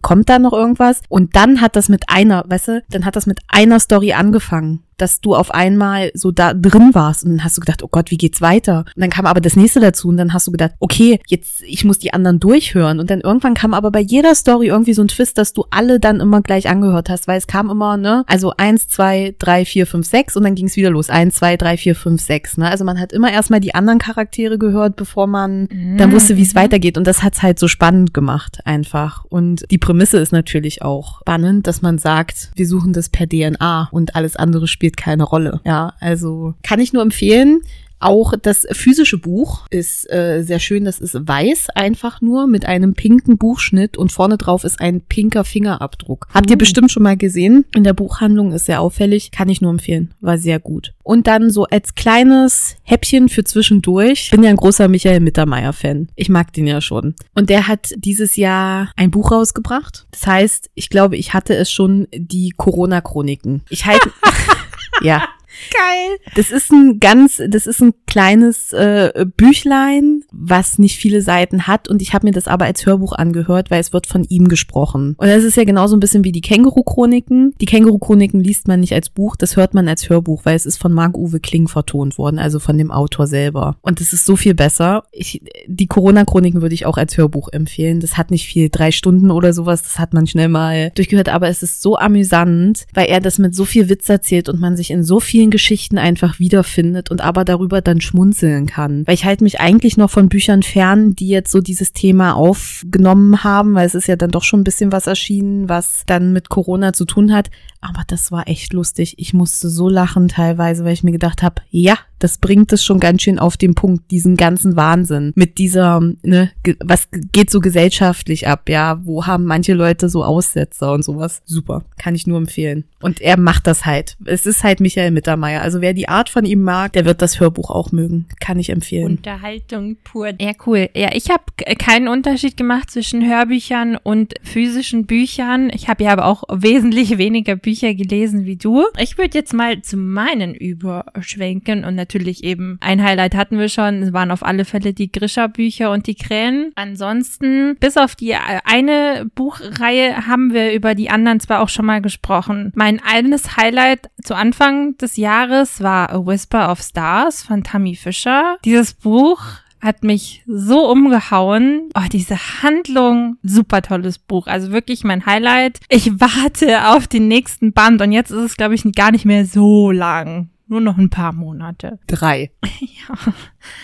kommt 0.00 0.28
da 0.28 0.38
noch 0.38 0.52
irgendwas? 0.52 1.00
Und 1.08 1.36
dann 1.36 1.60
hat 1.60 1.76
das 1.76 1.88
mit 1.88 2.08
einer, 2.08 2.44
weißt 2.46 2.68
du, 2.68 2.84
dann 2.90 3.04
hat 3.04 3.16
das 3.16 3.26
mit 3.26 3.40
einer 3.48 3.80
Story 3.80 4.12
angefangen 4.12 4.80
dass 4.96 5.20
du 5.20 5.34
auf 5.34 5.52
einmal 5.52 6.10
so 6.14 6.30
da 6.30 6.54
drin 6.54 6.90
warst 6.94 7.24
und 7.24 7.30
dann 7.30 7.44
hast 7.44 7.56
du 7.56 7.60
gedacht, 7.60 7.82
oh 7.82 7.88
Gott, 7.90 8.10
wie 8.10 8.16
geht's 8.16 8.40
weiter? 8.40 8.84
Und 8.94 9.02
dann 9.02 9.10
kam 9.10 9.26
aber 9.26 9.40
das 9.40 9.56
nächste 9.56 9.80
dazu 9.80 10.08
und 10.08 10.16
dann 10.16 10.32
hast 10.32 10.46
du 10.46 10.52
gedacht, 10.52 10.72
okay, 10.78 11.20
jetzt, 11.26 11.62
ich 11.62 11.84
muss 11.84 11.98
die 11.98 12.12
anderen 12.12 12.40
durchhören. 12.40 13.00
Und 13.00 13.10
dann 13.10 13.20
irgendwann 13.20 13.54
kam 13.54 13.74
aber 13.74 13.90
bei 13.90 14.00
jeder 14.00 14.34
Story 14.34 14.68
irgendwie 14.68 14.94
so 14.94 15.02
ein 15.02 15.08
Twist, 15.08 15.38
dass 15.38 15.52
du 15.52 15.64
alle 15.70 16.00
dann 16.00 16.20
immer 16.20 16.42
gleich 16.42 16.68
angehört 16.68 17.08
hast, 17.08 17.28
weil 17.28 17.38
es 17.38 17.46
kam 17.46 17.70
immer, 17.70 17.96
ne, 17.96 18.24
also 18.26 18.52
eins, 18.56 18.88
zwei, 18.88 19.34
drei, 19.38 19.64
vier, 19.64 19.86
fünf, 19.86 20.06
sechs 20.06 20.36
und 20.36 20.44
dann 20.44 20.54
ging's 20.54 20.76
wieder 20.76 20.90
los. 20.90 21.10
Eins, 21.10 21.36
zwei, 21.36 21.56
drei, 21.56 21.76
vier, 21.76 21.94
fünf, 21.94 22.22
sechs, 22.22 22.56
ne? 22.56 22.70
Also 22.70 22.84
man 22.84 23.00
hat 23.00 23.12
immer 23.12 23.32
erstmal 23.32 23.60
die 23.60 23.74
anderen 23.74 23.98
Charaktere 23.98 24.58
gehört, 24.58 24.96
bevor 24.96 25.26
man 25.26 25.68
mhm. 25.70 25.96
dann 25.98 26.12
wusste, 26.12 26.36
wie 26.36 26.42
es 26.42 26.54
weitergeht. 26.54 26.96
Und 26.96 27.06
das 27.06 27.22
hat's 27.22 27.42
halt 27.42 27.58
so 27.58 27.68
spannend 27.68 28.14
gemacht, 28.14 28.60
einfach. 28.64 29.24
Und 29.24 29.64
die 29.70 29.78
Prämisse 29.78 30.18
ist 30.18 30.32
natürlich 30.32 30.82
auch 30.82 31.20
spannend, 31.20 31.66
dass 31.66 31.82
man 31.82 31.98
sagt, 31.98 32.50
wir 32.56 32.66
suchen 32.66 32.92
das 32.92 33.08
per 33.08 33.28
DNA 33.28 33.88
und 33.90 34.14
alles 34.16 34.36
andere 34.36 34.68
spielt 34.68 34.81
spielt 34.82 34.96
keine 34.96 35.22
Rolle. 35.22 35.60
Ja, 35.64 35.94
also 36.00 36.54
kann 36.64 36.80
ich 36.80 36.92
nur 36.92 37.02
empfehlen. 37.02 37.60
Auch 38.02 38.32
das 38.36 38.66
physische 38.72 39.16
Buch 39.16 39.68
ist 39.70 40.12
äh, 40.12 40.42
sehr 40.42 40.58
schön. 40.58 40.84
Das 40.84 40.98
ist 40.98 41.14
weiß 41.14 41.68
einfach 41.76 42.20
nur 42.20 42.48
mit 42.48 42.66
einem 42.66 42.94
pinken 42.94 43.38
Buchschnitt 43.38 43.96
und 43.96 44.10
vorne 44.10 44.38
drauf 44.38 44.64
ist 44.64 44.80
ein 44.80 45.02
pinker 45.02 45.44
Fingerabdruck. 45.44 46.26
Habt 46.34 46.50
ihr 46.50 46.56
uh. 46.56 46.58
bestimmt 46.58 46.90
schon 46.90 47.04
mal 47.04 47.16
gesehen. 47.16 47.64
In 47.76 47.84
der 47.84 47.92
Buchhandlung 47.92 48.50
ist 48.50 48.66
sehr 48.66 48.80
auffällig. 48.80 49.30
Kann 49.30 49.48
ich 49.48 49.60
nur 49.60 49.70
empfehlen. 49.70 50.14
War 50.20 50.36
sehr 50.36 50.58
gut. 50.58 50.94
Und 51.04 51.28
dann 51.28 51.50
so 51.50 51.66
als 51.66 51.94
kleines 51.94 52.74
Häppchen 52.82 53.28
für 53.28 53.44
zwischendurch. 53.44 54.24
Ich 54.24 54.30
bin 54.32 54.42
ja 54.42 54.50
ein 54.50 54.56
großer 54.56 54.88
Michael 54.88 55.20
Mittermeier-Fan. 55.20 56.08
Ich 56.16 56.28
mag 56.28 56.52
den 56.52 56.66
ja 56.66 56.80
schon. 56.80 57.14
Und 57.36 57.50
der 57.50 57.68
hat 57.68 57.92
dieses 57.96 58.34
Jahr 58.34 58.90
ein 58.96 59.12
Buch 59.12 59.30
rausgebracht. 59.30 60.08
Das 60.10 60.26
heißt, 60.26 60.70
ich 60.74 60.90
glaube, 60.90 61.16
ich 61.16 61.34
hatte 61.34 61.54
es 61.54 61.70
schon, 61.70 62.08
die 62.12 62.52
Corona-Chroniken. 62.56 63.62
Ich 63.68 63.86
halte... 63.86 64.10
ja, 65.00 65.28
Geil. 65.70 66.18
Das 66.34 66.50
ist 66.50 66.70
ein 66.72 66.98
ganz, 66.98 67.40
das 67.46 67.66
ist 67.66 67.80
ein 67.80 67.94
kleines 68.12 68.74
äh, 68.74 69.24
Büchlein, 69.38 70.22
was 70.32 70.78
nicht 70.78 70.98
viele 70.98 71.22
Seiten 71.22 71.66
hat 71.66 71.88
und 71.88 72.02
ich 72.02 72.12
habe 72.12 72.26
mir 72.26 72.32
das 72.32 72.46
aber 72.46 72.66
als 72.66 72.84
Hörbuch 72.84 73.14
angehört, 73.14 73.70
weil 73.70 73.80
es 73.80 73.94
wird 73.94 74.06
von 74.06 74.24
ihm 74.24 74.48
gesprochen. 74.48 75.14
Und 75.16 75.28
das 75.28 75.44
ist 75.44 75.56
ja 75.56 75.64
genauso 75.64 75.96
ein 75.96 76.00
bisschen 76.00 76.22
wie 76.22 76.30
die 76.30 76.42
Känguru-Chroniken. 76.42 77.54
Die 77.58 77.64
Känguru-Chroniken 77.64 78.44
liest 78.44 78.68
man 78.68 78.80
nicht 78.80 78.92
als 78.92 79.08
Buch, 79.08 79.34
das 79.34 79.56
hört 79.56 79.72
man 79.72 79.88
als 79.88 80.10
Hörbuch, 80.10 80.44
weil 80.44 80.54
es 80.54 80.66
ist 80.66 80.76
von 80.76 80.92
Marc-Uwe 80.92 81.40
Kling 81.40 81.68
vertont 81.68 82.18
worden, 82.18 82.38
also 82.38 82.58
von 82.58 82.76
dem 82.76 82.90
Autor 82.90 83.26
selber. 83.26 83.78
Und 83.80 83.98
das 83.98 84.12
ist 84.12 84.26
so 84.26 84.36
viel 84.36 84.52
besser. 84.52 85.04
Ich, 85.10 85.40
die 85.66 85.86
Corona-Chroniken 85.86 86.60
würde 86.60 86.74
ich 86.74 86.84
auch 86.84 86.98
als 86.98 87.16
Hörbuch 87.16 87.48
empfehlen. 87.50 88.00
Das 88.00 88.18
hat 88.18 88.30
nicht 88.30 88.46
viel, 88.46 88.68
drei 88.68 88.90
Stunden 88.92 89.30
oder 89.30 89.54
sowas, 89.54 89.84
das 89.84 89.98
hat 89.98 90.12
man 90.12 90.26
schnell 90.26 90.48
mal 90.48 90.90
durchgehört, 90.94 91.30
aber 91.30 91.48
es 91.48 91.62
ist 91.62 91.80
so 91.80 91.96
amüsant, 91.96 92.84
weil 92.92 93.06
er 93.06 93.20
das 93.20 93.38
mit 93.38 93.54
so 93.54 93.64
viel 93.64 93.88
Witz 93.88 94.06
erzählt 94.10 94.50
und 94.50 94.60
man 94.60 94.76
sich 94.76 94.90
in 94.90 95.02
so 95.02 95.18
vielen 95.18 95.50
Geschichten 95.50 95.96
einfach 95.96 96.38
wiederfindet 96.38 97.10
und 97.10 97.22
aber 97.22 97.46
darüber 97.46 97.80
dann 97.80 98.01
schmunzeln 98.02 98.66
kann. 98.66 99.06
Weil 99.06 99.14
ich 99.14 99.24
halte 99.24 99.44
mich 99.44 99.60
eigentlich 99.60 99.96
noch 99.96 100.10
von 100.10 100.28
Büchern 100.28 100.62
fern, 100.62 101.14
die 101.14 101.28
jetzt 101.28 101.50
so 101.50 101.60
dieses 101.60 101.92
Thema 101.92 102.34
aufgenommen 102.34 103.44
haben, 103.44 103.74
weil 103.74 103.86
es 103.86 103.94
ist 103.94 104.08
ja 104.08 104.16
dann 104.16 104.30
doch 104.30 104.42
schon 104.42 104.60
ein 104.60 104.64
bisschen 104.64 104.92
was 104.92 105.06
erschienen, 105.06 105.68
was 105.68 106.02
dann 106.06 106.32
mit 106.32 106.48
Corona 106.48 106.92
zu 106.92 107.04
tun 107.04 107.32
hat. 107.32 107.50
Aber 107.82 108.02
das 108.06 108.30
war 108.30 108.46
echt 108.46 108.72
lustig. 108.72 109.16
Ich 109.18 109.34
musste 109.34 109.68
so 109.68 109.88
lachen 109.88 110.28
teilweise, 110.28 110.84
weil 110.84 110.92
ich 110.92 111.02
mir 111.02 111.10
gedacht 111.10 111.42
habe, 111.42 111.62
ja, 111.70 111.98
das 112.20 112.38
bringt 112.38 112.72
es 112.72 112.84
schon 112.84 113.00
ganz 113.00 113.22
schön 113.22 113.40
auf 113.40 113.56
den 113.56 113.74
Punkt, 113.74 114.12
diesen 114.12 114.36
ganzen 114.36 114.76
Wahnsinn. 114.76 115.32
Mit 115.34 115.58
dieser, 115.58 116.00
ne, 116.22 116.52
was 116.78 117.08
geht 117.32 117.50
so 117.50 117.58
gesellschaftlich 117.58 118.46
ab, 118.46 118.68
ja, 118.68 119.04
wo 119.04 119.26
haben 119.26 119.44
manche 119.44 119.74
Leute 119.74 120.08
so 120.08 120.22
Aussetzer 120.22 120.92
und 120.92 121.04
sowas. 121.04 121.42
Super, 121.44 121.84
kann 121.98 122.14
ich 122.14 122.28
nur 122.28 122.38
empfehlen. 122.38 122.84
Und 123.00 123.20
er 123.20 123.36
macht 123.36 123.66
das 123.66 123.84
halt. 123.84 124.16
Es 124.24 124.46
ist 124.46 124.62
halt 124.62 124.78
Michael 124.78 125.10
Mittermeier. 125.10 125.62
Also 125.62 125.80
wer 125.80 125.92
die 125.92 126.08
Art 126.08 126.28
von 126.28 126.44
ihm 126.44 126.62
mag, 126.62 126.92
der 126.92 127.04
wird 127.04 127.20
das 127.20 127.40
Hörbuch 127.40 127.70
auch 127.70 127.90
mögen. 127.90 128.26
Kann 128.38 128.60
ich 128.60 128.70
empfehlen. 128.70 129.16
Unterhaltung 129.16 129.96
pur. 130.04 130.30
Ja, 130.40 130.52
cool. 130.66 130.88
Ja, 130.94 131.08
ich 131.14 131.30
habe 131.30 131.42
keinen 131.78 132.06
Unterschied 132.06 132.56
gemacht 132.56 132.92
zwischen 132.92 133.28
Hörbüchern 133.28 133.96
und 133.96 134.34
physischen 134.44 135.06
Büchern. 135.06 135.70
Ich 135.74 135.88
habe 135.88 136.04
ja 136.04 136.12
aber 136.12 136.26
auch 136.26 136.44
wesentlich 136.48 137.18
weniger 137.18 137.56
Bücher 137.56 137.71
gelesen 137.80 138.44
wie 138.44 138.56
du. 138.56 138.84
Ich 138.98 139.18
würde 139.18 139.36
jetzt 139.36 139.54
mal 139.54 139.82
zu 139.82 139.96
meinen 139.96 140.54
überschwenken 140.54 141.84
und 141.84 141.94
natürlich 141.94 142.44
eben 142.44 142.78
ein 142.80 143.02
Highlight 143.02 143.34
hatten 143.34 143.58
wir 143.58 143.68
schon. 143.68 144.02
Es 144.02 144.12
waren 144.12 144.30
auf 144.30 144.42
alle 144.42 144.64
Fälle 144.64 144.92
die 144.92 145.10
Grisha-Bücher 145.10 145.90
und 145.90 146.06
die 146.06 146.14
Krähen. 146.14 146.72
Ansonsten, 146.74 147.76
bis 147.80 147.96
auf 147.96 148.14
die 148.14 148.34
eine 148.34 149.26
Buchreihe 149.34 150.26
haben 150.26 150.52
wir 150.52 150.72
über 150.72 150.94
die 150.94 151.10
anderen 151.10 151.40
zwar 151.40 151.60
auch 151.60 151.68
schon 151.68 151.86
mal 151.86 152.02
gesprochen. 152.02 152.72
Mein 152.74 153.00
eines 153.02 153.56
Highlight 153.56 154.10
zu 154.22 154.34
Anfang 154.34 154.96
des 154.98 155.16
Jahres 155.16 155.82
war 155.82 156.10
A 156.10 156.26
Whisper 156.26 156.70
of 156.70 156.80
Stars 156.80 157.42
von 157.42 157.62
Tammy 157.62 157.94
Fischer. 157.94 158.56
Dieses 158.64 158.94
Buch 158.94 159.40
hat 159.82 160.04
mich 160.04 160.44
so 160.46 160.88
umgehauen. 160.90 161.90
Oh, 161.94 162.06
diese 162.10 162.36
Handlung, 162.62 163.36
super 163.42 163.82
tolles 163.82 164.18
Buch. 164.18 164.46
Also 164.46 164.70
wirklich 164.70 165.02
mein 165.02 165.26
Highlight. 165.26 165.80
Ich 165.88 166.20
warte 166.20 166.88
auf 166.88 167.08
den 167.08 167.26
nächsten 167.26 167.72
Band 167.72 168.00
und 168.00 168.12
jetzt 168.12 168.30
ist 168.30 168.38
es, 168.38 168.56
glaube 168.56 168.76
ich, 168.76 168.84
gar 168.94 169.10
nicht 169.10 169.24
mehr 169.24 169.44
so 169.44 169.90
lang. 169.90 170.50
Nur 170.68 170.80
noch 170.80 170.96
ein 170.96 171.10
paar 171.10 171.32
Monate. 171.32 171.98
Drei. 172.06 172.52
ja. 172.80 173.32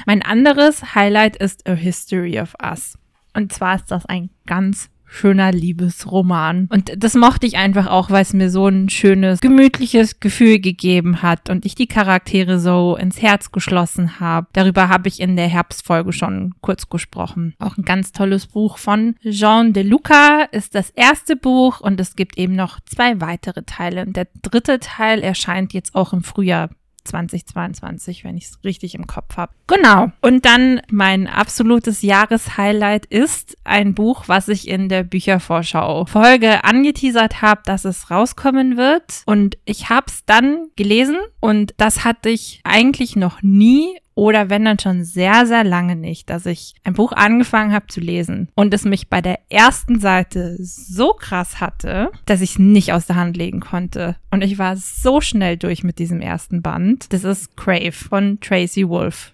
Mein 0.07 0.23
anderes 0.23 0.95
Highlight 0.95 1.37
ist 1.37 1.69
A 1.69 1.73
History 1.73 2.41
of 2.41 2.55
Us. 2.63 2.97
Und 3.35 3.53
zwar 3.53 3.77
ist 3.77 3.91
das 3.91 4.07
ein 4.07 4.31
ganz 4.47 4.89
schöner 5.09 5.53
Liebesroman. 5.53 6.69
Und 6.71 6.93
das 6.97 7.15
mochte 7.15 7.47
ich 7.47 7.57
einfach 7.57 7.87
auch, 7.87 8.11
weil 8.11 8.23
es 8.23 8.35
mir 8.35 8.51
so 8.51 8.69
ein 8.69 8.89
schönes, 8.89 9.41
gemütliches 9.41 10.21
Gefühl 10.21 10.61
gegeben 10.61 11.23
hat 11.23 11.51
und 11.51 11.65
ich 11.65 11.75
die 11.75 11.87
Charaktere 11.87 12.61
so 12.61 12.97
ins 12.97 13.21
Herz 13.21 13.51
geschlossen 13.51 14.21
habe. 14.21 14.47
Darüber 14.53 14.89
habe 14.89 15.09
ich 15.09 15.21
in 15.21 15.37
der 15.37 15.49
Herbstfolge 15.49 16.13
schon 16.13 16.55
kurz 16.61 16.89
gesprochen. 16.89 17.55
Auch 17.59 17.77
ein 17.77 17.85
ganz 17.85 18.13
tolles 18.13 18.47
Buch 18.47 18.79
von 18.79 19.17
Jean 19.23 19.73
de 19.73 19.83
Luca 19.83 20.43
ist 20.53 20.75
das 20.75 20.91
erste 20.91 21.37
Buch 21.37 21.81
und 21.81 21.99
es 21.99 22.15
gibt 22.15 22.39
eben 22.39 22.55
noch 22.55 22.79
zwei 22.81 23.21
weitere 23.21 23.63
Teile. 23.63 24.03
Und 24.03 24.17
der 24.17 24.29
dritte 24.43 24.79
Teil 24.79 25.23
erscheint 25.23 25.73
jetzt 25.73 25.95
auch 25.95 26.13
im 26.13 26.23
Frühjahr 26.23 26.71
2022, 27.05 28.25
wenn 28.25 28.37
ich 28.37 28.45
es 28.45 28.65
richtig 28.65 28.95
im 28.95 29.07
Kopf 29.07 29.37
habe. 29.37 29.53
Genau. 29.69 30.11
Und 30.23 30.47
dann 30.47 30.81
mein 30.91 31.27
absolutes 31.27 32.03
Jahreshighlight 32.03 33.07
ist 33.07 33.57
ein 33.65 33.95
Buch, 33.95 34.25
was 34.27 34.49
ich 34.49 34.67
in 34.67 34.89
der 34.89 35.05
Büchervorschau 35.05 36.07
Folge 36.07 36.65
angeteasert 36.65 37.43
habe, 37.43 37.61
dass 37.65 37.85
es 37.85 38.11
rauskommen 38.11 38.77
wird. 38.77 39.23
Und 39.27 39.59
ich 39.67 39.91
habe 39.91 40.07
es 40.09 40.25
dann 40.25 40.69
gelesen 40.75 41.19
und 41.41 41.75
das 41.77 42.05
hatte 42.05 42.31
ich 42.31 42.61
eigentlich 42.65 43.15
noch 43.15 43.43
nie 43.43 43.95
oder 44.19 44.51
wenn 44.51 44.65
dann 44.65 44.81
schon 44.81 45.05
sehr, 45.05 45.47
sehr 45.47 45.63
lange 45.63 45.95
nicht, 45.95 46.29
dass 46.29 46.45
ich 46.45 46.75
ein 46.83 46.95
Buch 46.95 47.13
angefangen 47.13 47.73
habe 47.73 47.87
zu 47.87 48.01
lesen 48.01 48.49
und 48.57 48.75
es 48.75 48.85
mich 48.85 49.09
bei 49.09 49.23
der 49.23 49.39
ersten 49.49 50.01
Seite 50.01 50.57
so 50.59 51.13
krass 51.13 51.61
hatte, 51.61 52.11
dass 52.27 52.41
ich 52.41 52.51
es 52.51 52.59
nicht 52.59 52.93
aus 52.93 53.07
der 53.07 53.15
Hand 53.15 53.37
legen 53.37 53.61
konnte. 53.61 54.17
Und 54.33 54.43
ich 54.43 54.59
war 54.59 54.77
so 54.77 55.21
schnell 55.21 55.57
durch 55.57 55.85
mit 55.85 56.01
diesem 56.01 56.21
ersten 56.21 56.63
Band. 56.63 57.13
Das 57.13 57.23
ist 57.23 57.57
Crave 57.57 57.93
von 57.93 58.41
Tracy 58.41 58.89
Wolf 58.89 59.33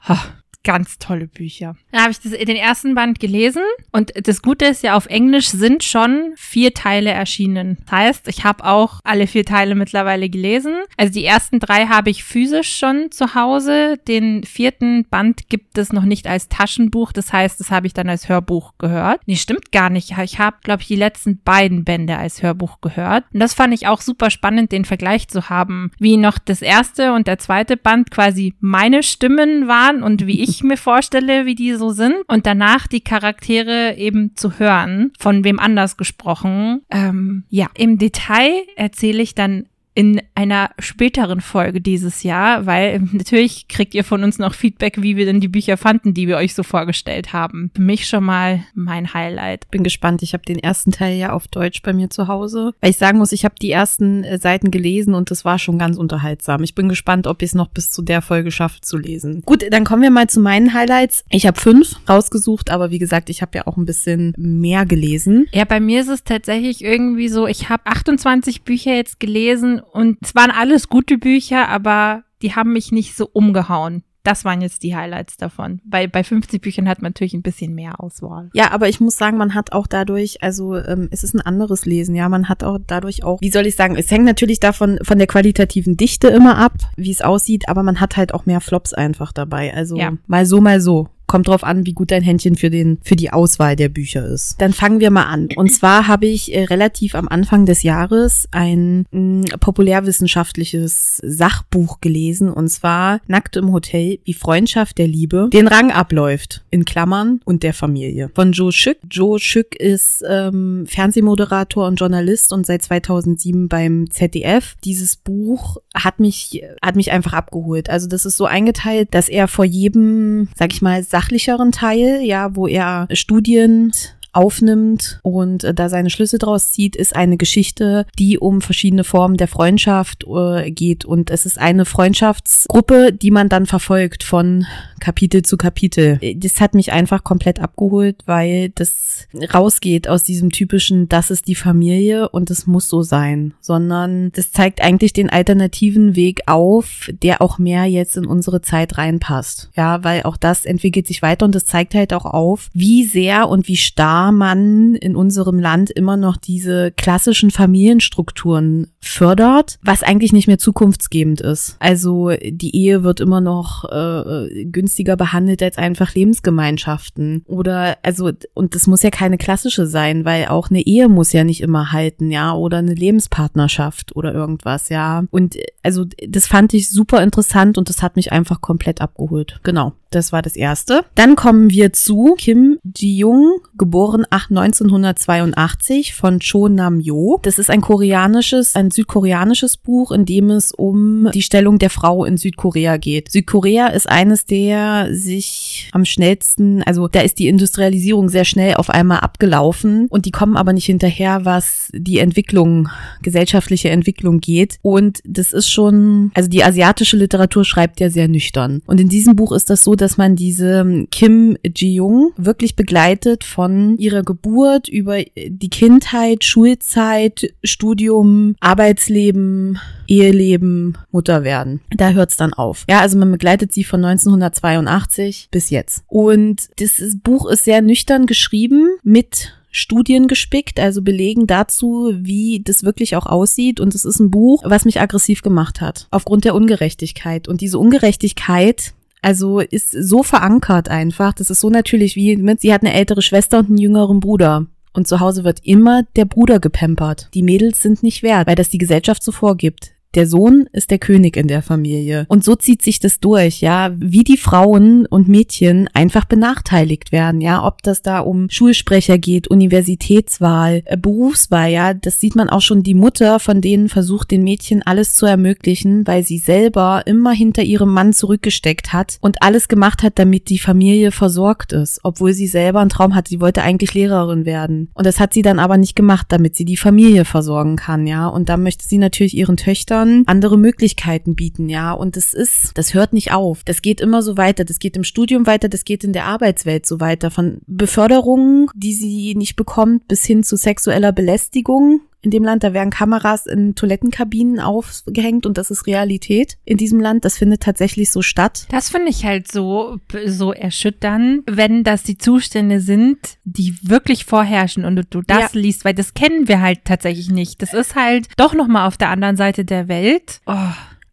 ganz 0.65 0.99
tolle 0.99 1.27
Bücher. 1.27 1.77
Dann 1.93 2.03
habe 2.03 2.11
ich 2.11 2.21
das, 2.21 2.33
den 2.33 2.57
ersten 2.57 2.95
Band 2.95 3.21
gelesen 3.21 3.63
und 3.93 4.13
das 4.27 4.43
Gute 4.43 4.65
ist 4.65 4.83
ja, 4.83 4.97
auf 4.97 5.07
Englisch 5.07 5.49
sind 5.49 5.85
schon 5.85 6.33
vier 6.37 6.75
Teile 6.75 7.11
erschienen. 7.11 7.79
Das 7.85 7.93
heißt, 7.93 8.29
ich 8.29 8.45
habe 8.45 8.65
auch 8.65 9.01
alle 9.05 9.27
vier 9.27 9.45
Teile 9.45 9.75
mittlerweile 9.75 10.29
gelesen. 10.29 10.75
Also 10.97 11.13
die 11.13 11.25
ersten 11.25 11.61
drei 11.61 11.87
habe 11.87 12.11
ich 12.11 12.25
physisch 12.25 12.75
schon 12.77 13.11
zu 13.11 13.35
Hause. 13.35 13.99
Den 14.09 14.45
vierten 14.45 15.05
Band 15.09 15.49
gibt 15.49 15.79
es 15.79 15.93
noch 15.93 16.05
nicht 16.05 16.27
als 16.27 16.49
Taschenbuch. 16.49 17.13
Das 17.13 17.33
heißt, 17.33 17.61
das 17.61 17.71
habe 17.71 17.87
ich 17.87 17.95
dann 17.95 18.09
als 18.09 18.29
Hörbuch 18.29 18.73
gehört. 18.79 19.21
Nee, 19.27 19.37
stimmt 19.37 19.71
gar 19.71 19.91
nicht. 19.91 20.13
Ich 20.23 20.39
habe, 20.39 20.57
glaube 20.63 20.83
ich, 20.83 20.89
die 20.89 20.97
letzten 20.97 21.41
beiden 21.43 21.85
Bände 21.85 22.17
als 22.17 22.43
Hörbuch 22.43 22.81
gehört. 22.81 23.25
Und 23.33 23.41
das 23.41 23.55
fand 23.55 23.75
ich 23.75 23.87
auch 23.87 24.01
super 24.01 24.31
spannend, 24.31 24.73
den 24.73 24.85
Vergleich 24.85 25.29
zu 25.29 25.51
haben, 25.51 25.91
wie 25.99 26.17
noch 26.17 26.39
das 26.39 26.63
erste 26.63 27.13
und 27.13 27.27
der 27.27 27.39
zweite 27.39 27.77
Band 27.77 28.11
quasi 28.11 28.55
meine 28.61 29.03
Stimmen 29.03 29.69
waren 29.69 30.03
und 30.03 30.27
wie 30.27 30.43
ich 30.43 30.54
ich 30.55 30.65
mir 30.65 30.77
vorstelle, 30.77 31.47
wie 31.47 31.55
die 31.55 31.75
so 31.75 31.91
sind 31.91 32.17
und 32.29 32.47
danach 32.47 32.87
die 32.87 33.03
Charaktere 33.03 33.97
eben 33.97 34.37
zu 34.37 34.59
hören, 34.59 35.13
von 35.19 35.45
wem 35.45 35.59
anders 35.59 35.97
gesprochen. 35.97 36.83
Ähm, 36.91 37.45
ja, 37.49 37.67
im 37.75 37.99
Detail 37.99 38.63
erzähle 38.77 39.23
ich 39.23 39.35
dann 39.35 39.67
in 39.95 40.21
einer 40.35 40.71
späteren 40.81 41.41
Folge 41.41 41.81
dieses 41.81 42.25
Jahr, 42.25 42.67
weil 42.67 43.01
natürlich 43.13 43.69
kriegt 43.69 43.95
ihr 43.95 44.05
von 44.05 44.25
uns 44.25 44.39
noch 44.39 44.55
Feedback, 44.55 45.01
wie 45.01 45.17
wir 45.17 45.25
denn 45.25 45.41
die 45.41 45.49
Bücher 45.49 45.77
fanden, 45.77 46.15
die 46.15 46.27
wir 46.27 46.37
euch 46.37 46.55
so 46.55 46.63
vorgestellt 46.63 47.33
haben. 47.33 47.71
Für 47.75 47.83
mich 47.83 48.09
schon 48.09 48.25
mal 48.25 48.65
mein 48.75 49.15
Highlight. 49.15 49.71
Bin 49.71 49.85
gespannt. 49.85 50.23
Ich 50.23 50.33
habe 50.33 50.45
den 50.45 50.59
ersten 50.59 50.91
Teil 50.91 51.17
ja 51.17 51.33
auf 51.33 51.47
Deutsch 51.47 51.83
bei 51.83 51.93
mir 51.93 52.11
zu 52.11 52.27
Hause. 52.27 52.73
Weil 52.81 52.91
ich 52.91 52.97
sagen 52.97 53.19
muss, 53.19 53.33
ich 53.33 53.45
habe 53.45 53.55
die 53.61 53.71
ersten 53.71 54.25
äh, 54.25 54.39
Seiten 54.39 54.71
gelesen 54.73 55.15
und 55.15 55.31
das 55.31 55.45
war 55.45 55.59
schon 55.59 55.79
ganz 55.79 55.97
unterhaltsam. 55.97 56.65
Ich 56.65 56.75
bin 56.75 56.89
gespannt, 56.89 57.27
ob 57.27 57.43
ich 57.43 57.51
es 57.51 57.55
noch 57.55 57.69
bis 57.69 57.93
zu 57.93 58.03
der 58.03 58.21
Folge 58.21 58.51
schaffe 58.51 58.81
zu 58.81 58.99
lesen. 58.99 59.43
Gut, 59.45 59.65
dann 59.71 59.85
kommen 59.85 60.03
wir 60.03 60.11
mal 60.11 60.29
zu 60.29 60.41
meinen 60.41 60.75
Highlights. 60.75 61.25
Ich 61.31 61.47
habe 61.47 61.61
fünf 61.61 61.97
rausgesucht, 62.09 62.71
aber 62.71 62.91
wie 62.91 62.99
gesagt, 62.99 63.31
ich 63.31 63.43
habe 63.43 63.57
ja 63.59 63.67
auch 63.67 63.77
ein 63.77 63.87
bisschen 63.87 64.35
mehr 64.37 64.87
gelesen. 64.87 65.47
Ja, 65.53 65.65
bei 65.65 65.79
mir 65.79 66.01
ist 66.01 66.09
es 66.09 66.25
tatsächlich 66.25 66.83
irgendwie 66.83 67.29
so, 67.29 67.47
ich 67.47 67.69
habe 67.69 67.87
28 67.87 68.63
Bücher 68.63 68.95
jetzt 68.95 69.21
gelesen 69.21 69.83
und 69.93 70.19
es 70.23 70.35
waren 70.35 70.51
alles 70.51 70.89
gute 70.89 71.19
Bücher, 71.19 71.69
aber 71.69 72.25
die 72.43 72.55
haben 72.55 72.73
mich 72.73 72.93
nicht 72.93 73.17
so 73.17 73.29
umgehauen. 73.33 74.05
Das 74.25 74.47
waren 74.47 74.63
jetzt 74.63 74.83
die 74.83 74.97
Highlights 74.97 75.37
davon. 75.37 75.83
Bei, 75.85 76.07
bei 76.07 76.25
50 76.25 76.63
Büchern 76.63 76.89
hat 76.89 77.03
man 77.03 77.11
natürlich 77.11 77.35
ein 77.35 77.43
bisschen 77.43 77.75
mehr 77.75 78.01
Auswahl. 78.01 78.49
Ja, 78.55 78.71
aber 78.71 78.89
ich 78.89 78.99
muss 78.99 79.19
sagen, 79.19 79.37
man 79.37 79.55
hat 79.55 79.73
auch 79.73 79.87
dadurch, 79.87 80.43
also 80.43 80.77
ähm, 80.77 81.09
es 81.11 81.25
ist 81.25 81.35
ein 81.35 81.43
anderes 81.43 81.85
Lesen, 81.85 82.15
ja, 82.15 82.31
man 82.31 82.49
hat 82.49 82.65
auch 82.65 82.79
dadurch 82.87 83.23
auch, 83.23 83.39
wie 83.43 83.51
soll 83.51 83.67
ich 83.67 83.77
sagen, 83.77 83.97
es 83.97 84.11
hängt 84.11 84.25
natürlich 84.25 84.61
davon 84.61 84.99
von 85.03 85.19
der 85.19 85.27
qualitativen 85.27 85.99
Dichte 85.99 86.29
immer 86.29 86.57
ab, 86.57 86.73
wie 86.97 87.11
es 87.11 87.21
aussieht, 87.21 87.69
aber 87.69 87.83
man 87.83 88.01
hat 88.01 88.17
halt 88.17 88.33
auch 88.33 88.47
mehr 88.47 88.63
Flops 88.63 88.95
einfach 88.95 89.31
dabei. 89.31 89.75
Also 89.75 89.97
ja. 89.97 90.15
mal 90.27 90.47
so, 90.47 90.63
mal 90.63 90.81
so. 90.81 91.09
Kommt 91.35 91.49
drauf 91.49 91.65
an, 91.65 91.85
wie 91.85 91.95
gut 91.95 92.13
dein 92.13 92.23
Händchen 92.23 92.55
für 92.55 92.71
den 92.71 92.99
für 93.03 93.17
die 93.17 93.33
Auswahl 93.33 93.75
der 93.75 93.89
Bücher 93.89 94.25
ist. 94.25 94.55
Dann 94.61 94.73
fangen 94.73 95.01
wir 95.01 95.11
mal 95.11 95.25
an. 95.25 95.49
Und 95.57 95.75
zwar 95.75 96.07
habe 96.07 96.27
ich 96.27 96.55
äh, 96.55 96.63
relativ 96.63 97.17
am 97.17 97.27
Anfang 97.27 97.67
des 97.67 97.83
Jahres 97.83 98.47
ein 98.53 99.05
mh, 99.11 99.57
populärwissenschaftliches 99.59 101.21
Sachbuch 101.25 102.01
gelesen 102.01 102.51
und 102.51 102.69
zwar 102.69 103.21
Nackt 103.27 103.57
im 103.57 103.73
Hotel, 103.73 104.21
wie 104.23 104.33
Freundschaft 104.33 104.97
der 104.97 105.09
Liebe 105.09 105.51
den 105.53 105.67
Rang 105.67 105.91
abläuft 105.91 106.65
in 106.71 106.85
Klammern 106.85 107.41
und 107.45 107.65
der 107.65 107.75
Familie 107.75 108.31
von 108.33 108.53
Joe 108.53 108.71
Schück. 108.71 108.99
Joe 109.11 109.41
Schück 109.41 109.75
ist 109.75 110.23
ähm, 110.29 110.85
Fernsehmoderator 110.87 111.89
und 111.89 111.97
Journalist 111.97 112.53
und 112.53 112.65
seit 112.65 112.83
2007 112.83 113.67
beim 113.67 114.09
ZDF. 114.09 114.77
Dieses 114.85 115.17
Buch 115.17 115.79
hat 115.97 116.21
mich 116.21 116.63
hat 116.81 116.95
mich 116.95 117.11
einfach 117.11 117.33
abgeholt. 117.33 117.91
Also 117.91 118.07
das 118.07 118.25
ist 118.25 118.37
so 118.37 118.45
eingeteilt, 118.45 119.15
dass 119.15 119.29
er 119.29 119.49
vor 119.49 119.65
jedem, 119.65 120.49
sag 120.55 120.73
ich 120.73 120.81
mal 120.81 121.03
sachlicheren 121.25 121.73
Teil, 121.73 122.21
ja, 122.23 122.55
wo 122.55 122.67
er 122.67 123.09
Studien 123.13 123.93
aufnimmt 124.35 125.21
und 125.23 125.65
äh, 125.65 125.75
da 125.75 125.89
seine 125.89 126.11
Schlüsse 126.11 126.39
draus 126.39 126.73
zieht, 126.73 126.97
ist 126.97 127.15
eine 127.15 127.37
Geschichte, 127.37 128.07
die 128.19 128.39
um 128.39 128.61
verschiedene 128.61 129.05
Formen 129.05 129.37
der 129.37 129.49
Freundschaft 129.49 130.25
äh, 130.25 130.71
geht. 130.71 131.05
Und 131.05 131.31
es 131.31 131.47
ist 131.47 131.59
eine 131.59 131.85
Freundschaftsgruppe, 131.85 133.13
die 133.13 133.31
man 133.31 133.49
dann 133.49 133.67
verfolgt 133.67 134.23
von 134.23 134.67
Kapitel 135.01 135.43
zu 135.43 135.57
Kapitel. 135.57 136.19
Das 136.37 136.61
hat 136.61 136.75
mich 136.75 136.93
einfach 136.93 137.25
komplett 137.25 137.61
abgeholt, 137.61 138.23
weil 138.27 138.71
das 138.71 139.27
rausgeht 139.53 140.09
aus 140.09 140.25
diesem 140.25 140.51
typischen, 140.51 141.09
das 141.09 141.31
ist 141.31 141.47
die 141.47 141.55
Familie 141.55 142.29
und 142.29 142.51
es 142.51 142.67
muss 142.67 142.89
so 142.89 143.03
sein, 143.03 143.55
sondern 143.61 144.33
das 144.33 144.53
zeigt 144.53 144.81
eigentlich 144.81 145.13
den 145.13 145.31
alternativen 145.31 146.17
Weg 146.17 146.43
auf, 146.47 147.11
der 147.23 147.43
auch 147.43 147.59
mehr 147.59 147.85
jetzt 147.85 148.17
in 148.17 148.27
unsere 148.27 148.63
Zeit 148.63 148.97
reinpasst. 148.99 149.71
Ja, 149.77 150.03
weil 150.03 150.23
auch 150.23 150.37
das 150.37 150.65
entwickelt 150.65 151.07
sich 151.07 151.23
weiter 151.23 151.45
und 151.45 151.55
das 151.55 151.67
zeigt 151.67 151.95
halt 151.95 152.13
auch 152.13 152.25
auf, 152.25 152.71
wie 152.73 153.05
sehr 153.05 153.49
und 153.49 153.69
wie 153.69 153.77
stark 153.77 154.24
man 154.33 154.95
in 154.95 155.17
unserem 155.17 155.59
Land 155.59 155.91
immer 155.91 156.17
noch 156.17 156.37
diese 156.37 156.93
klassischen 156.93 157.51
Familienstrukturen 157.51 158.89
fördert, 159.01 159.79
was 159.83 160.03
eigentlich 160.03 160.33
nicht 160.33 160.47
mehr 160.47 160.59
zukunftsgebend 160.59 161.41
ist. 161.41 161.77
Also 161.79 162.31
die 162.43 162.77
Ehe 162.77 163.03
wird 163.03 163.21
immer 163.21 163.41
noch 163.41 163.85
äh, 163.91 164.65
günstiger 164.65 165.17
behandelt 165.17 165.63
als 165.63 165.79
einfach 165.79 166.15
Lebensgemeinschaften. 166.15 167.45
Oder 167.47 167.99
also, 168.03 168.31
und 168.55 168.75
das 168.75 168.87
muss 168.87 169.03
ja 169.03 169.11
keine 169.11 169.39
klassische 169.39 169.87
sein, 169.87 170.25
weil 170.25 170.47
auch 170.47 170.71
eine 170.71 170.83
Ehe 170.83 171.09
muss 171.09 171.33
ja 171.33 171.45
nicht 171.45 171.61
immer 171.61 171.93
halten, 171.93 172.31
ja, 172.31 172.55
oder 172.55 172.79
eine 172.79 172.95
Lebenspartnerschaft 172.95 174.17
oder 174.17 174.35
irgendwas, 174.35 174.89
ja. 174.89 175.25
Und 175.31 175.57
also 175.83 176.05
das 176.27 176.47
fand 176.47 176.75
ich 176.75 176.91
super 176.91 177.23
interessant 177.23 177.79
und 177.79 177.89
das 177.89 178.03
hat 178.03 178.17
mich 178.17 178.33
einfach 178.33 178.61
komplett 178.61 179.01
abgeholt. 179.01 179.61
Genau. 179.63 179.93
Das 180.15 180.33
war 180.33 180.43
das 180.43 180.55
erste. 180.55 181.05
Dann 181.17 181.35
kommen 181.35 181.71
wir 181.71 181.93
zu 181.93 182.35
Kim 182.39 182.79
Ji-young, 182.97 183.61
geboren 183.77 184.25
1982 184.31 186.15
von 186.15 186.39
Cho 186.39 186.69
Nam-yo. 186.69 187.41
Das 187.43 187.59
ist 187.59 187.69
ein 187.69 187.81
koreanisches, 187.81 188.77
ein 188.77 188.93
südkoreanisches 188.93 189.77
Buch, 189.77 190.13
in 190.13 190.25
dem 190.25 190.51
es 190.51 190.71
um 190.71 191.29
die 191.35 191.43
Stellung 191.43 191.81
der 191.81 191.91
Frau 191.91 192.25
in 192.25 192.37
Südkorea 192.37 192.97
geht. 192.97 193.33
Südkorea 193.33 193.89
ist 193.89 194.09
eines 194.09 194.47
der 194.47 195.09
sich 195.13 195.89
am 195.93 196.05
schnellsten, 196.05 196.85
also 196.85 197.09
da 197.09 197.21
ist 197.21 197.41
die 197.41 197.49
Industrialisierung 197.49 198.29
sehr 198.29 198.45
schnell 198.45 198.75
auf 198.75 198.91
einmal 198.91 199.19
abgelaufen 199.19 200.07
und 200.11 200.27
die 200.27 200.31
kommen 200.31 200.57
aber 200.57 200.73
nicht 200.73 200.87
hinterher, 200.87 201.45
was 201.45 201.89
die 201.93 202.21
Entwicklung, 202.21 202.89
gesellschaftliche 203.23 203.91
Entwicklung 203.91 204.39
geht. 204.39 204.79
Und 204.83 205.19
das 205.25 205.53
ist 205.53 205.69
schon, 205.69 206.31
also 206.35 206.49
die 206.49 206.63
asiatische 206.63 207.17
Literatur 207.17 207.65
schreibt 207.65 207.99
ja 207.99 208.11
sehr 208.11 208.29
nüchtern. 208.29 208.81
Und 208.87 209.01
in 209.01 209.09
diesem 209.09 209.35
Buch 209.35 209.51
ist 209.51 209.71
das 209.71 209.83
so, 209.83 209.97
dass 209.97 210.04
man 210.17 210.37
diese 210.37 211.07
Kim 211.11 211.57
Ji-young 211.65 212.33
wirklich 212.37 212.77
begleitet 212.77 213.45
von 213.45 213.97
ihrer 213.99 214.23
Geburt 214.23 214.89
über 214.89 215.23
die 215.35 215.71
Kindheit, 215.71 216.45
Schulzeit, 216.45 217.55
Studium, 217.63 218.57
Arbeitsleben, 218.61 219.79
Eheleben, 220.07 220.99
Mutter 221.11 221.45
werden. 221.45 221.81
Da 221.91 222.11
hört's 222.11 222.37
dann 222.37 222.53
auf. 222.53 222.85
Ja, 222.89 223.01
also 223.01 223.19
man 223.19 223.33
begleitet 223.33 223.73
sie 223.73 223.85
von 223.85 224.05
1982 224.05 225.49
bis 225.51 225.71
jetzt. 225.71 226.05
Und 226.09 226.69
das 226.79 227.01
Buch 227.23 227.47
ist 227.47 227.65
sehr 227.65 227.83
nüchtern 227.83 228.27
geschrieben 228.27 228.91
mit 229.03 229.55
Studien 229.77 230.29
gespickt, 230.29 230.79
also 230.79 231.03
Belegen 231.03 231.49
dazu, 231.49 232.13
wie 232.15 232.63
das 232.63 232.85
wirklich 232.85 233.17
auch 233.17 233.27
aussieht. 233.27 233.81
Und 233.81 233.95
es 233.97 234.05
ist 234.05 234.21
ein 234.21 234.31
Buch, 234.31 234.63
was 234.65 234.85
mich 234.85 235.01
aggressiv 235.01 235.43
gemacht 235.43 235.81
hat, 235.81 236.07
aufgrund 236.13 236.45
der 236.45 236.55
Ungerechtigkeit. 236.55 237.49
Und 237.49 237.61
diese 237.61 237.81
Ungerechtigkeit 237.81 238.95
also 239.25 239.61
ist 239.61 239.91
so 239.91 240.23
verankert 240.23 240.89
einfach. 240.89 241.33
Das 241.33 241.51
ist 241.51 241.61
so 241.61 241.71
natürlich 241.71 242.15
wie, 242.17 242.37
sie 242.59 242.73
hat 242.73 242.83
eine 242.83 242.93
ältere 242.93 243.23
Schwester 243.23 243.59
und 243.59 243.69
einen 243.69 243.79
jüngeren 243.79 244.21
Bruder. 244.21 244.67
Und 244.93 245.09
zu 245.09 245.19
Hause 245.19 245.43
wird 245.43 245.61
immer 245.65 246.05
der 246.15 246.25
Bruder 246.25 246.61
gepampert. 246.61 247.29
Die 247.35 247.43
Mädels 247.43 247.83
sind 247.83 248.03
nicht 248.03 248.23
wert, 248.23 248.47
weil 248.47 248.55
das 248.55 248.69
die 248.69 248.79
Gesellschaft 248.79 249.23
so 249.23 249.33
vorgibt. 249.33 249.94
Der 250.15 250.29
Sohn 250.29 250.69
ist 250.73 250.91
der 250.93 250.99
König 250.99 251.37
in 251.37 251.49
der 251.49 251.63
Familie. 251.63 252.27
Und 252.29 252.45
so 252.45 252.55
zieht 252.55 252.83
sich 252.83 253.01
das 253.01 253.19
durch, 253.19 253.61
ja, 253.61 253.91
wie 253.97 254.23
die 254.23 254.37
Frauen 254.37 255.07
und 255.07 255.29
Mädchen 255.29 255.89
einfach 255.93 256.25
benachteiligt 256.25 257.11
werden, 257.11 257.41
ja, 257.41 257.65
ob 257.67 257.83
das 257.83 258.03
da 258.03 258.21
um 258.21 258.49
Schulsprecher 258.49 259.19
geht, 259.19 259.49
Universitätswahl, 259.49 260.83
äh, 260.85 260.97
Berufswahl, 260.97 261.71
ja, 261.71 261.95
das 261.95 262.21
sieht 262.21 262.37
man 262.37 262.49
auch 262.49 262.61
schon, 262.61 262.85
die 262.85 262.95
Mutter 262.95 263.41
von 263.41 263.61
denen 263.61 263.89
versucht 263.89 264.31
den 264.31 264.45
Mädchen 264.45 264.83
alles 264.83 265.15
zu 265.15 265.27
ermöglichen, 265.27 266.07
weil 266.07 266.23
sie 266.23 266.39
selber 266.39 267.03
immer 267.07 267.33
hinter 267.33 267.63
ihrem 267.63 267.93
Mann 267.93 268.13
zurückgesteckt 268.13 268.93
hat 268.93 269.19
und 269.21 269.43
alles 269.43 269.67
gemacht 269.67 270.03
hat, 270.03 270.19
damit 270.19 270.49
die 270.49 270.59
Familie 270.59 271.11
versorgt 271.11 271.73
ist, 271.73 272.01
obwohl 272.05 272.35
sie 272.35 272.47
selber 272.47 272.81
einen 272.81 272.91
Traum 272.91 273.15
hatte, 273.17 273.31
sie 273.31 273.41
wollte 273.41 273.63
eigentlich 273.63 273.95
Lehrerin 273.95 274.47
werden. 274.47 274.91
Und 274.95 275.07
das 275.07 275.19
hat 275.19 275.35
sie 275.35 275.43
dann 275.43 275.59
aber 275.59 275.77
nicht 275.77 275.97
gemacht, 275.97 276.27
damit 276.29 276.55
sie 276.55 276.65
die 276.65 276.77
Familie 276.77 277.25
versorgen 277.25 277.77
kann, 277.77 278.07
ja, 278.07 278.29
und 278.29 278.49
da 278.49 278.57
möchte 278.57 278.87
sie 278.87 278.99
natürlich 278.99 279.37
ihren 279.37 279.57
Töchtern 279.57 280.04
Kindern 280.05 280.25
andere 280.27 280.59
Möglichkeiten 280.59 281.35
bieten, 281.35 281.69
ja. 281.69 281.93
Und 281.93 282.17
das 282.17 282.35
ist, 282.35 282.73
das 282.75 282.95
hört 282.95 283.13
nicht 283.13 283.33
auf. 283.33 283.65
Das 283.65 283.83
geht 283.83 284.01
immer 284.01 284.23
so 284.23 284.37
weiter. 284.37 284.65
Das 284.65 284.79
geht 284.79 284.97
im 284.97 285.05
Studium 285.05 285.47
weiter, 285.47 285.69
das 285.69 285.85
geht 285.85 286.05
in 286.05 286.13
der 286.13 286.27
Arbeitswelt 286.27 286.87
so 286.87 287.01
weiter. 287.01 287.31
Von 287.31 287.61
Beförderungen, 287.67 288.69
die 288.75 288.93
sie 288.93 289.35
nicht 289.35 289.57
bekommt, 289.57 290.09
bis 290.09 290.25
hin 290.25 290.43
zu 290.43 290.57
sexueller 290.57 291.13
Belästigung 291.13 292.01
in 292.25 292.31
dem 292.31 292.43
Land. 292.45 292.65
Da 292.65 292.73
werden 292.73 292.91
Kameras 292.91 293.47
in 293.47 293.75
Toilettenkabinen 293.75 294.61
aufgehängt 294.61 295.47
und 295.47 295.59
das 295.59 295.71
ist 295.71 295.87
Realität 295.87 296.57
in 296.65 296.77
diesem 296.77 297.01
Land. 297.01 297.25
Das 297.25 297.39
findet 297.39 297.63
tatsächlich 297.63 298.11
so 298.11 298.23
statt. 298.23 298.67
Das 298.71 298.89
finde 298.91 299.11
ich 299.11 299.25
halt 299.25 299.51
so, 299.51 299.99
so 300.27 300.53
erschütternd, 300.53 301.43
wenn 301.47 301.85
das 301.85 302.03
die 302.03 302.19
Zustände 302.19 302.81
sind, 302.81 303.19
die 303.45 303.77
wirklich 303.83 304.25
vorherrschen 304.25 304.85
und 304.85 305.07
du 305.11 305.23
das 305.23 305.53
ja. 305.53 305.61
liest, 305.61 305.85
weil 305.85 305.95
das 305.95 306.15
kennen 306.15 306.49
wir 306.49 306.61
halt 306.61 306.85
tatsächlich 306.85 307.31
nicht. 307.31 307.63
Das 307.63 307.75
ist 307.75 307.95
halt 307.95 308.29
doch 308.37 308.55
nochmal 308.55 308.87
auf 308.89 308.97
der 308.97 309.11
anderen 309.11 309.37
Seite 309.37 309.65
der 309.65 309.89
Welt. 309.89 310.41
Oh. 310.47 310.55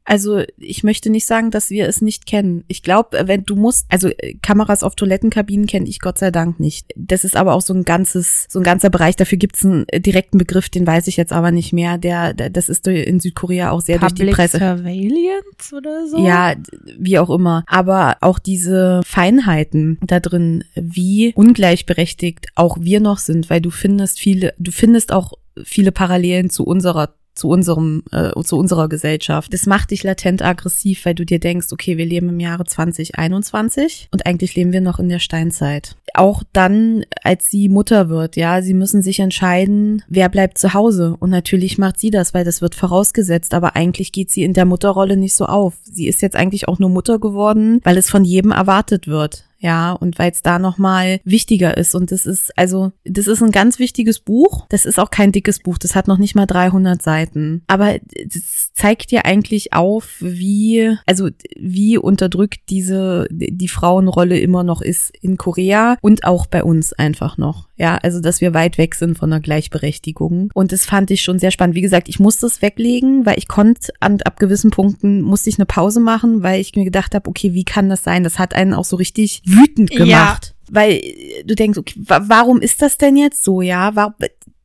Also 0.03 0.41
ich 0.57 0.83
möchte 0.83 1.09
nicht 1.09 1.25
sagen, 1.25 1.51
dass 1.51 1.69
wir 1.69 1.87
es 1.87 2.01
nicht 2.01 2.25
kennen. 2.25 2.63
Ich 2.67 2.81
glaube, 2.81 3.23
wenn 3.25 3.43
du 3.43 3.55
musst, 3.55 3.85
also 3.89 4.07
äh, 4.09 4.35
Kameras 4.41 4.83
auf 4.83 4.95
Toilettenkabinen 4.95 5.67
kenne 5.67 5.87
ich 5.87 5.99
Gott 5.99 6.17
sei 6.17 6.31
Dank 6.31 6.59
nicht. 6.59 6.91
Das 6.95 7.23
ist 7.23 7.35
aber 7.35 7.53
auch 7.53 7.61
so 7.61 7.73
ein 7.73 7.83
ganzes, 7.83 8.47
so 8.49 8.59
ein 8.59 8.63
ganzer 8.63 8.89
Bereich. 8.89 9.15
Dafür 9.15 9.37
gibt 9.37 9.57
es 9.57 9.65
einen 9.65 9.85
äh, 9.89 10.01
direkten 10.01 10.37
Begriff, 10.37 10.69
den 10.69 10.87
weiß 10.87 11.07
ich 11.07 11.17
jetzt 11.17 11.33
aber 11.33 11.51
nicht 11.51 11.71
mehr. 11.71 11.97
Der, 11.97 12.33
der 12.33 12.49
das 12.49 12.67
ist 12.67 12.87
in 12.87 13.19
Südkorea 13.19 13.71
auch 13.71 13.81
sehr 13.81 13.99
Public 13.99 14.17
durch 14.17 14.29
die 14.29 14.35
Presse. 14.35 14.57
Surveillance 14.57 15.75
oder 15.75 16.07
so. 16.07 16.25
Ja, 16.25 16.55
wie 16.97 17.19
auch 17.19 17.29
immer. 17.29 17.63
Aber 17.67 18.17
auch 18.21 18.39
diese 18.39 19.01
Feinheiten 19.05 19.99
da 20.01 20.19
drin, 20.19 20.63
wie 20.75 21.31
ungleichberechtigt 21.35 22.47
auch 22.55 22.77
wir 22.79 23.01
noch 23.01 23.19
sind, 23.19 23.49
weil 23.49 23.61
du 23.61 23.69
findest 23.69 24.19
viele, 24.19 24.53
du 24.57 24.71
findest 24.71 25.13
auch 25.13 25.33
viele 25.63 25.91
Parallelen 25.91 26.49
zu 26.49 26.63
unserer 26.63 27.13
zu 27.33 27.49
unserem, 27.49 28.03
äh, 28.11 28.31
zu 28.43 28.57
unserer 28.57 28.89
Gesellschaft. 28.89 29.53
Das 29.53 29.65
macht 29.65 29.91
dich 29.91 30.03
latent 30.03 30.41
aggressiv, 30.41 31.05
weil 31.05 31.15
du 31.15 31.25
dir 31.25 31.39
denkst, 31.39 31.67
okay, 31.71 31.97
wir 31.97 32.05
leben 32.05 32.29
im 32.29 32.39
Jahre 32.39 32.65
2021 32.65 34.09
und 34.11 34.25
eigentlich 34.25 34.55
leben 34.55 34.73
wir 34.73 34.81
noch 34.81 34.99
in 34.99 35.09
der 35.09 35.19
Steinzeit. 35.19 35.95
Auch 36.13 36.43
dann, 36.51 37.05
als 37.23 37.49
sie 37.49 37.69
Mutter 37.69 38.09
wird, 38.09 38.35
ja, 38.35 38.61
sie 38.61 38.73
müssen 38.73 39.01
sich 39.01 39.19
entscheiden, 39.19 40.03
wer 40.09 40.27
bleibt 40.27 40.57
zu 40.57 40.73
Hause. 40.73 41.15
Und 41.19 41.29
natürlich 41.29 41.77
macht 41.77 41.99
sie 41.99 42.09
das, 42.09 42.33
weil 42.33 42.43
das 42.43 42.61
wird 42.61 42.75
vorausgesetzt, 42.75 43.53
aber 43.53 43.75
eigentlich 43.75 44.11
geht 44.11 44.29
sie 44.29 44.43
in 44.43 44.53
der 44.53 44.65
Mutterrolle 44.65 45.15
nicht 45.15 45.35
so 45.35 45.45
auf. 45.45 45.75
Sie 45.83 46.07
ist 46.07 46.21
jetzt 46.21 46.35
eigentlich 46.35 46.67
auch 46.67 46.79
nur 46.79 46.89
Mutter 46.89 47.19
geworden, 47.19 47.79
weil 47.83 47.97
es 47.97 48.09
von 48.09 48.25
jedem 48.25 48.51
erwartet 48.51 49.07
wird 49.07 49.45
ja, 49.61 49.91
und 49.91 50.17
weil 50.17 50.31
es 50.31 50.41
da 50.41 50.57
nochmal 50.57 51.21
wichtiger 51.23 51.77
ist. 51.77 51.93
Und 51.93 52.11
das 52.11 52.25
ist, 52.25 52.57
also, 52.57 52.93
das 53.05 53.27
ist 53.27 53.43
ein 53.43 53.51
ganz 53.51 53.77
wichtiges 53.77 54.19
Buch. 54.19 54.65
Das 54.69 54.85
ist 54.85 54.99
auch 54.99 55.11
kein 55.11 55.31
dickes 55.31 55.59
Buch. 55.59 55.77
Das 55.77 55.93
hat 55.93 56.07
noch 56.07 56.17
nicht 56.17 56.33
mal 56.33 56.47
300 56.47 56.99
Seiten. 56.99 57.63
Aber 57.67 57.99
das 57.99 58.70
zeigt 58.81 59.11
dir 59.11 59.25
eigentlich 59.25 59.73
auf, 59.73 60.15
wie, 60.21 60.97
also, 61.05 61.29
wie 61.55 61.99
unterdrückt 61.99 62.61
diese, 62.69 63.27
die 63.29 63.67
Frauenrolle 63.67 64.39
immer 64.39 64.63
noch 64.63 64.81
ist 64.81 65.13
in 65.21 65.37
Korea 65.37 65.97
und 66.01 66.23
auch 66.23 66.47
bei 66.47 66.63
uns 66.63 66.91
einfach 66.91 67.37
noch. 67.37 67.67
Ja, 67.77 67.97
also, 67.97 68.19
dass 68.19 68.41
wir 68.41 68.55
weit 68.55 68.79
weg 68.79 68.95
sind 68.95 69.19
von 69.19 69.29
der 69.29 69.39
Gleichberechtigung. 69.39 70.49
Und 70.55 70.71
das 70.71 70.85
fand 70.85 71.11
ich 71.11 71.21
schon 71.21 71.37
sehr 71.37 71.51
spannend. 71.51 71.75
Wie 71.75 71.81
gesagt, 71.81 72.09
ich 72.09 72.19
musste 72.19 72.47
es 72.47 72.63
weglegen, 72.63 73.23
weil 73.23 73.37
ich 73.37 73.47
konnte 73.47 73.93
an, 73.99 74.19
ab 74.23 74.39
gewissen 74.39 74.71
Punkten 74.71 75.21
musste 75.21 75.51
ich 75.51 75.59
eine 75.59 75.67
Pause 75.67 75.99
machen, 75.99 76.41
weil 76.41 76.59
ich 76.59 76.75
mir 76.75 76.85
gedacht 76.85 77.13
habe, 77.13 77.29
okay, 77.29 77.53
wie 77.53 77.65
kann 77.65 77.87
das 77.87 78.03
sein? 78.03 78.23
Das 78.23 78.39
hat 78.39 78.55
einen 78.55 78.73
auch 78.73 78.85
so 78.85 78.95
richtig 78.95 79.43
wütend 79.45 79.91
gemacht. 79.91 80.55
Ja. 80.55 80.73
Weil 80.73 81.01
du 81.45 81.53
denkst, 81.53 81.77
okay, 81.77 81.99
warum 82.03 82.61
ist 82.61 82.81
das 82.81 82.97
denn 82.97 83.15
jetzt 83.15 83.43
so, 83.43 83.61
ja? 83.61 83.91
Warum, 83.93 84.15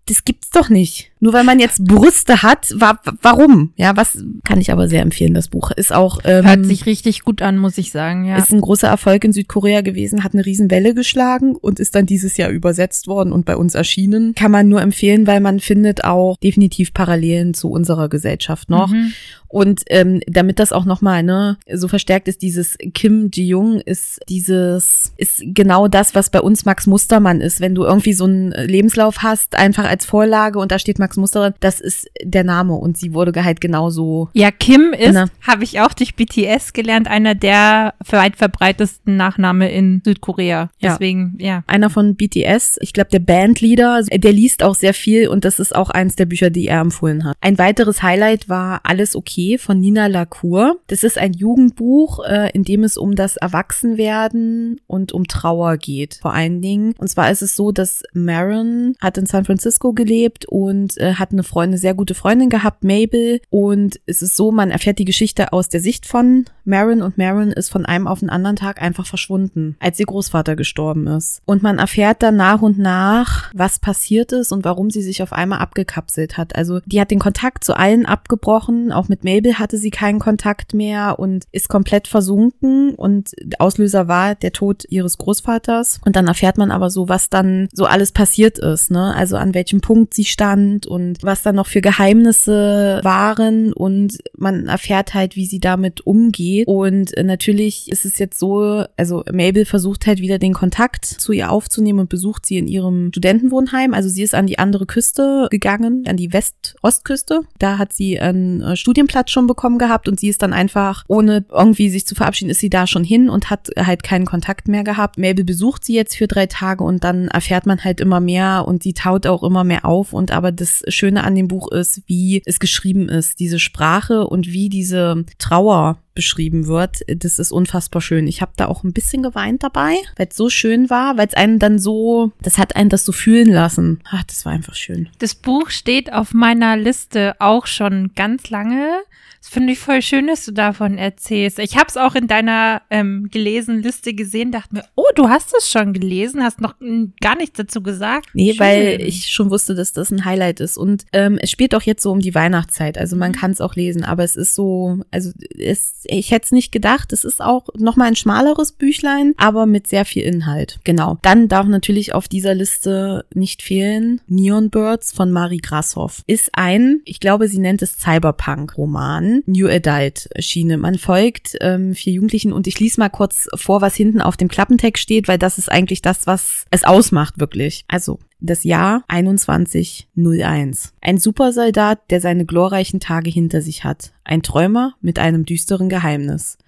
das 0.06 0.24
gibt's 0.24 0.50
doch 0.50 0.68
nicht. 0.68 1.10
Nur 1.18 1.32
weil 1.32 1.42
man 1.42 1.58
jetzt 1.58 1.84
Brüste 1.84 2.42
hat, 2.42 2.72
wa 2.76 2.98
warum? 3.22 3.72
Ja, 3.76 3.96
was 3.96 4.22
kann 4.44 4.60
ich 4.60 4.70
aber 4.70 4.88
sehr 4.88 5.02
empfehlen, 5.02 5.34
das 5.34 5.48
Buch. 5.48 5.72
Ist 5.72 5.92
auch. 5.92 6.20
Ähm, 6.24 6.46
Hört 6.46 6.64
sich 6.64 6.86
richtig 6.86 7.22
gut 7.22 7.42
an, 7.42 7.58
muss 7.58 7.76
ich 7.76 7.90
sagen, 7.90 8.24
ja. 8.24 8.36
Ist 8.36 8.52
ein 8.52 8.60
großer 8.60 8.86
Erfolg 8.86 9.24
in 9.24 9.32
Südkorea 9.32 9.80
gewesen, 9.80 10.22
hat 10.22 10.34
eine 10.34 10.46
Riesenwelle 10.46 10.94
geschlagen 10.94 11.56
und 11.56 11.80
ist 11.80 11.96
dann 11.96 12.06
dieses 12.06 12.36
Jahr 12.36 12.50
übersetzt 12.50 13.08
worden 13.08 13.32
und 13.32 13.46
bei 13.46 13.56
uns 13.56 13.74
erschienen. 13.74 14.34
Kann 14.34 14.52
man 14.52 14.68
nur 14.68 14.80
empfehlen, 14.80 15.26
weil 15.26 15.40
man 15.40 15.58
findet 15.58 16.04
auch 16.04 16.36
definitiv 16.36 16.94
Parallelen 16.94 17.54
zu 17.54 17.70
unserer 17.70 18.08
Gesellschaft 18.08 18.70
noch. 18.70 18.92
Mhm. 18.92 19.12
Und 19.48 19.82
ähm, 19.88 20.20
damit 20.26 20.58
das 20.58 20.72
auch 20.72 20.84
nochmal 20.84 21.22
ne, 21.22 21.58
so 21.72 21.88
verstärkt 21.88 22.28
ist, 22.28 22.42
dieses 22.42 22.76
Kim 22.94 23.30
Ji-Jung 23.32 23.80
ist 23.80 24.20
dieses, 24.28 25.12
ist 25.16 25.42
genau 25.44 25.88
das, 25.88 26.14
was 26.14 26.30
bei 26.30 26.40
uns 26.40 26.64
Max 26.64 26.86
Mustermann 26.86 27.40
ist. 27.40 27.60
Wenn 27.60 27.74
du 27.74 27.84
irgendwie 27.84 28.12
so 28.12 28.24
einen 28.24 28.50
Lebenslauf 28.50 29.18
hast, 29.22 29.56
einfach 29.56 29.84
als 29.84 30.04
Vorlage 30.04 30.58
und 30.58 30.72
da 30.72 30.78
steht 30.78 30.98
Max 30.98 31.16
Mustermann, 31.16 31.54
das 31.60 31.80
ist 31.80 32.08
der 32.22 32.44
Name 32.44 32.74
und 32.74 32.96
sie 32.96 33.14
wurde 33.14 33.44
halt 33.44 33.60
genauso. 33.60 34.28
Ja, 34.32 34.50
Kim 34.50 34.92
ist, 34.92 35.16
habe 35.46 35.64
ich 35.64 35.80
auch 35.80 35.92
durch 35.92 36.16
BTS 36.16 36.72
gelernt, 36.72 37.08
einer 37.08 37.34
der 37.34 37.94
weit 38.10 38.36
verbreitesten 38.36 39.16
Nachname 39.16 39.70
in 39.70 40.02
Südkorea. 40.04 40.70
Deswegen, 40.82 41.36
ja. 41.38 41.46
ja. 41.46 41.64
Einer 41.66 41.90
von 41.90 42.16
BTS, 42.16 42.78
ich 42.80 42.92
glaube 42.92 43.10
der 43.10 43.20
Bandleader, 43.20 44.02
der 44.02 44.32
liest 44.32 44.62
auch 44.62 44.74
sehr 44.74 44.94
viel 44.94 45.28
und 45.28 45.44
das 45.44 45.58
ist 45.58 45.74
auch 45.74 45.90
eins 45.90 46.16
der 46.16 46.26
Bücher, 46.26 46.50
die 46.50 46.66
er 46.66 46.80
empfohlen 46.80 47.24
hat. 47.24 47.36
Ein 47.40 47.58
weiteres 47.58 48.02
Highlight 48.02 48.48
war 48.48 48.80
Alles 48.84 49.14
okay 49.14 49.35
okay 49.36 49.58
von 49.58 49.78
Nina 49.78 50.06
Lacour. 50.06 50.76
Das 50.86 51.04
ist 51.04 51.18
ein 51.18 51.34
Jugendbuch, 51.34 52.24
äh, 52.24 52.50
in 52.52 52.64
dem 52.64 52.84
es 52.84 52.96
um 52.96 53.14
das 53.14 53.36
Erwachsenwerden 53.36 54.80
und 54.86 55.12
um 55.12 55.26
Trauer 55.26 55.76
geht, 55.76 56.18
vor 56.22 56.32
allen 56.32 56.62
Dingen. 56.62 56.94
Und 56.98 57.08
zwar 57.08 57.30
ist 57.30 57.42
es 57.42 57.54
so, 57.54 57.70
dass 57.70 58.02
Maron 58.14 58.94
hat 59.00 59.18
in 59.18 59.26
San 59.26 59.44
Francisco 59.44 59.92
gelebt 59.92 60.46
und 60.46 60.96
äh, 60.96 61.14
hat 61.14 61.32
eine 61.32 61.42
Freundin, 61.42 61.66
eine 61.66 61.78
sehr 61.78 61.94
gute 61.94 62.14
Freundin 62.14 62.48
gehabt, 62.48 62.82
Mabel. 62.82 63.40
Und 63.50 64.00
es 64.06 64.22
ist 64.22 64.36
so, 64.36 64.52
man 64.52 64.70
erfährt 64.70 64.98
die 64.98 65.04
Geschichte 65.04 65.52
aus 65.52 65.68
der 65.68 65.80
Sicht 65.80 66.06
von 66.06 66.46
Marin 66.64 67.02
und 67.02 67.18
Marin 67.18 67.52
ist 67.52 67.70
von 67.70 67.86
einem 67.86 68.06
auf 68.06 68.20
den 68.20 68.30
anderen 68.30 68.56
Tag 68.56 68.80
einfach 68.80 69.06
verschwunden, 69.06 69.76
als 69.80 70.00
ihr 70.00 70.06
Großvater 70.06 70.56
gestorben 70.56 71.06
ist. 71.06 71.42
Und 71.44 71.62
man 71.62 71.78
erfährt 71.78 72.22
dann 72.22 72.36
nach 72.36 72.62
und 72.62 72.78
nach, 72.78 73.50
was 73.54 73.78
passiert 73.78 74.32
ist 74.32 74.50
und 74.50 74.64
warum 74.64 74.90
sie 74.90 75.02
sich 75.02 75.22
auf 75.22 75.32
einmal 75.32 75.60
abgekapselt 75.60 76.36
hat. 76.36 76.56
Also 76.56 76.80
die 76.86 77.00
hat 77.00 77.10
den 77.10 77.18
Kontakt 77.18 77.64
zu 77.64 77.76
allen 77.76 78.06
abgebrochen, 78.06 78.92
auch 78.92 79.08
mit 79.08 79.24
Mabel 79.26 79.58
hatte 79.58 79.76
sie 79.76 79.90
keinen 79.90 80.20
Kontakt 80.20 80.72
mehr 80.72 81.18
und 81.18 81.44
ist 81.50 81.68
komplett 81.68 82.06
versunken 82.06 82.94
und 82.94 83.32
Auslöser 83.58 84.06
war 84.06 84.36
der 84.36 84.52
Tod 84.52 84.84
ihres 84.88 85.18
Großvaters. 85.18 86.00
Und 86.04 86.14
dann 86.14 86.28
erfährt 86.28 86.58
man 86.58 86.70
aber 86.70 86.90
so, 86.90 87.08
was 87.08 87.28
dann 87.28 87.68
so 87.72 87.86
alles 87.86 88.12
passiert 88.12 88.58
ist, 88.58 88.90
ne? 88.90 89.14
Also 89.14 89.36
an 89.36 89.52
welchem 89.52 89.80
Punkt 89.80 90.14
sie 90.14 90.24
stand 90.24 90.86
und 90.86 91.22
was 91.22 91.42
dann 91.42 91.56
noch 91.56 91.66
für 91.66 91.80
Geheimnisse 91.80 93.00
waren 93.02 93.72
und 93.72 94.18
man 94.36 94.66
erfährt 94.66 95.14
halt, 95.14 95.34
wie 95.34 95.46
sie 95.46 95.58
damit 95.58 96.06
umgeht. 96.06 96.68
Und 96.68 97.12
natürlich 97.20 97.90
ist 97.90 98.04
es 98.04 98.18
jetzt 98.18 98.38
so, 98.38 98.84
also 98.96 99.24
Mabel 99.32 99.64
versucht 99.64 100.06
halt 100.06 100.20
wieder 100.20 100.38
den 100.38 100.54
Kontakt 100.54 101.04
zu 101.04 101.32
ihr 101.32 101.50
aufzunehmen 101.50 102.00
und 102.00 102.08
besucht 102.08 102.46
sie 102.46 102.58
in 102.58 102.68
ihrem 102.68 103.08
Studentenwohnheim. 103.08 103.92
Also 103.92 104.08
sie 104.08 104.22
ist 104.22 104.34
an 104.34 104.46
die 104.46 104.60
andere 104.60 104.86
Küste 104.86 105.48
gegangen, 105.50 106.04
an 106.06 106.16
die 106.16 106.32
West-Ostküste. 106.32 107.40
Da 107.58 107.78
hat 107.78 107.92
sie 107.92 108.20
einen 108.20 108.60
äh, 108.60 108.76
Studienplatz 109.16 109.30
schon 109.30 109.46
bekommen 109.46 109.78
gehabt 109.78 110.08
und 110.08 110.20
sie 110.20 110.28
ist 110.28 110.42
dann 110.42 110.52
einfach, 110.52 111.04
ohne 111.08 111.44
irgendwie 111.50 111.88
sich 111.88 112.06
zu 112.06 112.14
verabschieden, 112.14 112.50
ist 112.50 112.60
sie 112.60 112.70
da 112.70 112.86
schon 112.86 113.04
hin 113.04 113.30
und 113.30 113.50
hat 113.50 113.70
halt 113.76 114.02
keinen 114.02 114.26
Kontakt 114.26 114.68
mehr 114.68 114.84
gehabt. 114.84 115.18
Mabel 115.18 115.44
besucht 115.44 115.84
sie 115.84 115.94
jetzt 115.94 116.16
für 116.16 116.26
drei 116.26 116.46
Tage 116.46 116.84
und 116.84 117.02
dann 117.02 117.28
erfährt 117.28 117.66
man 117.66 117.82
halt 117.82 118.00
immer 118.00 118.20
mehr 118.20 118.64
und 118.66 118.82
sie 118.82 118.92
taut 118.92 119.26
auch 119.26 119.42
immer 119.42 119.64
mehr 119.64 119.84
auf. 119.84 120.12
Und 120.12 120.30
aber 120.32 120.52
das 120.52 120.82
Schöne 120.88 121.24
an 121.24 121.34
dem 121.34 121.48
Buch 121.48 121.70
ist, 121.72 122.02
wie 122.06 122.42
es 122.44 122.60
geschrieben 122.60 123.08
ist, 123.08 123.40
diese 123.40 123.58
Sprache 123.58 124.26
und 124.26 124.46
wie 124.48 124.68
diese 124.68 125.24
Trauer 125.38 125.98
beschrieben 126.16 126.66
wird. 126.66 127.02
Das 127.06 127.38
ist 127.38 127.52
unfassbar 127.52 128.02
schön. 128.02 128.26
Ich 128.26 128.42
habe 128.42 128.50
da 128.56 128.66
auch 128.66 128.82
ein 128.82 128.92
bisschen 128.92 129.22
geweint 129.22 129.62
dabei, 129.62 129.94
weil 130.16 130.26
es 130.28 130.36
so 130.36 130.50
schön 130.50 130.90
war, 130.90 131.16
weil 131.16 131.28
es 131.28 131.34
einen 131.34 131.60
dann 131.60 131.78
so, 131.78 132.32
das 132.42 132.58
hat 132.58 132.74
einen 132.74 132.90
das 132.90 133.04
so 133.04 133.12
fühlen 133.12 133.52
lassen. 133.52 134.00
Ach, 134.10 134.24
das 134.24 134.44
war 134.44 134.52
einfach 134.52 134.74
schön. 134.74 135.08
Das 135.20 135.36
Buch 135.36 135.70
steht 135.70 136.12
auf 136.12 136.34
meiner 136.34 136.76
Liste 136.76 137.36
auch 137.38 137.66
schon 137.66 138.10
ganz 138.16 138.50
lange. 138.50 139.02
Das 139.46 139.52
finde 139.52 139.74
ich 139.74 139.78
voll 139.78 140.02
schön, 140.02 140.26
dass 140.26 140.44
du 140.44 140.50
davon 140.50 140.98
erzählst. 140.98 141.60
Ich 141.60 141.76
habe 141.76 141.86
es 141.86 141.96
auch 141.96 142.16
in 142.16 142.26
deiner 142.26 142.82
ähm, 142.90 143.28
gelesenen 143.30 143.80
Liste 143.80 144.12
gesehen, 144.12 144.50
dachte 144.50 144.74
mir, 144.74 144.84
oh, 144.96 145.04
du 145.14 145.28
hast 145.28 145.54
es 145.56 145.70
schon 145.70 145.92
gelesen, 145.92 146.42
hast 146.42 146.60
noch 146.60 146.74
gar 147.20 147.36
nichts 147.36 147.56
dazu 147.56 147.80
gesagt. 147.80 148.30
Nee, 148.34 148.54
schön. 148.54 148.58
weil 148.58 149.00
ich 149.02 149.28
schon 149.28 149.50
wusste, 149.50 149.76
dass 149.76 149.92
das 149.92 150.10
ein 150.10 150.24
Highlight 150.24 150.58
ist. 150.58 150.76
Und 150.76 151.04
ähm, 151.12 151.38
es 151.40 151.52
spielt 151.52 151.76
auch 151.76 151.82
jetzt 151.82 152.02
so 152.02 152.10
um 152.10 152.18
die 152.18 152.34
Weihnachtszeit. 152.34 152.98
Also 152.98 153.14
man 153.14 153.30
mhm. 153.30 153.36
kann 153.36 153.50
es 153.52 153.60
auch 153.60 153.76
lesen, 153.76 154.02
aber 154.02 154.24
es 154.24 154.34
ist 154.34 154.56
so, 154.56 154.98
also 155.12 155.30
es, 155.56 156.02
ich 156.06 156.32
hätte 156.32 156.46
es 156.46 156.52
nicht 156.52 156.72
gedacht. 156.72 157.12
Es 157.12 157.22
ist 157.22 157.40
auch 157.40 157.68
nochmal 157.78 158.08
ein 158.08 158.16
schmaleres 158.16 158.72
Büchlein, 158.72 159.32
aber 159.36 159.66
mit 159.66 159.86
sehr 159.86 160.04
viel 160.04 160.24
Inhalt. 160.24 160.80
Genau. 160.82 161.18
Dann 161.22 161.46
darf 161.46 161.68
natürlich 161.68 162.14
auf 162.14 162.26
dieser 162.26 162.56
Liste 162.56 163.24
nicht 163.32 163.62
fehlen 163.62 164.20
Neon 164.26 164.70
Birds 164.70 165.12
von 165.12 165.30
Marie 165.30 165.58
Grashoff. 165.58 166.22
Ist 166.26 166.50
ein, 166.54 167.00
ich 167.04 167.20
glaube, 167.20 167.46
sie 167.46 167.60
nennt 167.60 167.80
es 167.80 167.96
Cyberpunk-Roman 168.00 169.35
New 169.46 169.68
Adult 169.68 170.28
Schiene. 170.38 170.78
Man 170.78 170.98
folgt 170.98 171.56
ähm, 171.60 171.94
vier 171.94 172.14
Jugendlichen 172.14 172.52
und 172.52 172.66
ich 172.66 172.80
lese 172.80 173.00
mal 173.00 173.08
kurz 173.08 173.48
vor, 173.54 173.80
was 173.80 173.94
hinten 173.94 174.20
auf 174.20 174.36
dem 174.36 174.48
Klappentext 174.48 175.02
steht, 175.02 175.28
weil 175.28 175.38
das 175.38 175.58
ist 175.58 175.70
eigentlich 175.70 176.02
das, 176.02 176.26
was 176.26 176.64
es 176.70 176.84
ausmacht, 176.84 177.38
wirklich. 177.38 177.84
Also, 177.88 178.18
das 178.40 178.64
Jahr 178.64 179.04
2101. 179.10 180.92
Ein 181.00 181.18
Supersoldat, 181.18 182.10
der 182.10 182.20
seine 182.20 182.44
glorreichen 182.44 183.00
Tage 183.00 183.30
hinter 183.30 183.62
sich 183.62 183.84
hat. 183.84 184.12
Ein 184.24 184.42
Träumer 184.42 184.94
mit 185.00 185.18
einem 185.18 185.44
düsteren 185.44 185.88
Geheimnis. 185.88 186.58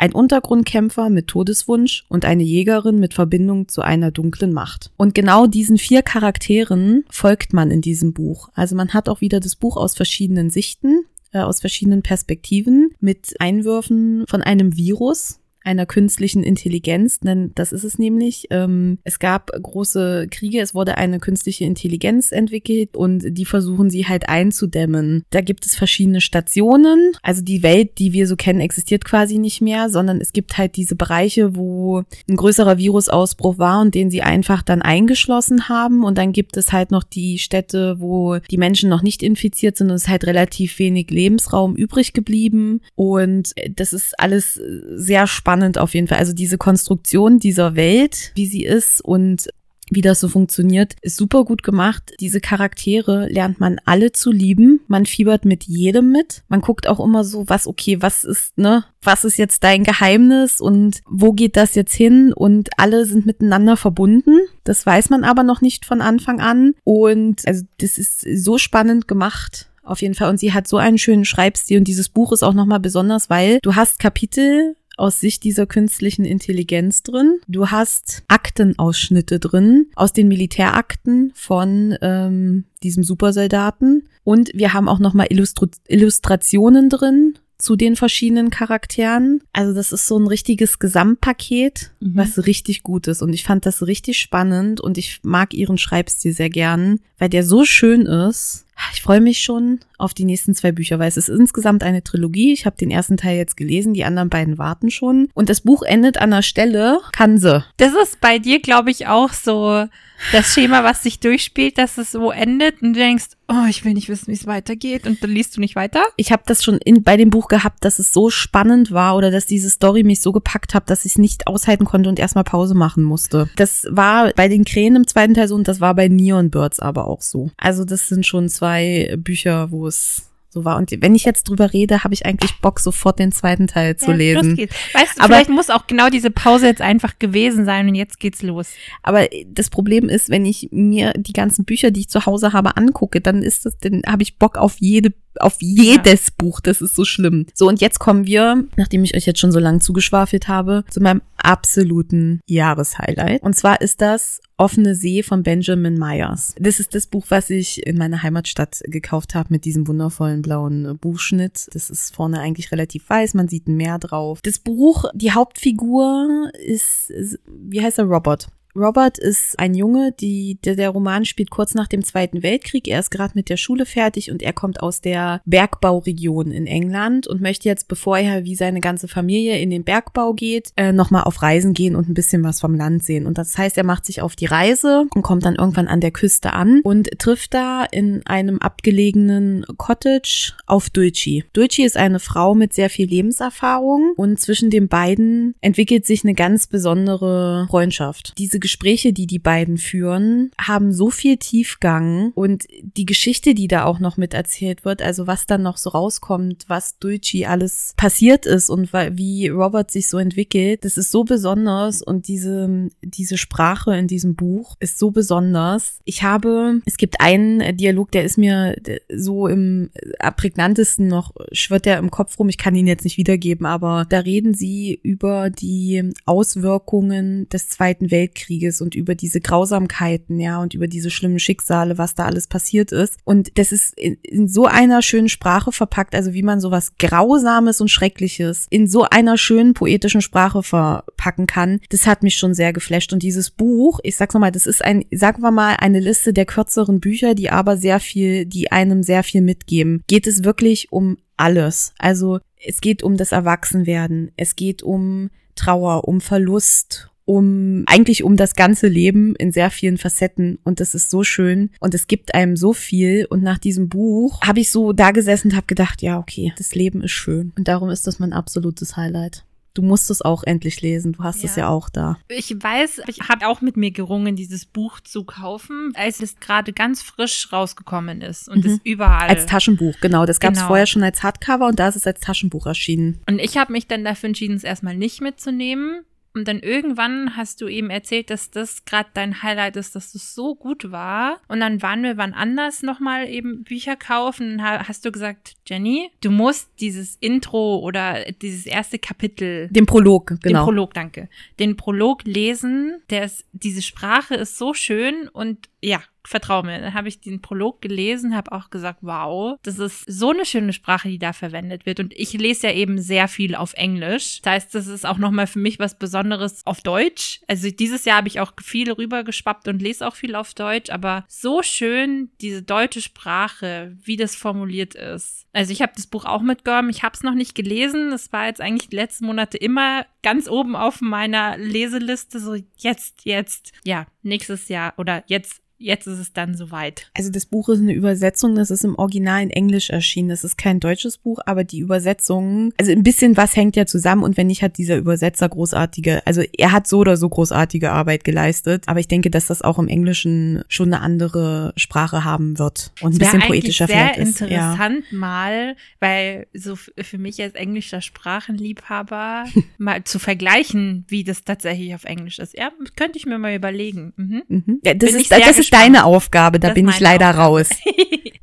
Ein 0.00 0.12
Untergrundkämpfer 0.12 1.10
mit 1.10 1.26
Todeswunsch 1.26 2.04
und 2.08 2.24
eine 2.24 2.44
Jägerin 2.44 3.00
mit 3.00 3.14
Verbindung 3.14 3.66
zu 3.66 3.82
einer 3.82 4.12
dunklen 4.12 4.52
Macht. 4.52 4.92
Und 4.96 5.12
genau 5.14 5.48
diesen 5.48 5.76
vier 5.76 6.02
Charakteren 6.02 7.04
folgt 7.10 7.52
man 7.52 7.72
in 7.72 7.80
diesem 7.80 8.12
Buch. 8.12 8.48
Also 8.54 8.76
man 8.76 8.94
hat 8.94 9.08
auch 9.08 9.20
wieder 9.20 9.40
das 9.40 9.56
Buch 9.56 9.76
aus 9.76 9.96
verschiedenen 9.96 10.50
Sichten 10.50 11.04
aus 11.32 11.60
verschiedenen 11.60 12.02
Perspektiven 12.02 12.90
mit 13.00 13.34
Einwürfen 13.38 14.24
von 14.28 14.42
einem 14.42 14.76
Virus, 14.76 15.40
einer 15.68 15.84
künstlichen 15.84 16.42
Intelligenz, 16.42 17.20
denn 17.20 17.52
das 17.54 17.72
ist 17.72 17.84
es 17.84 17.98
nämlich. 17.98 18.46
Ähm, 18.50 18.98
es 19.04 19.18
gab 19.18 19.50
große 19.52 20.26
Kriege, 20.30 20.60
es 20.60 20.74
wurde 20.74 20.96
eine 20.96 21.18
künstliche 21.20 21.64
Intelligenz 21.64 22.32
entwickelt 22.32 22.96
und 22.96 23.36
die 23.36 23.44
versuchen 23.44 23.90
sie 23.90 24.06
halt 24.06 24.30
einzudämmen. 24.30 25.24
Da 25.28 25.42
gibt 25.42 25.66
es 25.66 25.76
verschiedene 25.76 26.22
Stationen. 26.22 27.12
Also 27.22 27.42
die 27.42 27.62
Welt, 27.62 27.98
die 27.98 28.14
wir 28.14 28.26
so 28.26 28.34
kennen, 28.34 28.60
existiert 28.60 29.04
quasi 29.04 29.36
nicht 29.36 29.60
mehr, 29.60 29.90
sondern 29.90 30.22
es 30.22 30.32
gibt 30.32 30.56
halt 30.56 30.76
diese 30.76 30.96
Bereiche, 30.96 31.54
wo 31.54 32.02
ein 32.28 32.36
größerer 32.36 32.78
Virusausbruch 32.78 33.58
war 33.58 33.82
und 33.82 33.94
den 33.94 34.10
sie 34.10 34.22
einfach 34.22 34.62
dann 34.62 34.80
eingeschlossen 34.80 35.68
haben. 35.68 36.02
Und 36.02 36.16
dann 36.16 36.32
gibt 36.32 36.56
es 36.56 36.72
halt 36.72 36.90
noch 36.90 37.04
die 37.04 37.38
Städte, 37.38 38.00
wo 38.00 38.38
die 38.50 38.56
Menschen 38.56 38.88
noch 38.88 39.02
nicht 39.02 39.22
infiziert 39.22 39.76
sind 39.76 39.90
und 39.90 39.96
es 39.96 40.08
halt 40.08 40.24
relativ 40.24 40.78
wenig 40.78 41.10
Lebensraum 41.10 41.76
übrig 41.76 42.14
geblieben. 42.14 42.80
Und 42.94 43.52
das 43.76 43.92
ist 43.92 44.18
alles 44.18 44.58
sehr 44.94 45.26
spannend 45.26 45.57
spannend 45.58 45.78
auf 45.78 45.94
jeden 45.94 46.06
Fall. 46.06 46.18
Also 46.18 46.32
diese 46.32 46.58
Konstruktion 46.58 47.38
dieser 47.38 47.74
Welt, 47.74 48.32
wie 48.34 48.46
sie 48.46 48.64
ist 48.64 49.00
und 49.04 49.48
wie 49.90 50.02
das 50.02 50.20
so 50.20 50.28
funktioniert, 50.28 50.94
ist 51.00 51.16
super 51.16 51.46
gut 51.46 51.62
gemacht. 51.62 52.12
Diese 52.20 52.42
Charaktere 52.42 53.26
lernt 53.28 53.58
man 53.58 53.80
alle 53.86 54.12
zu 54.12 54.30
lieben. 54.30 54.80
Man 54.86 55.06
fiebert 55.06 55.46
mit 55.46 55.64
jedem 55.64 56.12
mit. 56.12 56.42
Man 56.48 56.60
guckt 56.60 56.86
auch 56.86 57.00
immer 57.02 57.24
so, 57.24 57.48
was, 57.48 57.66
okay, 57.66 58.02
was 58.02 58.22
ist, 58.22 58.58
ne, 58.58 58.84
was 59.00 59.24
ist 59.24 59.38
jetzt 59.38 59.64
dein 59.64 59.84
Geheimnis 59.84 60.60
und 60.60 61.00
wo 61.08 61.32
geht 61.32 61.56
das 61.56 61.74
jetzt 61.74 61.94
hin? 61.94 62.34
Und 62.34 62.68
alle 62.76 63.06
sind 63.06 63.24
miteinander 63.24 63.78
verbunden. 63.78 64.38
Das 64.62 64.84
weiß 64.84 65.08
man 65.08 65.24
aber 65.24 65.42
noch 65.42 65.62
nicht 65.62 65.86
von 65.86 66.02
Anfang 66.02 66.42
an. 66.42 66.74
Und 66.84 67.48
also 67.48 67.64
das 67.80 67.96
ist 67.96 68.20
so 68.20 68.58
spannend 68.58 69.08
gemacht. 69.08 69.70
Auf 69.84 70.02
jeden 70.02 70.14
Fall. 70.14 70.28
Und 70.28 70.38
sie 70.38 70.52
hat 70.52 70.68
so 70.68 70.76
einen 70.76 70.98
schönen 70.98 71.24
Schreibstil. 71.24 71.78
Und 71.78 71.88
dieses 71.88 72.10
Buch 72.10 72.32
ist 72.32 72.42
auch 72.42 72.52
nochmal 72.52 72.80
besonders, 72.80 73.30
weil 73.30 73.58
du 73.62 73.74
hast 73.74 73.98
Kapitel, 73.98 74.76
aus 74.98 75.20
Sicht 75.20 75.44
dieser 75.44 75.66
künstlichen 75.66 76.24
Intelligenz 76.24 77.02
drin. 77.02 77.40
Du 77.46 77.70
hast 77.70 78.22
Aktenausschnitte 78.28 79.38
drin 79.38 79.86
aus 79.94 80.12
den 80.12 80.28
Militärakten 80.28 81.32
von 81.34 81.96
ähm, 82.02 82.64
diesem 82.82 83.04
Supersoldaten. 83.04 84.08
Und 84.24 84.50
wir 84.54 84.72
haben 84.72 84.88
auch 84.88 84.98
nochmal 84.98 85.28
Illustru 85.30 85.66
Illustrationen 85.86 86.88
drin 86.88 87.38
zu 87.58 87.74
den 87.74 87.96
verschiedenen 87.96 88.50
Charakteren. 88.50 89.42
Also 89.52 89.74
das 89.74 89.92
ist 89.92 90.06
so 90.06 90.18
ein 90.18 90.26
richtiges 90.28 90.78
Gesamtpaket, 90.78 91.90
mhm. 92.00 92.12
was 92.14 92.46
richtig 92.46 92.82
gut 92.82 93.08
ist. 93.08 93.20
Und 93.20 93.32
ich 93.32 93.44
fand 93.44 93.66
das 93.66 93.86
richtig 93.86 94.18
spannend 94.18 94.80
und 94.80 94.96
ich 94.96 95.20
mag 95.22 95.52
ihren 95.54 95.76
Schreibstil 95.76 96.32
sehr 96.32 96.50
gern, 96.50 97.00
weil 97.18 97.28
der 97.28 97.44
so 97.44 97.64
schön 97.64 98.02
ist. 98.06 98.64
Ich 98.92 99.02
freue 99.02 99.20
mich 99.20 99.40
schon 99.40 99.80
auf 99.98 100.14
die 100.14 100.24
nächsten 100.24 100.54
zwei 100.54 100.72
Bücher, 100.72 100.98
weil 100.98 101.08
es 101.08 101.16
ist 101.16 101.28
insgesamt 101.28 101.82
eine 101.82 102.02
Trilogie. 102.02 102.52
Ich 102.52 102.66
habe 102.66 102.76
den 102.76 102.90
ersten 102.90 103.16
Teil 103.16 103.36
jetzt 103.36 103.56
gelesen, 103.56 103.94
die 103.94 104.04
anderen 104.04 104.30
beiden 104.30 104.58
warten 104.58 104.90
schon. 104.90 105.28
Und 105.34 105.48
das 105.48 105.60
Buch 105.60 105.82
endet 105.82 106.18
an 106.18 106.30
der 106.30 106.42
Stelle, 106.42 107.00
kann 107.12 107.38
sie. 107.38 107.64
Das 107.76 107.92
ist 108.02 108.20
bei 108.20 108.38
dir, 108.38 108.60
glaube 108.60 108.90
ich, 108.90 109.06
auch 109.06 109.32
so 109.32 109.86
das 110.32 110.52
Schema, 110.52 110.84
was 110.84 111.02
sich 111.02 111.20
durchspielt, 111.20 111.78
dass 111.78 111.98
es 111.98 112.12
so 112.12 112.30
endet 112.30 112.82
und 112.82 112.94
du 112.94 112.98
denkst, 112.98 113.26
oh, 113.48 113.66
ich 113.68 113.84
will 113.84 113.94
nicht 113.94 114.08
wissen, 114.08 114.28
wie 114.28 114.36
es 114.36 114.46
weitergeht 114.46 115.06
und 115.06 115.22
dann 115.22 115.30
liest 115.30 115.56
du 115.56 115.60
nicht 115.60 115.74
weiter. 115.74 116.02
Ich 116.16 116.32
habe 116.32 116.42
das 116.46 116.62
schon 116.62 116.78
in, 116.78 117.02
bei 117.02 117.16
dem 117.16 117.30
Buch 117.30 117.48
gehabt, 117.48 117.84
dass 117.84 117.98
es 117.98 118.12
so 118.12 118.28
spannend 118.28 118.90
war 118.90 119.16
oder 119.16 119.30
dass 119.30 119.46
diese 119.46 119.70
Story 119.70 120.02
mich 120.02 120.20
so 120.20 120.32
gepackt 120.32 120.74
hat, 120.74 120.90
dass 120.90 121.04
ich 121.04 121.12
es 121.12 121.18
nicht 121.18 121.46
aushalten 121.46 121.84
konnte 121.84 122.08
und 122.08 122.18
erstmal 122.18 122.44
Pause 122.44 122.74
machen 122.74 123.04
musste. 123.04 123.48
Das 123.56 123.86
war 123.90 124.32
bei 124.34 124.48
den 124.48 124.64
Krähen 124.64 124.96
im 124.96 125.06
zweiten 125.06 125.34
Teil 125.34 125.48
so 125.48 125.54
und 125.54 125.66
das 125.66 125.80
war 125.80 125.94
bei 125.94 126.08
Neon 126.08 126.50
Birds 126.50 126.80
aber 126.80 127.06
auch 127.06 127.22
so. 127.22 127.50
Also 127.56 127.84
das 127.84 128.08
sind 128.08 128.26
schon 128.26 128.48
zwei 128.48 129.14
Bücher, 129.16 129.70
wo 129.70 129.87
es 129.88 130.28
so 130.50 130.64
war. 130.64 130.76
Und 130.76 130.90
wenn 131.02 131.14
ich 131.14 131.24
jetzt 131.24 131.48
drüber 131.48 131.72
rede, 131.72 132.04
habe 132.04 132.14
ich 132.14 132.24
eigentlich 132.24 132.58
Bock, 132.60 132.80
sofort 132.80 133.18
den 133.18 133.32
zweiten 133.32 133.66
Teil 133.66 133.96
zu 133.96 134.12
ja, 134.12 134.16
lesen. 134.16 134.48
Los 134.50 134.56
geht's. 134.56 134.74
Weißt 134.94 135.18
du, 135.18 135.20
aber, 135.22 135.34
vielleicht 135.34 135.50
muss 135.50 135.70
auch 135.70 135.86
genau 135.86 136.08
diese 136.08 136.30
Pause 136.30 136.66
jetzt 136.66 136.80
einfach 136.80 137.18
gewesen 137.18 137.64
sein 137.64 137.88
und 137.88 137.94
jetzt 137.94 138.18
geht's 138.18 138.42
los. 138.42 138.70
Aber 139.02 139.28
das 139.46 139.68
Problem 139.68 140.08
ist, 140.08 140.30
wenn 140.30 140.46
ich 140.46 140.68
mir 140.72 141.12
die 141.16 141.34
ganzen 141.34 141.64
Bücher, 141.64 141.90
die 141.90 142.00
ich 142.00 142.08
zu 142.08 142.24
Hause 142.24 142.52
habe, 142.52 142.76
angucke, 142.76 143.20
dann 143.20 143.42
ist 143.42 143.66
das, 143.66 143.76
dann 143.78 144.02
habe 144.06 144.22
ich 144.22 144.38
Bock 144.38 144.56
auf 144.56 144.76
jede 144.78 145.12
auf 145.40 145.56
jedes 145.60 146.26
ja. 146.26 146.32
Buch. 146.38 146.60
Das 146.60 146.80
ist 146.80 146.94
so 146.94 147.04
schlimm. 147.04 147.46
So, 147.54 147.68
und 147.68 147.80
jetzt 147.80 147.98
kommen 147.98 148.26
wir, 148.26 148.64
nachdem 148.76 149.04
ich 149.04 149.14
euch 149.14 149.26
jetzt 149.26 149.40
schon 149.40 149.52
so 149.52 149.58
lange 149.58 149.80
zugeschwafelt 149.80 150.48
habe, 150.48 150.84
zu 150.90 151.00
meinem 151.00 151.22
absoluten 151.36 152.40
Jahreshighlight. 152.46 153.42
Und 153.42 153.54
zwar 153.54 153.80
ist 153.80 154.00
das 154.00 154.40
Offene 154.56 154.94
See 154.94 155.22
von 155.22 155.44
Benjamin 155.44 155.98
Myers. 155.98 156.54
Das 156.58 156.80
ist 156.80 156.94
das 156.94 157.06
Buch, 157.06 157.26
was 157.28 157.48
ich 157.48 157.86
in 157.86 157.96
meiner 157.96 158.22
Heimatstadt 158.22 158.80
gekauft 158.86 159.34
habe 159.34 159.48
mit 159.50 159.64
diesem 159.64 159.86
wundervollen 159.86 160.42
blauen 160.42 160.98
Buchschnitt. 160.98 161.68
Das 161.72 161.90
ist 161.90 162.14
vorne 162.14 162.40
eigentlich 162.40 162.72
relativ 162.72 163.08
weiß, 163.08 163.34
man 163.34 163.48
sieht 163.48 163.68
ein 163.68 163.76
Meer 163.76 163.98
drauf. 163.98 164.40
Das 164.42 164.58
Buch, 164.58 165.04
die 165.14 165.32
Hauptfigur 165.32 166.50
ist, 166.58 167.12
wie 167.46 167.82
heißt 167.82 167.98
er, 167.98 168.06
Robert. 168.06 168.48
Robert 168.78 169.18
ist 169.18 169.58
ein 169.58 169.74
Junge, 169.74 170.12
die, 170.12 170.58
der, 170.64 170.76
der 170.76 170.90
Roman 170.90 171.24
spielt 171.24 171.50
kurz 171.50 171.74
nach 171.74 171.88
dem 171.88 172.04
Zweiten 172.04 172.42
Weltkrieg. 172.42 172.86
Er 172.86 173.00
ist 173.00 173.10
gerade 173.10 173.32
mit 173.34 173.48
der 173.48 173.56
Schule 173.56 173.86
fertig 173.86 174.30
und 174.30 174.42
er 174.42 174.52
kommt 174.52 174.80
aus 174.80 175.00
der 175.00 175.42
Bergbauregion 175.44 176.52
in 176.52 176.66
England 176.66 177.26
und 177.26 177.40
möchte 177.40 177.68
jetzt, 177.68 177.88
bevor 177.88 178.18
er 178.18 178.44
wie 178.44 178.54
seine 178.54 178.80
ganze 178.80 179.08
Familie 179.08 179.58
in 179.58 179.70
den 179.70 179.84
Bergbau 179.84 180.32
geht, 180.32 180.70
äh, 180.76 180.92
nochmal 180.92 181.24
auf 181.24 181.42
Reisen 181.42 181.74
gehen 181.74 181.96
und 181.96 182.08
ein 182.08 182.14
bisschen 182.14 182.44
was 182.44 182.60
vom 182.60 182.74
Land 182.74 183.02
sehen. 183.02 183.26
Und 183.26 183.36
das 183.36 183.58
heißt, 183.58 183.76
er 183.76 183.84
macht 183.84 184.06
sich 184.06 184.22
auf 184.22 184.36
die 184.36 184.46
Reise 184.46 185.06
und 185.14 185.22
kommt 185.22 185.44
dann 185.44 185.56
irgendwann 185.56 185.88
an 185.88 186.00
der 186.00 186.12
Küste 186.12 186.52
an 186.52 186.80
und 186.84 187.10
trifft 187.18 187.54
da 187.54 187.84
in 187.84 188.24
einem 188.26 188.58
abgelegenen 188.58 189.64
Cottage 189.76 190.52
auf 190.66 190.88
Dulci. 190.90 191.44
Dulci 191.52 191.82
ist 191.82 191.96
eine 191.96 192.20
Frau 192.20 192.54
mit 192.54 192.72
sehr 192.72 192.90
viel 192.90 193.08
Lebenserfahrung 193.08 194.12
und 194.16 194.38
zwischen 194.38 194.70
den 194.70 194.88
beiden 194.88 195.54
entwickelt 195.60 196.06
sich 196.06 196.24
eine 196.24 196.34
ganz 196.34 196.66
besondere 196.66 197.66
Freundschaft. 197.68 198.34
Diese 198.38 198.60
Gespräche, 198.68 199.14
die 199.14 199.26
die 199.26 199.38
beiden 199.38 199.78
führen, 199.78 200.50
haben 200.60 200.92
so 200.92 201.08
viel 201.08 201.38
Tiefgang 201.38 202.32
und 202.34 202.66
die 202.82 203.06
Geschichte, 203.06 203.54
die 203.54 203.66
da 203.66 203.84
auch 203.84 203.98
noch 203.98 204.18
mit 204.18 204.34
erzählt 204.34 204.84
wird, 204.84 205.00
also 205.00 205.26
was 205.26 205.46
dann 205.46 205.62
noch 205.62 205.78
so 205.78 205.88
rauskommt, 205.88 206.66
was 206.68 206.98
Dulci 206.98 207.46
alles 207.46 207.94
passiert 207.96 208.44
ist 208.44 208.68
und 208.68 208.92
wie 208.92 209.48
Robert 209.48 209.90
sich 209.90 210.06
so 210.08 210.18
entwickelt, 210.18 210.84
das 210.84 210.98
ist 210.98 211.10
so 211.10 211.24
besonders 211.24 212.02
und 212.02 212.28
diese, 212.28 212.90
diese 213.00 213.38
Sprache 213.38 213.96
in 213.96 214.06
diesem 214.06 214.34
Buch 214.34 214.76
ist 214.80 214.98
so 214.98 215.12
besonders. 215.12 216.00
Ich 216.04 216.22
habe, 216.22 216.82
es 216.84 216.98
gibt 216.98 217.22
einen 217.22 217.74
Dialog, 217.74 218.10
der 218.10 218.24
ist 218.24 218.36
mir 218.36 218.76
so 219.08 219.46
im 219.46 219.88
prägnantesten 220.36 221.06
noch, 221.06 221.32
schwirrt 221.52 221.86
der 221.86 221.96
im 221.96 222.10
Kopf 222.10 222.38
rum, 222.38 222.50
ich 222.50 222.58
kann 222.58 222.74
ihn 222.74 222.86
jetzt 222.86 223.04
nicht 223.04 223.16
wiedergeben, 223.16 223.64
aber 223.64 224.04
da 224.06 224.18
reden 224.18 224.52
sie 224.52 225.00
über 225.02 225.48
die 225.48 226.12
Auswirkungen 226.26 227.48
des 227.48 227.70
Zweiten 227.70 228.10
Weltkrieges 228.48 228.80
und 228.80 228.94
über 228.94 229.14
diese 229.14 229.40
Grausamkeiten, 229.40 230.40
ja, 230.40 230.60
und 230.60 230.74
über 230.74 230.88
diese 230.88 231.10
schlimmen 231.10 231.38
Schicksale, 231.38 231.98
was 231.98 232.14
da 232.14 232.26
alles 232.26 232.46
passiert 232.46 232.92
ist. 232.92 233.18
Und 233.24 233.58
das 233.58 233.72
ist 233.72 233.98
in, 233.98 234.16
in 234.22 234.48
so 234.48 234.66
einer 234.66 235.02
schönen 235.02 235.28
Sprache 235.28 235.72
verpackt, 235.72 236.14
also 236.14 236.32
wie 236.32 236.42
man 236.42 236.60
sowas 236.60 236.92
Grausames 236.98 237.80
und 237.80 237.90
Schreckliches 237.90 238.66
in 238.70 238.88
so 238.88 239.04
einer 239.04 239.36
schönen 239.36 239.74
poetischen 239.74 240.20
Sprache 240.20 240.62
verpacken 240.62 241.46
kann, 241.46 241.80
das 241.90 242.06
hat 242.06 242.22
mich 242.22 242.36
schon 242.36 242.54
sehr 242.54 242.72
geflasht. 242.72 243.12
Und 243.12 243.22
dieses 243.22 243.50
Buch, 243.50 244.00
ich 244.02 244.16
sag's 244.16 244.34
nochmal, 244.34 244.52
das 244.52 244.66
ist 244.66 244.84
ein, 244.84 245.04
sagen 245.12 245.42
wir 245.42 245.50
mal, 245.50 245.76
eine 245.78 246.00
Liste 246.00 246.32
der 246.32 246.46
kürzeren 246.46 247.00
Bücher, 247.00 247.34
die 247.34 247.50
aber 247.50 247.76
sehr 247.76 248.00
viel, 248.00 248.46
die 248.46 248.72
einem 248.72 249.02
sehr 249.02 249.22
viel 249.22 249.42
mitgeben. 249.42 250.02
Geht 250.06 250.26
es 250.26 250.44
wirklich 250.44 250.90
um 250.90 251.18
alles. 251.36 251.92
Also 251.98 252.40
es 252.64 252.80
geht 252.80 253.02
um 253.02 253.16
das 253.16 253.32
Erwachsenwerden, 253.32 254.32
es 254.36 254.56
geht 254.56 254.82
um 254.82 255.30
Trauer, 255.54 256.06
um 256.06 256.20
Verlust, 256.20 257.10
um 257.28 257.84
eigentlich 257.86 258.24
um 258.24 258.36
das 258.38 258.54
ganze 258.54 258.88
Leben 258.88 259.36
in 259.36 259.52
sehr 259.52 259.70
vielen 259.70 259.98
Facetten 259.98 260.58
und 260.64 260.80
das 260.80 260.94
ist 260.94 261.10
so 261.10 261.24
schön 261.24 261.70
und 261.78 261.92
es 261.92 262.06
gibt 262.06 262.34
einem 262.34 262.56
so 262.56 262.72
viel 262.72 263.26
und 263.28 263.42
nach 263.42 263.58
diesem 263.58 263.90
Buch 263.90 264.40
habe 264.40 264.60
ich 264.60 264.70
so 264.70 264.94
da 264.94 265.10
gesessen 265.10 265.50
und 265.50 265.56
habe 265.56 265.66
gedacht, 265.66 266.00
ja, 266.00 266.18
okay, 266.18 266.54
das 266.56 266.74
Leben 266.74 267.02
ist 267.02 267.10
schön 267.10 267.52
und 267.58 267.68
darum 267.68 267.90
ist 267.90 268.06
das 268.06 268.18
mein 268.18 268.32
absolutes 268.32 268.96
Highlight. 268.96 269.44
Du 269.74 269.82
musst 269.82 270.10
es 270.10 270.22
auch 270.22 270.42
endlich 270.42 270.80
lesen. 270.80 271.12
Du 271.12 271.22
hast 271.22 271.42
ja. 271.42 271.50
es 271.50 271.54
ja 271.54 271.68
auch 271.68 271.88
da. 271.88 272.18
Ich 272.28 272.50
weiß, 272.50 273.02
ich 273.06 273.20
habe 273.28 273.46
auch 273.46 273.60
mit 273.60 273.76
mir 273.76 273.92
gerungen, 273.92 274.34
dieses 274.34 274.64
Buch 274.64 274.98
zu 274.98 275.22
kaufen, 275.22 275.92
als 275.94 276.20
es 276.20 276.40
gerade 276.40 276.72
ganz 276.72 277.02
frisch 277.02 277.52
rausgekommen 277.52 278.22
ist 278.22 278.48
und 278.48 278.64
mhm. 278.64 278.70
es 278.72 278.80
überall. 278.82 279.28
Als 279.28 279.46
Taschenbuch, 279.46 279.94
genau. 280.00 280.26
Das 280.26 280.40
gab 280.40 280.54
es 280.54 280.58
genau. 280.58 280.68
vorher 280.68 280.86
schon 280.86 281.04
als 281.04 281.22
Hardcover 281.22 281.66
und 281.68 281.78
da 281.78 281.88
ist 281.88 281.96
es 281.96 282.06
als 282.06 282.18
Taschenbuch 282.20 282.66
erschienen. 282.66 283.20
Und 283.28 283.38
ich 283.38 283.56
habe 283.56 283.70
mich 283.70 283.86
dann 283.86 284.02
dafür 284.02 284.28
entschieden, 284.28 284.56
es 284.56 284.64
erstmal 284.64 284.96
nicht 284.96 285.20
mitzunehmen, 285.20 286.00
und 286.34 286.46
dann 286.46 286.60
irgendwann 286.60 287.36
hast 287.36 287.60
du 287.60 287.68
eben 287.68 287.90
erzählt, 287.90 288.30
dass 288.30 288.50
das 288.50 288.84
gerade 288.84 289.08
dein 289.14 289.42
Highlight 289.42 289.76
ist, 289.76 289.96
dass 289.96 290.12
das 290.12 290.34
so 290.34 290.54
gut 290.54 290.90
war. 290.90 291.40
Und 291.48 291.60
dann 291.60 291.82
waren 291.82 292.02
wir 292.02 292.16
wann 292.16 292.34
anders 292.34 292.82
nochmal 292.82 293.28
eben 293.28 293.64
Bücher 293.64 293.96
kaufen. 293.96 294.62
Hast 294.62 295.04
du 295.04 295.10
gesagt, 295.10 295.54
Jenny, 295.66 296.10
du 296.20 296.30
musst 296.30 296.70
dieses 296.80 297.16
Intro 297.16 297.78
oder 297.78 298.24
dieses 298.42 298.66
erste 298.66 298.98
Kapitel. 298.98 299.68
Den 299.68 299.86
Prolog, 299.86 300.28
genau. 300.28 300.60
Den 300.60 300.64
Prolog, 300.64 300.94
danke. 300.94 301.28
Den 301.58 301.76
Prolog 301.76 302.24
lesen. 302.24 303.02
Der 303.10 303.24
ist, 303.24 303.46
diese 303.52 303.82
Sprache 303.82 304.34
ist 304.34 304.58
so 304.58 304.74
schön 304.74 305.28
und 305.28 305.68
ja, 305.82 306.02
vertrau 306.28 306.62
mir. 306.62 306.80
Dann 306.80 306.94
habe 306.94 307.08
ich 307.08 307.20
den 307.20 307.40
Prolog 307.40 307.80
gelesen, 307.80 308.36
habe 308.36 308.52
auch 308.52 308.70
gesagt, 308.70 308.98
wow, 309.02 309.58
das 309.62 309.78
ist 309.78 310.04
so 310.06 310.30
eine 310.30 310.44
schöne 310.44 310.72
Sprache, 310.72 311.08
die 311.08 311.18
da 311.18 311.32
verwendet 311.32 311.86
wird. 311.86 312.00
Und 312.00 312.12
ich 312.14 312.32
lese 312.34 312.68
ja 312.68 312.74
eben 312.74 313.00
sehr 313.00 313.28
viel 313.28 313.54
auf 313.54 313.72
Englisch. 313.74 314.42
Das 314.42 314.52
heißt, 314.52 314.74
das 314.74 314.86
ist 314.86 315.06
auch 315.06 315.18
nochmal 315.18 315.46
für 315.46 315.58
mich 315.58 315.78
was 315.78 315.98
Besonderes 315.98 316.66
auf 316.66 316.82
Deutsch. 316.82 317.40
Also 317.46 317.70
dieses 317.70 318.04
Jahr 318.04 318.18
habe 318.18 318.28
ich 318.28 318.40
auch 318.40 318.52
viel 318.62 318.92
rübergeschwappt 318.92 319.68
und 319.68 319.80
lese 319.80 320.06
auch 320.06 320.14
viel 320.14 320.34
auf 320.34 320.54
Deutsch. 320.54 320.90
Aber 320.90 321.24
so 321.28 321.62
schön 321.62 322.30
diese 322.40 322.62
deutsche 322.62 323.00
Sprache, 323.00 323.96
wie 324.02 324.16
das 324.16 324.34
formuliert 324.36 324.94
ist. 324.94 325.46
Also 325.52 325.72
ich 325.72 325.80
habe 325.80 325.92
das 325.96 326.06
Buch 326.06 326.24
auch 326.24 326.42
mitgenommen. 326.42 326.90
Ich 326.90 327.02
habe 327.02 327.14
es 327.14 327.22
noch 327.22 327.34
nicht 327.34 327.54
gelesen. 327.54 328.10
Das 328.10 328.32
war 328.32 328.46
jetzt 328.46 328.60
eigentlich 328.60 328.90
die 328.90 328.96
letzten 328.96 329.26
Monate 329.26 329.56
immer 329.56 330.04
ganz 330.22 330.48
oben 330.48 330.76
auf 330.76 331.00
meiner 331.00 331.56
Leseliste. 331.56 332.38
So 332.38 332.56
jetzt, 332.76 333.24
jetzt. 333.24 333.72
Ja, 333.84 334.06
nächstes 334.28 334.68
Jahr 334.68 334.94
oder 334.98 335.24
jetzt 335.26 335.62
jetzt 335.78 336.06
ist 336.06 336.18
es 336.18 336.32
dann 336.32 336.56
soweit. 336.56 337.10
Also 337.14 337.30
das 337.30 337.46
Buch 337.46 337.68
ist 337.68 337.80
eine 337.80 337.92
Übersetzung, 337.92 338.54
das 338.54 338.70
ist 338.70 338.84
im 338.84 338.96
Original 338.96 339.42
in 339.42 339.50
Englisch 339.50 339.90
erschienen. 339.90 340.28
Das 340.28 340.44
ist 340.44 340.58
kein 340.58 340.80
deutsches 340.80 341.18
Buch, 341.18 341.38
aber 341.46 341.64
die 341.64 341.78
Übersetzung, 341.78 342.72
also 342.78 342.92
ein 342.92 343.02
bisschen 343.02 343.36
was 343.36 343.56
hängt 343.56 343.76
ja 343.76 343.86
zusammen 343.86 344.22
und 344.22 344.36
wenn 344.36 344.48
nicht, 344.48 344.62
hat 344.62 344.78
dieser 344.78 344.96
Übersetzer 344.96 345.48
großartige, 345.48 346.26
also 346.26 346.42
er 346.56 346.72
hat 346.72 346.86
so 346.86 346.98
oder 346.98 347.16
so 347.16 347.28
großartige 347.28 347.92
Arbeit 347.92 348.24
geleistet, 348.24 348.84
aber 348.86 349.00
ich 349.00 349.08
denke, 349.08 349.30
dass 349.30 349.46
das 349.46 349.62
auch 349.62 349.78
im 349.78 349.88
Englischen 349.88 350.62
schon 350.68 350.92
eine 350.92 351.02
andere 351.02 351.72
Sprache 351.76 352.24
haben 352.24 352.58
wird 352.58 352.92
und 353.00 353.14
ein 353.14 353.18
bisschen 353.18 353.40
poetischer 353.42 353.86
vielleicht 353.86 354.18
ist. 354.18 354.38
Sehr 354.38 354.48
interessant 354.48 355.04
ja. 355.10 355.16
mal, 355.16 355.76
weil 356.00 356.46
so 356.52 356.76
für 356.76 357.18
mich 357.18 357.40
als 357.40 357.54
englischer 357.54 358.00
Sprachenliebhaber 358.00 359.44
mal 359.78 360.04
zu 360.04 360.18
vergleichen, 360.18 361.04
wie 361.08 361.24
das 361.24 361.44
tatsächlich 361.44 361.94
auf 361.94 362.04
Englisch 362.04 362.38
ist. 362.38 362.56
Ja, 362.56 362.70
könnte 362.96 363.18
ich 363.18 363.26
mir 363.26 363.38
mal 363.38 363.54
überlegen. 363.54 364.12
Mhm. 364.16 364.42
Mhm. 364.48 364.80
Ja, 364.84 364.94
das, 364.94 365.12
ist, 365.12 365.30
das 365.30 365.58
ist 365.58 365.67
ist 365.72 365.82
deine 365.82 366.04
Aufgabe, 366.04 366.58
da 366.58 366.68
das 366.68 366.74
bin 366.74 366.88
ich 366.88 367.00
leider 367.00 367.30
Aufgabe. 367.30 367.48
raus. 367.48 367.68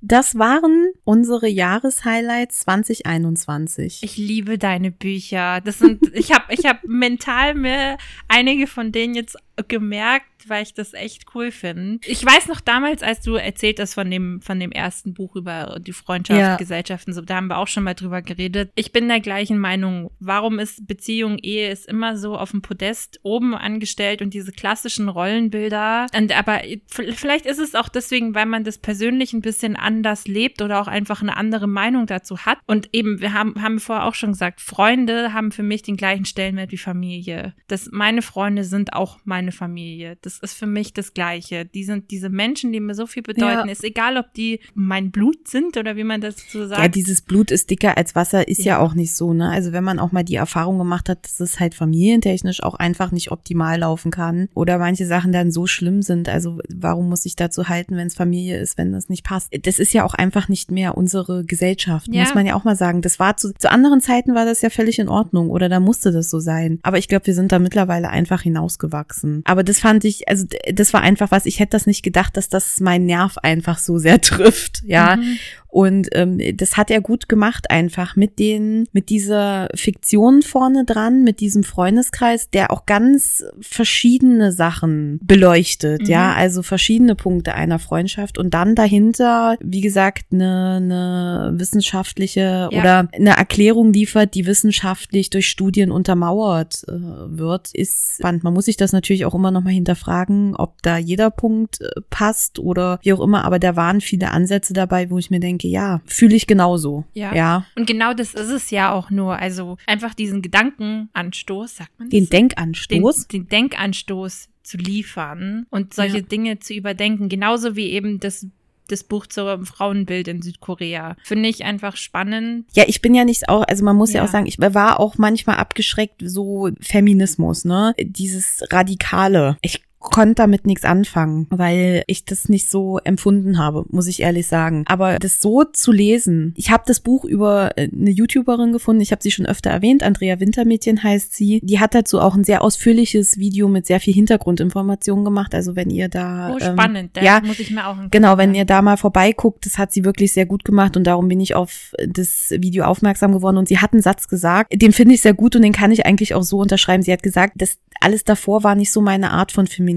Das 0.08 0.38
waren 0.38 0.92
unsere 1.04 1.48
Jahreshighlights 1.48 2.60
2021. 2.60 4.02
Ich 4.04 4.18
liebe 4.18 4.60
deine 4.60 4.92
Bücher. 4.92 5.62
Das 5.62 5.80
sind, 5.80 6.00
ich 6.14 6.32
habe, 6.32 6.54
ich 6.54 6.64
habe 6.68 6.80
mental 6.88 7.56
mir 7.56 7.98
einige 8.28 8.68
von 8.68 8.92
denen 8.92 9.16
jetzt 9.16 9.36
gemerkt, 9.68 10.28
weil 10.50 10.64
ich 10.64 10.74
das 10.74 10.94
echt 10.94 11.26
cool 11.36 11.52
finde. 11.52 12.00
Ich 12.08 12.26
weiß 12.26 12.48
noch 12.48 12.62
damals, 12.62 13.04
als 13.04 13.22
du 13.22 13.36
erzählt 13.36 13.80
hast 13.80 13.94
von 13.94 14.10
dem, 14.10 14.42
von 14.42 14.60
dem 14.60 14.72
ersten 14.72 15.14
Buch 15.14 15.36
über 15.36 15.80
die 15.80 15.94
Freundschaft, 15.94 16.40
ja. 16.40 16.56
Gesellschaften, 16.58 17.14
so, 17.14 17.22
da 17.22 17.36
haben 17.36 17.48
wir 17.48 17.58
auch 17.58 17.68
schon 17.68 17.84
mal 17.84 17.94
drüber 17.94 18.22
geredet. 18.22 18.72
Ich 18.76 18.92
bin 18.92 19.08
der 19.08 19.20
gleichen 19.20 19.58
Meinung. 19.58 20.12
Warum 20.20 20.60
ist 20.60 20.88
Beziehung, 20.88 21.38
Ehe 21.38 21.72
ist 21.72 21.88
immer 21.88 22.18
so 22.18 22.38
auf 22.38 22.52
dem 22.52 22.62
Podest 22.62 23.20
oben 23.24 23.56
angestellt 23.56 24.22
und 24.22 24.34
diese 24.34 24.52
klassischen 24.52 25.10
Rollenbilder. 25.10 26.08
Und, 26.16 26.38
aber 26.38 26.62
vielleicht 26.88 27.46
ist 27.46 27.60
es 27.60 27.76
auch 27.76 27.90
deswegen, 27.90 28.36
weil 28.36 28.46
man 28.46 28.64
das 28.64 28.78
persönlich 28.78 29.34
ein 29.34 29.42
bisschen 29.42 29.76
anders 29.76 30.28
lebt 30.28 30.62
oder 30.62 30.82
auch 30.82 30.88
einfach 30.88 31.22
eine 31.22 31.38
andere 31.38 31.68
Meinung 31.68 32.06
dazu 32.06 32.40
hat. 32.40 32.60
Und 32.66 32.90
eben, 32.94 33.22
wir 33.22 33.34
haben, 33.34 33.62
haben 33.62 33.80
vorher 33.80 34.06
auch 34.06 34.16
schon 34.16 34.32
gesagt, 34.32 34.62
Freunde 34.62 35.34
haben 35.34 35.52
für 35.52 35.64
mich 35.64 35.82
den 35.82 35.98
gleichen 35.98 36.26
Stellenwert 36.26 36.72
wie 36.72 36.78
Familie. 36.78 37.54
Das, 37.68 37.90
meine 37.92 38.22
Freunde 38.22 38.64
sind 38.64 38.94
auch 38.94 39.20
meine 39.24 39.52
Familie. 39.52 40.18
Das 40.22 40.35
ist 40.40 40.54
für 40.54 40.68
mich 40.68 40.94
das 40.94 41.14
Gleiche. 41.14 41.66
Die 41.66 41.84
sind 41.84 42.12
diese 42.12 42.30
Menschen, 42.30 42.72
die 42.72 42.80
mir 42.80 42.96
so 42.96 43.08
viel 43.08 43.24
bedeuten. 43.24 43.68
Ja. 43.68 43.72
Ist 43.72 43.84
egal, 43.84 44.18
ob 44.18 44.34
die 44.34 44.60
mein 44.74 45.12
Blut 45.12 45.48
sind 45.48 45.78
oder 45.78 45.96
wie 45.96 46.04
man 46.04 46.22
das 46.22 46.36
so 46.50 46.68
sagt. 46.68 46.82
Ja, 46.82 46.88
dieses 46.88 47.22
Blut 47.22 47.52
ist 47.52 47.70
dicker 47.70 47.98
als 47.98 48.16
Wasser 48.16 48.48
ist 48.48 48.60
ja. 48.60 48.78
ja 48.78 48.80
auch 48.80 48.94
nicht 48.94 49.14
so, 49.14 49.34
ne? 49.34 49.50
Also 49.50 49.72
wenn 49.72 49.84
man 49.84 50.00
auch 50.00 50.12
mal 50.12 50.24
die 50.24 50.36
Erfahrung 50.36 50.78
gemacht 50.78 51.10
hat, 51.10 51.24
dass 51.24 51.40
es 51.40 51.60
halt 51.60 51.76
familientechnisch 51.76 52.64
auch 52.64 52.76
einfach 52.76 53.12
nicht 53.12 53.32
optimal 53.32 53.80
laufen 53.80 54.12
kann 54.12 54.50
oder 54.54 54.78
manche 54.78 55.06
Sachen 55.06 55.32
dann 55.32 55.52
so 55.52 55.68
schlimm 55.68 56.02
sind. 56.02 56.30
Also 56.30 56.60
warum 56.70 57.10
muss 57.10 57.26
ich 57.26 57.36
dazu 57.36 57.70
halten, 57.70 57.96
wenn 57.98 58.08
es 58.08 58.16
Familie 58.16 58.60
ist, 58.60 58.78
wenn 58.78 58.92
das 58.92 59.10
nicht 59.10 59.24
passt? 59.24 59.50
Das 59.64 59.80
ist 59.80 59.94
ja 59.94 60.04
auch 60.04 60.14
einfach 60.14 60.48
nicht 60.48 60.72
mehr 60.72 60.98
unsere 60.98 61.46
Gesellschaft, 61.46 62.08
ja. 62.12 62.22
muss 62.22 62.36
man 62.36 62.46
ja 62.46 62.56
auch 62.56 62.64
mal 62.64 62.76
sagen. 62.76 63.02
Das 63.02 63.20
war 63.20 63.38
zu, 63.38 63.54
zu 63.54 63.72
anderen 63.72 64.02
Zeiten 64.02 64.36
war 64.36 64.46
das 64.46 64.62
ja 64.62 64.70
völlig 64.70 65.00
in 65.00 65.10
Ordnung 65.10 65.50
oder 65.50 65.70
da 65.70 65.80
musste 65.80 66.12
das 66.12 66.30
so 66.30 66.40
sein. 66.40 66.80
Aber 66.84 66.98
ich 66.98 67.08
glaube, 67.08 67.28
wir 67.28 67.34
sind 67.34 67.52
da 67.52 67.60
mittlerweile 67.60 68.10
einfach 68.10 68.42
hinausgewachsen. 68.42 69.42
Aber 69.46 69.64
das 69.64 69.80
fand 69.80 70.06
ich, 70.06 70.25
also 70.28 70.46
das 70.72 70.94
war 70.94 71.02
einfach 71.02 71.32
was, 71.32 71.46
ich 71.46 71.60
hätte 71.60 71.72
das 71.72 71.86
nicht 71.86 72.04
gedacht, 72.04 72.38
dass 72.38 72.50
das 72.50 72.80
mein 72.80 73.06
Nerv 73.06 73.38
einfach 73.38 73.78
so 73.78 73.98
sehr 73.98 74.22
trifft, 74.22 74.82
ja. 74.86 75.18
Mhm. 75.18 75.38
Und 75.76 76.08
ähm, 76.14 76.40
das 76.56 76.78
hat 76.78 76.90
er 76.90 77.02
gut 77.02 77.28
gemacht 77.28 77.70
einfach 77.70 78.16
mit 78.16 78.40
den, 78.40 78.88
mit 78.94 79.10
dieser 79.10 79.68
Fiktion 79.76 80.42
vorne 80.42 80.86
dran, 80.86 81.26
mit 81.26 81.42
diesem 81.42 81.66
Freundeskreis, 81.66 82.50
der 82.50 82.72
auch 82.72 82.86
ganz 82.86 83.44
verschiedene 83.60 84.54
Sachen 84.54 85.20
beleuchtet, 85.22 86.04
mhm. 86.04 86.08
ja, 86.08 86.32
also 86.32 86.64
verschiedene 86.64 87.16
Punkte 87.16 87.56
einer 87.56 87.78
Freundschaft 87.78 88.38
und 88.38 88.54
dann 88.54 88.76
dahinter, 88.76 89.58
wie 89.60 89.82
gesagt, 89.82 90.28
eine, 90.32 90.76
eine 90.78 91.60
wissenschaftliche 91.60 92.70
ja. 92.72 92.80
oder 92.80 93.10
eine 93.14 93.32
Erklärung 93.32 93.92
liefert, 93.92 94.34
die 94.34 94.46
wissenschaftlich 94.46 95.30
durch 95.30 95.50
Studien 95.50 95.92
untermauert 95.92 96.86
äh, 96.88 96.94
wird, 96.94 97.72
ist 97.74 98.16
spannend. 98.20 98.46
Man 98.46 98.54
muss 98.54 98.64
sich 98.64 98.78
das 98.78 98.94
natürlich 98.94 99.26
auch 99.26 99.36
immer 99.36 99.52
noch 99.52 99.66
mal 99.66 99.74
hinterfragen, 99.74 100.56
ob 100.56 100.82
da 100.84 100.98
jeder 100.98 101.32
Punkt 101.32 101.82
äh, 101.82 101.90
passt 102.10 102.60
oder 102.60 102.98
wie 103.02 103.12
auch 103.12 103.20
immer, 103.20 103.44
aber 103.44 103.60
da 103.60 103.76
waren 103.76 104.00
viele 104.00 104.32
Ansätze 104.32 104.72
dabei, 104.72 105.10
wo 105.10 105.18
ich 105.18 105.30
mir 105.30 105.42
denke, 105.42 105.65
ja, 105.70 106.02
fühle 106.06 106.36
ich 106.36 106.48
genauso. 106.48 107.06
Ja. 107.14 107.34
ja. 107.34 107.66
Und 107.76 107.88
genau 107.88 108.14
das 108.14 108.34
ist 108.34 108.50
es 108.50 108.72
ja 108.72 108.92
auch 108.92 109.10
nur. 109.10 109.38
Also 109.38 109.78
einfach 109.88 110.14
diesen 110.14 110.42
Gedankenanstoß, 110.42 111.76
sagt 111.78 112.00
man 112.00 112.10
das? 112.10 112.12
Den 112.12 112.30
Denkanstoß? 112.30 113.28
Den, 113.28 113.44
den 113.44 113.50
Denkanstoß 113.50 114.50
zu 114.64 114.78
liefern 114.78 115.68
und 115.70 115.94
solche 115.94 116.18
ja. 116.18 116.24
Dinge 116.24 116.60
zu 116.60 116.74
überdenken. 116.74 117.30
Genauso 117.30 117.76
wie 117.76 117.92
eben 117.92 118.20
das 118.20 118.48
das 118.88 119.04
Buch 119.04 119.26
zum 119.28 119.66
Frauenbild 119.66 120.28
in 120.28 120.42
Südkorea. 120.42 121.16
Finde 121.24 121.50
ich 121.50 121.64
einfach 121.64 121.96
spannend. 121.96 122.66
Ja, 122.74 122.84
ich 122.88 123.02
bin 123.02 123.16
ja 123.16 123.26
nicht 123.26 123.50
auch, 123.50 123.64
also 123.68 123.84
man 123.84 123.96
muss 123.96 124.14
ja. 124.14 124.20
ja. 124.20 124.26
auch 124.26 124.32
sagen, 124.32 124.46
ich 124.46 124.60
war 124.60 125.00
auch 125.00 125.18
manchmal 125.18 125.58
abgeschreckt, 125.58 126.22
so 126.24 126.70
Feminismus, 126.80 127.66
ne? 127.66 127.96
Dieses 128.00 128.64
Radikale. 128.70 129.58
Ich 129.62 129.82
konnte 130.12 130.36
damit 130.36 130.66
nichts 130.66 130.86
anfangen, 130.86 131.48
weil 131.50 132.04
ich 132.08 132.26
das 132.26 132.50
nicht 132.50 132.70
so 132.70 133.00
empfunden 133.04 133.58
habe, 133.58 133.86
muss 133.90 134.08
ich 134.08 134.22
ehrlich 134.22 134.48
sagen. 134.48 134.84
Aber 134.88 135.20
das 135.20 135.42
so 135.42 135.64
zu 135.64 135.92
lesen, 135.92 136.54
ich 136.56 136.72
habe 136.72 136.84
das 136.86 137.00
Buch 137.00 137.26
über 137.26 137.78
äh, 137.78 137.90
eine 137.92 138.12
YouTuberin 138.12 138.72
gefunden, 138.72 139.02
ich 139.02 139.12
habe 139.12 139.22
sie 139.22 139.32
schon 139.32 139.46
öfter 139.46 139.70
erwähnt, 139.70 140.04
Andrea 140.04 140.40
Wintermädchen 140.40 141.04
heißt 141.04 141.34
sie. 141.34 141.60
Die 141.64 141.80
hat 141.80 141.96
dazu 141.96 142.20
auch 142.22 142.36
ein 142.36 142.44
sehr 142.44 142.62
ausführliches 142.62 143.38
Video 143.38 143.68
mit 143.68 143.86
sehr 143.86 144.00
viel 144.00 144.14
Hintergrundinformationen 144.14 145.26
gemacht. 145.26 145.54
Also 145.54 145.76
wenn 145.76 145.90
ihr 145.90 146.10
da 146.10 146.54
oh, 146.56 146.60
spannend, 146.60 147.12
ähm, 147.16 147.26
ja, 147.26 147.42
muss 147.44 147.60
ich 147.60 147.72
mir 147.72 147.88
auch 147.88 147.96
genau, 148.12 148.38
wenn 148.38 148.56
ihr 148.56 148.66
da 148.66 148.82
mal 148.82 148.98
vorbeiguckt, 148.98 149.66
das 149.66 149.78
hat 149.78 149.92
sie 149.92 150.06
wirklich 150.06 150.32
sehr 150.32 150.46
gut 150.46 150.64
gemacht 150.64 150.96
und 150.96 151.06
darum 151.06 151.28
bin 151.28 151.40
ich 151.40 151.56
auf 151.56 151.94
das 152.08 152.52
Video 152.52 152.86
aufmerksam 152.86 153.34
geworden 153.34 153.58
und 153.58 153.68
sie 153.68 153.80
hat 153.80 153.94
einen 153.94 154.02
Satz 154.02 154.28
gesagt, 154.28 154.74
den 154.74 154.92
finde 154.92 155.16
ich 155.16 155.22
sehr 155.22 155.34
gut 155.34 155.56
und 155.56 155.62
den 155.62 155.74
kann 155.74 155.92
ich 155.92 156.06
eigentlich 156.06 156.34
auch 156.34 156.44
so 156.44 156.60
unterschreiben. 156.60 157.04
Sie 157.04 157.12
hat 157.12 157.24
gesagt, 157.24 157.54
dass 157.62 157.80
alles 158.00 158.24
davor 158.24 158.64
war 158.64 158.76
nicht 158.76 158.92
so 158.92 159.02
meine 159.02 159.32
Art 159.32 159.52
von 159.52 159.68
Feminismus. 159.68 159.95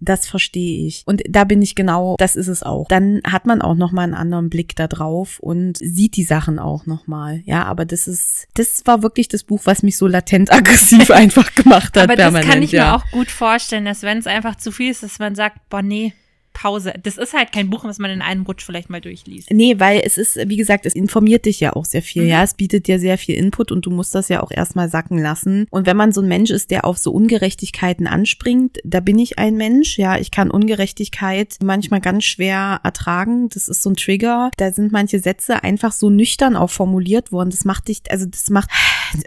Das 0.00 0.26
verstehe 0.26 0.86
ich. 0.86 1.02
Und 1.06 1.22
da 1.28 1.44
bin 1.44 1.62
ich 1.62 1.74
genau, 1.74 2.16
das 2.18 2.36
ist 2.36 2.48
es 2.48 2.62
auch. 2.62 2.88
Dann 2.88 3.20
hat 3.26 3.46
man 3.46 3.62
auch 3.62 3.74
nochmal 3.74 4.04
einen 4.04 4.14
anderen 4.14 4.50
Blick 4.50 4.76
da 4.76 4.86
drauf 4.86 5.38
und 5.40 5.78
sieht 5.78 6.16
die 6.16 6.24
Sachen 6.24 6.58
auch 6.58 6.86
nochmal. 6.86 7.42
Ja, 7.44 7.64
aber 7.64 7.84
das 7.84 8.06
ist, 8.08 8.46
das 8.54 8.82
war 8.84 9.02
wirklich 9.02 9.28
das 9.28 9.44
Buch, 9.44 9.62
was 9.64 9.82
mich 9.82 9.96
so 9.96 10.06
latent 10.06 10.52
aggressiv 10.52 11.10
einfach 11.10 11.54
gemacht 11.54 11.96
hat. 11.96 12.04
aber 12.04 12.16
das 12.16 12.46
kann 12.46 12.62
ich 12.62 12.72
ja. 12.72 12.84
mir 12.84 12.94
auch 12.96 13.10
gut 13.10 13.30
vorstellen, 13.30 13.84
dass 13.84 14.02
wenn 14.02 14.18
es 14.18 14.26
einfach 14.26 14.56
zu 14.56 14.72
viel 14.72 14.90
ist, 14.90 15.02
dass 15.02 15.18
man 15.18 15.34
sagt, 15.34 15.68
boah, 15.68 15.82
nee, 15.82 16.12
Pause. 16.54 16.94
Das 17.02 17.18
ist 17.18 17.34
halt 17.34 17.52
kein 17.52 17.68
Buch, 17.68 17.84
was 17.84 17.98
man 17.98 18.10
in 18.10 18.22
einem 18.22 18.44
Rutsch 18.44 18.64
vielleicht 18.64 18.88
mal 18.88 19.00
durchliest. 19.00 19.50
Nee, 19.50 19.78
weil 19.78 20.00
es 20.04 20.16
ist, 20.16 20.38
wie 20.48 20.56
gesagt, 20.56 20.86
es 20.86 20.94
informiert 20.94 21.44
dich 21.44 21.60
ja 21.60 21.74
auch 21.74 21.84
sehr 21.84 22.00
viel. 22.00 22.22
Mhm. 22.22 22.28
Ja, 22.28 22.42
es 22.42 22.54
bietet 22.54 22.86
dir 22.86 22.98
sehr 22.98 23.18
viel 23.18 23.34
Input 23.34 23.70
und 23.72 23.84
du 23.84 23.90
musst 23.90 24.14
das 24.14 24.28
ja 24.28 24.42
auch 24.42 24.50
erstmal 24.50 24.88
sacken 24.88 25.18
lassen. 25.18 25.66
Und 25.70 25.86
wenn 25.86 25.96
man 25.96 26.12
so 26.12 26.22
ein 26.22 26.28
Mensch 26.28 26.50
ist, 26.50 26.70
der 26.70 26.86
auf 26.86 26.96
so 26.96 27.12
Ungerechtigkeiten 27.12 28.06
anspringt, 28.06 28.78
da 28.84 29.00
bin 29.00 29.18
ich 29.18 29.38
ein 29.38 29.56
Mensch. 29.56 29.98
Ja, 29.98 30.16
ich 30.16 30.30
kann 30.30 30.50
Ungerechtigkeit 30.50 31.56
manchmal 31.62 32.00
ganz 32.00 32.24
schwer 32.24 32.80
ertragen. 32.82 33.48
Das 33.50 33.68
ist 33.68 33.82
so 33.82 33.90
ein 33.90 33.96
Trigger. 33.96 34.50
Da 34.56 34.72
sind 34.72 34.92
manche 34.92 35.18
Sätze 35.18 35.62
einfach 35.62 35.92
so 35.92 36.08
nüchtern 36.08 36.56
auch 36.56 36.70
formuliert 36.70 37.32
worden. 37.32 37.50
Das 37.50 37.64
macht 37.64 37.88
dich, 37.88 38.02
also 38.08 38.26
das 38.26 38.48
macht, 38.48 38.70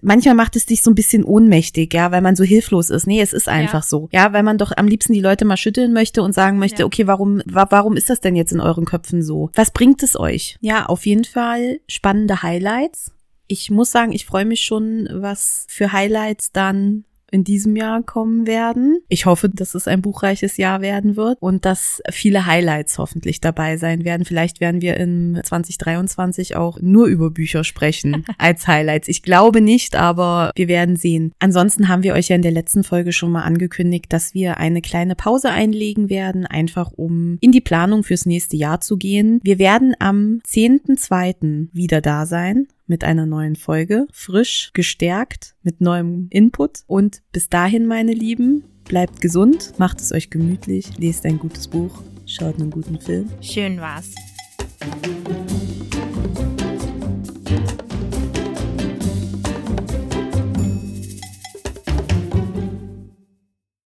manchmal 0.01 0.35
macht 0.35 0.55
es 0.55 0.65
dich 0.65 0.81
so 0.81 0.91
ein 0.91 0.95
bisschen 0.95 1.23
ohnmächtig, 1.25 1.93
ja, 1.93 2.11
weil 2.11 2.21
man 2.21 2.35
so 2.35 2.43
hilflos 2.43 2.89
ist. 2.89 3.05
Nee, 3.05 3.21
es 3.21 3.33
ist 3.33 3.49
einfach 3.49 3.83
ja. 3.83 3.87
so. 3.87 4.09
Ja, 4.11 4.31
weil 4.33 4.43
man 4.43 4.57
doch 4.57 4.71
am 4.75 4.87
liebsten 4.87 5.13
die 5.13 5.19
Leute 5.19 5.43
mal 5.43 5.57
schütteln 5.57 5.91
möchte 5.91 6.23
und 6.23 6.33
sagen 6.33 6.57
möchte, 6.57 6.83
ja. 6.83 6.85
okay, 6.85 7.05
warum 7.07 7.16
warum, 7.17 7.41
warum 7.45 7.97
ist 7.97 8.09
das 8.09 8.19
denn 8.19 8.35
jetzt 8.35 8.51
in 8.51 8.59
euren 8.59 8.85
Köpfen 8.85 9.21
so? 9.23 9.49
Was 9.53 9.71
bringt 9.71 10.03
es 10.03 10.19
euch? 10.19 10.57
Ja, 10.61 10.85
auf 10.85 11.05
jeden 11.05 11.25
Fall 11.25 11.79
spannende 11.87 12.43
Highlights. 12.43 13.11
Ich 13.47 13.71
muss 13.71 13.91
sagen, 13.91 14.11
ich 14.11 14.25
freue 14.25 14.45
mich 14.45 14.61
schon, 14.61 15.07
was 15.11 15.65
für 15.69 15.93
Highlights 15.93 16.51
dann 16.51 17.05
in 17.31 17.43
diesem 17.43 17.75
Jahr 17.75 18.03
kommen 18.03 18.47
werden. 18.47 18.99
Ich 19.09 19.25
hoffe, 19.25 19.49
dass 19.49 19.75
es 19.75 19.87
ein 19.87 20.01
buchreiches 20.01 20.57
Jahr 20.57 20.81
werden 20.81 21.15
wird 21.15 21.37
und 21.41 21.65
dass 21.65 22.01
viele 22.09 22.45
Highlights 22.45 22.97
hoffentlich 22.97 23.41
dabei 23.41 23.77
sein 23.77 24.05
werden. 24.05 24.25
Vielleicht 24.25 24.59
werden 24.59 24.81
wir 24.81 24.97
in 24.97 25.39
2023 25.43 26.55
auch 26.55 26.79
nur 26.81 27.07
über 27.07 27.29
Bücher 27.31 27.63
sprechen 27.63 28.25
als 28.37 28.67
Highlights. 28.67 29.07
Ich 29.07 29.23
glaube 29.23 29.61
nicht, 29.61 29.95
aber 29.95 30.51
wir 30.55 30.67
werden 30.67 30.95
sehen. 30.95 31.33
Ansonsten 31.39 31.87
haben 31.87 32.03
wir 32.03 32.13
euch 32.13 32.29
ja 32.29 32.35
in 32.35 32.41
der 32.41 32.51
letzten 32.51 32.83
Folge 32.83 33.11
schon 33.11 33.31
mal 33.31 33.43
angekündigt, 33.43 34.05
dass 34.09 34.33
wir 34.33 34.57
eine 34.57 34.81
kleine 34.81 35.15
Pause 35.15 35.49
einlegen 35.49 36.09
werden, 36.09 36.45
einfach 36.45 36.91
um 36.91 37.37
in 37.41 37.51
die 37.51 37.61
Planung 37.61 38.03
fürs 38.03 38.25
nächste 38.25 38.57
Jahr 38.57 38.81
zu 38.81 38.97
gehen. 38.97 39.39
Wir 39.43 39.59
werden 39.59 39.95
am 39.99 40.41
10.2. 40.47 41.69
wieder 41.73 42.01
da 42.01 42.25
sein 42.25 42.67
mit 42.87 43.03
einer 43.03 43.25
neuen 43.25 43.55
Folge, 43.55 44.07
frisch, 44.11 44.71
gestärkt, 44.73 45.55
mit 45.61 45.81
neuem 45.81 46.27
Input. 46.29 46.83
Und 46.87 47.21
bis 47.31 47.49
dahin, 47.49 47.85
meine 47.85 48.13
Lieben, 48.13 48.63
bleibt 48.85 49.21
gesund, 49.21 49.73
macht 49.77 49.99
es 49.99 50.11
euch 50.11 50.29
gemütlich, 50.29 50.97
lest 50.97 51.25
ein 51.25 51.39
gutes 51.39 51.67
Buch, 51.67 52.01
schaut 52.25 52.59
einen 52.59 52.71
guten 52.71 52.99
Film. 52.99 53.29
Schön 53.41 53.79
war's. 53.79 54.13